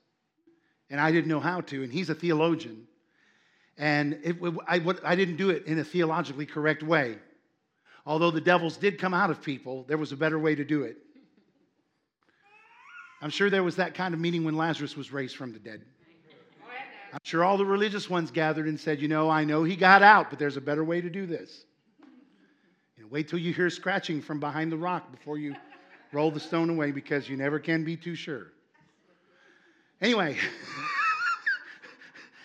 and 0.94 1.02
I 1.02 1.12
didn't 1.12 1.28
know 1.28 1.40
how 1.40 1.62
to, 1.62 1.82
and 1.82 1.92
he's 1.92 2.12
a 2.12 2.14
theologian. 2.14 2.86
And 3.80 4.20
it, 4.24 4.36
I, 4.68 4.80
I 5.04 5.16
didn't 5.16 5.38
do 5.38 5.50
it 5.50 5.66
in 5.66 5.80
a 5.80 5.84
theologically 5.84 6.46
correct 6.46 6.84
way. 6.84 7.18
Although 8.06 8.30
the 8.30 8.40
devils 8.40 8.78
did 8.78 9.00
come 9.00 9.12
out 9.12 9.32
of 9.32 9.42
people, 9.42 9.86
there 9.88 9.98
was 9.98 10.12
a 10.12 10.16
better 10.16 10.38
way 10.38 10.54
to 10.54 10.64
do 10.64 10.84
it. 10.84 10.98
I'm 13.24 13.32
sure 13.32 13.50
there 13.50 13.64
was 13.64 13.78
that 13.78 13.96
kind 13.96 14.14
of 14.14 14.20
meeting 14.20 14.44
when 14.44 14.56
Lazarus 14.56 14.96
was 14.96 15.12
raised 15.12 15.36
from 15.36 15.52
the 15.52 15.58
dead. 15.58 15.82
I'm 17.12 17.20
sure 17.24 17.44
all 17.44 17.58
the 17.58 17.66
religious 17.66 18.08
ones 18.08 18.30
gathered 18.30 18.68
and 18.68 18.80
said, 18.80 19.02
You 19.02 19.08
know, 19.08 19.32
I 19.32 19.46
know 19.46 19.64
he 19.64 19.76
got 19.76 20.04
out, 20.04 20.30
but 20.30 20.38
there's 20.38 20.58
a 20.58 20.62
better 20.62 20.84
way 20.84 21.02
to 21.02 21.10
do 21.10 21.26
this. 21.26 21.66
You 22.98 23.04
know, 23.04 23.10
wait 23.10 23.30
till 23.30 23.40
you 23.40 23.52
hear 23.52 23.72
scratching 23.72 24.22
from 24.22 24.40
behind 24.40 24.72
the 24.72 24.78
rock 24.78 25.12
before 25.12 25.40
you 25.40 25.56
roll 26.12 26.30
the 26.30 26.40
stone 26.40 26.70
away 26.70 26.92
because 26.92 27.28
you 27.28 27.36
never 27.36 27.58
can 27.58 27.84
be 27.84 27.98
too 27.98 28.14
sure. 28.14 28.53
Anyway. 30.04 30.38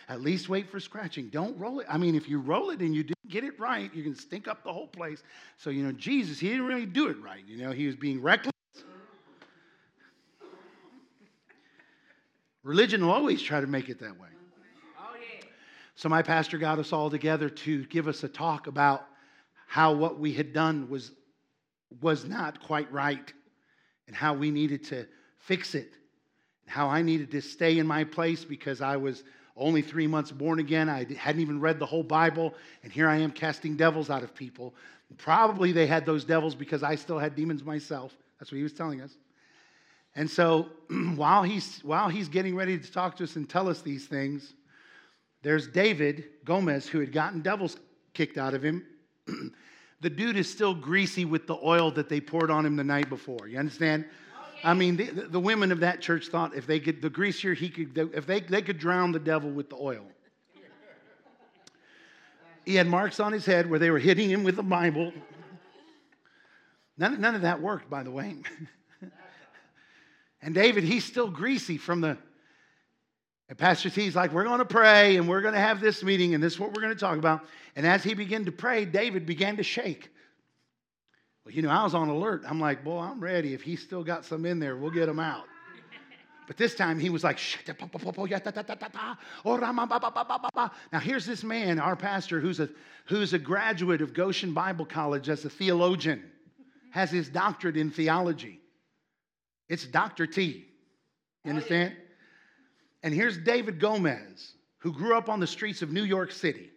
At 0.09 0.23
least 0.23 0.49
wait 0.49 0.71
for 0.71 0.81
scratching. 0.81 1.29
Don't 1.29 1.59
roll 1.59 1.81
it. 1.81 1.87
I 1.91 1.99
mean, 1.99 2.15
if 2.15 2.31
you 2.31 2.39
roll 2.39 2.71
it 2.71 2.81
and 2.81 2.95
you 2.95 3.03
didn't 3.03 3.29
get 3.29 3.45
it 3.45 3.61
right, 3.61 3.93
you 3.95 4.03
can 4.03 4.15
stink 4.15 4.49
up 4.49 4.65
the 4.65 4.73
whole 4.73 4.87
place. 4.87 5.23
So, 5.59 5.69
you 5.69 5.83
know, 5.83 5.93
Jesus, 5.93 6.39
he 6.39 6.49
didn't 6.49 6.67
really 6.67 6.87
do 6.87 7.09
it 7.09 7.21
right. 7.21 7.43
You 7.47 7.59
know, 7.59 7.73
he 7.73 7.87
was 7.87 7.95
being 7.95 8.23
reckless. 8.23 8.53
Religion 12.63 13.05
will 13.05 13.13
always 13.13 13.43
try 13.43 13.61
to 13.61 13.67
make 13.67 13.91
it 13.91 14.01
that 14.01 14.19
way. 14.19 14.29
So, 15.95 16.09
my 16.09 16.23
pastor 16.23 16.59
got 16.59 16.79
us 16.79 16.93
all 16.93 17.11
together 17.11 17.51
to 17.51 17.85
give 17.87 18.07
us 18.07 18.23
a 18.23 18.29
talk 18.29 18.69
about 18.69 19.05
how 19.67 19.93
what 19.93 20.19
we 20.19 20.33
had 20.33 20.53
done 20.53 20.89
was, 20.89 21.11
was 22.01 22.25
not 22.25 22.63
quite 22.63 22.91
right 22.93 23.33
and 24.07 24.15
how 24.15 24.33
we 24.33 24.51
needed 24.51 24.85
to 24.85 25.07
fix 25.39 25.75
it. 25.75 25.93
How 26.69 26.89
I 26.89 27.03
needed 27.03 27.31
to 27.33 27.41
stay 27.41 27.79
in 27.79 27.87
my 27.87 28.05
place 28.05 28.45
because 28.45 28.81
I 28.81 28.97
was 28.97 29.25
only 29.57 29.83
three 29.83 30.07
months 30.07 30.31
born 30.31 30.61
again. 30.61 30.89
I 30.89 31.07
hadn't 31.15 31.41
even 31.41 31.61
read 31.61 31.79
the 31.79 31.87
whole 31.87 32.03
Bible, 32.03 32.55
and 32.83 32.93
here 32.93 33.09
I 33.09 33.17
am 33.17 33.33
casting 33.33 33.77
devils 33.77 34.11
out 34.11 34.23
of 34.23 34.35
people. 34.35 34.75
Probably 35.17 35.73
they 35.73 35.87
had 35.87 36.07
those 36.07 36.25
devils 36.25 36.55
because 36.55 36.83
I 36.83 36.95
still 36.95 37.19
had 37.19 37.35
demons 37.35 37.65
myself. 37.65 38.17
That's 38.39 38.53
what 38.53 38.57
he 38.57 38.63
was 38.63 38.73
telling 38.73 39.01
us. 39.01 39.17
And 40.15 40.31
so 40.31 40.69
while 41.17 41.43
he's, 41.43 41.81
while 41.83 42.09
he's 42.09 42.29
getting 42.29 42.55
ready 42.55 42.79
to 42.79 42.93
talk 42.93 43.17
to 43.17 43.25
us 43.25 43.37
and 43.37 43.49
tell 43.49 43.69
us 43.69 43.83
these 43.83 44.07
things, 44.07 44.55
there's 45.43 45.69
David 45.69 46.25
Gomez 46.45 46.89
who 46.89 47.01
had 47.01 47.13
gotten 47.13 47.41
devils 47.41 47.77
kicked 48.15 48.39
out 48.39 48.55
of 48.55 48.63
him. 48.63 48.85
the 50.01 50.11
dude 50.11 50.37
is 50.37 50.51
still 50.51 50.75
greasy 50.75 51.25
with 51.25 51.47
the 51.47 51.57
oil 51.63 51.91
that 51.93 52.09
they 52.09 52.21
poured 52.21 52.51
on 52.51 52.67
him 52.67 52.77
the 52.77 52.85
night 52.85 53.09
before. 53.09 53.47
You 53.47 53.59
understand? 53.59 54.05
I 54.65 54.75
mean, 54.75 54.97
the, 54.97 55.05
the, 55.05 55.41
women 55.41 55.71
of 55.73 55.81
that 55.81 56.01
church 56.01 56.29
thought 56.29 56.55
if 56.55 56.67
they 56.67 56.81
could, 56.81 57.01
the 57.01 57.11
greasier 57.11 57.55
he 57.55 57.69
could, 57.69 57.97
if 58.15 58.27
they, 58.27 58.41
they 58.41 58.63
could 58.63 58.79
drown 58.79 59.13
the 59.13 59.19
devil 59.19 59.51
with 59.51 59.71
the 59.71 59.77
oil. 59.77 60.05
He 62.65 62.75
had 62.75 62.87
marks 62.87 63.19
on 63.19 63.33
his 63.33 63.47
head 63.47 63.71
where 63.71 63.79
they 63.79 63.91
were 63.91 63.99
hitting 63.99 64.29
him 64.29 64.45
with 64.45 64.57
the 64.57 64.63
Bible. 64.63 65.13
None, 66.99 67.21
none 67.21 67.35
of 67.35 67.43
that 67.43 67.63
worked, 67.63 67.89
by 67.89 68.03
the 68.03 68.11
way. 68.11 68.37
and 70.43 70.55
David, 70.55 70.85
he's 70.85 71.05
still 71.05 71.29
greasy 71.31 71.79
from 71.79 72.01
the. 72.01 72.19
And 73.49 73.57
Pastor 73.57 73.89
T's 73.89 74.15
like, 74.15 74.33
we're 74.33 74.45
going 74.45 74.59
to 74.59 74.67
pray 74.67 75.17
and 75.17 75.27
we're 75.27 75.41
going 75.41 75.55
to 75.55 75.61
have 75.61 75.81
this 75.81 76.03
meeting 76.03 76.35
and 76.35 76.43
this 76.43 76.55
is 76.55 76.61
what 76.61 76.75
we're 76.75 76.83
going 76.83 76.93
to 76.93 77.01
talk 77.01 77.17
about. 77.17 77.47
And 77.75 77.87
as 77.87 78.05
he 78.05 78.13
began 78.13 78.45
to 78.45 78.53
pray, 78.53 78.85
David 78.85 79.25
began 79.25 79.57
to 79.57 79.63
shake. 79.63 80.11
Well, 81.49 81.57
you 81.57 81.63
know, 81.63 81.71
I 81.71 81.83
was 81.83 81.95
on 81.95 82.11
alert. 82.11 82.43
I'm 82.47 82.61
like, 82.61 82.85
boy, 82.85 82.99
I'm 82.99 83.21
ready. 83.21 83.55
If 83.55 83.63
he's 83.63 83.81
still 83.81 84.05
got 84.05 84.27
some 84.27 84.45
in 84.45 84.59
there, 84.59 84.77
we'll 84.77 84.91
get 84.91 85.09
him 85.09 85.19
out. 85.19 85.47
But 86.47 86.59
this 86.59 86.75
time 86.75 86.99
he 86.99 87.09
was 87.09 87.25
like, 87.25 87.39
now 90.93 90.99
here's 91.01 91.25
this 91.25 91.43
man, 91.43 91.79
our 91.79 91.97
pastor, 91.97 92.39
who's 92.39 92.61
a, 92.61 92.69
who's 93.07 93.33
a 93.33 93.39
graduate 93.39 94.03
of 94.03 94.13
Goshen 94.13 94.53
Bible 94.53 94.85
College 94.85 95.31
as 95.31 95.47
a 95.47 95.49
theologian, 95.49 96.23
has 96.91 97.11
his 97.11 97.31
doctorate 97.31 97.79
in 97.79 97.91
theology. 97.91 98.61
It's 99.71 99.87
Dr. 99.87 100.27
T. 100.27 100.67
You 101.45 101.51
understand? 101.51 101.97
And 103.03 103.15
here's 103.15 103.39
David 103.39 103.81
Gomez, 103.81 104.53
who 104.81 104.93
grew 104.93 105.17
up 105.17 105.31
on 105.31 105.41
the 105.41 105.47
streets 105.47 105.81
of 105.81 105.93
New 105.93 106.05
York 106.05 106.31
City, 106.31 106.69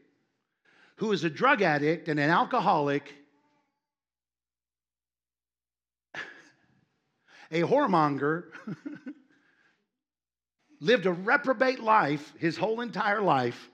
who 0.95 1.11
is 1.11 1.25
a 1.25 1.29
drug 1.29 1.61
addict 1.61 2.07
and 2.07 2.17
an 2.17 2.29
alcoholic 2.29 3.15
a 7.51 7.61
whoremonger, 7.61 8.45
lived 10.79 11.05
a 11.05 11.11
reprobate 11.11 11.79
life 11.79 12.33
his 12.39 12.57
whole 12.57 12.81
entire 12.81 13.21
life. 13.21 13.69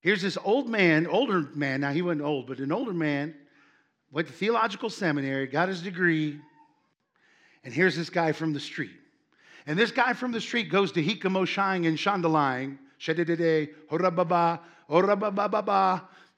Here's 0.00 0.22
this 0.22 0.38
old 0.44 0.68
man, 0.68 1.06
older 1.06 1.40
man, 1.54 1.80
now 1.80 1.92
he 1.92 2.02
wasn't 2.02 2.22
old, 2.22 2.46
but 2.46 2.58
an 2.58 2.72
older 2.72 2.92
man, 2.92 3.34
went 4.10 4.28
to 4.28 4.34
theological 4.34 4.90
seminary, 4.90 5.46
got 5.46 5.68
his 5.68 5.80
degree, 5.80 6.38
and 7.64 7.72
here's 7.72 7.96
this 7.96 8.10
guy 8.10 8.32
from 8.32 8.52
the 8.52 8.60
street. 8.60 8.90
And 9.66 9.78
this 9.78 9.92
guy 9.92 10.12
from 10.12 10.32
the 10.32 10.40
street 10.40 10.70
goes 10.70 10.92
to 10.92 11.02
Hikamoshang 11.02 11.86
and 11.86 11.96
Shandalaying, 11.96 12.78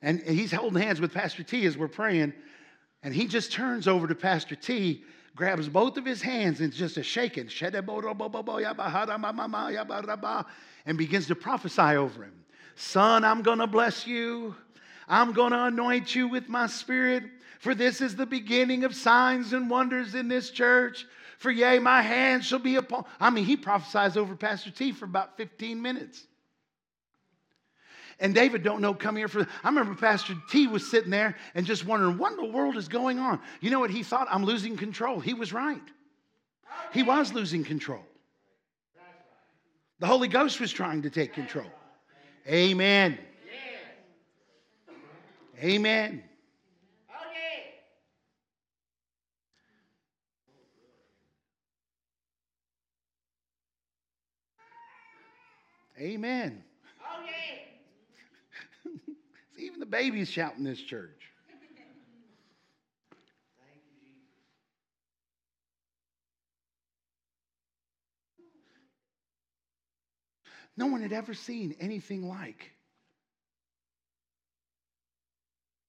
and 0.02 0.20
he's 0.20 0.52
holding 0.52 0.82
hands 0.82 1.00
with 1.00 1.14
Pastor 1.14 1.42
T 1.42 1.64
as 1.64 1.78
we're 1.78 1.88
praying. 1.88 2.34
And 3.02 3.14
he 3.14 3.26
just 3.26 3.52
turns 3.52 3.88
over 3.88 4.06
to 4.06 4.14
Pastor 4.14 4.54
T 4.54 5.02
grabs 5.36 5.68
both 5.68 5.96
of 5.96 6.04
his 6.04 6.22
hands 6.22 6.60
and 6.60 6.72
just 6.72 6.96
a 6.96 7.02
shaking, 7.02 7.48
and 10.86 10.98
begins 10.98 11.26
to 11.26 11.34
prophesy 11.34 11.80
over 11.82 12.24
him. 12.24 12.44
Son, 12.76 13.24
I'm 13.24 13.42
going 13.42 13.58
to 13.58 13.66
bless 13.66 14.06
you. 14.06 14.54
I'm 15.08 15.32
going 15.32 15.52
to 15.52 15.64
anoint 15.64 16.14
you 16.14 16.28
with 16.28 16.48
my 16.48 16.66
spirit, 16.66 17.24
for 17.58 17.74
this 17.74 18.00
is 18.00 18.16
the 18.16 18.26
beginning 18.26 18.84
of 18.84 18.94
signs 18.94 19.52
and 19.52 19.68
wonders 19.68 20.14
in 20.14 20.28
this 20.28 20.50
church. 20.50 21.06
For 21.38 21.50
yea, 21.50 21.78
my 21.78 22.00
hand 22.00 22.44
shall 22.44 22.58
be 22.58 22.76
upon. 22.76 23.04
I 23.20 23.30
mean, 23.30 23.44
he 23.44 23.56
prophesies 23.56 24.16
over 24.16 24.34
Pastor 24.34 24.70
T 24.70 24.92
for 24.92 25.04
about 25.04 25.36
15 25.36 25.80
minutes. 25.80 26.26
And 28.20 28.34
David 28.34 28.62
don't 28.62 28.80
know 28.80 28.94
come 28.94 29.16
here 29.16 29.28
for. 29.28 29.46
I 29.62 29.68
remember 29.68 29.94
Pastor 29.94 30.34
T 30.50 30.66
was 30.66 30.88
sitting 30.88 31.10
there 31.10 31.36
and 31.54 31.66
just 31.66 31.84
wondering 31.84 32.18
what 32.18 32.32
in 32.32 32.38
the 32.38 32.52
world 32.52 32.76
is 32.76 32.88
going 32.88 33.18
on. 33.18 33.40
You 33.60 33.70
know 33.70 33.80
what 33.80 33.90
he 33.90 34.02
thought? 34.02 34.28
I'm 34.30 34.44
losing 34.44 34.76
control. 34.76 35.20
He 35.20 35.34
was 35.34 35.52
right. 35.52 35.82
He 36.92 37.02
was 37.02 37.32
losing 37.32 37.64
control. 37.64 38.04
The 39.98 40.06
Holy 40.06 40.28
Ghost 40.28 40.60
was 40.60 40.72
trying 40.72 41.02
to 41.02 41.10
take 41.10 41.32
control. 41.32 41.66
Amen. 42.46 43.18
Amen. 45.62 46.22
Amen. 55.98 56.64
Even 59.56 59.73
the 59.84 59.90
babies 59.90 60.30
shout 60.30 60.54
in 60.56 60.64
this 60.64 60.80
church. 60.80 61.10
No 70.74 70.86
one 70.86 71.02
had 71.02 71.12
ever 71.12 71.34
seen 71.34 71.76
anything 71.80 72.26
like. 72.26 72.72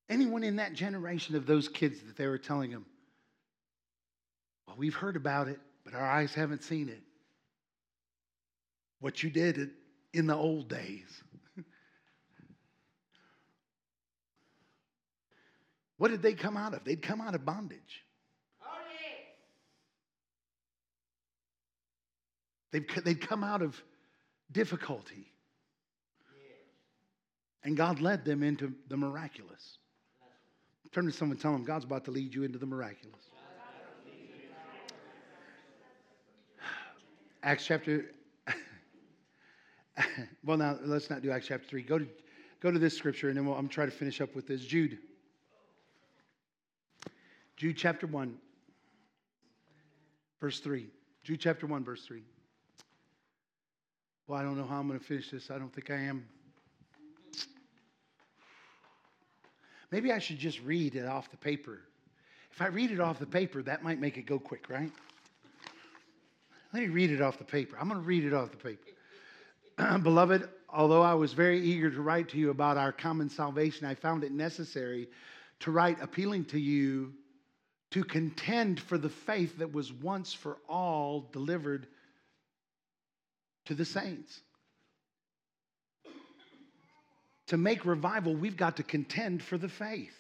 Anyone 0.10 0.43
in 0.43 0.58
that 0.58 0.74
generation 0.74 1.38
of 1.38 1.46
those 1.46 1.70
kids 1.70 2.02
that 2.02 2.18
they 2.18 2.28
were 2.28 2.38
telling 2.38 2.72
them, 2.72 2.86
well, 4.68 4.76
we've 4.78 4.93
heard 4.93 5.16
about 5.16 5.48
it, 5.48 5.60
but 5.86 5.93
our 5.93 6.06
eyes 6.06 6.36
haven't 6.36 6.64
seen 6.64 6.89
it. 6.89 7.02
What 9.00 9.24
you 9.24 9.30
did 9.30 9.72
in 10.14 10.28
the 10.28 10.36
old 10.36 10.68
days. 10.68 11.24
What 15.98 16.12
did 16.12 16.22
they 16.22 16.34
come 16.34 16.58
out 16.58 16.74
of? 16.74 16.84
They'd 16.84 17.02
come 17.02 17.22
out 17.22 17.36
of 17.36 17.46
bondage. 17.46 18.04
They've, 22.72 22.86
they'd 23.06 23.22
come 23.22 23.41
out 23.41 23.62
of 23.62 23.82
difficulty. 24.52 25.32
And 27.64 27.78
God 27.78 28.02
led 28.02 28.26
them 28.26 28.43
into 28.43 28.74
the 28.89 28.98
miraculous. 28.98 29.78
Turn 30.91 31.06
to 31.06 31.12
someone 31.12 31.38
tell 31.38 31.54
them 31.54 31.64
God's 31.64 31.86
about 31.86 32.04
to 32.06 32.12
lead 32.12 32.36
you 32.36 32.43
into 32.43 32.60
the 32.60 32.66
miraculous. 32.66 33.30
Acts 37.43 37.66
chapter. 37.66 38.12
well, 40.43 40.58
now 40.58 40.78
let's 40.84 41.10
not 41.10 41.22
do 41.22 41.32
Acts 41.32 41.48
chapter 41.48 41.66
3. 41.66 41.82
Go 41.84 42.00
to, 42.00 42.08
go 42.60 42.72
to 42.72 42.80
this 42.80 42.98
scripture 42.98 43.30
and 43.30 43.38
then 43.38 43.46
we'll, 43.46 43.56
I'm 43.56 43.70
trying 43.70 43.89
to 43.89 43.96
finish 43.96 44.20
up 44.20 44.36
with 44.36 44.48
this. 44.48 44.62
Jude. 44.62 45.00
Jude 47.58 47.78
chapter 47.78 48.06
1, 48.06 48.36
verse 50.41 50.60
3. 50.60 50.88
Jude 51.24 51.39
chapter 51.39 51.66
1, 51.66 51.84
verse 51.86 52.03
3. 52.06 52.22
Well, 54.28 54.39
I 54.39 54.43
don't 54.43 54.58
know 54.58 54.66
how 54.66 54.80
I'm 54.80 54.88
going 54.88 54.99
to 54.99 55.06
finish 55.06 55.32
this. 55.32 55.49
I 55.49 55.58
don't 55.58 55.74
think 55.74 55.89
I 55.89 55.95
am. 55.95 56.26
Maybe 59.91 60.12
I 60.12 60.20
should 60.20 60.39
just 60.39 60.62
read 60.64 60.95
it 60.95 61.06
off 61.06 61.32
the 61.32 61.38
paper. 61.38 61.80
If 62.51 62.62
I 62.62 62.68
read 62.68 62.91
it 62.91 62.99
off 62.99 63.20
the 63.20 63.26
paper, 63.26 63.62
that 63.64 63.84
might 63.84 63.99
make 63.99 64.18
it 64.18 64.26
go 64.26 64.39
quick, 64.39 64.70
right? 64.70 64.91
Let 66.74 66.84
me 66.84 66.89
read 66.89 67.12
it 67.12 67.22
off 67.22 67.38
the 67.38 67.45
paper. 67.45 67.78
I'm 67.80 67.88
going 67.88 68.01
to 68.01 68.06
read 68.06 68.26
it 68.26 68.34
off 68.34 68.51
the 68.51 68.58
paper. 68.58 69.99
Beloved, 70.03 70.49
although 70.70 71.01
I 71.01 71.14
was 71.14 71.32
very 71.32 71.62
eager 71.62 71.89
to 71.89 72.01
write 72.01 72.28
to 72.30 72.38
you 72.38 72.49
about 72.49 72.76
our 72.76 72.91
common 72.91 73.30
salvation, 73.30 73.88
I 73.88 73.95
found 73.95 74.26
it 74.26 74.34
necessary 74.34 75.08
to 75.62 75.72
write 75.72 76.01
appealing 76.01 76.45
to 76.45 76.60
you 76.60 77.14
to 77.96 78.04
contend 78.04 78.78
for 78.78 78.98
the 78.98 79.08
faith 79.08 79.60
that 79.60 79.72
was 79.72 79.93
once 79.93 80.34
for 80.34 80.58
all 80.68 81.30
delivered 81.32 81.88
to 83.64 83.74
the 83.74 83.86
saints. 83.86 84.41
To 87.48 87.58
make 87.58 87.86
revival, 87.86 88.36
we've 88.36 88.58
got 88.58 88.76
to 88.78 88.84
contend 88.84 89.41
for 89.41 89.58
the 89.58 89.70
faith. 89.70 90.12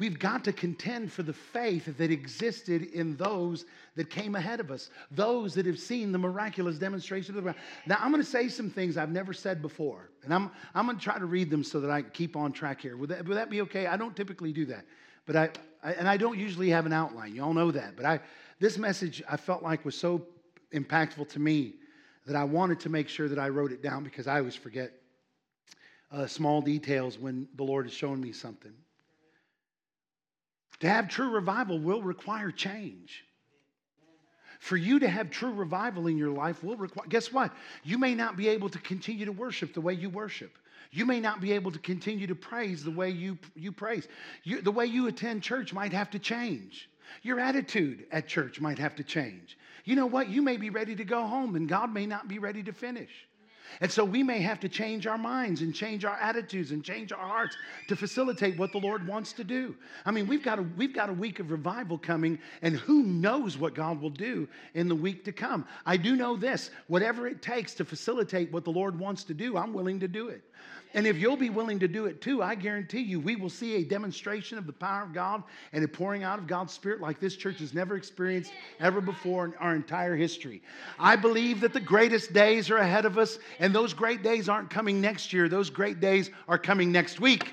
We've 0.00 0.18
got 0.18 0.42
to 0.44 0.52
contend 0.52 1.12
for 1.12 1.22
the 1.22 1.32
faith 1.32 1.96
that 1.98 2.10
existed 2.10 2.82
in 2.82 3.16
those 3.16 3.64
that 3.94 4.10
came 4.10 4.34
ahead 4.34 4.58
of 4.58 4.72
us, 4.72 4.90
those 5.12 5.54
that 5.54 5.66
have 5.66 5.78
seen 5.78 6.10
the 6.10 6.18
miraculous 6.18 6.76
demonstration 6.76 7.38
of 7.38 7.44
the. 7.44 7.54
Now, 7.86 7.98
I'm 8.00 8.10
going 8.10 8.22
to 8.22 8.28
say 8.28 8.48
some 8.48 8.68
things 8.68 8.96
I've 8.96 9.12
never 9.12 9.32
said 9.32 9.62
before, 9.62 10.10
and 10.24 10.34
I'm, 10.34 10.50
I'm 10.74 10.86
going 10.86 10.98
to 10.98 11.04
try 11.04 11.20
to 11.20 11.26
read 11.26 11.50
them 11.50 11.62
so 11.62 11.80
that 11.80 11.90
I 11.90 12.02
keep 12.02 12.34
on 12.34 12.50
track 12.50 12.80
here. 12.80 12.96
Would 12.96 13.10
that, 13.10 13.28
would 13.28 13.36
that 13.36 13.48
be 13.48 13.60
okay? 13.60 13.86
I 13.86 13.96
don't 13.96 14.16
typically 14.16 14.52
do 14.52 14.64
that, 14.66 14.86
but 15.30 15.54
I, 15.84 15.88
I, 15.88 15.92
and 15.92 16.08
I 16.08 16.16
don't 16.16 16.36
usually 16.36 16.70
have 16.70 16.86
an 16.86 16.92
outline. 16.92 17.36
You 17.36 17.44
all 17.44 17.54
know 17.54 17.70
that, 17.70 17.94
but 17.94 18.04
I, 18.04 18.18
this 18.58 18.76
message 18.76 19.22
I 19.30 19.36
felt 19.36 19.62
like 19.62 19.84
was 19.84 19.94
so 19.94 20.26
impactful 20.74 21.28
to 21.28 21.38
me 21.38 21.74
that 22.26 22.34
I 22.34 22.42
wanted 22.42 22.80
to 22.80 22.88
make 22.88 23.08
sure 23.08 23.28
that 23.28 23.38
I 23.38 23.48
wrote 23.48 23.70
it 23.70 23.80
down 23.80 24.02
because 24.02 24.26
I 24.26 24.38
always 24.38 24.56
forget 24.56 24.90
uh, 26.10 26.26
small 26.26 26.60
details 26.60 27.16
when 27.16 27.46
the 27.54 27.62
Lord 27.62 27.86
is 27.86 27.92
showing 27.92 28.20
me 28.20 28.32
something. 28.32 28.72
To 30.80 30.88
have 30.88 31.08
true 31.08 31.30
revival 31.30 31.78
will 31.78 32.02
require 32.02 32.50
change. 32.50 33.24
For 34.58 34.76
you 34.76 34.98
to 34.98 35.08
have 35.08 35.30
true 35.30 35.52
revival 35.52 36.08
in 36.08 36.18
your 36.18 36.32
life 36.32 36.64
will 36.64 36.76
require, 36.76 37.06
guess 37.06 37.32
what? 37.32 37.52
You 37.84 37.98
may 37.98 38.16
not 38.16 38.36
be 38.36 38.48
able 38.48 38.68
to 38.70 38.80
continue 38.80 39.26
to 39.26 39.32
worship 39.32 39.74
the 39.74 39.80
way 39.80 39.94
you 39.94 40.10
worship. 40.10 40.58
You 40.92 41.06
may 41.06 41.20
not 41.20 41.40
be 41.40 41.52
able 41.52 41.70
to 41.70 41.78
continue 41.78 42.26
to 42.26 42.34
praise 42.34 42.82
the 42.82 42.90
way 42.90 43.10
you, 43.10 43.38
you 43.54 43.70
praise. 43.70 44.08
You, 44.42 44.60
the 44.60 44.72
way 44.72 44.86
you 44.86 45.06
attend 45.06 45.42
church 45.42 45.72
might 45.72 45.92
have 45.92 46.10
to 46.10 46.18
change. 46.18 46.90
Your 47.22 47.38
attitude 47.38 48.06
at 48.10 48.26
church 48.26 48.60
might 48.60 48.78
have 48.78 48.96
to 48.96 49.04
change. 49.04 49.56
You 49.84 49.96
know 49.96 50.06
what? 50.06 50.28
You 50.28 50.42
may 50.42 50.56
be 50.56 50.70
ready 50.70 50.94
to 50.96 51.04
go 51.04 51.26
home, 51.26 51.54
and 51.56 51.68
God 51.68 51.92
may 51.92 52.06
not 52.06 52.28
be 52.28 52.38
ready 52.38 52.62
to 52.64 52.72
finish. 52.72 53.10
And 53.80 53.90
so 53.90 54.04
we 54.04 54.22
may 54.22 54.40
have 54.40 54.58
to 54.60 54.68
change 54.68 55.06
our 55.06 55.16
minds 55.16 55.62
and 55.62 55.72
change 55.72 56.04
our 56.04 56.16
attitudes 56.16 56.72
and 56.72 56.82
change 56.82 57.12
our 57.12 57.18
hearts 57.26 57.56
to 57.88 57.94
facilitate 57.94 58.58
what 58.58 58.72
the 58.72 58.78
Lord 58.78 59.06
wants 59.06 59.32
to 59.34 59.44
do. 59.44 59.76
I 60.04 60.10
mean, 60.10 60.26
we've 60.26 60.42
got 60.42 60.58
a, 60.58 60.62
we've 60.76 60.92
got 60.92 61.08
a 61.08 61.12
week 61.12 61.38
of 61.38 61.52
revival 61.52 61.96
coming, 61.96 62.38
and 62.62 62.74
who 62.74 63.04
knows 63.04 63.56
what 63.56 63.74
God 63.74 64.00
will 64.00 64.10
do 64.10 64.48
in 64.74 64.88
the 64.88 64.94
week 64.94 65.24
to 65.24 65.32
come. 65.32 65.66
I 65.86 65.96
do 65.96 66.16
know 66.16 66.36
this 66.36 66.70
whatever 66.88 67.28
it 67.28 67.42
takes 67.42 67.74
to 67.74 67.84
facilitate 67.84 68.52
what 68.52 68.64
the 68.64 68.72
Lord 68.72 68.98
wants 68.98 69.22
to 69.24 69.34
do, 69.34 69.56
I'm 69.56 69.72
willing 69.72 70.00
to 70.00 70.08
do 70.08 70.28
it. 70.28 70.42
And 70.92 71.06
if 71.06 71.18
you'll 71.18 71.36
be 71.36 71.50
willing 71.50 71.78
to 71.78 71.88
do 71.88 72.06
it 72.06 72.20
too, 72.20 72.42
I 72.42 72.56
guarantee 72.56 73.00
you 73.00 73.20
we 73.20 73.36
will 73.36 73.48
see 73.48 73.76
a 73.76 73.84
demonstration 73.84 74.58
of 74.58 74.66
the 74.66 74.72
power 74.72 75.04
of 75.04 75.12
God 75.12 75.44
and 75.72 75.84
a 75.84 75.88
pouring 75.88 76.24
out 76.24 76.38
of 76.38 76.48
God's 76.48 76.72
Spirit 76.72 77.00
like 77.00 77.20
this 77.20 77.36
church 77.36 77.60
has 77.60 77.72
never 77.72 77.96
experienced 77.96 78.52
ever 78.80 79.00
before 79.00 79.44
in 79.44 79.54
our 79.54 79.76
entire 79.76 80.16
history. 80.16 80.62
I 80.98 81.14
believe 81.14 81.60
that 81.60 81.72
the 81.72 81.80
greatest 81.80 82.32
days 82.32 82.70
are 82.70 82.78
ahead 82.78 83.04
of 83.04 83.18
us, 83.18 83.38
and 83.60 83.72
those 83.72 83.94
great 83.94 84.24
days 84.24 84.48
aren't 84.48 84.68
coming 84.68 85.00
next 85.00 85.32
year, 85.32 85.48
those 85.48 85.70
great 85.70 86.00
days 86.00 86.30
are 86.48 86.58
coming 86.58 86.90
next 86.90 87.20
week. 87.20 87.52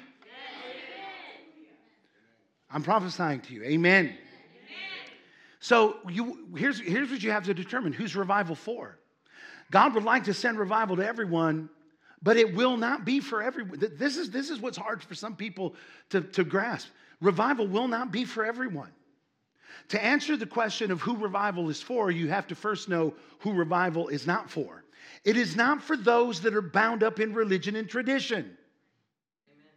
I'm 2.71 2.83
prophesying 2.83 3.41
to 3.41 3.53
you. 3.53 3.63
Amen. 3.63 4.17
So 5.59 5.97
you, 6.09 6.47
here's, 6.55 6.79
here's 6.79 7.09
what 7.09 7.21
you 7.23 7.31
have 7.31 7.43
to 7.45 7.53
determine 7.53 7.93
who's 7.93 8.15
revival 8.15 8.55
for. 8.55 8.99
God 9.71 9.93
would 9.95 10.03
like 10.03 10.25
to 10.25 10.33
send 10.33 10.57
revival 10.57 10.95
to 10.95 11.05
everyone, 11.05 11.69
but 12.21 12.37
it 12.37 12.55
will 12.55 12.77
not 12.77 13.05
be 13.05 13.19
for 13.19 13.41
everyone. 13.43 13.79
This 13.97 14.17
is, 14.17 14.31
this 14.31 14.49
is 14.49 14.59
what's 14.59 14.77
hard 14.77 15.03
for 15.03 15.15
some 15.15 15.35
people 15.35 15.75
to, 16.09 16.21
to 16.21 16.43
grasp. 16.43 16.89
Revival 17.21 17.67
will 17.67 17.87
not 17.87 18.11
be 18.11 18.25
for 18.25 18.45
everyone. 18.45 18.91
To 19.89 20.03
answer 20.03 20.35
the 20.35 20.45
question 20.45 20.91
of 20.91 21.01
who 21.01 21.15
revival 21.15 21.69
is 21.69 21.81
for, 21.81 22.11
you 22.11 22.27
have 22.27 22.47
to 22.47 22.55
first 22.55 22.89
know 22.89 23.13
who 23.39 23.53
revival 23.53 24.09
is 24.09 24.27
not 24.27 24.49
for. 24.49 24.83
It 25.23 25.37
is 25.37 25.55
not 25.55 25.81
for 25.81 25.95
those 25.95 26.41
that 26.41 26.55
are 26.55 26.61
bound 26.61 27.03
up 27.03 27.19
in 27.19 27.33
religion 27.33 27.75
and 27.75 27.87
tradition. 27.87 28.57
Amen. 29.49 29.71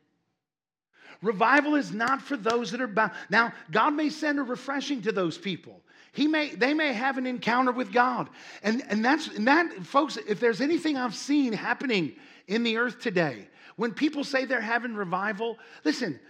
Revival 1.23 1.77
is 1.77 1.93
not 1.93 2.21
for 2.21 2.37
those 2.37 2.73
that 2.73 2.81
are 2.81 2.89
bound. 2.89 3.13
Now, 3.29 3.53
God 3.71 3.91
may 3.91 4.11
send 4.11 4.39
a 4.39 4.43
refreshing 4.43 5.03
to 5.03 5.13
those 5.13 5.39
people. 5.39 5.81
He 6.13 6.27
may, 6.27 6.55
they 6.55 6.75
may 6.75 6.93
have 6.93 7.19
an 7.19 7.27
encounter 7.27 7.71
with 7.71 7.93
God. 7.93 8.29
And, 8.65 8.83
and 8.89 9.05
that's 9.05 9.29
and 9.29 9.47
that, 9.47 9.73
folks, 9.85 10.17
if 10.17 10.41
there's 10.41 10.61
anything 10.61 10.97
I've 10.97 11.15
seen 11.15 11.53
happening 11.53 12.17
in 12.47 12.63
the 12.63 12.77
earth 12.77 13.01
today, 13.01 13.49
when 13.77 13.93
people 13.93 14.25
say 14.25 14.45
they're 14.45 14.61
having 14.61 14.95
revival, 14.95 15.59
listen, 15.85 16.21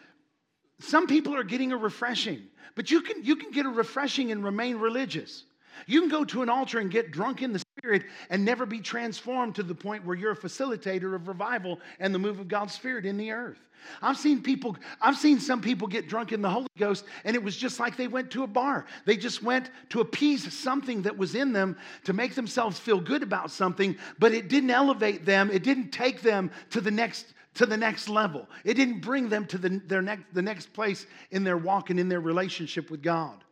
some 0.79 1.07
people 1.07 1.35
are 1.35 1.45
getting 1.45 1.73
a 1.73 1.77
refreshing, 1.77 2.43
but 2.75 2.91
you 2.91 3.03
can, 3.03 3.25
you 3.25 3.37
can 3.37 3.51
get 3.51 3.67
a 3.67 3.71
refreshing 3.71 4.33
and 4.33 4.45
remain 4.45 4.77
religious. 4.77 5.45
You 5.87 6.01
can 6.01 6.09
go 6.09 6.25
to 6.25 6.43
an 6.43 6.49
altar 6.49 6.79
and 6.79 6.91
get 6.91 7.11
drunk 7.11 7.43
in 7.43 7.53
the 7.53 7.63
Spirit 7.81 8.05
and 8.29 8.45
never 8.45 8.67
be 8.67 8.81
transformed 8.81 9.55
to 9.55 9.63
the 9.63 9.75
point 9.75 10.05
where 10.05 10.17
you're 10.17 10.33
a 10.33 10.37
facilitator 10.37 11.15
of 11.15 11.29
revival 11.29 11.81
and 11.99 12.15
the 12.15 12.19
move 12.19 12.39
of 12.39 12.47
God's 12.47 12.75
Spirit 12.75 13.07
in 13.07 13.17
the 13.17 13.31
earth. 13.33 13.59
I've 14.03 14.19
seen 14.19 14.43
people, 14.43 14.77
I've 15.01 15.17
seen 15.17 15.41
some 15.41 15.63
people 15.63 15.89
get 15.89 16.07
drunk 16.07 16.33
in 16.33 16.43
the 16.43 16.51
Holy 16.51 16.67
Ghost, 16.79 17.07
and 17.25 17.35
it 17.35 17.43
was 17.43 17.57
just 17.57 17.81
like 17.81 17.97
they 17.97 18.09
went 18.09 18.31
to 18.33 18.43
a 18.43 18.47
bar. 18.47 18.85
They 19.07 19.17
just 19.17 19.43
went 19.43 19.71
to 19.89 20.03
appease 20.03 20.53
something 20.53 21.01
that 21.03 21.17
was 21.17 21.35
in 21.35 21.55
them 21.55 21.79
to 22.05 22.13
make 22.13 22.35
themselves 22.35 22.79
feel 22.79 23.01
good 23.01 23.23
about 23.23 23.51
something, 23.51 23.97
but 24.19 24.35
it 24.35 24.49
didn't 24.49 24.71
elevate 24.71 25.25
them, 25.25 25.51
it 25.51 25.63
didn't 25.63 25.91
take 25.91 26.21
them 26.21 26.51
to 26.71 26.83
the 26.83 26.91
next 26.91 27.33
to 27.55 27.67
the 27.67 27.77
next 27.77 28.09
level. 28.09 28.47
It 28.65 28.75
didn't 28.75 29.01
bring 29.01 29.29
them 29.29 29.45
to 29.47 29.59
the, 29.59 29.81
their 29.87 30.03
next, 30.03 30.23
the 30.33 30.41
next 30.41 30.73
place 30.73 31.07
in 31.33 31.43
their 31.43 31.57
walk 31.57 31.91
and 31.91 31.99
in 31.99 32.09
their 32.09 32.21
relationship 32.21 32.93
with 32.93 33.03
God. 33.03 33.43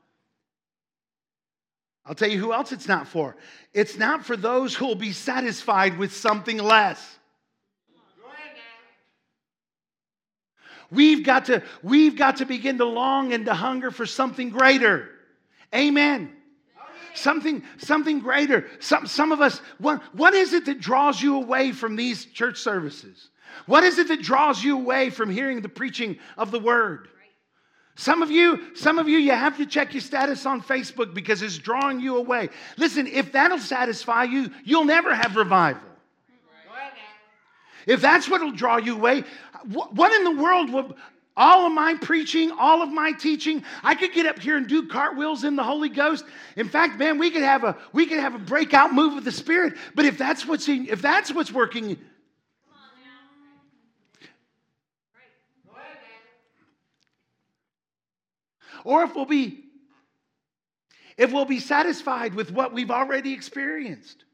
I'll 2.08 2.14
tell 2.14 2.30
you 2.30 2.38
who 2.38 2.54
else 2.54 2.72
it's 2.72 2.88
not 2.88 3.06
for. 3.06 3.36
It's 3.74 3.98
not 3.98 4.24
for 4.24 4.36
those 4.36 4.74
who 4.74 4.86
will 4.86 4.94
be 4.94 5.12
satisfied 5.12 5.98
with 5.98 6.16
something 6.16 6.56
less. 6.56 7.18
We've 10.90 11.22
got 11.22 11.44
to, 11.46 11.62
we've 11.82 12.16
got 12.16 12.38
to 12.38 12.46
begin 12.46 12.78
to 12.78 12.86
long 12.86 13.34
and 13.34 13.44
to 13.44 13.52
hunger 13.52 13.90
for 13.90 14.06
something 14.06 14.48
greater. 14.48 15.10
Amen. 15.74 16.32
Something, 17.14 17.62
something 17.76 18.20
greater. 18.20 18.66
Some, 18.80 19.06
some 19.06 19.30
of 19.30 19.42
us, 19.42 19.60
what, 19.78 20.00
what 20.14 20.32
is 20.32 20.54
it 20.54 20.64
that 20.64 20.80
draws 20.80 21.20
you 21.20 21.36
away 21.36 21.72
from 21.72 21.94
these 21.94 22.24
church 22.24 22.58
services? 22.58 23.28
What 23.66 23.84
is 23.84 23.98
it 23.98 24.08
that 24.08 24.22
draws 24.22 24.64
you 24.64 24.78
away 24.78 25.10
from 25.10 25.28
hearing 25.28 25.60
the 25.60 25.68
preaching 25.68 26.18
of 26.38 26.50
the 26.50 26.60
word? 26.60 27.08
Some 27.98 28.22
of 28.22 28.30
you, 28.30 28.60
some 28.76 29.00
of 29.00 29.08
you, 29.08 29.18
you 29.18 29.32
have 29.32 29.56
to 29.56 29.66
check 29.66 29.92
your 29.92 30.00
status 30.00 30.46
on 30.46 30.62
Facebook 30.62 31.12
because 31.12 31.42
it's 31.42 31.58
drawing 31.58 31.98
you 31.98 32.16
away. 32.16 32.48
Listen, 32.76 33.08
if 33.08 33.32
that'll 33.32 33.58
satisfy 33.58 34.22
you, 34.22 34.52
you'll 34.62 34.84
never 34.84 35.12
have 35.12 35.34
revival. 35.34 35.82
If 37.86 38.00
that's 38.00 38.28
what'll 38.28 38.52
draw 38.52 38.76
you 38.76 38.94
away, 38.94 39.24
what 39.72 40.12
in 40.12 40.22
the 40.22 40.40
world 40.40 40.72
would 40.72 40.94
all 41.36 41.66
of 41.66 41.72
my 41.72 41.94
preaching, 41.94 42.52
all 42.52 42.82
of 42.82 42.90
my 42.90 43.12
teaching, 43.12 43.64
I 43.82 43.96
could 43.96 44.12
get 44.12 44.26
up 44.26 44.38
here 44.38 44.56
and 44.56 44.68
do 44.68 44.86
cartwheels 44.86 45.42
in 45.42 45.56
the 45.56 45.62
Holy 45.64 45.88
Ghost. 45.88 46.24
In 46.56 46.68
fact, 46.68 46.98
man, 46.98 47.18
we 47.18 47.30
could 47.30 47.42
have 47.42 47.64
a 47.64 47.76
we 47.92 48.06
could 48.06 48.18
have 48.20 48.34
a 48.34 48.38
breakout 48.38 48.92
move 48.92 49.16
of 49.16 49.24
the 49.24 49.32
Spirit. 49.32 49.74
But 49.96 50.04
if 50.04 50.18
that's 50.18 50.46
what's 50.46 50.68
in, 50.68 50.88
if 50.88 51.02
that's 51.02 51.32
what's 51.32 51.50
working, 51.50 51.98
or 58.84 59.02
if 59.04 59.14
we'll 59.14 59.24
be 59.24 59.64
if 61.16 61.32
we'll 61.32 61.44
be 61.44 61.58
satisfied 61.58 62.34
with 62.34 62.52
what 62.52 62.72
we've 62.72 62.92
already 62.92 63.32
experienced. 63.32 64.24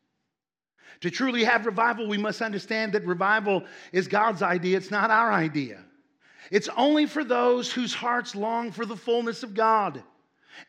To 1.01 1.11
truly 1.11 1.43
have 1.45 1.67
revival, 1.67 2.07
we 2.07 2.19
must 2.19 2.43
understand 2.43 2.93
that 2.93 3.07
revival 3.07 3.65
is 3.91 4.07
God's 4.07 4.43
idea, 4.43 4.77
it's 4.77 4.91
not 4.91 5.11
our 5.11 5.33
idea. 5.33 5.83
It's 6.51 6.69
only 6.77 7.07
for 7.07 7.25
those 7.25 7.73
whose 7.73 7.95
hearts 7.95 8.35
long 8.35 8.71
for 8.71 8.85
the 8.85 8.97
fullness 8.97 9.43
of 9.43 9.55
God 9.55 10.03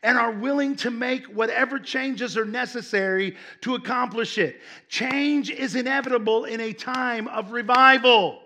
and 0.02 0.18
are 0.18 0.32
willing 0.32 0.74
to 0.76 0.90
make 0.90 1.26
whatever 1.26 1.78
changes 1.78 2.36
are 2.36 2.44
necessary 2.44 3.36
to 3.60 3.74
accomplish 3.74 4.38
it. 4.38 4.60
Change 4.88 5.50
is 5.50 5.76
inevitable 5.76 6.44
in 6.44 6.60
a 6.60 6.72
time 6.72 7.28
of 7.28 7.52
revival. 7.52 8.40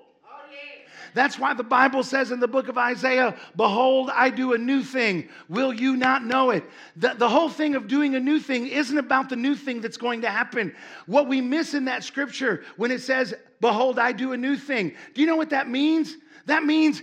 That's 1.15 1.39
why 1.39 1.55
the 1.55 1.63
Bible 1.65 2.03
says 2.03 2.31
in 2.31 2.41
the 2.41 2.49
book 2.49 2.69
of 2.69 2.79
Isaiah, 2.79 3.37
Behold, 3.57 4.11
I 4.13 4.31
do 4.31 4.53
a 4.53 4.59
new 4.59 4.83
thing. 4.83 5.29
Will 5.49 5.73
you 5.73 5.97
not 5.97 6.25
know 6.25 6.51
it? 6.51 6.65
The, 6.97 7.15
the 7.17 7.29
whole 7.29 7.49
thing 7.49 7.75
of 7.75 7.89
doing 7.89 8.15
a 8.15 8.21
new 8.21 8.39
thing 8.39 8.67
isn't 8.67 8.97
about 8.97 9.29
the 9.29 9.37
new 9.37 9.55
thing 9.55 9.81
that's 9.81 9.97
going 9.97 10.23
to 10.23 10.31
happen. 10.31 10.75
What 11.07 11.29
we 11.29 11.41
miss 11.41 11.75
in 11.75 11.87
that 11.87 12.05
scripture 12.05 12.65
when 12.77 12.91
it 12.91 13.01
says, 13.01 13.35
Behold, 13.61 13.99
I 13.99 14.13
do 14.13 14.33
a 14.33 14.37
new 14.37 14.57
thing, 14.57 14.95
do 15.15 15.21
you 15.21 15.27
know 15.27 15.37
what 15.37 15.51
that 15.51 15.69
means? 15.69 16.17
That 16.47 16.65
means 16.65 17.03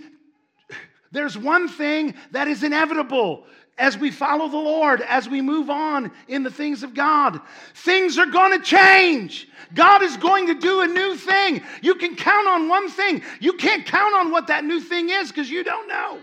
there's 1.12 1.38
one 1.38 1.68
thing 1.68 2.14
that 2.32 2.48
is 2.48 2.62
inevitable 2.62 3.46
as 3.78 3.96
we 3.96 4.10
follow 4.10 4.48
the 4.48 4.56
Lord, 4.56 5.00
as 5.02 5.28
we 5.28 5.40
move 5.40 5.70
on 5.70 6.10
in 6.26 6.42
the 6.42 6.50
things 6.50 6.82
of 6.82 6.94
God. 6.94 7.40
Things 7.74 8.18
are 8.18 8.26
going 8.26 8.58
to 8.58 8.64
change. 8.64 9.48
God 9.74 10.02
is 10.02 10.16
going 10.16 10.46
to 10.48 10.54
do 10.54 10.80
a 10.80 10.86
new 10.86 11.16
thing. 11.16 11.62
You 11.82 11.94
can 11.94 12.16
count 12.16 12.48
on 12.48 12.68
one 12.68 12.90
thing. 12.90 13.22
You 13.40 13.54
can't 13.54 13.86
count 13.86 14.14
on 14.14 14.30
what 14.30 14.48
that 14.48 14.64
new 14.64 14.80
thing 14.80 15.10
is 15.10 15.28
because 15.28 15.50
you 15.50 15.62
don't 15.62 15.88
know. 15.88 16.18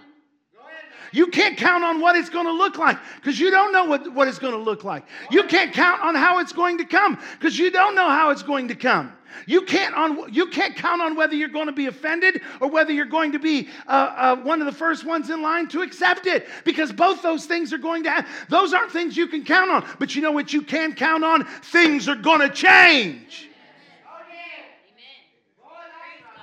You 1.11 1.27
can't 1.27 1.57
count 1.57 1.83
on 1.83 2.01
what 2.01 2.17
it's 2.17 2.29
going 2.29 2.45
to 2.45 2.51
look 2.51 2.77
like 2.77 2.97
because 3.15 3.39
you 3.39 3.49
don't 3.49 3.71
know 3.71 3.85
what, 3.85 4.13
what 4.13 4.27
it's 4.27 4.39
going 4.39 4.53
to 4.53 4.59
look 4.59 4.83
like. 4.83 5.05
You 5.31 5.43
can't 5.45 5.73
count 5.73 6.01
on 6.01 6.13
how 6.13 6.39
it's 6.39 6.51
going 6.51 6.77
to 6.79 6.85
come 6.85 7.17
because 7.39 7.57
you 7.57 7.71
don't 7.71 7.95
know 7.95 8.09
how 8.09 8.31
it's 8.31 8.43
going 8.43 8.67
to 8.67 8.75
come. 8.75 9.14
You 9.45 9.63
can't, 9.63 9.95
on, 9.95 10.33
you 10.33 10.47
can't 10.47 10.75
count 10.75 11.01
on 11.01 11.15
whether 11.15 11.35
you're 11.35 11.49
going 11.49 11.67
to 11.67 11.73
be 11.73 11.87
offended 11.87 12.41
or 12.61 12.69
whether 12.69 12.91
you're 12.91 13.05
going 13.05 13.31
to 13.33 13.39
be 13.39 13.69
uh, 13.87 13.91
uh, 13.91 14.35
one 14.37 14.61
of 14.61 14.65
the 14.65 14.71
first 14.71 15.05
ones 15.05 15.29
in 15.29 15.41
line 15.41 15.67
to 15.69 15.81
accept 15.81 16.27
it 16.27 16.47
because 16.63 16.91
both 16.91 17.21
those 17.21 17.45
things 17.45 17.73
are 17.73 17.77
going 17.77 18.03
to 18.03 18.11
happen. 18.11 18.31
Those 18.49 18.73
aren't 18.73 18.91
things 18.91 19.15
you 19.17 19.27
can 19.27 19.43
count 19.43 19.71
on. 19.71 19.85
But 19.99 20.15
you 20.15 20.21
know 20.21 20.31
what 20.31 20.53
you 20.53 20.61
can 20.61 20.93
count 20.93 21.23
on? 21.23 21.45
Things 21.45 22.07
are 22.07 22.15
going 22.15 22.41
to 22.41 22.49
change. 22.49 23.49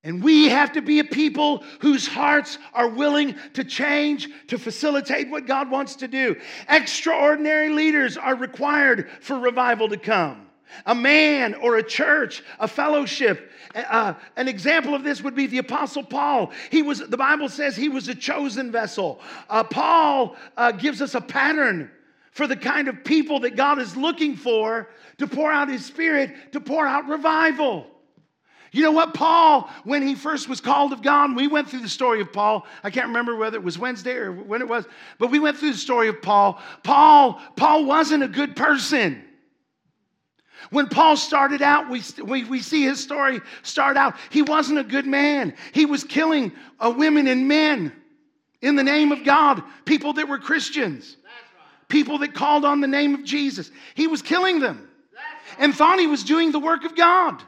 And 0.09 0.23
we 0.23 0.49
have 0.49 0.73
to 0.73 0.81
be 0.81 1.01
a 1.01 1.05
people 1.05 1.63
whose 1.81 2.07
hearts 2.07 2.57
are 2.73 2.89
willing 2.89 3.37
to 3.53 3.63
change 3.63 4.31
to 4.47 4.59
facilitate 4.59 5.29
what 5.29 5.47
God 5.47 5.71
wants 5.71 5.97
to 5.97 6.09
do. 6.09 6.35
Extraordinary 6.67 7.69
leaders 7.69 8.17
are 8.17 8.35
required 8.35 9.11
for 9.21 9.39
revival 9.39 9.87
to 9.91 9.99
come. 9.99 10.47
A 10.87 10.95
man 10.95 11.53
or 11.57 11.77
a 11.77 11.83
church, 11.83 12.43
a 12.59 12.67
fellowship. 12.67 13.53
Uh, 13.75 14.15
an 14.37 14.49
example 14.49 14.95
of 14.95 15.05
this 15.05 15.21
would 15.21 15.35
be 15.35 15.47
the 15.47 15.59
Apostle 15.59 16.05
Paul. 16.05 16.53
He 16.71 16.81
was, 16.81 17.01
the 17.01 17.19
Bible 17.19 17.51
says 17.51 17.77
he 17.77 17.91
was 17.91 18.09
a 18.09 18.15
chosen 18.15 18.73
vessel. 18.73 19.21
Uh, 19.51 19.63
Paul 19.63 20.37
uh, 20.57 20.73
gives 20.73 21.03
us 21.03 21.15
a 21.17 21.21
pattern 21.21 21.91
for 22.31 22.47
the 22.47 22.57
kind 22.57 22.89
of 22.89 23.05
people 23.05 23.41
that 23.41 23.57
God 23.57 23.79
is 23.79 23.95
looking 23.95 24.37
for 24.37 24.89
to 25.19 25.27
pour 25.27 25.53
out 25.53 25.69
his 25.69 25.85
spirit, 25.85 26.53
to 26.53 26.61
pour 26.61 26.87
out 26.87 27.09
revival. 27.09 27.87
You 28.73 28.83
know 28.83 28.93
what? 28.93 29.15
Paul, 29.15 29.71
when 29.85 30.07
he 30.07 30.15
first 30.15 30.49
was 30.49 30.61
called 30.61 30.93
of 30.93 31.03
God, 31.03 31.35
we 31.35 31.47
went 31.47 31.71
through 31.71 31.81
the 31.81 31.89
story 31.89 32.21
of 32.21 32.33
Paul. 32.33 32.67
I 32.83 32.91
can't 32.91 33.07
remember 33.09 33.37
whether 33.37 33.57
it 33.57 33.63
was 33.63 33.79
Wednesday 33.79 34.15
or 34.15 34.33
when 34.33 34.61
it 34.61 34.69
was, 34.69 34.87
but 35.19 35.31
we 35.31 35.39
went 35.39 35.57
through 35.57 35.73
the 35.73 35.79
story 35.79 36.09
of 36.09 36.21
Paul. 36.21 36.61
Paul, 36.83 37.41
Paul 37.57 37.87
wasn't 37.87 38.23
a 38.23 38.29
good 38.29 38.57
person. 38.57 39.25
When 40.71 40.89
Paul 40.89 41.17
started 41.17 41.63
out, 41.63 41.89
we, 41.89 42.03
we, 42.23 42.45
we 42.45 42.61
see 42.61 42.83
his 42.83 43.03
story 43.03 43.41
start 43.63 43.97
out. 43.97 44.17
He 44.31 44.43
wasn't 44.43 44.81
a 44.81 44.85
good 44.85 45.07
man. 45.07 45.55
He 45.73 45.87
was 45.87 46.05
killing 46.05 46.53
uh, 46.79 46.93
women 46.95 47.27
and 47.27 47.49
men 47.49 47.93
in 48.61 48.75
the 48.75 48.83
name 48.83 49.13
of 49.13 49.25
God, 49.25 49.63
people 49.85 50.13
that 50.15 50.29
were 50.29 50.39
Christians, 50.39 51.17
people 51.89 52.19
that 52.19 52.35
called 52.35 52.65
on 52.65 52.81
the 52.81 52.89
name 52.89 53.15
of 53.15 53.25
Jesus. 53.25 53.71
He 53.95 54.07
was 54.09 54.21
killing 54.21 54.61
them 54.61 54.89
and 55.59 55.75
thought 55.75 55.99
he 55.99 56.07
was 56.07 56.25
doing 56.25 56.53
the 56.53 56.59
work 56.59 56.85
of 56.85 56.95
God. 56.95 57.43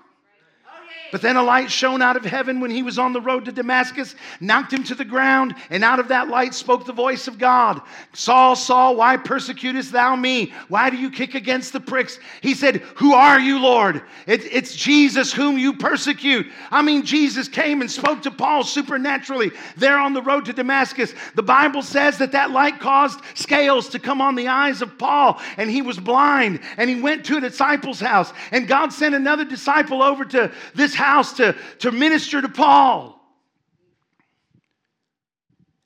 But 1.13 1.23
then 1.23 1.37
a 1.37 1.43
light 1.43 1.71
shone 1.71 2.03
out 2.03 2.17
of 2.17 2.25
heaven 2.25 2.61
when 2.61 2.71
he 2.71 2.83
was 2.83 2.99
on 2.99 3.13
the 3.13 3.21
road 3.21 3.45
to 3.47 3.53
Damascus, 3.53 4.15
knocked 4.41 4.73
him 4.73 4.85
to 4.85 4.95
the 4.95 5.05
ground, 5.05 5.55
and 5.71 5.83
out 5.83 5.99
of 5.99 6.09
that 6.09 6.29
light 6.29 6.55
spoke 6.55 6.85
the 6.85 6.93
voice 6.93 7.29
of 7.29 7.39
God 7.39 7.81
Saul, 8.13 8.57
Saul, 8.57 8.97
why 8.97 9.17
persecutest 9.17 9.93
thou 9.93 10.17
me? 10.17 10.53
Why 10.69 10.91
do 10.91 10.97
you 10.97 11.11
kick 11.11 11.35
against 11.35 11.73
the 11.73 11.81
pricks? 11.81 12.19
He 12.41 12.55
said, 12.55 12.77
Who 12.97 13.15
are 13.15 13.39
you, 13.39 13.59
Lord? 13.61 14.03
It, 14.27 14.45
it's 14.45 14.75
Jesus 14.75 15.33
whom 15.33 15.59
you 15.59 15.75
persecute. 15.75 16.47
I 16.71 16.83
mean, 16.83 17.05
Jesus 17.05 17.49
came 17.49 17.81
and 17.81 17.91
spoke 17.91 18.23
to 18.23 18.31
Paul 18.31 18.65
supernaturally 18.65 19.53
there 19.77 19.99
on 19.99 20.13
the 20.13 20.23
road 20.23 20.45
to 20.47 20.53
Damascus. 20.53 21.15
The 21.35 21.43
Bible 21.43 21.83
says 21.83 22.19
that 22.19 22.33
that 22.33 22.51
light 22.51 22.81
caused 22.81 23.21
scales 23.35 23.89
to 23.91 23.99
come 23.99 24.21
on 24.21 24.35
the 24.35 24.49
eyes 24.49 24.83
of 24.83 24.99
Paul, 24.99 25.41
and 25.57 25.71
he 25.71 25.83
was 25.83 25.99
blind, 25.99 26.61
and 26.77 26.91
he 26.91 27.01
went 27.01 27.25
to 27.27 27.37
a 27.37 27.41
disciple's 27.41 28.01
house, 28.01 28.33
and 28.53 28.69
God 28.69 28.93
sent 28.93 29.15
another 29.15 29.45
disciple 29.45 30.03
over 30.03 30.25
to 30.27 30.53
this 30.75 30.95
house 31.01 31.33
to, 31.35 31.57
to 31.81 31.91
minister 31.91 32.43
to 32.43 32.49
Paul. 32.49 33.19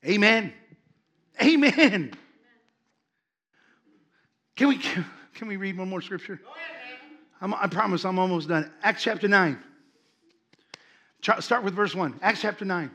Amen. 0.05 0.53
Amen. 1.41 2.13
Can 4.55 4.67
we, 4.67 4.77
can 4.77 5.47
we 5.47 5.57
read 5.57 5.77
one 5.77 5.89
more 5.89 6.01
scripture? 6.01 6.39
i 7.41 7.67
promise 7.67 8.05
I'm 8.05 8.19
almost 8.19 8.47
done. 8.47 8.71
Acts 8.83 9.03
chapter 9.03 9.27
9. 9.27 9.57
Start 11.39 11.63
with 11.63 11.73
verse 11.73 11.95
1. 11.95 12.19
Acts 12.21 12.41
chapter 12.41 12.65
9. 12.65 12.91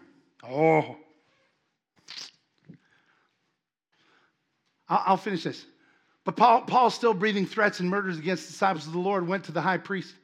Oh. 0.49 0.97
I'll, 4.89 5.03
I'll 5.07 5.17
finish 5.17 5.45
this. 5.45 5.67
But 6.25 6.37
Paul, 6.37 6.63
Paul, 6.63 6.91
still 6.91 7.15
breathing 7.15 7.47
threats 7.47 7.81
and 7.81 7.89
murders 7.89 8.19
against 8.19 8.47
the 8.47 8.53
disciples 8.53 8.87
of 8.87 8.93
the 8.93 8.99
Lord, 8.99 9.27
went 9.27 9.45
to 9.45 9.53
the 9.53 9.61
high 9.61 9.79
priest. 9.79 10.15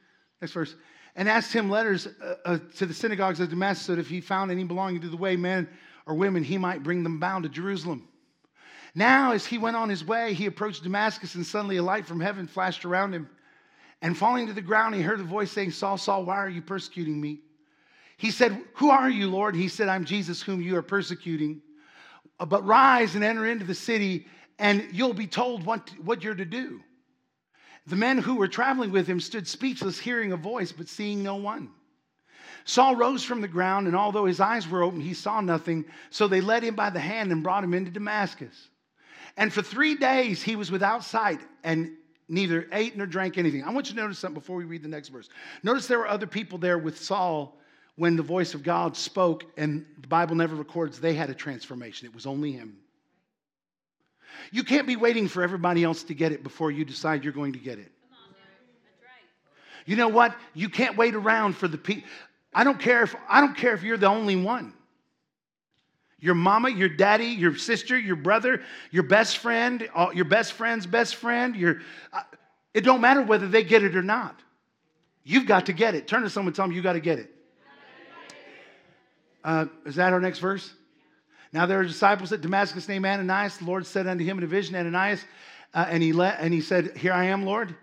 Next 0.41 0.53
verse 0.53 0.75
and 1.17 1.27
asked 1.27 1.51
him 1.51 1.69
letters 1.69 2.07
uh, 2.07 2.35
uh, 2.45 2.59
to 2.77 2.85
the 2.85 2.93
synagogues 2.93 3.39
of 3.39 3.49
Damascus 3.49 3.87
that 3.87 3.99
if 3.99 4.07
he 4.07 4.21
found 4.21 4.51
any 4.51 4.63
belonging 4.63 5.01
to 5.01 5.09
the 5.09 5.17
way, 5.17 5.35
men 5.35 5.67
or 6.05 6.13
women, 6.13 6.43
he 6.43 6.59
might 6.59 6.83
bring 6.83 7.03
them 7.03 7.19
bound 7.19 7.43
to 7.43 7.49
Jerusalem. 7.49 8.07
Now, 8.93 9.31
as 9.31 9.45
he 9.45 9.57
went 9.57 9.75
on 9.75 9.89
his 9.89 10.05
way, 10.05 10.33
he 10.33 10.45
approached 10.45 10.83
Damascus, 10.83 11.35
and 11.35 11.45
suddenly 11.45 11.77
a 11.77 11.83
light 11.83 12.05
from 12.05 12.19
heaven 12.19 12.47
flashed 12.47 12.85
around 12.85 13.13
him. 13.13 13.29
And 14.01 14.15
falling 14.15 14.45
to 14.45 14.53
the 14.53 14.61
ground, 14.61 14.93
he 14.93 15.01
heard 15.01 15.19
a 15.19 15.23
voice 15.23 15.51
saying, 15.51 15.71
Saul, 15.71 15.97
Saul, 15.97 16.23
why 16.23 16.37
are 16.37 16.49
you 16.49 16.61
persecuting 16.61 17.19
me? 17.19 17.39
He 18.17 18.29
said, 18.29 18.59
Who 18.75 18.91
are 18.91 19.09
you, 19.09 19.27
Lord? 19.27 19.55
He 19.55 19.67
said, 19.67 19.89
I'm 19.89 20.05
Jesus, 20.05 20.41
whom 20.41 20.61
you 20.61 20.77
are 20.77 20.83
persecuting. 20.83 21.61
But 22.39 22.65
rise 22.65 23.15
and 23.15 23.23
enter 23.23 23.47
into 23.47 23.65
the 23.65 23.75
city, 23.75 24.27
and 24.59 24.87
you'll 24.91 25.15
be 25.15 25.27
told 25.27 25.65
what, 25.65 25.89
what 26.03 26.23
you're 26.23 26.35
to 26.35 26.45
do. 26.45 26.81
The 27.87 27.95
men 27.95 28.17
who 28.17 28.35
were 28.35 28.47
traveling 28.47 28.91
with 28.91 29.07
him 29.07 29.19
stood 29.19 29.47
speechless, 29.47 29.97
hearing 29.97 30.33
a 30.33 30.37
voice, 30.37 30.71
but 30.71 30.89
seeing 30.89 31.23
no 31.23 31.35
one. 31.35 31.71
Saul 32.65 32.97
rose 32.97 33.23
from 33.23 33.39
the 33.39 33.47
ground, 33.47 33.87
and 33.87 33.95
although 33.95 34.25
his 34.25 34.41
eyes 34.41 34.67
were 34.67 34.83
open, 34.83 34.99
he 34.99 35.13
saw 35.13 35.39
nothing. 35.39 35.85
So 36.09 36.27
they 36.27 36.41
led 36.41 36.63
him 36.63 36.75
by 36.75 36.89
the 36.89 36.99
hand 36.99 37.31
and 37.31 37.41
brought 37.41 37.63
him 37.63 37.73
into 37.73 37.89
Damascus. 37.89 38.69
And 39.37 39.53
for 39.53 39.61
three 39.61 39.95
days 39.95 40.43
he 40.43 40.57
was 40.57 40.69
without 40.69 41.05
sight 41.05 41.39
and 41.63 41.91
neither 42.27 42.67
ate 42.73 42.97
nor 42.97 43.07
drank 43.07 43.37
anything. 43.37 43.63
I 43.63 43.71
want 43.71 43.87
you 43.87 43.95
to 43.95 44.01
notice 44.01 44.19
something 44.19 44.39
before 44.39 44.57
we 44.57 44.65
read 44.65 44.83
the 44.83 44.89
next 44.89 45.09
verse. 45.09 45.29
Notice 45.63 45.87
there 45.87 45.99
were 45.99 46.09
other 46.09 46.27
people 46.27 46.57
there 46.57 46.77
with 46.77 46.99
Saul 46.99 47.57
when 47.95 48.17
the 48.17 48.23
voice 48.23 48.53
of 48.53 48.63
God 48.63 48.97
spoke, 48.97 49.45
and 49.57 49.85
the 50.01 50.07
Bible 50.07 50.35
never 50.35 50.55
records 50.55 50.99
they 50.99 51.13
had 51.13 51.29
a 51.29 51.33
transformation. 51.33 52.05
It 52.05 52.13
was 52.13 52.25
only 52.25 52.51
him. 52.51 52.77
You 54.51 54.63
can't 54.63 54.87
be 54.87 54.95
waiting 54.95 55.27
for 55.27 55.43
everybody 55.43 55.83
else 55.83 56.03
to 56.03 56.13
get 56.13 56.31
it 56.31 56.43
before 56.43 56.71
you 56.71 56.85
decide 56.85 57.23
you're 57.23 57.33
going 57.33 57.53
to 57.53 57.59
get 57.59 57.79
it. 57.79 57.91
You 59.85 59.95
know 59.95 60.09
what? 60.09 60.35
You 60.53 60.69
can't 60.69 60.97
wait 60.97 61.15
around 61.15 61.55
for 61.55 61.67
the 61.67 61.77
people. 61.77 62.07
I 62.53 62.63
don't 62.63 62.79
care 62.79 63.03
if 63.03 63.15
I 63.29 63.39
don't 63.39 63.55
care 63.55 63.73
if 63.73 63.83
you're 63.83 63.97
the 63.97 64.07
only 64.07 64.35
one. 64.35 64.73
Your 66.19 66.35
mama, 66.35 66.69
your 66.69 66.89
daddy, 66.89 67.27
your 67.27 67.55
sister, 67.55 67.97
your 67.97 68.15
brother, 68.15 68.61
your 68.91 69.03
best 69.03 69.37
friend, 69.37 69.87
your 70.13 70.25
best 70.25 70.53
friend's 70.53 70.85
best 70.85 71.15
friend, 71.15 71.55
your 71.55 71.81
uh, 72.11 72.23
it 72.73 72.81
don't 72.81 73.01
matter 73.01 73.21
whether 73.21 73.47
they 73.47 73.63
get 73.63 73.83
it 73.83 73.95
or 73.95 74.01
not. 74.01 74.39
You've 75.23 75.45
got 75.45 75.67
to 75.67 75.73
get 75.73 75.95
it. 75.95 76.07
Turn 76.07 76.23
to 76.23 76.29
someone 76.29 76.49
and 76.49 76.55
tell 76.55 76.67
them 76.67 76.75
you 76.75 76.81
got 76.81 76.93
to 76.93 76.99
get 76.99 77.19
it. 77.19 77.33
Uh, 79.43 79.65
is 79.85 79.95
that 79.95 80.11
our 80.11 80.19
next 80.19 80.39
verse? 80.39 80.73
Now 81.53 81.65
there 81.65 81.79
are 81.79 81.85
disciples 81.85 82.31
at 82.31 82.41
Damascus 82.41 82.87
named 82.87 83.05
Ananias. 83.05 83.57
The 83.57 83.65
Lord 83.65 83.85
said 83.85 84.07
unto 84.07 84.23
him 84.23 84.37
in 84.37 84.43
a 84.43 84.47
vision, 84.47 84.75
Ananias, 84.75 85.23
uh, 85.73 85.85
and 85.89 86.03
he 86.03 86.13
let, 86.13 86.39
and 86.39 86.53
he 86.53 86.61
said, 86.61 86.97
Here 86.97 87.13
I 87.13 87.25
am, 87.25 87.45
Lord. 87.45 87.75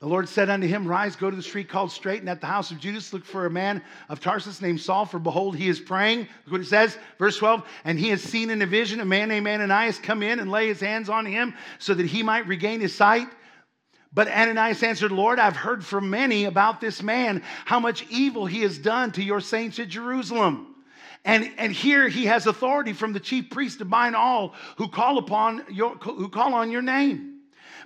The 0.00 0.08
Lord 0.08 0.30
said 0.30 0.48
unto 0.48 0.66
him, 0.66 0.88
Rise, 0.88 1.14
go 1.14 1.28
to 1.28 1.36
the 1.36 1.42
street 1.42 1.68
called 1.68 1.92
Straight, 1.92 2.20
and 2.20 2.30
at 2.30 2.40
the 2.40 2.46
house 2.46 2.70
of 2.70 2.80
Judas 2.80 3.12
look 3.12 3.22
for 3.22 3.44
a 3.44 3.50
man 3.50 3.82
of 4.08 4.18
Tarsus 4.18 4.62
named 4.62 4.80
Saul, 4.80 5.04
for 5.04 5.18
behold, 5.18 5.56
he 5.56 5.68
is 5.68 5.78
praying. 5.78 6.20
Look 6.20 6.52
what 6.52 6.60
it 6.62 6.68
says, 6.68 6.96
verse 7.18 7.36
12. 7.36 7.68
And 7.84 7.98
he 7.98 8.08
has 8.08 8.22
seen 8.22 8.48
in 8.48 8.62
a 8.62 8.66
vision 8.66 9.00
a 9.00 9.04
man 9.04 9.28
named 9.28 9.46
Ananias 9.46 9.98
come 9.98 10.22
in 10.22 10.40
and 10.40 10.50
lay 10.50 10.68
his 10.68 10.80
hands 10.80 11.10
on 11.10 11.26
him 11.26 11.54
so 11.78 11.92
that 11.92 12.06
he 12.06 12.22
might 12.22 12.46
regain 12.46 12.80
his 12.80 12.94
sight. 12.94 13.28
But 14.10 14.28
Ananias 14.28 14.82
answered, 14.82 15.12
Lord, 15.12 15.38
I've 15.38 15.56
heard 15.56 15.84
from 15.84 16.08
many 16.08 16.46
about 16.46 16.80
this 16.80 17.02
man, 17.02 17.42
how 17.66 17.78
much 17.78 18.06
evil 18.08 18.46
he 18.46 18.62
has 18.62 18.78
done 18.78 19.12
to 19.12 19.22
your 19.22 19.40
saints 19.40 19.78
at 19.78 19.88
Jerusalem. 19.88 20.69
And, 21.24 21.50
and 21.58 21.72
here 21.72 22.08
he 22.08 22.26
has 22.26 22.46
authority 22.46 22.92
from 22.92 23.12
the 23.12 23.20
chief 23.20 23.50
priest 23.50 23.78
to 23.78 23.84
bind 23.84 24.16
all 24.16 24.54
who 24.76 24.88
call 24.88 25.18
upon 25.18 25.64
your, 25.70 25.96
who 25.96 26.28
call 26.28 26.54
on 26.54 26.70
your 26.70 26.82
name. 26.82 27.40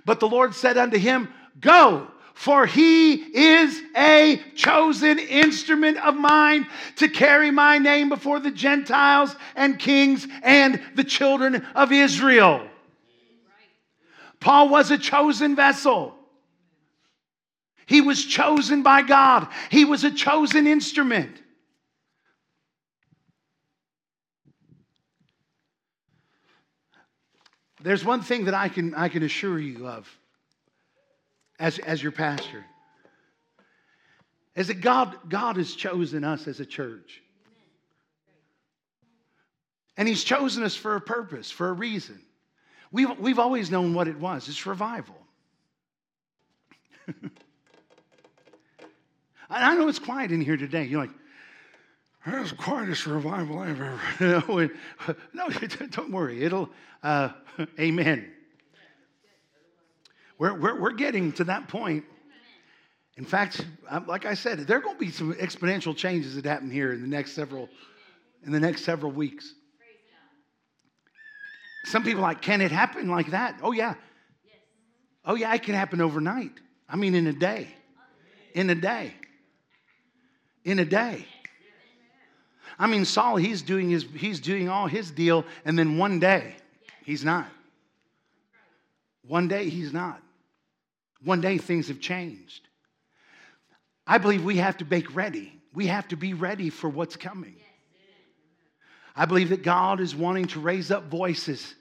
But 0.05 0.19
the 0.19 0.27
Lord 0.27 0.55
said 0.55 0.77
unto 0.77 0.97
him, 0.97 1.29
Go, 1.59 2.07
for 2.33 2.65
he 2.65 3.13
is 3.13 3.81
a 3.95 4.41
chosen 4.55 5.19
instrument 5.19 5.97
of 5.97 6.15
mine 6.15 6.67
to 6.97 7.07
carry 7.07 7.49
my 7.49 7.77
name 7.77 8.09
before 8.09 8.39
the 8.39 8.51
Gentiles 8.51 9.35
and 9.55 9.79
kings 9.79 10.27
and 10.43 10.81
the 10.95 11.03
children 11.03 11.65
of 11.75 11.91
Israel. 11.91 12.67
Paul 14.39 14.69
was 14.69 14.91
a 14.91 14.97
chosen 14.97 15.55
vessel. 15.55 16.13
He 17.85 18.01
was 18.01 18.23
chosen 18.23 18.83
by 18.83 19.01
God. 19.01 19.47
He 19.69 19.85
was 19.85 20.03
a 20.03 20.11
chosen 20.11 20.67
instrument. 20.67 21.41
There's 27.85 28.03
one 28.03 28.23
thing 28.23 28.45
that 28.45 28.55
I 28.55 28.67
can, 28.67 28.95
I 28.95 29.09
can 29.09 29.21
assure 29.21 29.59
you 29.59 29.87
of 29.87 30.09
as, 31.59 31.77
as 31.77 32.01
your 32.01 32.11
pastor 32.11 32.65
is 34.55 34.69
that 34.69 34.81
God, 34.81 35.15
God 35.29 35.57
has 35.57 35.75
chosen 35.75 36.23
us 36.23 36.47
as 36.47 36.59
a 36.59 36.65
church. 36.65 37.21
And 39.97 40.07
He's 40.07 40.23
chosen 40.23 40.63
us 40.63 40.75
for 40.75 40.95
a 40.95 41.01
purpose, 41.01 41.51
for 41.51 41.69
a 41.69 41.73
reason. 41.73 42.19
We've, 42.91 43.19
we've 43.19 43.37
always 43.37 43.69
known 43.69 43.93
what 43.93 44.07
it 44.07 44.17
was 44.17 44.49
it's 44.49 44.65
revival. 44.65 45.17
and 47.05 47.29
I 49.47 49.75
know 49.75 49.87
it's 49.89 49.99
quiet 49.99 50.31
in 50.31 50.41
here 50.41 50.57
today. 50.57 50.85
You're 50.85 51.01
like, 51.01 51.13
that's 52.25 52.49
the 52.49 52.55
quietest 52.55 53.05
revival 53.05 53.59
I've 53.59 53.79
ever. 53.79 54.71
no, 55.33 55.49
don't 55.91 56.11
worry. 56.11 56.43
It'll, 56.43 56.69
uh, 57.03 57.29
amen. 57.79 58.31
We're, 60.39 60.59
we're, 60.59 60.81
we're 60.81 60.93
getting 60.93 61.31
to 61.33 61.43
that 61.45 61.67
point. 61.67 62.03
In 63.17 63.25
fact, 63.25 63.65
like 64.07 64.25
I 64.25 64.33
said, 64.33 64.59
there 64.59 64.77
are 64.77 64.81
going 64.81 64.95
to 64.95 64.99
be 64.99 65.11
some 65.11 65.33
exponential 65.35 65.95
changes 65.95 66.35
that 66.35 66.45
happen 66.45 66.69
here 66.69 66.91
in 66.91 67.01
the 67.01 67.07
next 67.07 67.33
several, 67.33 67.69
in 68.45 68.51
the 68.51 68.59
next 68.59 68.83
several 68.83 69.11
weeks. 69.11 69.53
Some 71.85 72.03
people 72.03 72.23
like, 72.23 72.41
can 72.41 72.59
it 72.61 72.71
happen 72.71 73.07
like 73.07 73.31
that? 73.31 73.59
Oh 73.61 73.71
yeah. 73.71 73.93
Oh 75.23 75.35
yeah, 75.35 75.53
it 75.53 75.63
can 75.63 75.75
happen 75.75 76.01
overnight. 76.01 76.51
I 76.89 76.97
mean, 76.97 77.15
in 77.15 77.27
a 77.27 77.33
day. 77.33 77.67
In 78.53 78.69
a 78.69 78.75
day. 78.75 79.13
In 80.65 80.79
a 80.79 80.85
day. 80.85 81.25
I 82.77 82.87
mean, 82.87 83.05
Saul, 83.05 83.37
he's 83.37 83.61
doing 83.61 83.89
his, 83.89 84.05
he's 84.15 84.39
doing 84.39 84.69
all 84.69 84.87
his 84.87 85.11
deal, 85.11 85.45
and 85.63 85.79
then 85.79 85.97
one 85.97 86.19
day, 86.19 86.55
he's 87.03 87.23
not. 87.23 87.47
One 89.27 89.47
day, 89.47 89.69
he's 89.69 89.93
not. 89.93 90.21
One 91.23 91.41
day, 91.41 91.57
things 91.57 91.87
have 91.87 91.99
changed. 91.99 92.67
I 94.05 94.17
believe 94.17 94.43
we 94.43 94.57
have 94.57 94.77
to 94.77 94.85
make 94.85 95.15
ready. 95.15 95.59
We 95.73 95.87
have 95.87 96.07
to 96.09 96.17
be 96.17 96.33
ready 96.33 96.69
for 96.69 96.89
what's 96.89 97.15
coming. 97.15 97.55
I 99.15 99.25
believe 99.25 99.49
that 99.49 99.63
God 99.63 100.01
is 100.01 100.13
wanting 100.13 100.47
to 100.47 100.59
raise 100.59 100.91
up 100.91 101.05
voices 101.05 101.75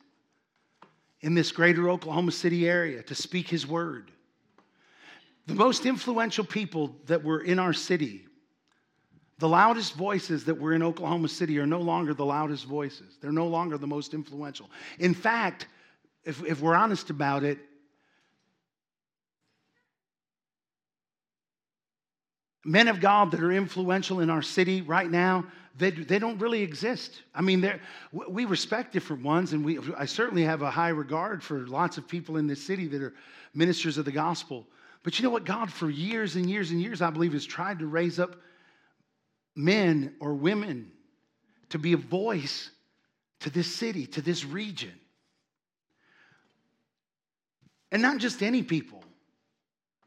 in 1.21 1.35
this 1.35 1.51
greater 1.51 1.89
Oklahoma 1.89 2.31
City 2.31 2.69
area 2.69 3.03
to 3.03 3.15
speak 3.15 3.49
His 3.49 3.67
word. 3.67 4.11
The 5.47 5.55
most 5.55 5.85
influential 5.85 6.45
people 6.45 6.95
that 7.07 7.25
were 7.25 7.41
in 7.41 7.59
our 7.59 7.73
city 7.73 8.27
the 9.45 9.49
loudest 9.49 9.93
voices 9.93 10.47
that 10.47 10.55
were 10.55 10.73
in 10.73 10.83
Oklahoma 10.83 11.29
City 11.29 11.59
are 11.59 11.67
no 11.67 11.79
longer 11.79 12.15
the 12.15 12.25
loudest 12.25 12.65
voices. 12.65 13.19
They're 13.21 13.31
no 13.31 13.47
longer 13.47 13.77
the 13.77 13.87
most 13.87 14.15
influential. 14.15 14.71
In 14.99 15.13
fact, 15.13 15.67
if, 16.25 16.43
if 16.47 16.63
we're 16.63 16.75
honest 16.75 17.11
about 17.11 17.45
it, 17.45 17.59
men 22.65 22.89
of 22.89 23.03
God 23.03 23.33
that 23.33 23.43
are 23.43 23.53
influential 23.53 24.21
in 24.21 24.31
our 24.31 24.41
city 24.41 24.81
right 24.81 25.11
now, 25.11 25.45
they, 25.77 25.91
they 25.91 26.19
don't 26.19 26.39
really 26.39 26.63
exist. 26.63 27.21
I 27.35 27.43
mean, 27.43 27.71
we 28.27 28.47
respect 28.47 28.95
different 28.95 29.25
ones, 29.25 29.53
and 29.53 29.63
we, 29.63 29.79
I 29.99 30.07
certainly 30.07 30.45
have 30.45 30.63
a 30.63 30.71
high 30.71 30.89
regard 30.89 31.43
for 31.43 31.67
lots 31.67 31.99
of 31.99 32.09
people 32.09 32.39
in 32.39 32.47
this 32.47 32.63
city 32.63 32.87
that 32.87 33.03
are 33.03 33.13
ministers 33.53 33.99
of 33.99 34.07
the 34.07 34.13
gospel. 34.13 34.67
But 35.03 35.19
you 35.19 35.23
know 35.23 35.31
what? 35.31 35.45
God, 35.45 35.71
for 35.71 35.91
years 35.91 36.37
and 36.37 36.49
years 36.49 36.71
and 36.71 36.81
years, 36.81 37.03
I 37.03 37.11
believe, 37.11 37.35
has 37.35 37.45
tried 37.45 37.81
to 37.81 37.87
raise 37.87 38.19
up 38.19 38.37
men 39.55 40.15
or 40.21 40.35
women 40.35 40.91
to 41.71 41.79
be 41.79 41.93
a 41.93 41.97
voice 41.97 42.71
to 43.41 43.51
this 43.51 43.73
city, 43.73 44.07
to 44.07 44.23
this 44.23 44.45
region. 44.45 44.93
And 47.93 48.03
not 48.03 48.19
just 48.19 48.43
any 48.43 48.63
people, 48.63 49.05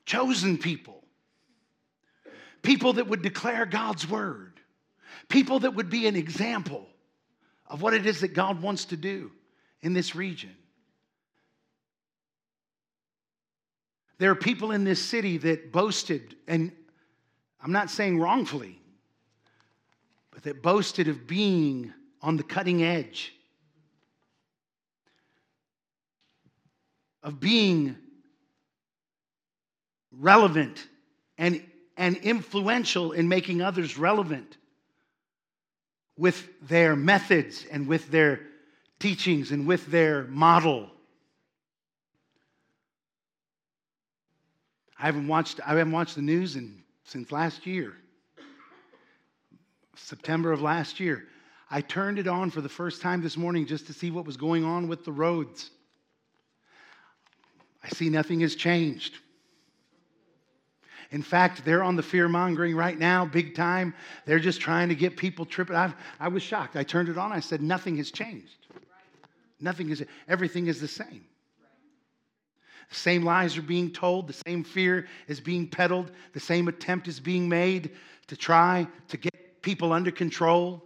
chosen 0.05 0.57
people. 0.57 1.03
People 2.61 2.93
that 2.93 3.07
would 3.07 3.21
declare 3.21 3.65
God's 3.65 4.09
word. 4.09 4.59
People 5.29 5.59
that 5.59 5.75
would 5.75 5.89
be 5.89 6.07
an 6.07 6.15
example 6.15 6.85
of 7.67 7.81
what 7.81 7.93
it 7.93 8.05
is 8.05 8.21
that 8.21 8.33
God 8.33 8.61
wants 8.61 8.85
to 8.85 8.97
do 8.97 9.31
in 9.81 9.93
this 9.93 10.15
region. 10.15 10.55
There 14.17 14.31
are 14.31 14.35
people 14.35 14.71
in 14.71 14.83
this 14.83 15.03
city 15.03 15.37
that 15.37 15.71
boasted, 15.71 16.35
and 16.47 16.71
I'm 17.61 17.71
not 17.71 17.89
saying 17.89 18.19
wrongfully, 18.19 18.81
but 20.37 20.43
that 20.43 20.61
boasted 20.61 21.07
of 21.07 21.25
being 21.25 21.91
on 22.21 22.37
the 22.37 22.43
cutting 22.43 22.83
edge, 22.83 23.33
of 27.23 27.39
being 27.39 27.95
relevant 30.11 30.87
and, 31.39 31.65
and 31.97 32.17
influential 32.17 33.13
in 33.13 33.27
making 33.27 33.63
others 33.63 33.97
relevant 33.97 34.57
with 36.19 36.47
their 36.61 36.95
methods 36.95 37.65
and 37.71 37.87
with 37.87 38.11
their 38.11 38.41
teachings 38.99 39.51
and 39.51 39.65
with 39.65 39.87
their 39.87 40.25
model. 40.25 40.91
I 44.99 45.07
haven't 45.07 45.27
watched, 45.27 45.59
I 45.65 45.69
haven't 45.69 45.93
watched 45.93 46.13
the 46.13 46.21
news 46.21 46.55
in, 46.55 46.83
since 47.05 47.31
last 47.31 47.65
year, 47.65 47.95
September 49.97 50.51
of 50.51 50.61
last 50.61 50.99
year. 50.99 51.25
I 51.69 51.81
turned 51.81 52.19
it 52.19 52.27
on 52.27 52.49
for 52.49 52.61
the 52.61 52.69
first 52.69 53.01
time 53.01 53.21
this 53.21 53.35
morning 53.35 53.65
just 53.65 53.87
to 53.87 53.93
see 53.93 54.11
what 54.11 54.25
was 54.25 54.37
going 54.37 54.63
on 54.63 54.87
with 54.87 55.03
the 55.03 55.11
roads. 55.11 55.69
I 57.83 57.89
see 57.89 58.09
nothing 58.09 58.39
has 58.41 58.55
changed. 58.55 59.15
In 61.11 61.21
fact, 61.21 61.63
they're 61.63 61.83
on 61.83 61.95
the 61.95 62.03
fear 62.03 62.27
mongering 62.27 62.75
right 62.75 62.97
now, 62.97 63.25
big 63.25 63.55
time. 63.55 63.93
They're 64.25 64.39
just 64.39 64.59
trying 64.59 64.89
to 64.89 64.95
get 64.95 65.15
people 65.15 65.45
tripping. 65.45 65.75
I, 65.75 65.93
I 66.19 66.27
was 66.27 66.43
shocked. 66.43 66.75
I 66.75 66.83
turned 66.83 67.07
it 67.09 67.17
on. 67.17 67.31
I 67.31 67.39
said, 67.39 67.61
Nothing 67.61 67.97
has 67.97 68.11
changed. 68.11 68.67
Nothing 69.59 69.89
is, 69.89 70.05
everything 70.27 70.67
is 70.67 70.81
the 70.81 70.87
same. 70.87 71.25
The 72.89 72.95
same 72.95 73.23
lies 73.23 73.57
are 73.57 73.61
being 73.61 73.91
told, 73.91 74.27
the 74.27 74.41
same 74.45 74.63
fear 74.63 75.07
is 75.27 75.41
being 75.41 75.67
peddled, 75.67 76.11
the 76.33 76.39
same 76.39 76.67
attempt 76.67 77.07
is 77.07 77.19
being 77.19 77.49
made 77.49 77.91
to 78.27 78.37
try 78.37 78.87
to 79.09 79.17
get 79.17 79.33
people 79.67 79.91
under 79.91 80.11
control. 80.11 80.81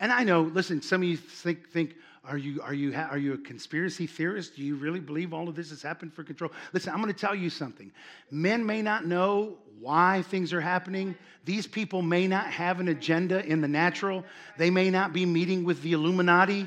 And 0.00 0.10
I 0.10 0.24
know, 0.24 0.40
listen, 0.40 0.80
some 0.80 1.02
of 1.02 1.08
you 1.08 1.18
think, 1.18 1.68
think 1.68 1.94
are 2.24 2.38
you, 2.38 2.62
are, 2.62 2.72
you, 2.72 2.94
are 2.94 3.18
you 3.18 3.34
a 3.34 3.36
conspiracy 3.36 4.06
theorist? 4.06 4.56
Do 4.56 4.62
you 4.62 4.76
really 4.76 4.98
believe 4.98 5.34
all 5.34 5.50
of 5.50 5.54
this 5.54 5.68
has 5.68 5.82
happened 5.82 6.14
for 6.14 6.24
control? 6.24 6.52
Listen, 6.72 6.94
I'm 6.94 7.02
going 7.02 7.12
to 7.12 7.20
tell 7.20 7.34
you 7.34 7.50
something. 7.50 7.92
Men 8.30 8.64
may 8.64 8.80
not 8.80 9.04
know 9.04 9.58
why 9.78 10.22
things 10.22 10.54
are 10.54 10.60
happening. 10.62 11.14
These 11.44 11.66
people 11.66 12.00
may 12.00 12.26
not 12.26 12.46
have 12.46 12.80
an 12.80 12.88
agenda 12.88 13.44
in 13.44 13.60
the 13.60 13.68
natural. 13.68 14.24
They 14.56 14.70
may 14.70 14.88
not 14.88 15.12
be 15.12 15.26
meeting 15.26 15.64
with 15.64 15.82
the 15.82 15.92
Illuminati. 15.92 16.66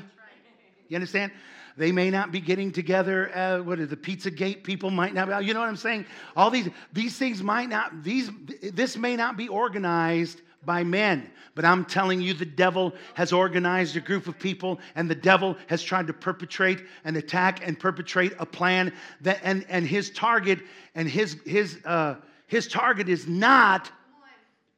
You 0.88 0.94
understand? 0.94 1.32
They 1.76 1.92
may 1.92 2.10
not 2.10 2.32
be 2.32 2.40
getting 2.40 2.72
together. 2.72 3.30
Uh, 3.36 3.58
what 3.58 3.78
are 3.78 3.86
the 3.86 3.96
Pizzagate 3.96 4.64
people 4.64 4.90
might 4.90 5.12
not 5.12 5.28
be. 5.28 5.46
You 5.46 5.52
know 5.52 5.60
what 5.60 5.68
I'm 5.68 5.76
saying? 5.76 6.06
All 6.34 6.50
these 6.50 6.68
these 6.92 7.16
things 7.18 7.42
might 7.42 7.68
not. 7.68 8.02
These 8.02 8.30
this 8.72 8.96
may 8.96 9.14
not 9.14 9.36
be 9.36 9.48
organized 9.48 10.40
by 10.64 10.84
men. 10.84 11.30
But 11.54 11.64
I'm 11.64 11.84
telling 11.84 12.20
you, 12.20 12.34
the 12.34 12.44
devil 12.44 12.92
has 13.14 13.32
organized 13.32 13.96
a 13.96 14.00
group 14.00 14.26
of 14.26 14.38
people, 14.38 14.78
and 14.94 15.08
the 15.08 15.14
devil 15.14 15.56
has 15.68 15.82
tried 15.82 16.06
to 16.08 16.12
perpetrate 16.12 16.82
an 17.04 17.16
attack 17.16 17.66
and 17.66 17.78
perpetrate 17.78 18.34
a 18.38 18.44
plan 18.44 18.92
that, 19.22 19.40
and, 19.42 19.64
and 19.70 19.86
his 19.86 20.10
target 20.10 20.60
and 20.94 21.08
his 21.08 21.38
his 21.46 21.78
uh, 21.84 22.16
his 22.46 22.68
target 22.68 23.08
is 23.08 23.26
not 23.26 23.90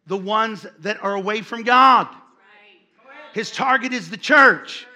the 0.07 0.16
ones 0.16 0.66
that 0.80 1.03
are 1.03 1.14
away 1.14 1.42
from 1.42 1.62
God. 1.62 2.09
His 3.34 3.51
target 3.51 3.92
is 3.92 4.09
the 4.09 4.16
church. 4.16 4.86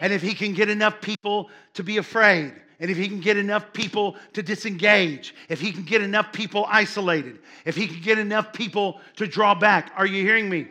And 0.00 0.12
if 0.12 0.22
he 0.22 0.34
can 0.34 0.52
get 0.52 0.68
enough 0.68 1.00
people 1.00 1.50
to 1.74 1.82
be 1.82 1.96
afraid, 1.98 2.52
and 2.78 2.90
if 2.90 2.96
he 2.96 3.08
can 3.08 3.20
get 3.20 3.36
enough 3.36 3.72
people 3.72 4.16
to 4.34 4.42
disengage, 4.42 5.34
if 5.48 5.60
he 5.60 5.72
can 5.72 5.84
get 5.84 6.02
enough 6.02 6.32
people 6.32 6.66
isolated, 6.68 7.38
if 7.64 7.74
he 7.74 7.86
can 7.86 8.00
get 8.00 8.18
enough 8.18 8.52
people 8.52 9.00
to 9.16 9.26
draw 9.26 9.54
back, 9.54 9.92
are 9.96 10.06
you 10.06 10.22
hearing 10.22 10.48
me? 10.48 10.68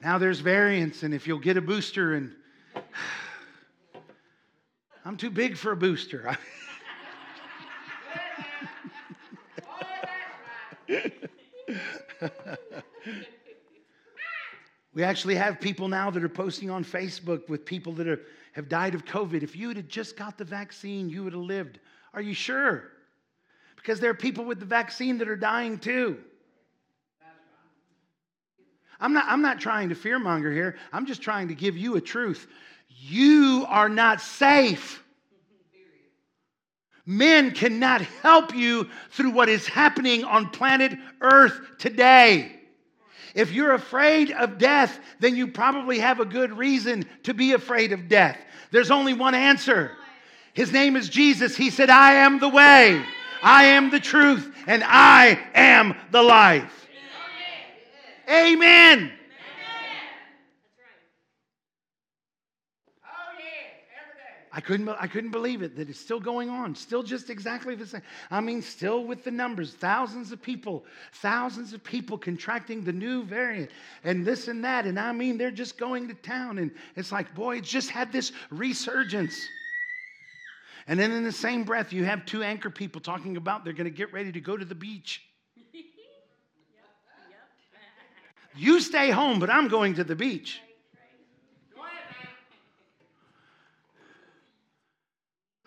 Now 0.00 0.16
there's 0.18 0.38
variance, 0.38 1.02
and 1.02 1.12
if 1.12 1.26
you'll 1.26 1.40
get 1.40 1.56
a 1.56 1.60
booster, 1.60 2.14
and 2.14 2.32
I'm 5.04 5.16
too 5.16 5.30
big 5.30 5.56
for 5.56 5.72
a 5.72 5.76
booster. 5.76 6.38
we 14.94 15.02
actually 15.02 15.34
have 15.34 15.60
people 15.60 15.88
now 15.88 16.10
that 16.10 16.24
are 16.24 16.28
posting 16.28 16.70
on 16.70 16.84
Facebook 16.84 17.48
with 17.48 17.64
people 17.64 17.92
that 17.94 18.06
are, 18.08 18.20
have 18.52 18.68
died 18.68 18.94
of 18.94 19.04
COVID. 19.04 19.42
If 19.42 19.56
you 19.56 19.68
had 19.68 19.88
just 19.88 20.16
got 20.16 20.38
the 20.38 20.44
vaccine, 20.44 21.08
you 21.08 21.24
would 21.24 21.32
have 21.32 21.42
lived. 21.42 21.80
Are 22.14 22.22
you 22.22 22.34
sure? 22.34 22.84
Because 23.76 24.00
there 24.00 24.10
are 24.10 24.14
people 24.14 24.44
with 24.44 24.60
the 24.60 24.66
vaccine 24.66 25.18
that 25.18 25.28
are 25.28 25.36
dying 25.36 25.78
too. 25.78 26.18
I'm 29.00 29.12
not, 29.12 29.26
I'm 29.28 29.42
not 29.42 29.60
trying 29.60 29.90
to 29.90 29.94
fearmonger 29.94 30.52
here. 30.52 30.76
I'm 30.92 31.06
just 31.06 31.22
trying 31.22 31.48
to 31.48 31.54
give 31.54 31.76
you 31.76 31.94
a 31.96 32.00
truth. 32.00 32.48
You 32.88 33.64
are 33.68 33.88
not 33.88 34.20
safe. 34.20 35.04
Men 37.08 37.52
cannot 37.52 38.02
help 38.02 38.54
you 38.54 38.86
through 39.12 39.30
what 39.30 39.48
is 39.48 39.66
happening 39.66 40.24
on 40.24 40.50
planet 40.50 40.92
Earth 41.22 41.58
today. 41.78 42.52
If 43.34 43.50
you're 43.50 43.72
afraid 43.72 44.30
of 44.30 44.58
death, 44.58 45.00
then 45.18 45.34
you 45.34 45.48
probably 45.48 46.00
have 46.00 46.20
a 46.20 46.26
good 46.26 46.52
reason 46.52 47.06
to 47.22 47.32
be 47.32 47.54
afraid 47.54 47.92
of 47.92 48.08
death. 48.08 48.36
There's 48.72 48.90
only 48.90 49.14
one 49.14 49.34
answer. 49.34 49.92
His 50.52 50.70
name 50.70 50.96
is 50.96 51.08
Jesus. 51.08 51.56
He 51.56 51.70
said, 51.70 51.88
I 51.88 52.12
am 52.12 52.40
the 52.40 52.48
way, 52.50 53.02
I 53.42 53.64
am 53.64 53.88
the 53.88 54.00
truth, 54.00 54.54
and 54.66 54.84
I 54.84 55.40
am 55.54 55.96
the 56.10 56.22
life. 56.22 56.88
Amen. 58.30 59.12
I 64.58 64.60
couldn't, 64.60 64.88
I 64.88 65.06
couldn't 65.06 65.30
believe 65.30 65.62
it 65.62 65.76
that 65.76 65.88
it's 65.88 66.00
still 66.00 66.18
going 66.18 66.50
on, 66.50 66.74
still 66.74 67.04
just 67.04 67.30
exactly 67.30 67.76
the 67.76 67.86
same. 67.86 68.02
I 68.28 68.40
mean, 68.40 68.60
still 68.60 69.04
with 69.04 69.22
the 69.22 69.30
numbers, 69.30 69.74
thousands 69.74 70.32
of 70.32 70.42
people, 70.42 70.84
thousands 71.12 71.72
of 71.74 71.84
people 71.84 72.18
contracting 72.18 72.82
the 72.82 72.92
new 72.92 73.22
variant 73.22 73.70
and 74.02 74.26
this 74.26 74.48
and 74.48 74.64
that. 74.64 74.84
And 74.84 74.98
I 74.98 75.12
mean, 75.12 75.38
they're 75.38 75.52
just 75.52 75.78
going 75.78 76.08
to 76.08 76.14
town. 76.14 76.58
And 76.58 76.72
it's 76.96 77.12
like, 77.12 77.32
boy, 77.36 77.58
it's 77.58 77.70
just 77.70 77.90
had 77.90 78.10
this 78.10 78.32
resurgence. 78.50 79.38
And 80.88 80.98
then 80.98 81.12
in 81.12 81.22
the 81.22 81.30
same 81.30 81.62
breath, 81.62 81.92
you 81.92 82.02
have 82.02 82.26
two 82.26 82.42
anchor 82.42 82.68
people 82.68 83.00
talking 83.00 83.36
about 83.36 83.62
they're 83.62 83.72
going 83.72 83.84
to 83.84 83.96
get 83.96 84.12
ready 84.12 84.32
to 84.32 84.40
go 84.40 84.56
to 84.56 84.64
the 84.64 84.74
beach. 84.74 85.22
You 88.56 88.80
stay 88.80 89.10
home, 89.10 89.38
but 89.38 89.50
I'm 89.50 89.68
going 89.68 89.94
to 89.94 90.04
the 90.04 90.16
beach. 90.16 90.60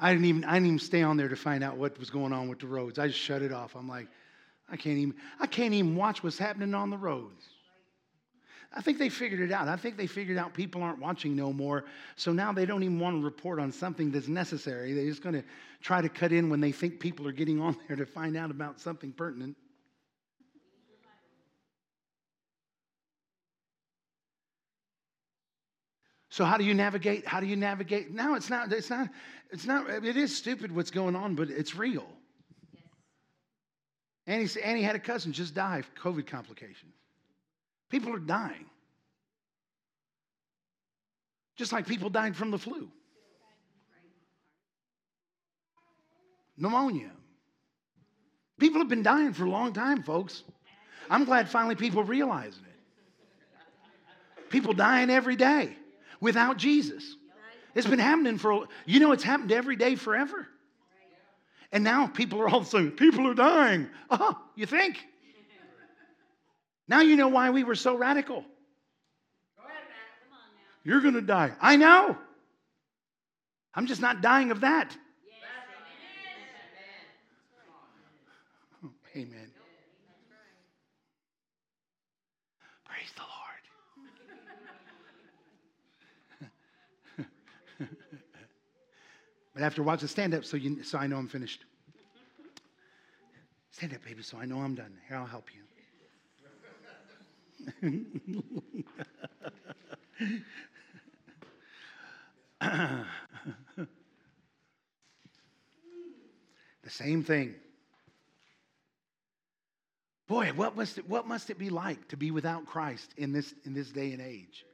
I 0.01 0.11
didn't 0.11 0.25
even 0.25 0.43
I 0.43 0.55
didn't 0.55 0.65
even 0.65 0.79
stay 0.79 1.03
on 1.03 1.15
there 1.15 1.29
to 1.29 1.35
find 1.35 1.63
out 1.63 1.77
what 1.77 1.97
was 1.99 2.09
going 2.09 2.33
on 2.33 2.49
with 2.49 2.59
the 2.59 2.67
roads. 2.67 2.97
I 2.97 3.07
just 3.07 3.19
shut 3.19 3.43
it 3.43 3.53
off. 3.53 3.75
I'm 3.75 3.87
like, 3.87 4.07
I 4.69 4.75
can't 4.75 4.97
even 4.97 5.15
I 5.39 5.45
can't 5.45 5.75
even 5.75 5.95
watch 5.95 6.23
what's 6.23 6.39
happening 6.39 6.73
on 6.73 6.89
the 6.89 6.97
roads. 6.97 7.45
I 8.73 8.81
think 8.81 8.97
they 8.97 9.09
figured 9.09 9.41
it 9.41 9.51
out. 9.51 9.67
I 9.67 9.75
think 9.75 9.97
they 9.97 10.07
figured 10.07 10.37
out 10.37 10.53
people 10.53 10.81
aren't 10.81 10.99
watching 10.99 11.35
no 11.35 11.51
more. 11.51 11.83
So 12.15 12.31
now 12.31 12.53
they 12.53 12.65
don't 12.65 12.83
even 12.83 12.99
want 12.99 13.19
to 13.19 13.23
report 13.23 13.59
on 13.59 13.71
something 13.71 14.11
that's 14.11 14.29
necessary. 14.29 14.93
They're 14.93 15.09
just 15.09 15.21
going 15.21 15.35
to 15.35 15.43
try 15.81 16.01
to 16.01 16.07
cut 16.07 16.31
in 16.31 16.49
when 16.49 16.61
they 16.61 16.71
think 16.71 16.99
people 16.99 17.27
are 17.27 17.33
getting 17.33 17.59
on 17.59 17.75
there 17.87 17.97
to 17.97 18.05
find 18.05 18.37
out 18.37 18.49
about 18.49 18.79
something 18.79 19.11
pertinent. 19.11 19.57
So 26.31 26.45
how 26.45 26.57
do 26.57 26.63
you 26.63 26.73
navigate? 26.73 27.27
How 27.27 27.41
do 27.41 27.45
you 27.45 27.57
navigate? 27.57 28.09
Now 28.11 28.35
it's 28.35 28.49
not, 28.49 28.71
it's 28.71 28.89
not, 28.89 29.09
it's 29.51 29.65
not, 29.65 29.89
it 29.89 30.15
is 30.15 30.35
stupid 30.35 30.73
what's 30.73 30.89
going 30.89 31.13
on, 31.13 31.35
but 31.35 31.49
it's 31.49 31.75
real. 31.75 32.07
Yes. 34.25 34.55
Annie, 34.55 34.63
Annie 34.63 34.81
had 34.81 34.95
a 34.95 34.99
cousin 34.99 35.33
just 35.33 35.53
die 35.53 35.79
of 35.79 35.93
COVID 35.95 36.25
complications. 36.25 36.93
People 37.89 38.15
are 38.15 38.19
dying. 38.19 38.65
Just 41.57 41.73
like 41.73 41.85
people 41.85 42.09
died 42.09 42.37
from 42.37 42.49
the 42.49 42.57
flu. 42.57 42.89
Pneumonia. 46.55 47.11
People 48.57 48.79
have 48.79 48.87
been 48.87 49.03
dying 49.03 49.33
for 49.33 49.43
a 49.43 49.49
long 49.49 49.73
time, 49.73 50.01
folks. 50.01 50.43
I'm 51.09 51.25
glad 51.25 51.49
finally 51.49 51.75
people 51.75 52.05
realizing 52.05 52.63
it. 52.63 54.49
People 54.49 54.71
dying 54.71 55.09
every 55.09 55.35
day 55.35 55.75
without 56.21 56.55
Jesus. 56.55 57.17
It's 57.75 57.87
been 57.87 57.99
happening 57.99 58.37
for, 58.37 58.67
you 58.85 58.99
know, 58.99 59.11
it's 59.11 59.23
happened 59.23 59.51
every 59.51 59.75
day 59.75 59.95
forever. 59.95 60.47
And 61.73 61.83
now 61.83 62.07
people 62.07 62.41
are 62.41 62.49
all 62.49 62.63
saying, 62.63 62.91
people 62.91 63.27
are 63.27 63.33
dying. 63.33 63.89
Oh, 64.09 64.37
you 64.55 64.65
think? 64.65 65.05
Now 66.87 67.01
you 67.01 67.15
know 67.15 67.29
why 67.29 67.49
we 67.49 67.63
were 67.63 67.75
so 67.75 67.95
radical. 67.95 68.45
You're 70.83 71.01
going 71.01 71.13
to 71.13 71.21
die. 71.21 71.51
I 71.61 71.75
know. 71.75 72.17
I'm 73.73 73.85
just 73.85 74.01
not 74.01 74.21
dying 74.21 74.51
of 74.51 74.61
that. 74.61 74.95
Amen. 79.15 79.50
But 89.53 89.63
after 89.63 89.83
watch 89.83 90.01
the 90.01 90.07
stand 90.07 90.33
up 90.33 90.45
so, 90.45 90.57
you, 90.57 90.83
so 90.83 90.97
I 90.97 91.07
know 91.07 91.17
I'm 91.17 91.27
finished. 91.27 91.65
Stand 93.71 93.93
up, 93.93 94.03
baby, 94.03 94.23
so 94.23 94.37
I 94.37 94.45
know 94.45 94.59
I'm 94.59 94.75
done. 94.75 94.93
Here, 95.07 95.17
I'll 95.17 95.25
help 95.25 95.49
you. 95.53 95.61
the 102.61 103.05
same 106.89 107.23
thing. 107.23 107.55
Boy, 110.27 110.51
what 110.55 110.77
must, 110.77 110.97
it, 110.97 111.09
what 111.09 111.27
must 111.27 111.49
it 111.49 111.57
be 111.57 111.69
like 111.69 112.07
to 112.07 112.17
be 112.17 112.31
without 112.31 112.65
Christ 112.65 113.13
in 113.17 113.33
this, 113.33 113.53
in 113.65 113.73
this 113.73 113.91
day 113.91 114.13
and 114.13 114.21
age? 114.21 114.65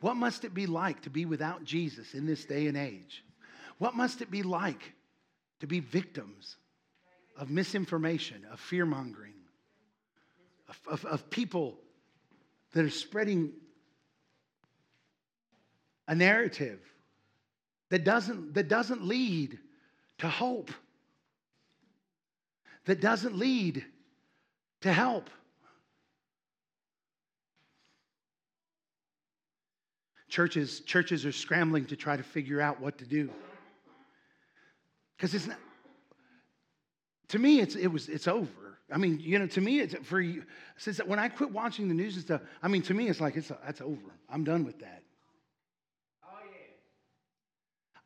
What 0.00 0.16
must 0.16 0.44
it 0.44 0.54
be 0.54 0.66
like 0.66 1.02
to 1.02 1.10
be 1.10 1.26
without 1.26 1.64
Jesus 1.64 2.14
in 2.14 2.26
this 2.26 2.44
day 2.44 2.66
and 2.66 2.76
age? 2.76 3.22
What 3.78 3.94
must 3.94 4.22
it 4.22 4.30
be 4.30 4.42
like 4.42 4.94
to 5.60 5.66
be 5.66 5.80
victims 5.80 6.56
of 7.36 7.50
misinformation, 7.50 8.46
of 8.50 8.58
fear 8.60 8.86
mongering, 8.86 9.34
of, 10.68 10.80
of, 10.88 11.04
of 11.04 11.30
people 11.30 11.78
that 12.72 12.84
are 12.84 12.90
spreading 12.90 13.52
a 16.08 16.14
narrative 16.14 16.80
that 17.90 18.04
doesn't, 18.04 18.54
that 18.54 18.68
doesn't 18.68 19.04
lead 19.04 19.58
to 20.18 20.28
hope, 20.28 20.70
that 22.86 23.00
doesn't 23.00 23.36
lead 23.36 23.84
to 24.80 24.92
help. 24.92 25.28
Churches, 30.28 30.80
churches 30.80 31.24
are 31.24 31.32
scrambling 31.32 31.86
to 31.86 31.96
try 31.96 32.16
to 32.16 32.22
figure 32.22 32.60
out 32.60 32.80
what 32.80 32.98
to 32.98 33.06
do. 33.06 33.30
Because 35.16 35.34
it's 35.34 35.46
not, 35.46 35.58
to 37.28 37.38
me, 37.38 37.60
it's, 37.60 37.74
it 37.74 37.88
was, 37.88 38.08
it's 38.08 38.28
over. 38.28 38.78
I 38.92 38.98
mean, 38.98 39.18
you 39.18 39.38
know, 39.38 39.46
to 39.48 39.60
me, 39.60 39.80
it's 39.80 39.94
for 40.04 40.24
since 40.76 40.98
when 40.98 41.18
I 41.18 41.28
quit 41.28 41.50
watching 41.50 41.88
the 41.88 41.94
news 41.94 42.14
and 42.14 42.24
stuff, 42.24 42.40
I 42.62 42.68
mean, 42.68 42.82
to 42.82 42.94
me, 42.94 43.08
it's 43.08 43.20
like, 43.20 43.36
it's, 43.36 43.48
that's 43.48 43.80
over. 43.80 44.14
I'm 44.30 44.44
done 44.44 44.64
with 44.64 44.78
that. 44.80 45.02
Oh, 46.24 46.38
yeah. 46.44 46.52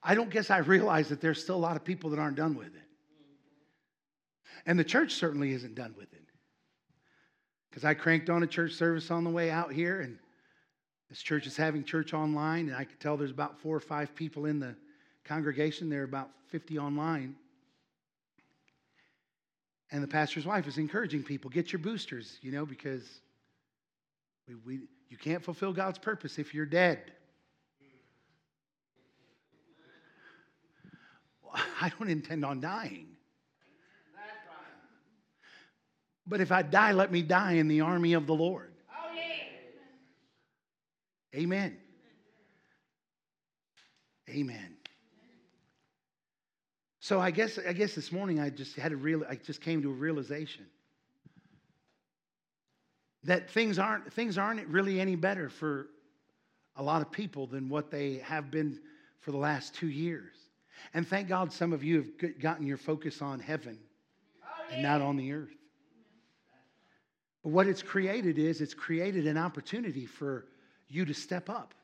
I 0.03 0.15
don't 0.15 0.31
guess 0.31 0.51
I 0.51 0.59
realize 0.59 1.09
that 1.11 1.21
there's 1.21 1.43
still 1.43 1.57
a 1.57 1.59
lot 1.59 1.77
of 1.77 1.85
people 1.85 2.11
that 2.11 2.19
aren't 2.19 2.37
done 2.37 2.55
with 2.55 2.69
it. 2.69 2.83
And 4.65 4.79
the 4.79 4.85
church 4.85 5.15
certainly 5.15 5.53
isn't 5.53 5.75
done 5.75 5.95
with 5.99 6.13
it. 6.13 6.23
Because 7.69 7.85
I 7.85 7.95
cranked 7.95 8.31
on 8.31 8.43
a 8.43 8.47
church 8.47 8.73
service 8.73 9.11
on 9.11 9.25
the 9.25 9.31
way 9.31 9.51
out 9.51 9.73
here, 9.73 10.01
and 10.01 10.19
this 11.09 11.21
church 11.21 11.47
is 11.47 11.57
having 11.57 11.85
church 11.85 12.15
online, 12.15 12.69
and 12.69 12.77
I 12.77 12.85
could 12.85 13.01
tell 13.01 13.17
there's 13.17 13.31
about 13.31 13.61
four 13.61 13.77
or 13.77 13.81
five 13.81 14.15
people 14.15 14.47
in 14.47 14.61
the 14.61 14.77
congregation. 15.31 15.89
There 15.89 16.01
are 16.01 16.05
about 16.05 16.29
50 16.49 16.77
online. 16.81 17.37
And 19.93 20.03
the 20.03 20.09
pastor's 20.09 20.45
wife 20.45 20.67
is 20.67 20.77
encouraging 20.77 21.23
people 21.23 21.51
get 21.51 21.73
your 21.73 21.79
boosters, 21.79 22.39
you 22.43 22.51
know, 22.51 22.67
because 22.67 23.05
we, 24.49 24.55
we, 24.67 24.81
you 25.09 25.17
can't 25.17 25.45
fulfill 25.45 25.73
God's 25.73 25.99
purpose 25.99 26.39
if 26.39 26.53
you're 26.53 26.67
dead. 26.67 27.13
Well, 31.45 31.63
I 31.81 31.93
don't 31.97 32.11
intend 32.11 32.45
on 32.45 32.61
dying. 32.61 33.07
But 36.27 36.41
if 36.41 36.51
I 36.51 36.63
die, 36.63 36.93
let 36.93 37.11
me 37.13 37.23
die 37.23 37.53
in 37.53 37.69
the 37.69 37.83
army 37.83 38.15
of 38.15 38.27
the 38.27 38.35
Lord. 38.35 38.73
Amen. 41.37 41.77
Amen. 44.29 44.80
So 47.11 47.21
I 47.21 47.33
guess 47.33 47.59
I 47.67 47.73
guess 47.73 47.97
this 47.97 48.13
morning 48.13 48.39
I 48.39 48.51
just 48.51 48.77
had 48.77 48.93
a 48.93 48.97
real 48.97 49.25
I 49.29 49.35
just 49.35 49.61
came 49.61 49.83
to 49.83 49.91
a 49.91 49.93
realization 49.93 50.65
that 53.25 53.51
things 53.51 53.81
aren't 53.81 54.13
things 54.13 54.39
aren't 54.39 54.65
really 54.69 55.01
any 55.01 55.17
better 55.17 55.49
for 55.49 55.89
a 56.77 56.83
lot 56.85 57.03
of 57.03 57.11
people 57.11 57.49
than 57.49 57.69
what 57.69 57.91
they 57.91 58.19
have 58.19 58.53
been 58.53 58.79
for 59.19 59.33
the 59.33 59.39
last 59.39 59.75
two 59.75 59.89
years. 59.89 60.37
And 60.95 61.05
thank 61.05 61.27
God 61.27 61.53
some 61.53 61.73
of 61.73 61.83
you 61.83 61.97
have 62.23 62.39
gotten 62.41 62.65
your 62.65 62.77
focus 62.77 63.21
on 63.21 63.41
heaven 63.41 63.77
and 64.71 64.81
not 64.81 65.01
on 65.01 65.17
the 65.17 65.33
earth. 65.33 65.59
But 67.43 67.49
what 67.49 67.67
it's 67.67 67.83
created 67.83 68.39
is 68.39 68.61
it's 68.61 68.73
created 68.73 69.27
an 69.27 69.37
opportunity 69.37 70.07
for 70.07 70.47
you 70.89 71.05
to 71.07 71.13
step 71.13 71.51
up. 71.51 71.75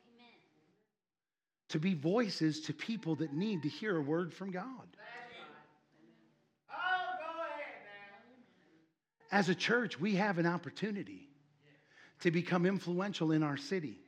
To 1.69 1.79
be 1.79 1.95
voices 1.95 2.61
to 2.63 2.73
people 2.73 3.17
that 3.17 3.33
need 3.33 3.63
to 3.63 3.69
hear 3.69 3.97
a 3.97 4.01
word 4.01 4.33
from 4.33 4.51
God. 4.51 4.87
As 9.33 9.49
a 9.49 9.55
church, 9.55 9.99
we 9.99 10.15
have 10.15 10.39
an 10.39 10.47
opportunity 10.47 11.29
to 12.21 12.31
become 12.31 12.65
influential 12.65 13.33
in 13.33 13.43
our 13.43 13.57
city, 13.57 13.99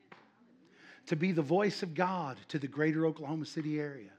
to 1.07 1.17
be 1.17 1.33
the 1.33 1.43
voice 1.43 1.83
of 1.83 1.95
God 1.95 2.39
to 2.49 2.59
the 2.59 2.69
greater 2.69 3.05
Oklahoma 3.05 3.45
City 3.45 3.81
area, 3.81 4.11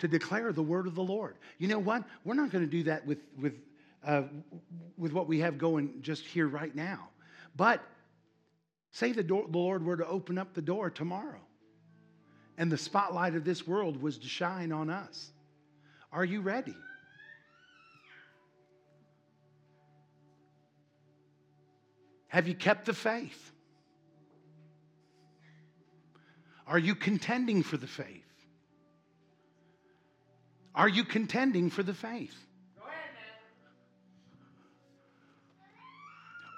to 0.00 0.08
declare 0.08 0.52
the 0.52 0.62
word 0.62 0.86
of 0.86 0.96
the 0.96 1.02
Lord. 1.02 1.36
You 1.58 1.68
know 1.68 1.78
what? 1.78 2.04
We're 2.24 2.34
not 2.34 2.50
going 2.50 2.64
to 2.64 2.70
do 2.70 2.82
that 2.84 3.06
with, 3.06 3.18
with 3.40 3.54
uh, 4.04 4.22
with 4.96 5.12
what 5.12 5.28
we 5.28 5.40
have 5.40 5.58
going 5.58 5.94
just 6.00 6.24
here 6.24 6.48
right 6.48 6.74
now. 6.74 7.08
But 7.56 7.82
say 8.90 9.12
the, 9.12 9.22
door, 9.22 9.44
the 9.48 9.58
Lord 9.58 9.84
were 9.84 9.96
to 9.96 10.06
open 10.06 10.38
up 10.38 10.54
the 10.54 10.62
door 10.62 10.90
tomorrow 10.90 11.40
and 12.58 12.70
the 12.70 12.76
spotlight 12.76 13.34
of 13.34 13.44
this 13.44 13.66
world 13.66 14.02
was 14.02 14.18
to 14.18 14.28
shine 14.28 14.72
on 14.72 14.90
us. 14.90 15.30
Are 16.12 16.24
you 16.24 16.40
ready? 16.40 16.76
Have 22.28 22.48
you 22.48 22.54
kept 22.54 22.86
the 22.86 22.94
faith? 22.94 23.50
Are 26.66 26.78
you 26.78 26.94
contending 26.94 27.62
for 27.62 27.76
the 27.76 27.86
faith? 27.86 28.24
Are 30.74 30.88
you 30.88 31.04
contending 31.04 31.68
for 31.68 31.82
the 31.82 31.92
faith? 31.92 32.34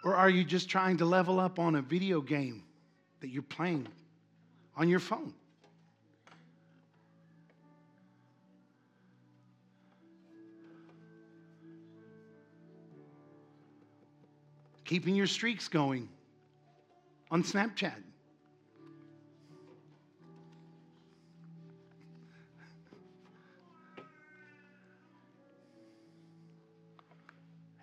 Or 0.05 0.15
are 0.15 0.29
you 0.29 0.45
just 0.45 0.69
trying 0.69 0.99
to 0.99 1.07
level 1.07 1.41
up 1.41 1.59
on 1.59 1.75
a 1.77 1.83
video 1.83 2.21
game 2.21 2.63
that 3.21 3.29
you're 3.29 3.43
playing 3.43 3.89
on 4.77 4.89
your 4.89 5.01
phone? 5.01 5.33
Keeping 14.85 15.15
your 15.15 15.27
streaks 15.27 15.69
going 15.69 16.09
on 17.31 17.43
Snapchat. 17.43 17.95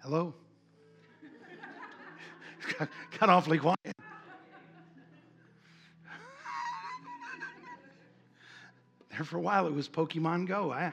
Hello? 0.01 0.33
got, 2.77 2.89
got 3.19 3.29
awfully 3.29 3.57
quiet. 3.57 3.77
there 9.21 9.23
for 9.23 9.37
a 9.37 9.41
while, 9.41 9.67
it 9.67 9.73
was 9.73 9.87
Pokemon 9.87 10.47
Go. 10.47 10.71
I, 10.71 10.91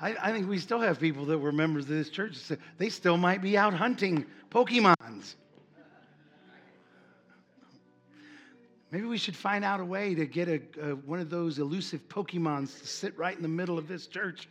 I, 0.00 0.16
I, 0.20 0.32
think 0.32 0.48
we 0.48 0.58
still 0.58 0.80
have 0.80 1.00
people 1.00 1.24
that 1.26 1.38
were 1.38 1.52
members 1.52 1.84
of 1.84 1.90
this 1.90 2.10
church. 2.10 2.36
They 2.76 2.90
still 2.90 3.16
might 3.16 3.40
be 3.40 3.56
out 3.56 3.72
hunting 3.72 4.26
Pokemons. 4.50 5.36
Maybe 8.90 9.06
we 9.06 9.18
should 9.18 9.36
find 9.36 9.64
out 9.64 9.80
a 9.80 9.84
way 9.84 10.14
to 10.14 10.26
get 10.26 10.48
a, 10.48 10.60
a, 10.82 10.94
one 10.96 11.20
of 11.20 11.30
those 11.30 11.58
elusive 11.58 12.08
Pokemons 12.08 12.80
to 12.80 12.86
sit 12.86 13.16
right 13.16 13.36
in 13.36 13.42
the 13.42 13.48
middle 13.48 13.78
of 13.78 13.86
this 13.86 14.06
church 14.06 14.48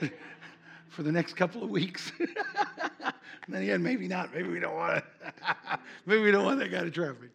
for 0.88 1.02
the 1.02 1.12
next 1.12 1.34
couple 1.34 1.62
of 1.62 1.70
weeks. 1.70 2.12
And 3.46 3.54
then 3.54 3.62
again, 3.62 3.82
maybe 3.82 4.08
not. 4.08 4.34
Maybe 4.34 4.48
we 4.48 4.58
don't 4.58 4.74
want 4.74 5.04
to. 5.04 5.78
maybe 6.06 6.22
we 6.22 6.30
don't 6.32 6.44
want 6.44 6.58
that 6.58 6.70
kind 6.70 6.86
of 6.86 6.92
traffic. 6.92 7.30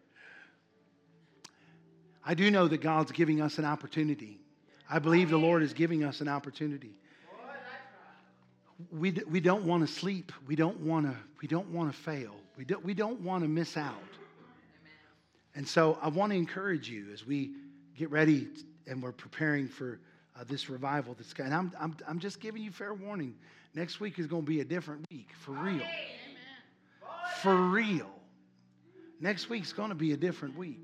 I 2.24 2.34
do 2.34 2.50
know 2.50 2.68
that 2.68 2.78
God's 2.78 3.10
giving 3.12 3.40
us 3.40 3.58
an 3.58 3.64
opportunity. 3.64 4.38
I 4.88 4.98
believe 4.98 5.30
the 5.30 5.38
Lord 5.38 5.62
is 5.62 5.72
giving 5.72 6.04
us 6.04 6.20
an 6.20 6.28
opportunity. 6.28 6.98
We, 8.90 9.12
we 9.30 9.40
don't 9.40 9.64
want 9.64 9.86
to 9.86 9.92
sleep. 9.92 10.32
We 10.46 10.54
don't 10.54 10.78
want 10.80 11.06
to, 11.06 11.16
we 11.40 11.48
don't 11.48 11.68
want 11.68 11.92
to 11.92 11.98
fail. 11.98 12.34
We 12.56 12.64
don't, 12.64 12.84
we 12.84 12.94
don't 12.94 13.20
want 13.20 13.42
to 13.42 13.48
miss 13.48 13.76
out. 13.76 13.94
And 15.54 15.66
so 15.66 15.98
I 16.00 16.08
want 16.08 16.32
to 16.32 16.38
encourage 16.38 16.88
you 16.88 17.06
as 17.12 17.26
we 17.26 17.52
get 17.96 18.10
ready 18.10 18.48
and 18.86 19.02
we're 19.02 19.12
preparing 19.12 19.68
for 19.68 20.00
uh, 20.38 20.44
this 20.44 20.70
revival 20.70 21.14
that's 21.14 21.32
and 21.38 21.54
I'm, 21.54 21.72
I'm, 21.78 21.96
I'm 22.08 22.18
just 22.18 22.40
giving 22.40 22.62
you 22.62 22.70
fair 22.70 22.94
warning. 22.94 23.34
Next 23.74 24.00
week 24.00 24.18
is 24.18 24.26
going 24.26 24.42
to 24.42 24.48
be 24.48 24.60
a 24.60 24.64
different 24.64 25.04
week, 25.10 25.30
for 25.38 25.52
real. 25.52 25.86
For 27.40 27.54
real. 27.54 28.10
Next 29.20 29.48
week's 29.48 29.72
going 29.72 29.90
to 29.90 29.94
be 29.94 30.12
a 30.12 30.16
different 30.16 30.56
week. 30.56 30.80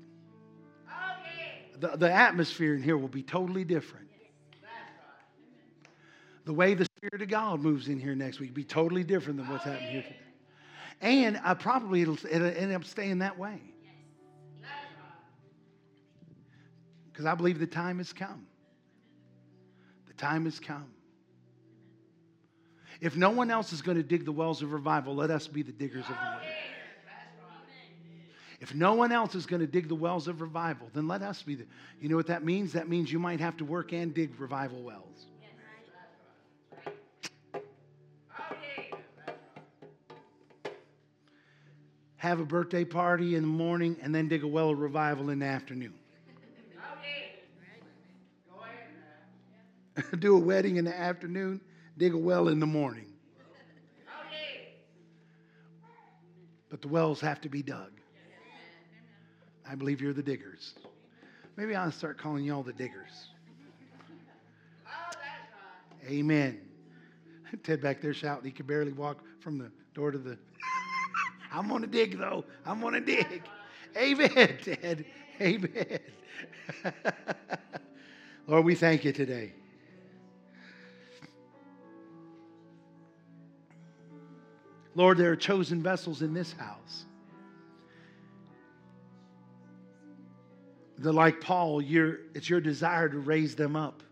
The, 1.79 1.95
the 1.97 2.11
atmosphere 2.11 2.75
in 2.75 2.83
here 2.83 2.97
will 2.97 3.07
be 3.07 3.23
totally 3.23 3.63
different. 3.63 4.07
the 6.45 6.53
way 6.53 6.73
the 6.73 6.85
Spirit 6.97 7.21
of 7.21 7.29
God 7.29 7.61
moves 7.61 7.87
in 7.87 7.99
here 7.99 8.15
next 8.15 8.39
week 8.39 8.49
will 8.49 8.55
be 8.55 8.63
totally 8.63 9.03
different 9.03 9.39
than 9.39 9.49
what's 9.49 9.63
happening 9.63 9.91
here 9.91 10.01
today. 10.01 10.15
And 11.01 11.39
I 11.43 11.53
probably 11.53 12.01
it'll, 12.01 12.17
it'll 12.29 12.47
end 12.47 12.73
up 12.73 12.83
staying 12.83 13.19
that 13.19 13.37
way. 13.37 13.61
Because 17.19 17.33
I 17.33 17.35
believe 17.35 17.59
the 17.59 17.67
time 17.67 17.97
has 17.97 18.13
come. 18.13 18.47
The 20.07 20.13
time 20.13 20.45
has 20.45 20.57
come. 20.57 20.85
If 23.01 23.17
no 23.17 23.29
one 23.31 23.51
else 23.51 23.73
is 23.73 23.81
going 23.81 23.97
to 23.97 24.03
dig 24.03 24.23
the 24.23 24.31
wells 24.31 24.61
of 24.61 24.71
revival, 24.71 25.15
let 25.15 25.29
us 25.29 25.45
be 25.45 25.61
the 25.61 25.73
diggers 25.73 26.05
of 26.05 26.11
the 26.11 26.13
well. 26.13 26.39
If 28.61 28.73
no 28.73 28.93
one 28.93 29.11
else 29.11 29.35
is 29.35 29.45
going 29.45 29.59
to 29.59 29.67
dig 29.67 29.89
the 29.89 29.95
wells 29.95 30.29
of 30.29 30.39
revival, 30.39 30.87
then 30.93 31.09
let 31.09 31.21
us 31.21 31.41
be 31.41 31.55
the. 31.55 31.65
You 31.99 32.07
know 32.07 32.15
what 32.15 32.27
that 32.27 32.45
means? 32.45 32.71
That 32.71 32.87
means 32.87 33.11
you 33.11 33.19
might 33.19 33.41
have 33.41 33.57
to 33.57 33.65
work 33.65 33.91
and 33.91 34.13
dig 34.13 34.39
revival 34.39 34.81
wells. 34.81 35.25
Have 42.15 42.39
a 42.39 42.45
birthday 42.45 42.85
party 42.85 43.35
in 43.35 43.41
the 43.41 43.47
morning 43.49 43.97
and 44.01 44.15
then 44.15 44.29
dig 44.29 44.45
a 44.45 44.47
well 44.47 44.69
of 44.69 44.79
revival 44.79 45.29
in 45.29 45.39
the 45.39 45.45
afternoon. 45.47 45.98
Do 50.19 50.35
a 50.35 50.39
wedding 50.39 50.77
in 50.77 50.85
the 50.85 50.97
afternoon, 50.97 51.61
dig 51.97 52.13
a 52.13 52.17
well 52.17 52.47
in 52.47 52.59
the 52.59 52.65
morning. 52.65 53.05
But 56.69 56.81
the 56.81 56.87
wells 56.87 57.19
have 57.21 57.41
to 57.41 57.49
be 57.49 57.63
dug. 57.63 57.91
I 59.67 59.75
believe 59.75 60.01
you're 60.01 60.13
the 60.13 60.23
diggers. 60.23 60.75
Maybe 61.55 61.75
I'll 61.75 61.91
start 61.91 62.17
calling 62.17 62.43
y'all 62.43 62.63
the 62.63 62.73
diggers. 62.73 63.29
Amen. 66.07 66.61
Ted 67.63 67.81
back 67.81 68.01
there 68.01 68.13
shouting, 68.13 68.45
he 68.45 68.51
could 68.51 68.67
barely 68.67 68.93
walk 68.93 69.23
from 69.39 69.57
the 69.57 69.71
door 69.93 70.11
to 70.11 70.17
the. 70.17 70.37
I'm 71.51 71.67
going 71.67 71.81
to 71.81 71.87
dig, 71.87 72.17
though. 72.17 72.45
I'm 72.65 72.79
going 72.81 72.93
to 72.93 73.01
dig. 73.01 73.43
Amen, 73.97 74.57
Ted. 74.63 75.05
Amen. 75.41 75.99
Lord, 78.47 78.65
we 78.65 78.75
thank 78.75 79.03
you 79.03 79.11
today. 79.11 79.53
Lord, 84.95 85.17
there 85.17 85.31
are 85.31 85.35
chosen 85.35 85.81
vessels 85.81 86.21
in 86.21 86.33
this 86.33 86.51
house. 86.53 87.05
That, 90.99 91.13
like 91.13 91.39
Paul, 91.39 91.81
it's 91.81 92.49
your 92.49 92.59
desire 92.59 93.07
to 93.07 93.17
raise 93.17 93.55
them 93.55 93.75
up, 93.75 94.03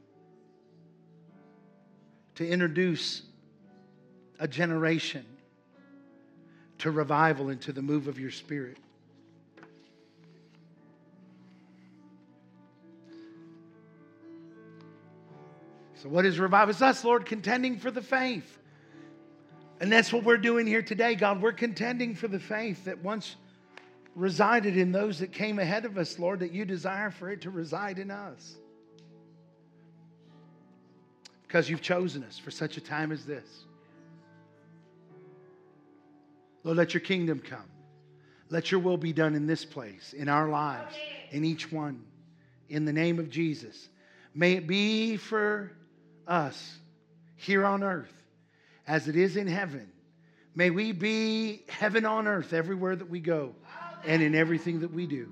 to 2.35 2.47
introduce 2.47 3.23
a 4.39 4.47
generation 4.47 5.25
to 6.79 6.91
revival 6.91 7.49
and 7.49 7.59
to 7.61 7.71
the 7.73 7.81
move 7.81 8.07
of 8.07 8.19
your 8.19 8.31
spirit. 8.31 8.77
So, 15.95 16.09
what 16.09 16.25
is 16.25 16.39
revival? 16.39 16.69
It's 16.69 16.81
us, 16.81 17.03
Lord, 17.03 17.25
contending 17.25 17.79
for 17.79 17.89
the 17.89 18.03
faith. 18.03 18.59
And 19.79 19.91
that's 19.91 20.11
what 20.11 20.23
we're 20.23 20.37
doing 20.37 20.65
here 20.65 20.81
today, 20.81 21.15
God. 21.15 21.41
We're 21.41 21.51
contending 21.51 22.15
for 22.15 22.27
the 22.27 22.39
faith 22.39 22.85
that 22.85 23.03
once 23.03 23.35
resided 24.15 24.75
in 24.75 24.91
those 24.91 25.19
that 25.19 25.31
came 25.31 25.59
ahead 25.59 25.85
of 25.85 25.97
us, 25.97 26.17
Lord, 26.17 26.39
that 26.39 26.51
you 26.51 26.65
desire 26.65 27.11
for 27.11 27.29
it 27.29 27.41
to 27.41 27.51
reside 27.51 27.99
in 27.99 28.09
us. 28.09 28.55
Because 31.47 31.69
you've 31.69 31.83
chosen 31.83 32.23
us 32.23 32.39
for 32.39 32.49
such 32.49 32.77
a 32.77 32.81
time 32.81 33.11
as 33.11 33.25
this. 33.25 33.47
Lord, 36.63 36.77
let 36.77 36.93
your 36.93 37.01
kingdom 37.01 37.39
come. 37.39 37.63
Let 38.49 38.71
your 38.71 38.79
will 38.79 38.97
be 38.97 39.13
done 39.13 39.35
in 39.35 39.45
this 39.45 39.63
place, 39.63 40.13
in 40.13 40.27
our 40.27 40.49
lives, 40.49 40.95
in 41.31 41.45
each 41.45 41.71
one. 41.71 42.03
In 42.69 42.83
the 42.83 42.93
name 42.93 43.19
of 43.19 43.29
Jesus. 43.29 43.89
May 44.33 44.53
it 44.53 44.67
be 44.67 45.17
for 45.17 45.71
us 46.27 46.79
here 47.35 47.65
on 47.65 47.83
earth 47.83 48.11
as 48.87 49.07
it 49.07 49.15
is 49.15 49.35
in 49.35 49.47
heaven. 49.47 49.91
May 50.55 50.69
we 50.69 50.91
be 50.91 51.63
heaven 51.67 52.05
on 52.05 52.27
earth 52.27 52.53
everywhere 52.53 52.95
that 52.95 53.09
we 53.09 53.19
go 53.19 53.53
and 54.05 54.23
in 54.23 54.33
everything 54.33 54.79
that 54.79 54.91
we 54.91 55.05
do. 55.05 55.31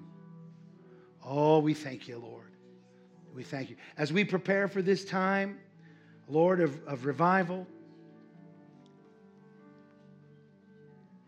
Oh, 1.24 1.60
we 1.60 1.74
thank 1.74 2.08
you, 2.08 2.20
Lord. 2.20 2.52
We 3.34 3.44
thank 3.44 3.70
you. 3.70 3.78
As 3.98 4.14
we 4.14 4.24
prepare 4.24 4.68
for 4.68 4.82
this 4.82 5.04
time, 5.04 5.58
Lord, 6.30 6.62
of, 6.62 6.80
of 6.86 7.06
revival, 7.06 7.66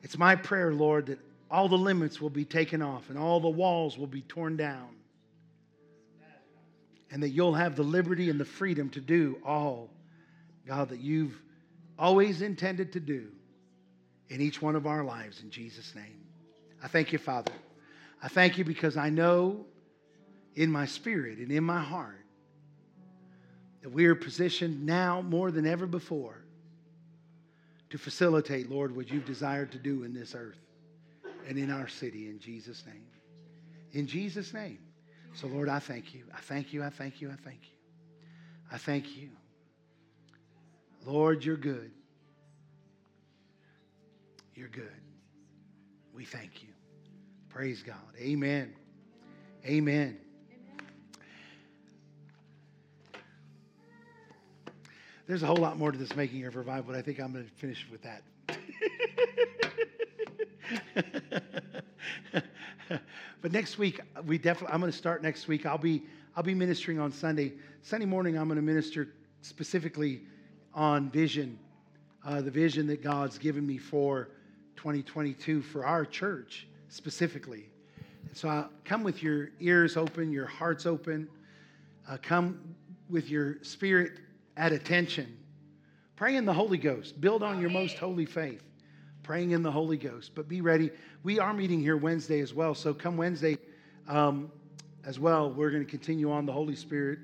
it's 0.04 0.18
my 0.18 0.36
prayer, 0.36 0.74
Lord, 0.74 1.08
that 1.08 1.20
all 1.50 1.68
the 1.68 1.78
limits 1.78 2.22
will 2.22 2.30
be 2.30 2.46
taken 2.46 2.82
off 2.82 3.10
and 3.10 3.18
all 3.18 3.40
the 3.40 3.50
walls 3.50 3.98
will 3.98 4.08
be 4.08 4.22
torn 4.22 4.58
down. 4.58 4.90
And 7.10 7.24
that 7.24 7.30
you'll 7.30 7.54
have 7.54 7.76
the 7.76 7.84
liberty 7.84 8.30
and 8.30 8.40
the 8.40 8.46
freedom 8.46 8.90
to 8.92 9.00
do 9.00 9.38
all, 9.46 9.90
God, 10.68 10.90
that 10.90 11.00
you've 11.00 11.42
always 11.98 12.42
intended 12.42 12.94
to 12.94 13.00
do 13.00 13.30
in 14.30 14.42
each 14.42 14.62
one 14.62 14.76
of 14.76 14.86
our 14.86 15.04
lives 15.04 15.42
in 15.42 15.50
Jesus' 15.50 15.96
name. 15.96 16.26
I 16.84 16.88
thank 16.88 17.12
you, 17.12 17.20
Father. 17.20 17.52
I 18.22 18.28
thank 18.28 18.58
you 18.58 18.66
because 18.66 18.98
I 18.98 19.10
know 19.10 19.66
in 20.56 20.72
my 20.72 20.86
spirit 20.86 21.38
and 21.38 21.52
in 21.52 21.64
my 21.64 21.82
heart 21.82 22.26
that 23.82 23.90
we 23.90 24.06
are 24.06 24.16
positioned 24.16 24.86
now 24.86 25.22
more 25.22 25.52
than 25.52 25.66
ever 25.66 25.86
before 25.86 26.44
to 27.90 27.98
facilitate, 27.98 28.70
Lord, 28.70 28.96
what 28.96 29.10
you've 29.10 29.26
desired 29.26 29.72
to 29.72 29.78
do 29.78 30.04
in 30.04 30.14
this 30.14 30.36
earth 30.36 30.60
and 31.48 31.58
in 31.58 31.72
our 31.72 31.88
city 31.88 32.28
in 32.28 32.40
Jesus' 32.40 32.84
name. 32.86 33.08
In 33.94 34.08
Jesus' 34.08 34.54
name. 34.54 34.80
So, 35.34 35.48
Lord, 35.48 35.70
I 35.70 35.80
thank 35.80 36.14
you. 36.14 36.26
I 36.36 36.42
thank 36.42 36.74
you. 36.74 36.84
I 36.84 36.90
thank 36.90 37.22
you. 37.22 37.30
I 37.30 37.36
thank 37.36 37.62
you. 37.62 37.78
I 38.72 38.78
thank 38.78 39.16
you. 39.16 39.30
Lord, 41.08 41.44
you're 41.46 41.56
good. 41.56 41.90
You're 44.54 44.68
good. 44.68 44.92
We 46.14 46.26
thank 46.26 46.62
you. 46.62 46.68
Praise 47.48 47.82
God. 47.82 47.96
Amen. 48.20 48.76
Amen. 49.66 50.20
There's 55.28 55.44
a 55.44 55.46
whole 55.46 55.56
lot 55.56 55.78
more 55.78 55.94
to 55.94 55.98
this 55.98 56.14
making 56.14 56.46
of 56.46 56.58
revival, 56.58 56.92
but 56.92 56.98
I 56.98 57.02
think 57.02 57.22
I'm 57.22 57.32
going 57.32 57.46
to 57.46 57.52
finish 57.52 57.88
with 57.90 58.02
that. 58.04 58.24
but 63.42 63.54
next 63.54 63.78
week, 63.78 64.02
we 64.26 64.38
definitely. 64.38 64.74
I'm 64.74 64.82
going 64.82 64.92
to 64.92 64.98
start 64.98 65.24
next 65.24 65.48
week. 65.48 65.66
I'll 65.66 65.78
be 65.78 66.04
I'll 66.36 66.44
be 66.44 66.54
ministering 66.54 67.00
on 67.00 67.14
Sunday. 67.14 67.54
Sunday 67.82 68.06
morning, 68.06 68.38
I'm 68.38 68.48
going 68.48 68.58
to 68.58 68.62
minister 68.62 69.14
specifically 69.42 70.24
on 70.78 71.10
vision, 71.10 71.58
uh, 72.24 72.40
the 72.40 72.52
vision 72.52 72.86
that 72.88 73.02
God's 73.02 73.40
given 73.40 73.66
me 73.66 73.80
for 73.80 74.30
2022 74.76 75.64
for 75.64 75.84
our 75.84 76.06
church 76.06 76.68
specifically. 76.88 77.66
So 78.34 78.48
uh, 78.48 78.68
come 78.86 79.04
with 79.04 79.24
your 79.24 79.50
ears 79.60 79.98
open, 79.98 80.32
your 80.32 80.46
hearts 80.46 80.86
open. 80.86 81.28
Uh, 82.08 82.18
come 82.22 82.76
with 83.10 83.28
your 83.28 83.62
spirit 83.64 84.20
at 84.56 84.72
attention. 84.72 85.36
Pray 86.16 86.36
in 86.36 86.46
the 86.46 86.54
Holy 86.54 86.78
Ghost. 86.78 87.20
Build 87.20 87.42
on 87.42 87.60
your 87.60 87.72
most 87.72 87.98
holy 87.98 88.26
faith. 88.26 88.64
Praying 89.24 89.52
in 89.52 89.64
the 89.64 89.72
Holy 89.72 89.98
Ghost. 89.98 90.36
But 90.36 90.48
be 90.48 90.62
ready. 90.62 90.92
We 91.24 91.40
are 91.40 91.54
meeting 91.54 91.80
here 91.80 91.98
Wednesday 91.98 92.40
as 92.40 92.54
well. 92.54 92.76
So 92.76 92.94
come 92.94 93.18
Wednesday 93.18 93.58
um, 94.08 94.52
as 95.06 95.20
well. 95.20 95.52
We're 95.52 95.72
going 95.72 95.84
to 95.84 95.90
continue 95.90 96.32
on 96.32 96.46
the 96.46 96.54
Holy 96.54 96.76
Spirit, 96.76 97.20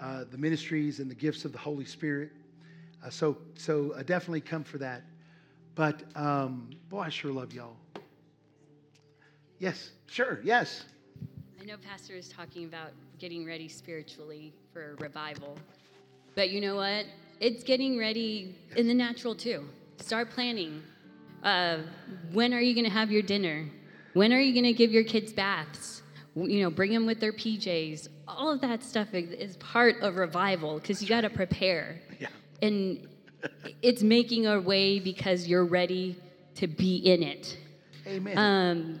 uh, 0.00 0.24
the 0.30 0.38
ministries 0.38 1.00
and 1.00 1.10
the 1.10 1.14
gifts 1.14 1.46
of 1.46 1.52
the 1.52 1.58
Holy 1.58 1.86
Spirit. 1.86 2.32
Uh, 3.04 3.10
so 3.10 3.38
so 3.54 3.92
uh, 3.92 4.02
definitely 4.02 4.40
come 4.40 4.64
for 4.64 4.78
that. 4.78 5.02
But 5.74 6.02
um, 6.14 6.70
boy, 6.88 7.00
I 7.00 7.08
sure 7.08 7.32
love 7.32 7.52
y'all. 7.52 7.76
Yes, 9.58 9.90
sure, 10.06 10.40
yes. 10.42 10.84
I 11.60 11.64
know 11.64 11.76
Pastor 11.76 12.14
is 12.14 12.28
talking 12.28 12.64
about 12.64 12.92
getting 13.18 13.44
ready 13.46 13.68
spiritually 13.68 14.54
for 14.72 14.96
revival. 14.98 15.58
But 16.34 16.50
you 16.50 16.60
know 16.60 16.76
what? 16.76 17.04
It's 17.40 17.62
getting 17.62 17.98
ready 17.98 18.56
in 18.76 18.88
the 18.88 18.94
natural 18.94 19.34
too. 19.34 19.66
Start 19.98 20.30
planning. 20.30 20.82
Uh, 21.42 21.78
when 22.32 22.54
are 22.54 22.60
you 22.60 22.74
going 22.74 22.84
to 22.84 22.90
have 22.90 23.10
your 23.10 23.22
dinner? 23.22 23.66
When 24.14 24.32
are 24.32 24.40
you 24.40 24.52
going 24.52 24.64
to 24.64 24.72
give 24.72 24.90
your 24.90 25.04
kids 25.04 25.32
baths? 25.32 26.02
You 26.34 26.62
know, 26.62 26.70
bring 26.70 26.92
them 26.92 27.06
with 27.06 27.20
their 27.20 27.32
PJs. 27.32 28.08
All 28.26 28.50
of 28.50 28.60
that 28.60 28.82
stuff 28.82 29.08
is 29.12 29.56
part 29.56 29.96
of 30.00 30.16
revival 30.16 30.78
because 30.78 31.02
you 31.02 31.08
got 31.08 31.22
to 31.22 31.30
prepare. 31.30 32.00
Yeah. 32.18 32.28
And 32.62 33.08
it's 33.82 34.02
making 34.02 34.46
a 34.46 34.60
way 34.60 34.98
because 34.98 35.46
you're 35.46 35.64
ready 35.64 36.16
to 36.56 36.66
be 36.66 36.96
in 36.96 37.22
it. 37.22 37.56
Amen. 38.06 38.38
Um, 38.38 39.00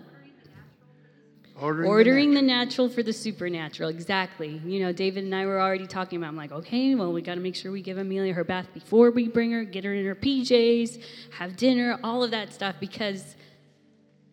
Ordering, 1.60 1.90
ordering 1.90 2.30
the, 2.30 2.36
the 2.36 2.46
natural 2.46 2.88
for 2.88 3.02
the 3.02 3.12
supernatural 3.12 3.90
exactly 3.90 4.62
you 4.64 4.80
know 4.80 4.92
david 4.92 5.24
and 5.24 5.34
i 5.34 5.44
were 5.44 5.60
already 5.60 5.86
talking 5.86 6.16
about 6.16 6.28
i'm 6.28 6.36
like 6.36 6.52
okay 6.52 6.94
well 6.94 7.12
we 7.12 7.20
got 7.20 7.34
to 7.34 7.40
make 7.42 7.54
sure 7.54 7.70
we 7.70 7.82
give 7.82 7.98
amelia 7.98 8.32
her 8.32 8.44
bath 8.44 8.66
before 8.72 9.10
we 9.10 9.28
bring 9.28 9.50
her 9.52 9.62
get 9.62 9.84
her 9.84 9.92
in 9.92 10.06
her 10.06 10.14
pjs 10.14 11.02
have 11.32 11.58
dinner 11.58 12.00
all 12.02 12.24
of 12.24 12.30
that 12.30 12.50
stuff 12.50 12.76
because 12.80 13.36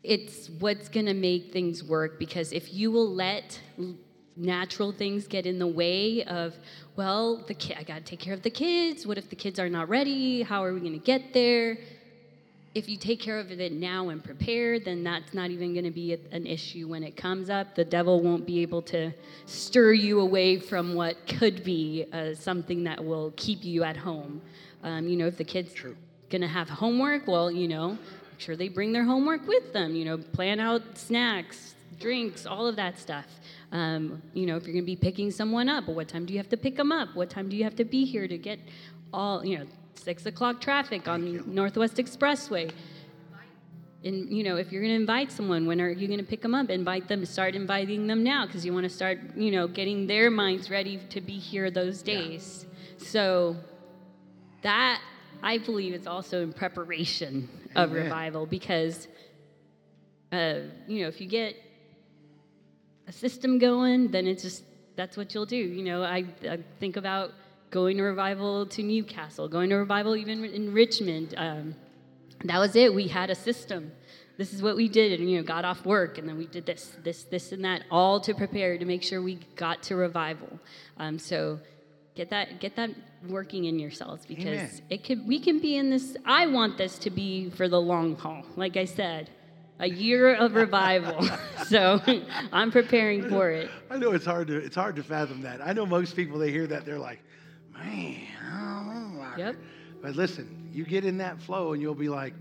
it's 0.04 0.50
what's 0.60 0.88
going 0.88 1.06
to 1.06 1.14
make 1.14 1.52
things 1.52 1.84
work 1.84 2.18
because 2.18 2.54
if 2.54 2.74
you 2.74 2.92
will 2.92 3.14
let 3.14 3.60
natural 4.38 4.92
things 4.92 5.28
get 5.28 5.46
in 5.46 5.60
the 5.60 5.68
way 5.68 6.24
of 6.26 6.56
well 6.96 7.38
the 7.48 7.54
ki- 7.54 7.76
i 7.76 7.84
got 7.84 7.98
to 7.98 8.04
take 8.04 8.20
care 8.20 8.34
of 8.34 8.44
the 8.44 8.50
kids 8.50 9.06
what 9.06 9.18
if 9.18 9.30
the 9.30 9.36
kids 9.36 9.60
are 9.60 9.70
not 9.70 9.90
ready 9.90 10.44
how 10.44 10.64
are 10.64 10.74
we 10.74 10.80
going 10.80 10.94
to 10.94 11.00
get 11.00 11.34
there 11.34 11.78
if 12.78 12.88
you 12.88 12.96
take 12.96 13.20
care 13.20 13.40
of 13.40 13.52
it 13.52 13.72
now 13.72 14.10
and 14.10 14.24
prepare, 14.24 14.80
then 14.80 15.04
that's 15.04 15.34
not 15.34 15.50
even 15.50 15.74
going 15.74 15.86
to 15.86 15.92
be 15.92 16.14
a, 16.14 16.20
an 16.32 16.46
issue 16.46 16.88
when 16.88 17.04
it 17.04 17.18
comes 17.18 17.50
up. 17.50 17.74
The 17.74 17.84
devil 17.84 18.22
won't 18.22 18.46
be 18.46 18.62
able 18.62 18.84
to 18.84 19.12
stir 19.48 19.94
you 19.94 20.20
away 20.20 20.60
from 20.60 20.94
what 20.94 21.16
could 21.28 21.64
be 21.64 22.06
uh, 22.14 22.36
something 22.36 22.84
that 22.84 23.04
will 23.04 23.34
keep 23.36 23.64
you 23.64 23.84
at 23.84 23.98
home. 23.98 24.44
Um, 24.84 25.08
you 25.08 25.18
know, 25.18 25.26
if 25.26 25.38
the 25.38 25.44
kid's 25.44 25.74
going 26.30 26.42
to 26.42 26.48
have 26.48 26.70
homework, 26.70 27.28
well, 27.28 27.50
you 27.50 27.68
know, 27.68 27.98
make 28.32 28.40
sure 28.40 28.56
they 28.56 28.70
bring 28.70 28.92
their 28.92 29.06
homework 29.06 29.48
with 29.48 29.74
them. 29.74 29.96
You 29.96 30.06
know, 30.06 30.18
plan 30.20 30.60
out 30.60 30.84
snacks, 31.00 31.74
drinks, 32.00 32.46
all 32.46 32.68
of 32.68 32.76
that 32.76 32.98
stuff. 32.98 33.26
Um, 33.72 34.22
you 34.34 34.46
know, 34.46 34.56
if 34.56 34.64
you're 34.64 34.74
going 34.74 34.86
to 34.86 34.86
be 34.86 34.96
picking 34.96 35.32
someone 35.32 35.70
up, 35.70 35.88
what 35.88 36.08
time 36.08 36.26
do 36.26 36.34
you 36.34 36.40
have 36.40 36.50
to 36.50 36.58
pick 36.58 36.76
them 36.76 36.92
up? 36.92 37.16
What 37.16 37.30
time 37.30 37.50
do 37.50 37.56
you 37.56 37.64
have 37.64 37.76
to 37.76 37.86
be 37.86 38.06
here 38.06 38.28
to 38.28 38.38
get 38.38 38.60
all, 39.14 39.46
you 39.46 39.58
know, 39.58 39.66
six 40.08 40.26
o'clock 40.26 40.62
traffic 40.62 41.08
on 41.08 41.54
Northwest 41.54 41.98
Expressway. 41.98 42.72
And 44.04 44.32
you 44.32 44.44
know, 44.44 44.56
if 44.58 44.72
you're 44.72 44.82
going 44.82 44.94
to 44.94 45.02
invite 45.02 45.32
someone, 45.32 45.66
when 45.66 45.82
are 45.82 45.90
you 45.90 46.08
going 46.08 46.20
to 46.20 46.26
pick 46.26 46.42
them 46.42 46.56
up? 46.56 46.70
Invite 46.70 47.08
them. 47.08 47.26
Start 47.26 47.56
inviting 47.56 48.08
them 48.08 48.24
now 48.24 48.46
because 48.46 48.66
you 48.66 48.74
want 48.74 48.86
to 48.86 48.90
start, 48.90 49.20
you 49.36 49.52
know, 49.52 49.68
getting 49.68 50.08
their 50.08 50.30
minds 50.30 50.70
ready 50.70 50.98
to 51.10 51.20
be 51.20 51.38
here 51.38 51.70
those 51.72 52.02
days. 52.02 52.66
Yeah. 53.00 53.08
So 53.08 53.56
that 54.62 55.02
I 55.44 55.58
believe 55.58 55.94
is 55.94 56.08
also 56.08 56.42
in 56.42 56.54
preparation 56.54 57.50
of 57.76 57.92
Amen. 57.92 58.04
revival 58.04 58.46
because, 58.46 59.08
uh, 60.32 60.60
you 60.88 61.02
know, 61.02 61.08
if 61.08 61.20
you 61.20 61.28
get 61.28 61.56
a 63.08 63.12
system 63.12 63.58
going, 63.58 64.12
then 64.12 64.28
it's 64.28 64.44
just 64.44 64.64
that's 64.96 65.16
what 65.16 65.34
you'll 65.34 65.46
do. 65.46 65.56
You 65.56 65.84
know, 65.84 66.04
I, 66.04 66.26
I 66.50 66.60
think 66.80 66.98
about 66.98 67.32
going 67.70 67.98
to 67.98 68.04
revival 68.04 68.66
to 68.66 68.84
Newcastle, 68.84 69.48
going 69.48 69.70
to 69.70 69.76
revival 69.76 70.16
even 70.16 70.44
in 70.44 70.74
Richmond. 70.74 71.34
Um, 71.38 71.76
that 72.44 72.60
was 72.60 72.76
it. 72.76 72.94
We 72.94 73.08
had 73.08 73.30
a 73.30 73.36
system. 73.36 73.92
This 74.38 74.54
is 74.54 74.62
what 74.62 74.76
we 74.76 74.88
did, 74.88 75.20
and 75.20 75.30
you 75.30 75.38
know, 75.38 75.44
got 75.44 75.66
off 75.66 75.86
work, 75.86 76.18
and 76.20 76.30
then 76.30 76.38
we 76.38 76.46
did 76.46 76.66
this, 76.66 76.96
this, 77.04 77.24
this, 77.24 77.52
and 77.52 77.66
that, 77.66 77.84
all 77.90 78.20
to 78.22 78.36
prepare 78.36 78.78
to 78.78 78.86
make 78.86 79.02
sure 79.02 79.22
we 79.22 79.40
got 79.56 79.82
to 79.84 79.96
revival. 79.96 80.60
Um, 80.98 81.18
so 81.18 81.60
get 82.14 82.30
that, 82.30 82.60
get 82.60 82.76
that 82.76 82.92
working 83.28 83.66
in 83.66 83.80
yourselves 83.80 84.26
because 84.28 84.46
Amen. 84.46 84.82
it 84.92 85.04
could. 85.04 85.28
We 85.28 85.40
can 85.40 85.60
be 85.60 85.78
in 85.78 85.90
this. 85.90 86.16
I 86.24 86.46
want 86.48 86.78
this 86.78 87.00
to 87.00 87.10
be 87.10 87.50
for 87.50 87.68
the 87.68 87.82
long 87.82 88.16
haul. 88.16 88.44
Like 88.56 88.78
I 88.78 88.86
said, 88.86 89.32
a 89.80 89.88
year 89.88 90.36
of 90.36 90.56
revival. 90.56 91.28
so 91.68 92.02
I'm 92.52 92.72
preparing 92.72 93.30
for 93.30 93.50
it. 93.50 93.70
I 93.90 93.98
know 93.98 94.12
it's 94.12 94.26
hard 94.26 94.48
to 94.48 94.58
it's 94.58 94.76
hard 94.76 94.96
to 94.96 95.04
fathom 95.04 95.42
that. 95.42 95.66
I 95.66 95.74
know 95.74 95.86
most 95.86 96.16
people 96.16 96.40
they 96.40 96.52
hear 96.52 96.68
that 96.68 96.86
they're 96.86 97.00
like, 97.00 97.20
man, 97.74 98.28
Yep. 99.38 99.56
But 100.02 100.16
listen, 100.16 100.70
you 100.74 100.84
get 100.84 101.06
in 101.06 101.18
that 101.20 101.40
flow 101.42 101.74
and 101.74 101.82
you'll 101.82 101.96
be 101.96 102.10
like, 102.10 102.34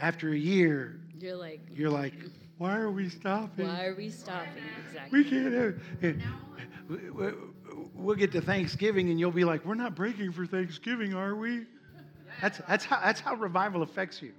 after 0.00 0.30
a 0.30 0.36
year, 0.38 1.00
you're 1.18 1.36
like, 1.36 1.60
you're 1.72 1.90
like, 1.90 2.14
why 2.58 2.76
are 2.76 2.90
we 2.90 3.08
stopping? 3.08 3.66
Why 3.66 3.84
are 3.86 3.94
we 3.94 4.10
stopping? 4.10 4.62
Exactly. 4.86 5.22
We 5.22 5.30
can't 5.30 5.52
have. 5.54 5.74
Eh, 6.02 7.30
we'll 7.94 8.16
get 8.16 8.32
to 8.32 8.40
Thanksgiving 8.40 9.10
and 9.10 9.18
you'll 9.18 9.30
be 9.30 9.44
like, 9.44 9.64
we're 9.64 9.74
not 9.74 9.94
breaking 9.94 10.32
for 10.32 10.46
Thanksgiving, 10.46 11.14
are 11.14 11.34
we? 11.34 11.66
That's 12.40 12.60
that's 12.68 12.84
how 12.84 13.00
that's 13.00 13.20
how 13.20 13.34
revival 13.34 13.82
affects 13.82 14.22
you. 14.22 14.32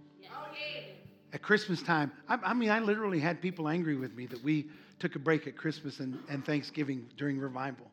At 1.32 1.42
Christmas 1.44 1.82
time, 1.82 2.12
I, 2.28 2.40
I 2.44 2.54
mean, 2.54 2.70
I 2.70 2.80
literally 2.80 3.20
had 3.20 3.42
people 3.42 3.68
angry 3.68 3.96
with 3.96 4.16
me 4.16 4.26
that 4.28 4.44
we 4.44 4.68
took 4.98 5.16
a 5.16 5.20
break 5.20 5.48
at 5.48 5.56
Christmas 5.56 6.00
and, 6.00 6.18
and 6.30 6.44
Thanksgiving 6.44 7.08
during 7.18 7.40
revival. 7.40 7.86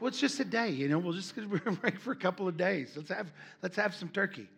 Well, 0.00 0.08
it's 0.08 0.18
just 0.18 0.40
a 0.40 0.44
day, 0.44 0.70
you 0.70 0.88
know. 0.88 0.98
We'll 0.98 1.12
just 1.12 1.34
break 1.80 2.00
for 2.00 2.12
a 2.12 2.16
couple 2.16 2.48
of 2.48 2.56
days. 2.56 2.92
Let's 2.96 3.10
have 3.10 3.30
let's 3.62 3.76
have 3.76 3.94
some 3.94 4.08
turkey. 4.08 4.48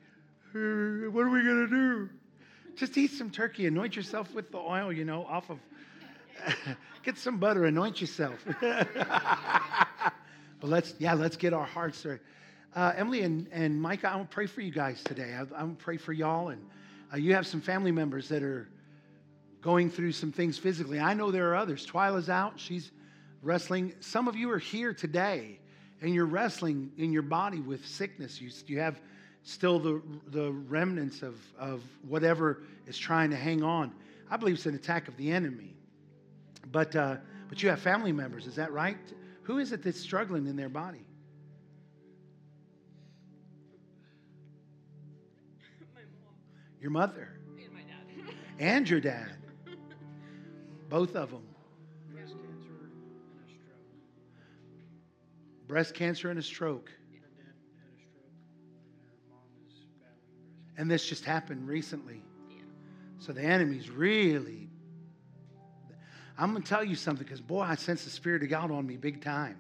What 0.53 0.61
are 0.61 1.31
we 1.31 1.43
gonna 1.43 1.69
do? 1.69 2.09
Just 2.77 2.97
eat 2.97 3.11
some 3.11 3.31
turkey. 3.31 3.66
Anoint 3.66 3.95
yourself 3.95 4.32
with 4.32 4.51
the 4.51 4.59
oil, 4.59 4.93
you 4.93 5.05
know, 5.05 5.27
off 5.27 5.51
of. 5.51 5.59
get 7.05 7.19
some 7.19 7.39
butter. 7.39 7.66
Anoint 7.66 8.01
yourself. 8.01 8.43
but 8.61 10.12
let's 10.62 10.95
yeah, 10.99 11.15
let's 11.15 11.36
get 11.36 11.53
our 11.53 11.66
hearts 11.66 12.03
there. 12.03 12.20
Uh, 12.74 12.93
Emily 12.97 13.23
and, 13.23 13.47
and 13.53 13.81
Micah, 13.81 14.11
I 14.11 14.16
want 14.16 14.31
to 14.31 14.35
pray 14.35 14.47
for 14.47 14.61
you 14.61 14.73
guys 14.73 15.03
today. 15.05 15.35
I, 15.35 15.43
I 15.43 15.66
to 15.66 15.77
pray 15.78 15.97
for 15.97 16.12
y'all, 16.12 16.49
and 16.49 16.61
uh, 17.15 17.16
you 17.16 17.35
have 17.35 17.47
some 17.47 17.61
family 17.61 17.93
members 17.93 18.28
that 18.28 18.43
are 18.43 18.69
going 19.62 19.89
through 19.89 20.12
some 20.12 20.32
things 20.32 20.59
physically. 20.59 20.99
I 21.01 21.15
know 21.15 21.31
there 21.31 21.51
are 21.51 21.57
others. 21.57 21.86
Twyla's 21.86 22.28
out; 22.28 22.59
she's 22.59 22.91
wrestling. 23.43 23.95
Some 24.01 24.28
of 24.28 24.36
you 24.36 24.51
are 24.51 24.59
here 24.59 24.93
today 24.93 25.59
and 26.05 26.15
you're 26.15 26.27
wrestling 26.27 26.93
in 26.99 27.12
your 27.12 27.23
body 27.23 27.61
with 27.61 27.86
sickness. 27.86 28.41
You, 28.41 28.51
you 28.66 28.78
have 28.78 29.01
still 29.43 29.78
the, 29.78 30.03
the 30.28 30.53
remnants 30.53 31.23
of, 31.23 31.36
of 31.59 31.82
whatever 32.07 32.62
is 32.86 32.99
trying 32.99 33.31
to 33.31 33.36
hang 33.36 33.62
on. 33.62 33.93
I 34.31 34.36
believe 34.36 34.57
it's 34.57 34.66
an 34.66 34.74
attack 34.74 35.09
of 35.09 35.16
the 35.16 35.31
enemy. 35.31 35.74
But, 36.70 36.95
uh, 36.95 37.16
but 37.49 37.62
you 37.62 37.70
have 37.70 37.81
family 37.81 38.12
members, 38.12 38.47
is 38.47 38.57
that 38.57 38.73
right? 38.73 38.99
Who 39.43 39.59
is 39.59 39.73
it 39.73 39.82
that's 39.82 40.01
struggling 40.01 40.47
in 40.47 40.57
their 40.57 40.69
body? 40.69 41.04
Your 46.85 46.90
mother. 46.90 47.31
And 47.56 47.73
my 47.73 47.81
dad. 47.81 48.35
and 48.59 48.90
your 48.90 49.01
dad. 49.01 49.32
Both 50.90 51.16
of 51.16 51.31
them. 51.31 51.40
breast 55.66 55.94
cancer 55.94 56.28
and 56.28 56.39
a 56.39 56.43
stroke. 56.43 56.93
And 60.77 60.90
this 60.90 61.09
just 61.09 61.24
happened 61.24 61.66
recently. 61.66 62.20
So 63.19 63.32
the 63.32 63.40
enemy's 63.40 63.89
really. 63.89 64.69
I'm 66.36 66.51
going 66.51 66.62
to 66.62 66.69
tell 66.69 66.85
you 66.85 66.97
something 66.97 67.24
because, 67.24 67.40
boy, 67.40 67.62
I 67.62 67.77
sense 67.77 68.05
the 68.05 68.11
Spirit 68.11 68.43
of 68.43 68.51
God 68.51 68.70
on 68.70 68.86
me 68.86 68.98
big 68.98 69.23
time. 69.23 69.59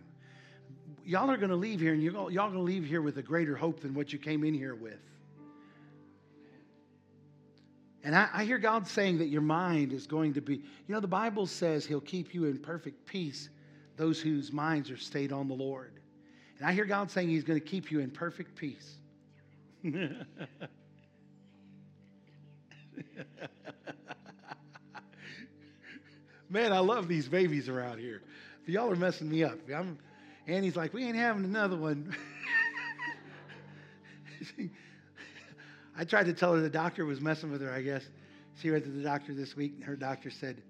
Y'all 1.06 1.30
are 1.30 1.38
going 1.38 1.48
to 1.48 1.56
leave 1.56 1.80
here 1.80 1.94
and 1.94 2.02
you're, 2.02 2.12
y'all 2.12 2.50
going 2.50 2.52
to 2.52 2.60
leave 2.60 2.84
here 2.84 3.00
with 3.00 3.16
a 3.16 3.22
greater 3.22 3.56
hope 3.56 3.80
than 3.80 3.94
what 3.94 4.12
you 4.12 4.18
came 4.18 4.44
in 4.44 4.52
here 4.52 4.74
with. 4.74 5.00
And 8.04 8.14
I, 8.14 8.28
I 8.34 8.44
hear 8.44 8.58
God 8.58 8.86
saying 8.86 9.16
that 9.18 9.28
your 9.28 9.40
mind 9.40 9.94
is 9.94 10.06
going 10.06 10.34
to 10.34 10.42
be, 10.42 10.56
you 10.56 10.62
know, 10.88 11.00
the 11.00 11.08
Bible 11.08 11.46
says 11.46 11.86
He'll 11.86 12.00
keep 12.00 12.34
you 12.34 12.44
in 12.44 12.58
perfect 12.58 13.06
peace 13.06 13.48
those 13.96 14.20
whose 14.20 14.52
minds 14.52 14.90
are 14.90 14.98
stayed 14.98 15.32
on 15.32 15.48
the 15.48 15.54
Lord. 15.54 15.92
And 16.58 16.68
I 16.68 16.72
hear 16.72 16.84
God 16.84 17.10
saying 17.10 17.30
He's 17.30 17.44
going 17.44 17.58
to 17.58 17.64
keep 17.64 17.90
you 17.90 18.00
in 18.00 18.10
perfect 18.10 18.56
peace. 18.56 18.96
Man, 19.82 20.26
I 26.72 26.78
love 26.80 27.08
these 27.08 27.26
babies 27.26 27.70
around 27.70 27.98
here. 27.98 28.20
Y'all 28.66 28.90
are 28.90 28.96
messing 28.96 29.30
me 29.30 29.44
up. 29.44 29.58
I'm, 29.74 29.98
Annie's 30.46 30.76
like, 30.76 30.92
we 30.92 31.04
ain't 31.04 31.16
having 31.16 31.44
another 31.44 31.76
one. 31.76 32.14
I 35.96 36.04
tried 36.04 36.26
to 36.26 36.32
tell 36.32 36.54
her 36.54 36.60
the 36.60 36.70
doctor 36.70 37.04
was 37.04 37.20
messing 37.20 37.50
with 37.50 37.62
her, 37.62 37.70
I 37.70 37.82
guess. 37.82 38.02
She 38.60 38.70
went 38.70 38.84
to 38.84 38.90
the 38.90 39.02
doctor 39.02 39.34
this 39.34 39.56
week, 39.56 39.74
and 39.76 39.84
her 39.84 39.96
doctor 39.96 40.30
said, 40.30 40.62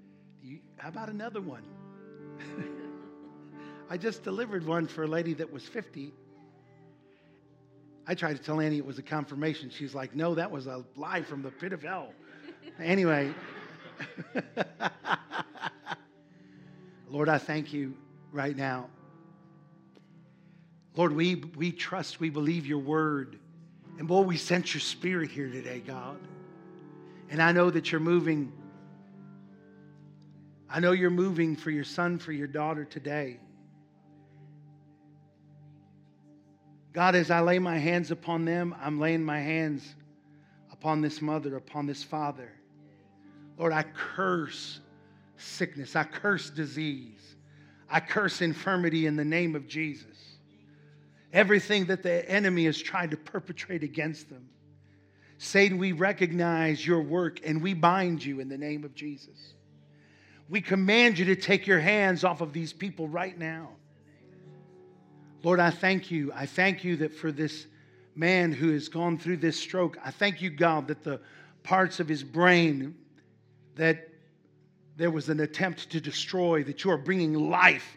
How 0.76 0.88
about 0.88 1.08
another 1.08 1.40
one? 1.40 1.64
I 3.90 3.96
just 3.96 4.22
delivered 4.22 4.66
one 4.66 4.86
for 4.86 5.04
a 5.04 5.06
lady 5.06 5.34
that 5.34 5.52
was 5.52 5.64
50. 5.64 6.12
I 8.06 8.14
tried 8.14 8.36
to 8.36 8.42
tell 8.42 8.60
Annie 8.60 8.78
it 8.78 8.84
was 8.84 8.98
a 8.98 9.02
confirmation. 9.02 9.70
She's 9.70 9.94
like, 9.94 10.14
no, 10.14 10.34
that 10.34 10.50
was 10.50 10.66
a 10.66 10.84
lie 10.96 11.22
from 11.22 11.42
the 11.42 11.50
pit 11.50 11.72
of 11.72 11.82
hell. 11.82 12.12
anyway, 12.80 13.32
Lord, 17.08 17.28
I 17.28 17.38
thank 17.38 17.72
you 17.72 17.94
right 18.32 18.56
now. 18.56 18.88
Lord, 20.96 21.12
we, 21.12 21.36
we 21.36 21.72
trust, 21.72 22.20
we 22.20 22.30
believe 22.30 22.66
your 22.66 22.78
word. 22.78 23.38
And 23.98 24.08
boy, 24.08 24.22
we 24.22 24.36
sense 24.36 24.74
your 24.74 24.80
spirit 24.80 25.30
here 25.30 25.48
today, 25.48 25.80
God. 25.80 26.18
And 27.30 27.40
I 27.40 27.52
know 27.52 27.70
that 27.70 27.92
you're 27.92 28.00
moving. 28.00 28.52
I 30.68 30.80
know 30.80 30.92
you're 30.92 31.10
moving 31.10 31.56
for 31.56 31.70
your 31.70 31.84
son, 31.84 32.18
for 32.18 32.32
your 32.32 32.46
daughter 32.46 32.84
today. 32.84 33.38
God, 36.92 37.14
as 37.14 37.30
I 37.30 37.40
lay 37.40 37.58
my 37.58 37.76
hands 37.76 38.10
upon 38.10 38.44
them, 38.44 38.74
I'm 38.80 39.00
laying 39.00 39.24
my 39.24 39.40
hands 39.40 39.94
upon 40.70 41.00
this 41.00 41.20
mother, 41.20 41.56
upon 41.56 41.86
this 41.86 42.04
father. 42.04 42.52
Lord, 43.58 43.72
I 43.72 43.82
curse 43.82 44.80
sickness. 45.36 45.96
I 45.96 46.04
curse 46.04 46.50
disease. 46.50 47.36
I 47.88 48.00
curse 48.00 48.42
infirmity 48.42 49.06
in 49.06 49.16
the 49.16 49.24
name 49.24 49.54
of 49.54 49.66
Jesus. 49.66 50.33
Everything 51.34 51.86
that 51.86 52.02
the 52.02 52.26
enemy 52.30 52.64
has 52.64 52.80
tried 52.80 53.10
to 53.10 53.16
perpetrate 53.16 53.82
against 53.82 54.30
them. 54.30 54.48
Satan, 55.38 55.78
we 55.78 55.90
recognize 55.90 56.86
your 56.86 57.02
work 57.02 57.40
and 57.44 57.60
we 57.60 57.74
bind 57.74 58.24
you 58.24 58.38
in 58.38 58.48
the 58.48 58.56
name 58.56 58.84
of 58.84 58.94
Jesus. 58.94 59.52
We 60.48 60.60
command 60.60 61.18
you 61.18 61.24
to 61.26 61.36
take 61.36 61.66
your 61.66 61.80
hands 61.80 62.22
off 62.22 62.40
of 62.40 62.52
these 62.52 62.72
people 62.72 63.08
right 63.08 63.36
now. 63.36 63.70
Lord, 65.42 65.58
I 65.58 65.70
thank 65.70 66.10
you. 66.10 66.32
I 66.32 66.46
thank 66.46 66.84
you 66.84 66.96
that 66.98 67.12
for 67.12 67.32
this 67.32 67.66
man 68.14 68.52
who 68.52 68.72
has 68.72 68.88
gone 68.88 69.18
through 69.18 69.38
this 69.38 69.58
stroke, 69.58 69.98
I 70.04 70.12
thank 70.12 70.40
you, 70.40 70.50
God, 70.50 70.86
that 70.86 71.02
the 71.02 71.20
parts 71.64 71.98
of 71.98 72.08
his 72.08 72.22
brain 72.22 72.94
that 73.74 74.08
there 74.96 75.10
was 75.10 75.28
an 75.28 75.40
attempt 75.40 75.90
to 75.90 76.00
destroy, 76.00 76.62
that 76.62 76.84
you 76.84 76.92
are 76.92 76.96
bringing 76.96 77.34
life 77.34 77.96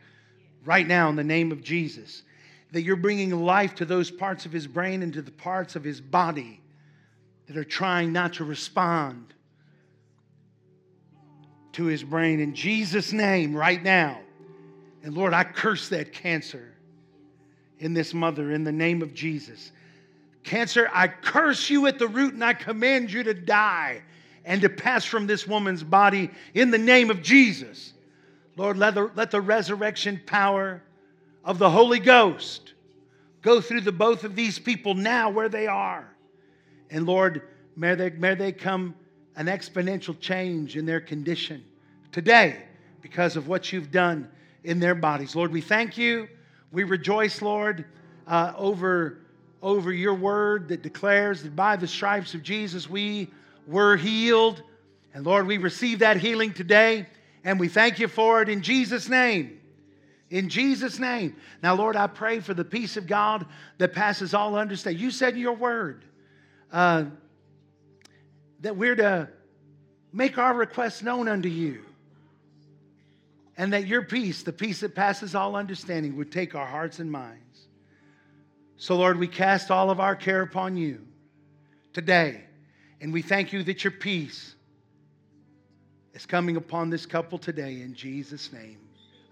right 0.65 0.87
now 0.87 1.09
in 1.09 1.15
the 1.15 1.23
name 1.23 1.51
of 1.51 1.61
Jesus. 1.61 2.23
That 2.71 2.81
you're 2.81 2.95
bringing 2.95 3.31
life 3.31 3.75
to 3.75 3.85
those 3.85 4.11
parts 4.11 4.45
of 4.45 4.51
his 4.51 4.67
brain 4.67 5.03
and 5.03 5.13
to 5.13 5.21
the 5.21 5.31
parts 5.31 5.75
of 5.75 5.83
his 5.83 6.01
body 6.01 6.61
that 7.47 7.55
are 7.55 7.63
trying 7.63 8.11
not 8.11 8.33
to 8.33 8.43
respond 8.43 9.33
to 11.73 11.85
his 11.85 12.03
brain. 12.03 12.39
In 12.39 12.53
Jesus' 12.53 13.13
name, 13.13 13.55
right 13.55 13.81
now. 13.81 14.19
And 15.03 15.15
Lord, 15.15 15.33
I 15.33 15.43
curse 15.43 15.89
that 15.89 16.11
cancer 16.11 16.73
in 17.79 17.93
this 17.93 18.13
mother 18.13 18.51
in 18.51 18.63
the 18.63 18.71
name 18.71 19.01
of 19.01 19.13
Jesus. 19.13 19.71
Cancer, 20.43 20.89
I 20.93 21.07
curse 21.07 21.69
you 21.69 21.87
at 21.87 21.99
the 21.99 22.07
root 22.07 22.33
and 22.33 22.43
I 22.43 22.53
command 22.53 23.11
you 23.11 23.23
to 23.23 23.33
die 23.33 24.01
and 24.43 24.61
to 24.61 24.69
pass 24.69 25.05
from 25.05 25.27
this 25.27 25.45
woman's 25.45 25.83
body 25.83 26.31
in 26.53 26.71
the 26.71 26.77
name 26.77 27.09
of 27.09 27.21
Jesus. 27.21 27.93
Lord, 28.55 28.77
let 28.77 28.95
the, 28.95 29.11
let 29.15 29.29
the 29.29 29.41
resurrection 29.41 30.19
power 30.25 30.81
of 31.47 31.59
the 31.59 31.69
Holy 31.69 31.99
Ghost 31.99 32.73
go 33.41 33.61
through 33.61 33.79
the 33.79 33.91
both 33.93 34.25
of 34.25 34.35
these 34.35 34.59
people 34.59 34.93
now 34.93 35.29
where 35.29 35.47
they 35.47 35.65
are. 35.65 36.13
And 36.91 37.05
Lord, 37.05 37.41
may 37.77 37.95
they, 37.95 38.09
may 38.09 38.35
they 38.35 38.51
come 38.51 38.93
an 39.37 39.45
exponential 39.45 40.19
change 40.19 40.75
in 40.75 40.85
their 40.85 40.99
condition 40.99 41.63
today 42.11 42.63
because 43.01 43.37
of 43.37 43.47
what 43.47 43.71
you've 43.71 43.91
done 43.91 44.29
in 44.65 44.81
their 44.81 44.93
bodies. 44.93 45.37
Lord, 45.37 45.53
we 45.53 45.61
thank 45.61 45.97
you. 45.97 46.27
We 46.73 46.83
rejoice, 46.83 47.41
Lord, 47.41 47.85
uh, 48.27 48.51
over, 48.57 49.19
over 49.61 49.93
your 49.93 50.15
word 50.15 50.67
that 50.67 50.81
declares 50.81 51.43
that 51.43 51.55
by 51.55 51.77
the 51.77 51.87
stripes 51.87 52.33
of 52.33 52.43
Jesus 52.43 52.89
we 52.89 53.31
were 53.65 53.95
healed. 53.95 54.61
And 55.13 55.25
Lord, 55.25 55.47
we 55.47 55.59
receive 55.59 55.99
that 55.99 56.17
healing 56.17 56.51
today, 56.51 57.05
and 57.45 57.57
we 57.57 57.69
thank 57.69 57.99
you 57.99 58.09
for 58.09 58.41
it 58.41 58.49
in 58.49 58.61
Jesus' 58.61 59.07
name. 59.07 59.56
In 60.29 60.49
Jesus' 60.49 60.99
name. 60.99 61.35
Now, 61.63 61.75
Lord, 61.75 61.95
I 61.95 62.07
pray 62.07 62.39
for 62.39 62.53
the 62.53 62.65
peace 62.65 62.97
of 62.97 63.07
God 63.07 63.45
that 63.77 63.93
passes 63.93 64.33
all 64.33 64.55
understanding. 64.55 65.01
You 65.01 65.11
said 65.11 65.35
in 65.35 65.39
your 65.39 65.55
word 65.55 66.03
uh, 66.71 67.05
that 68.61 68.75
we're 68.75 68.95
to 68.95 69.29
make 70.11 70.37
our 70.37 70.53
requests 70.53 71.01
known 71.01 71.27
unto 71.27 71.49
you. 71.49 71.83
And 73.55 73.73
that 73.73 73.87
your 73.87 74.03
peace, 74.03 74.43
the 74.43 74.53
peace 74.53 74.81
that 74.81 74.93
passes 74.93 75.33
all 75.33 75.55
understanding, 75.55 76.15
would 76.17 76.31
take 76.31 76.53
our 76.53 76.65
hearts 76.65 76.99
and 76.99 77.11
minds. 77.11 77.67
So, 78.75 78.95
Lord, 78.95 79.17
we 79.17 79.27
cast 79.27 79.71
all 79.71 79.89
of 79.89 79.99
our 79.99 80.15
care 80.15 80.43
upon 80.43 80.77
you 80.77 81.01
today. 81.93 82.43
And 83.01 83.11
we 83.11 83.23
thank 83.23 83.53
you 83.53 83.63
that 83.63 83.83
your 83.83 83.91
peace 83.91 84.55
is 86.13 86.25
coming 86.25 86.57
upon 86.57 86.89
this 86.89 87.05
couple 87.05 87.39
today 87.39 87.81
in 87.81 87.95
Jesus' 87.95 88.51
name. 88.53 88.86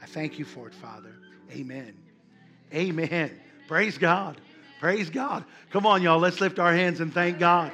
I 0.06 0.08
thank 0.08 0.38
you 0.38 0.46
for 0.46 0.68
it, 0.68 0.74
Father. 0.76 1.10
Amen. 1.52 1.98
Amen. 2.72 3.32
Praise 3.68 3.98
God. 3.98 4.40
Praise 4.80 5.10
God. 5.10 5.44
Come 5.72 5.88
on, 5.88 6.04
y'all. 6.04 6.20
Let's 6.20 6.40
lift 6.40 6.60
our 6.60 6.72
hands 6.72 7.00
and 7.00 7.12
thank 7.12 7.40
God. 7.40 7.72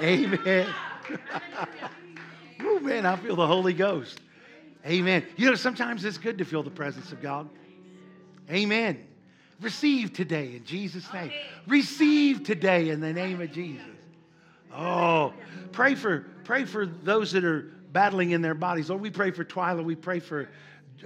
Amen. 0.00 0.72
oh, 2.60 2.78
man, 2.78 3.04
I 3.04 3.16
feel 3.16 3.34
the 3.34 3.46
Holy 3.48 3.72
Ghost. 3.72 4.20
Amen. 4.86 5.26
You 5.36 5.50
know, 5.50 5.56
sometimes 5.56 6.04
it's 6.04 6.16
good 6.16 6.38
to 6.38 6.44
feel 6.44 6.62
the 6.62 6.70
presence 6.70 7.10
of 7.10 7.20
God. 7.20 7.48
Amen. 8.48 9.04
Receive 9.60 10.12
today 10.12 10.54
in 10.54 10.64
Jesus' 10.64 11.12
name. 11.12 11.32
Receive 11.66 12.44
today 12.44 12.90
in 12.90 13.00
the 13.00 13.12
name 13.12 13.40
of 13.40 13.50
Jesus. 13.50 13.82
Oh, 14.72 15.34
pray 15.72 15.96
for 15.96 16.24
pray 16.44 16.66
for 16.66 16.86
those 16.86 17.32
that 17.32 17.44
are 17.44 17.62
battling 17.90 18.30
in 18.30 18.42
their 18.42 18.54
bodies. 18.54 18.90
Lord, 18.90 19.02
we 19.02 19.10
pray 19.10 19.32
for 19.32 19.44
Twyla. 19.44 19.82
We 19.82 19.96
pray 19.96 20.20
for 20.20 20.48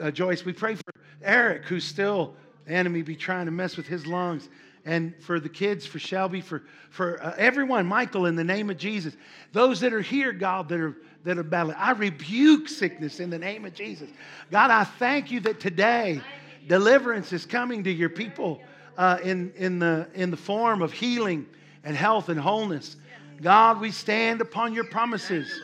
uh, 0.01 0.11
Joyce. 0.11 0.45
We 0.45 0.53
pray 0.53 0.75
for 0.75 0.93
Eric, 1.23 1.65
who's 1.65 1.85
still 1.85 2.35
the 2.67 2.73
enemy 2.75 3.03
be 3.03 3.17
trying 3.17 3.47
to 3.47 3.53
mess 3.53 3.77
with 3.77 3.87
his 3.87 4.07
lungs. 4.07 4.49
And 4.85 5.15
for 5.23 5.41
the 5.41 5.49
kids, 5.49 5.87
for 5.87 5.99
Shelby, 5.99 6.41
for, 6.41 6.63
for 6.91 7.23
uh, 7.23 7.35
everyone, 7.37 7.87
Michael, 7.87 8.27
in 8.27 8.37
the 8.37 8.45
name 8.45 8.71
of 8.71 8.79
Jesus. 8.79 9.17
Those 9.53 9.81
that 9.81 9.93
are 9.93 10.01
here, 10.01 10.33
God, 10.33 10.69
that 10.69 10.81
are, 10.81 10.97
that 11.25 11.37
are 11.37 11.43
battling. 11.43 11.77
I 11.77 11.91
rebuke 11.91 12.69
sickness 12.69 13.21
in 13.21 13.29
the 13.29 13.39
name 13.39 13.65
of 13.65 13.75
Jesus. 13.75 14.09
God, 14.51 14.71
I 14.71 14.85
thank 14.85 15.31
you 15.31 15.41
that 15.41 15.61
today 15.61 16.23
deliverance 16.69 17.33
is 17.33 17.45
coming 17.45 17.85
to 17.85 17.91
your 17.91 18.09
people 18.09 18.61
uh, 18.97 19.19
in, 19.23 19.53
in, 19.57 19.79
the, 19.79 20.09
in 20.15 20.31
the 20.31 20.37
form 20.37 20.81
of 20.83 20.93
healing 20.93 21.47
and 21.85 21.97
health 21.97 22.29
and 22.29 22.39
wholeness. 22.39 22.97
God, 23.41 23.81
we 23.81 23.91
stand 23.91 24.41
upon 24.41 24.75
your 24.75 24.85
promises. 24.85 25.61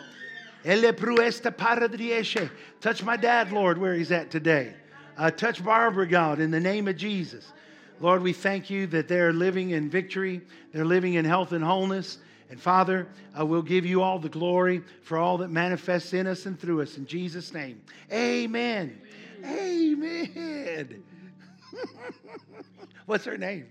Touch 2.81 3.03
my 3.03 3.16
dad, 3.16 3.53
Lord, 3.53 3.77
where 3.77 3.95
he's 3.95 4.11
at 4.11 4.31
today. 4.31 4.74
Uh, 5.16 5.31
touch 5.31 5.62
Barbara, 5.62 6.07
God, 6.07 6.41
in 6.41 6.51
the 6.51 6.61
name 6.61 6.89
of 6.89 6.97
Jesus. 6.97 7.53
Lord, 8.01 8.23
we 8.23 8.32
thank 8.32 8.70
you 8.70 8.86
that 8.89 9.07
they're 9.07 9.32
living 9.32 9.70
in 9.70 9.89
victory, 9.89 10.41
they're 10.73 10.85
living 10.85 11.15
in 11.15 11.24
health 11.24 11.53
and 11.53 11.62
wholeness. 11.62 12.19
And 12.51 12.61
Father, 12.61 13.09
I 13.35 13.43
will 13.43 13.62
give 13.62 13.86
you 13.86 14.03
all 14.03 14.19
the 14.19 14.28
glory 14.28 14.82
for 15.03 15.19
all 15.19 15.39
that 15.39 15.51
manifests 15.51 16.12
in 16.12 16.27
us 16.27 16.47
and 16.47 16.59
through 16.59 16.82
us. 16.82 16.97
In 16.97 17.07
Jesus' 17.07 17.53
name, 17.53 17.81
amen. 18.12 19.01
Amen. 19.45 20.31
amen. 20.36 21.03
What's 23.07 23.24
her 23.24 23.36
name? 23.36 23.66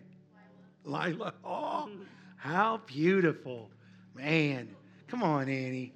Lila. 0.86 1.34
Oh, 1.44 1.90
how 2.38 2.82
beautiful. 2.86 3.70
Man, 4.15 4.70
come 5.07 5.24
on, 5.24 5.49
Annie. 5.49 5.94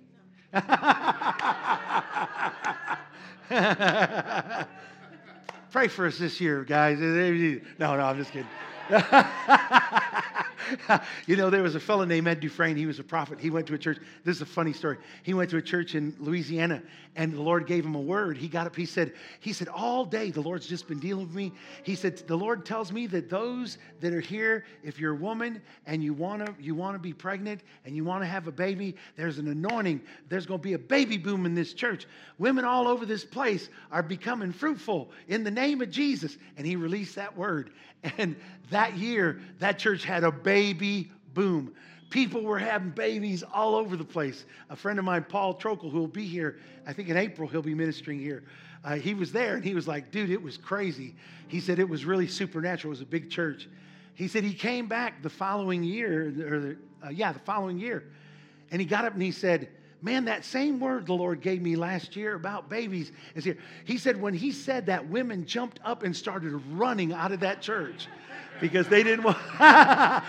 Pray 5.72 5.88
for 5.88 6.08
us 6.08 6.18
this 6.18 6.42
year, 6.42 6.64
guys. 6.64 7.00
No, 7.00 7.96
no, 7.96 8.04
I'm 8.04 8.18
just 8.18 8.32
kidding. 8.32 8.48
you 11.28 11.36
know, 11.36 11.50
there 11.50 11.64
was 11.64 11.76
a 11.76 11.80
fellow 11.80 12.06
named 12.06 12.28
Ed 12.28 12.40
Dufresne. 12.40 12.76
He 12.76 12.86
was 12.86 13.00
a 13.00 13.04
prophet. 13.04 13.40
He 13.40 13.50
went 13.50 13.68
to 13.68 13.74
a 13.74 13.78
church. 13.78 13.98
This 14.24 14.38
is 14.38 14.42
a 14.42 14.46
funny 14.46 14.74
story. 14.74 14.98
He 15.24 15.34
went 15.34 15.50
to 15.52 15.58
a 15.58 15.62
church 15.62 15.96
in 15.96 16.16
Louisiana, 16.20 16.82
and 17.16 17.34
the 17.34 17.42
Lord 17.42 17.68
gave 17.68 17.86
him 17.86 17.96
a 17.96 18.02
word. 18.02 18.38
He 18.38 18.48
got 18.48 18.68
up. 18.68 18.76
He 18.76 18.86
said, 18.86 19.14
"He 19.40 19.54
said 19.54 19.68
all 19.68 20.06
day 20.06 20.32
the 20.32 20.42
Lord's 20.42 20.68
just 20.68 20.88
been 20.88 21.00
dealing 21.00 21.28
with 21.28 21.36
me." 21.36 21.52
He 21.84 21.96
said, 21.96 22.18
"The 22.28 22.38
Lord 22.38 22.66
tells 22.66 22.92
me 22.92 23.08
that 23.08 23.30
those 23.30 23.78
that 24.00 24.14
are 24.14 24.22
here, 24.22 24.66
if 24.84 25.00
you're 25.00 25.14
a 25.14 25.18
woman 25.18 25.62
and 25.86 26.04
you 26.04 26.14
wanna 26.14 26.54
you 26.60 26.76
wanna 26.76 27.00
be 27.00 27.14
pregnant 27.14 27.62
and 27.86 27.96
you 27.96 28.04
wanna 28.04 28.26
have 28.26 28.48
a 28.48 28.52
baby, 28.52 28.96
there's 29.16 29.40
an 29.40 29.48
anointing. 29.48 30.02
There's 30.30 30.46
going 30.46 30.60
to 30.60 30.64
be 30.64 30.74
a 30.74 30.80
baby 30.80 31.18
boom 31.18 31.46
in 31.46 31.56
this 31.56 31.74
church. 31.74 32.06
Women 32.38 32.66
all 32.66 32.88
over 32.88 33.06
this 33.06 33.26
place 33.26 33.70
are 33.92 34.04
becoming 34.04 34.52
fruitful 34.52 35.12
in 35.28 35.44
the 35.44 35.52
name 35.52 35.82
of 35.82 35.90
Jesus." 35.90 36.38
And 36.58 36.66
he 36.66 36.76
released 36.76 37.16
that 37.16 37.36
word, 37.36 37.72
and 38.18 38.36
that 38.70 38.77
year, 38.98 39.40
that 39.60 39.80
church 39.80 40.04
had 40.04 40.24
a 40.24 40.32
baby 40.32 41.12
boom. 41.34 41.74
People 42.10 42.44
were 42.44 42.60
having 42.60 42.92
babies 42.92 43.44
all 43.54 43.76
over 43.76 43.96
the 43.96 44.04
place. 44.04 44.46
A 44.70 44.76
friend 44.76 44.98
of 44.98 45.06
mine, 45.06 45.26
Paul 45.28 45.56
Trokel, 45.56 45.92
who 45.92 46.00
will 46.00 46.08
be 46.08 46.26
here, 46.26 46.60
I 46.86 46.94
think 46.94 47.10
in 47.10 47.18
April, 47.18 47.48
he'll 47.48 47.62
be 47.62 47.76
ministering 47.76 48.20
here. 48.20 48.44
Uh, 48.84 48.96
he 48.96 49.14
was 49.14 49.32
there 49.32 49.56
and 49.56 49.64
he 49.64 49.74
was 49.74 49.88
like, 49.88 50.12
dude, 50.12 50.30
it 50.30 50.42
was 50.42 50.58
crazy. 50.58 51.16
He 51.48 51.60
said 51.60 51.80
it 51.80 51.90
was 51.90 52.06
really 52.06 52.28
supernatural. 52.28 52.92
It 52.92 52.98
was 52.98 53.02
a 53.02 53.06
big 53.06 53.30
church. 53.30 53.68
He 54.14 54.28
said 54.28 54.44
he 54.44 54.54
came 54.54 54.88
back 54.88 55.22
the 55.22 55.30
following 55.30 55.84
year, 55.84 56.34
or 56.48 56.78
uh, 57.06 57.10
yeah, 57.10 57.32
the 57.32 57.40
following 57.40 57.78
year, 57.78 58.04
and 58.72 58.82
he 58.82 58.88
got 58.88 59.06
up 59.06 59.14
and 59.14 59.22
he 59.22 59.32
said, 59.32 59.70
Man, 60.02 60.26
that 60.26 60.46
same 60.46 60.80
word 60.80 61.08
the 61.08 61.14
Lord 61.14 61.42
gave 61.42 61.62
me 61.62 61.76
last 61.76 62.16
year 62.16 62.36
about 62.36 62.70
babies 62.70 63.12
is 63.34 63.44
here. 63.44 63.58
He 63.84 63.98
said, 63.98 64.22
when 64.22 64.34
he 64.34 64.52
said 64.52 64.86
that, 64.86 65.08
women 65.10 65.46
jumped 65.46 65.80
up 65.84 66.04
and 66.04 66.16
started 66.16 66.54
running 66.72 67.14
out 67.14 67.32
of 67.32 67.40
that 67.40 67.62
church 67.62 68.08
because 68.62 68.88
they 68.88 69.02
didn't 69.02 69.24
want. 69.24 69.38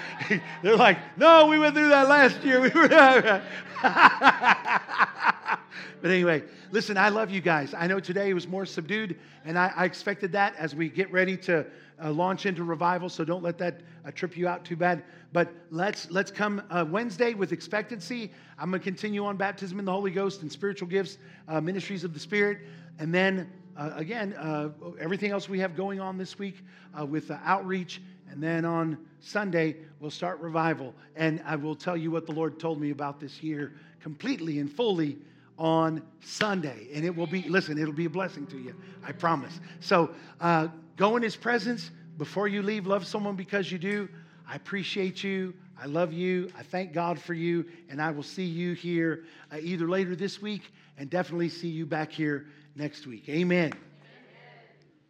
They're 0.62 0.76
like, 0.76 0.98
no, 1.18 1.46
we 1.46 1.58
went 1.58 1.74
through 1.74 1.90
that 1.90 2.08
last 2.08 2.42
year. 2.42 2.60
We 2.62 2.70
were. 2.70 3.42
But 6.00 6.10
anyway, 6.12 6.44
listen, 6.70 6.96
I 6.96 7.08
love 7.08 7.30
you 7.30 7.40
guys. 7.40 7.74
I 7.74 7.86
know 7.86 7.98
today 7.98 8.32
was 8.32 8.46
more 8.46 8.64
subdued, 8.64 9.18
and 9.44 9.58
I, 9.58 9.72
I 9.74 9.84
expected 9.84 10.32
that 10.32 10.54
as 10.56 10.74
we 10.74 10.88
get 10.88 11.10
ready 11.10 11.36
to 11.38 11.66
uh, 12.02 12.10
launch 12.10 12.46
into 12.46 12.62
revival. 12.62 13.08
So 13.08 13.24
don't 13.24 13.42
let 13.42 13.58
that 13.58 13.80
uh, 14.06 14.12
trip 14.12 14.36
you 14.36 14.46
out 14.46 14.64
too 14.64 14.76
bad. 14.76 15.02
But 15.32 15.52
let's 15.70 16.10
let's 16.10 16.30
come 16.30 16.62
uh, 16.70 16.86
Wednesday 16.88 17.34
with 17.34 17.52
expectancy. 17.52 18.30
I'm 18.58 18.70
going 18.70 18.80
to 18.80 18.84
continue 18.84 19.24
on 19.24 19.36
baptism 19.36 19.78
in 19.78 19.84
the 19.84 19.92
Holy 19.92 20.10
Ghost 20.10 20.42
and 20.42 20.50
spiritual 20.50 20.88
gifts, 20.88 21.18
uh, 21.48 21.60
ministries 21.60 22.02
of 22.04 22.14
the 22.14 22.20
Spirit, 22.20 22.58
and 22.98 23.14
then 23.14 23.50
uh, 23.76 23.90
again 23.94 24.32
uh, 24.34 24.70
everything 24.98 25.30
else 25.30 25.48
we 25.48 25.58
have 25.58 25.76
going 25.76 26.00
on 26.00 26.16
this 26.16 26.38
week 26.38 26.64
with 27.06 27.30
outreach. 27.44 28.00
And 28.30 28.42
then 28.42 28.64
on 28.64 28.98
Sunday, 29.20 29.76
we'll 30.00 30.10
start 30.10 30.40
revival. 30.40 30.94
And 31.16 31.42
I 31.46 31.56
will 31.56 31.74
tell 31.74 31.96
you 31.96 32.10
what 32.10 32.26
the 32.26 32.32
Lord 32.32 32.58
told 32.58 32.80
me 32.80 32.90
about 32.90 33.20
this 33.20 33.42
year 33.42 33.72
completely 34.00 34.58
and 34.58 34.70
fully 34.70 35.18
on 35.58 36.02
Sunday. 36.20 36.88
And 36.94 37.04
it 37.04 37.14
will 37.14 37.26
be, 37.26 37.42
listen, 37.48 37.78
it'll 37.78 37.92
be 37.92 38.04
a 38.04 38.10
blessing 38.10 38.46
to 38.48 38.58
you. 38.58 38.74
I 39.04 39.12
promise. 39.12 39.60
So 39.80 40.10
uh, 40.40 40.68
go 40.96 41.16
in 41.16 41.22
His 41.22 41.36
presence. 41.36 41.90
Before 42.16 42.48
you 42.48 42.62
leave, 42.62 42.86
love 42.86 43.06
someone 43.06 43.36
because 43.36 43.70
you 43.70 43.78
do. 43.78 44.08
I 44.48 44.56
appreciate 44.56 45.22
you. 45.22 45.54
I 45.80 45.86
love 45.86 46.12
you. 46.12 46.50
I 46.58 46.62
thank 46.62 46.92
God 46.92 47.20
for 47.20 47.34
you. 47.34 47.66
And 47.88 48.00
I 48.00 48.10
will 48.10 48.22
see 48.22 48.44
you 48.44 48.72
here 48.72 49.24
uh, 49.52 49.58
either 49.60 49.88
later 49.88 50.16
this 50.16 50.40
week 50.40 50.62
and 50.96 51.08
definitely 51.10 51.50
see 51.50 51.68
you 51.68 51.86
back 51.86 52.10
here 52.10 52.46
next 52.74 53.06
week. 53.06 53.28
Amen. 53.28 53.72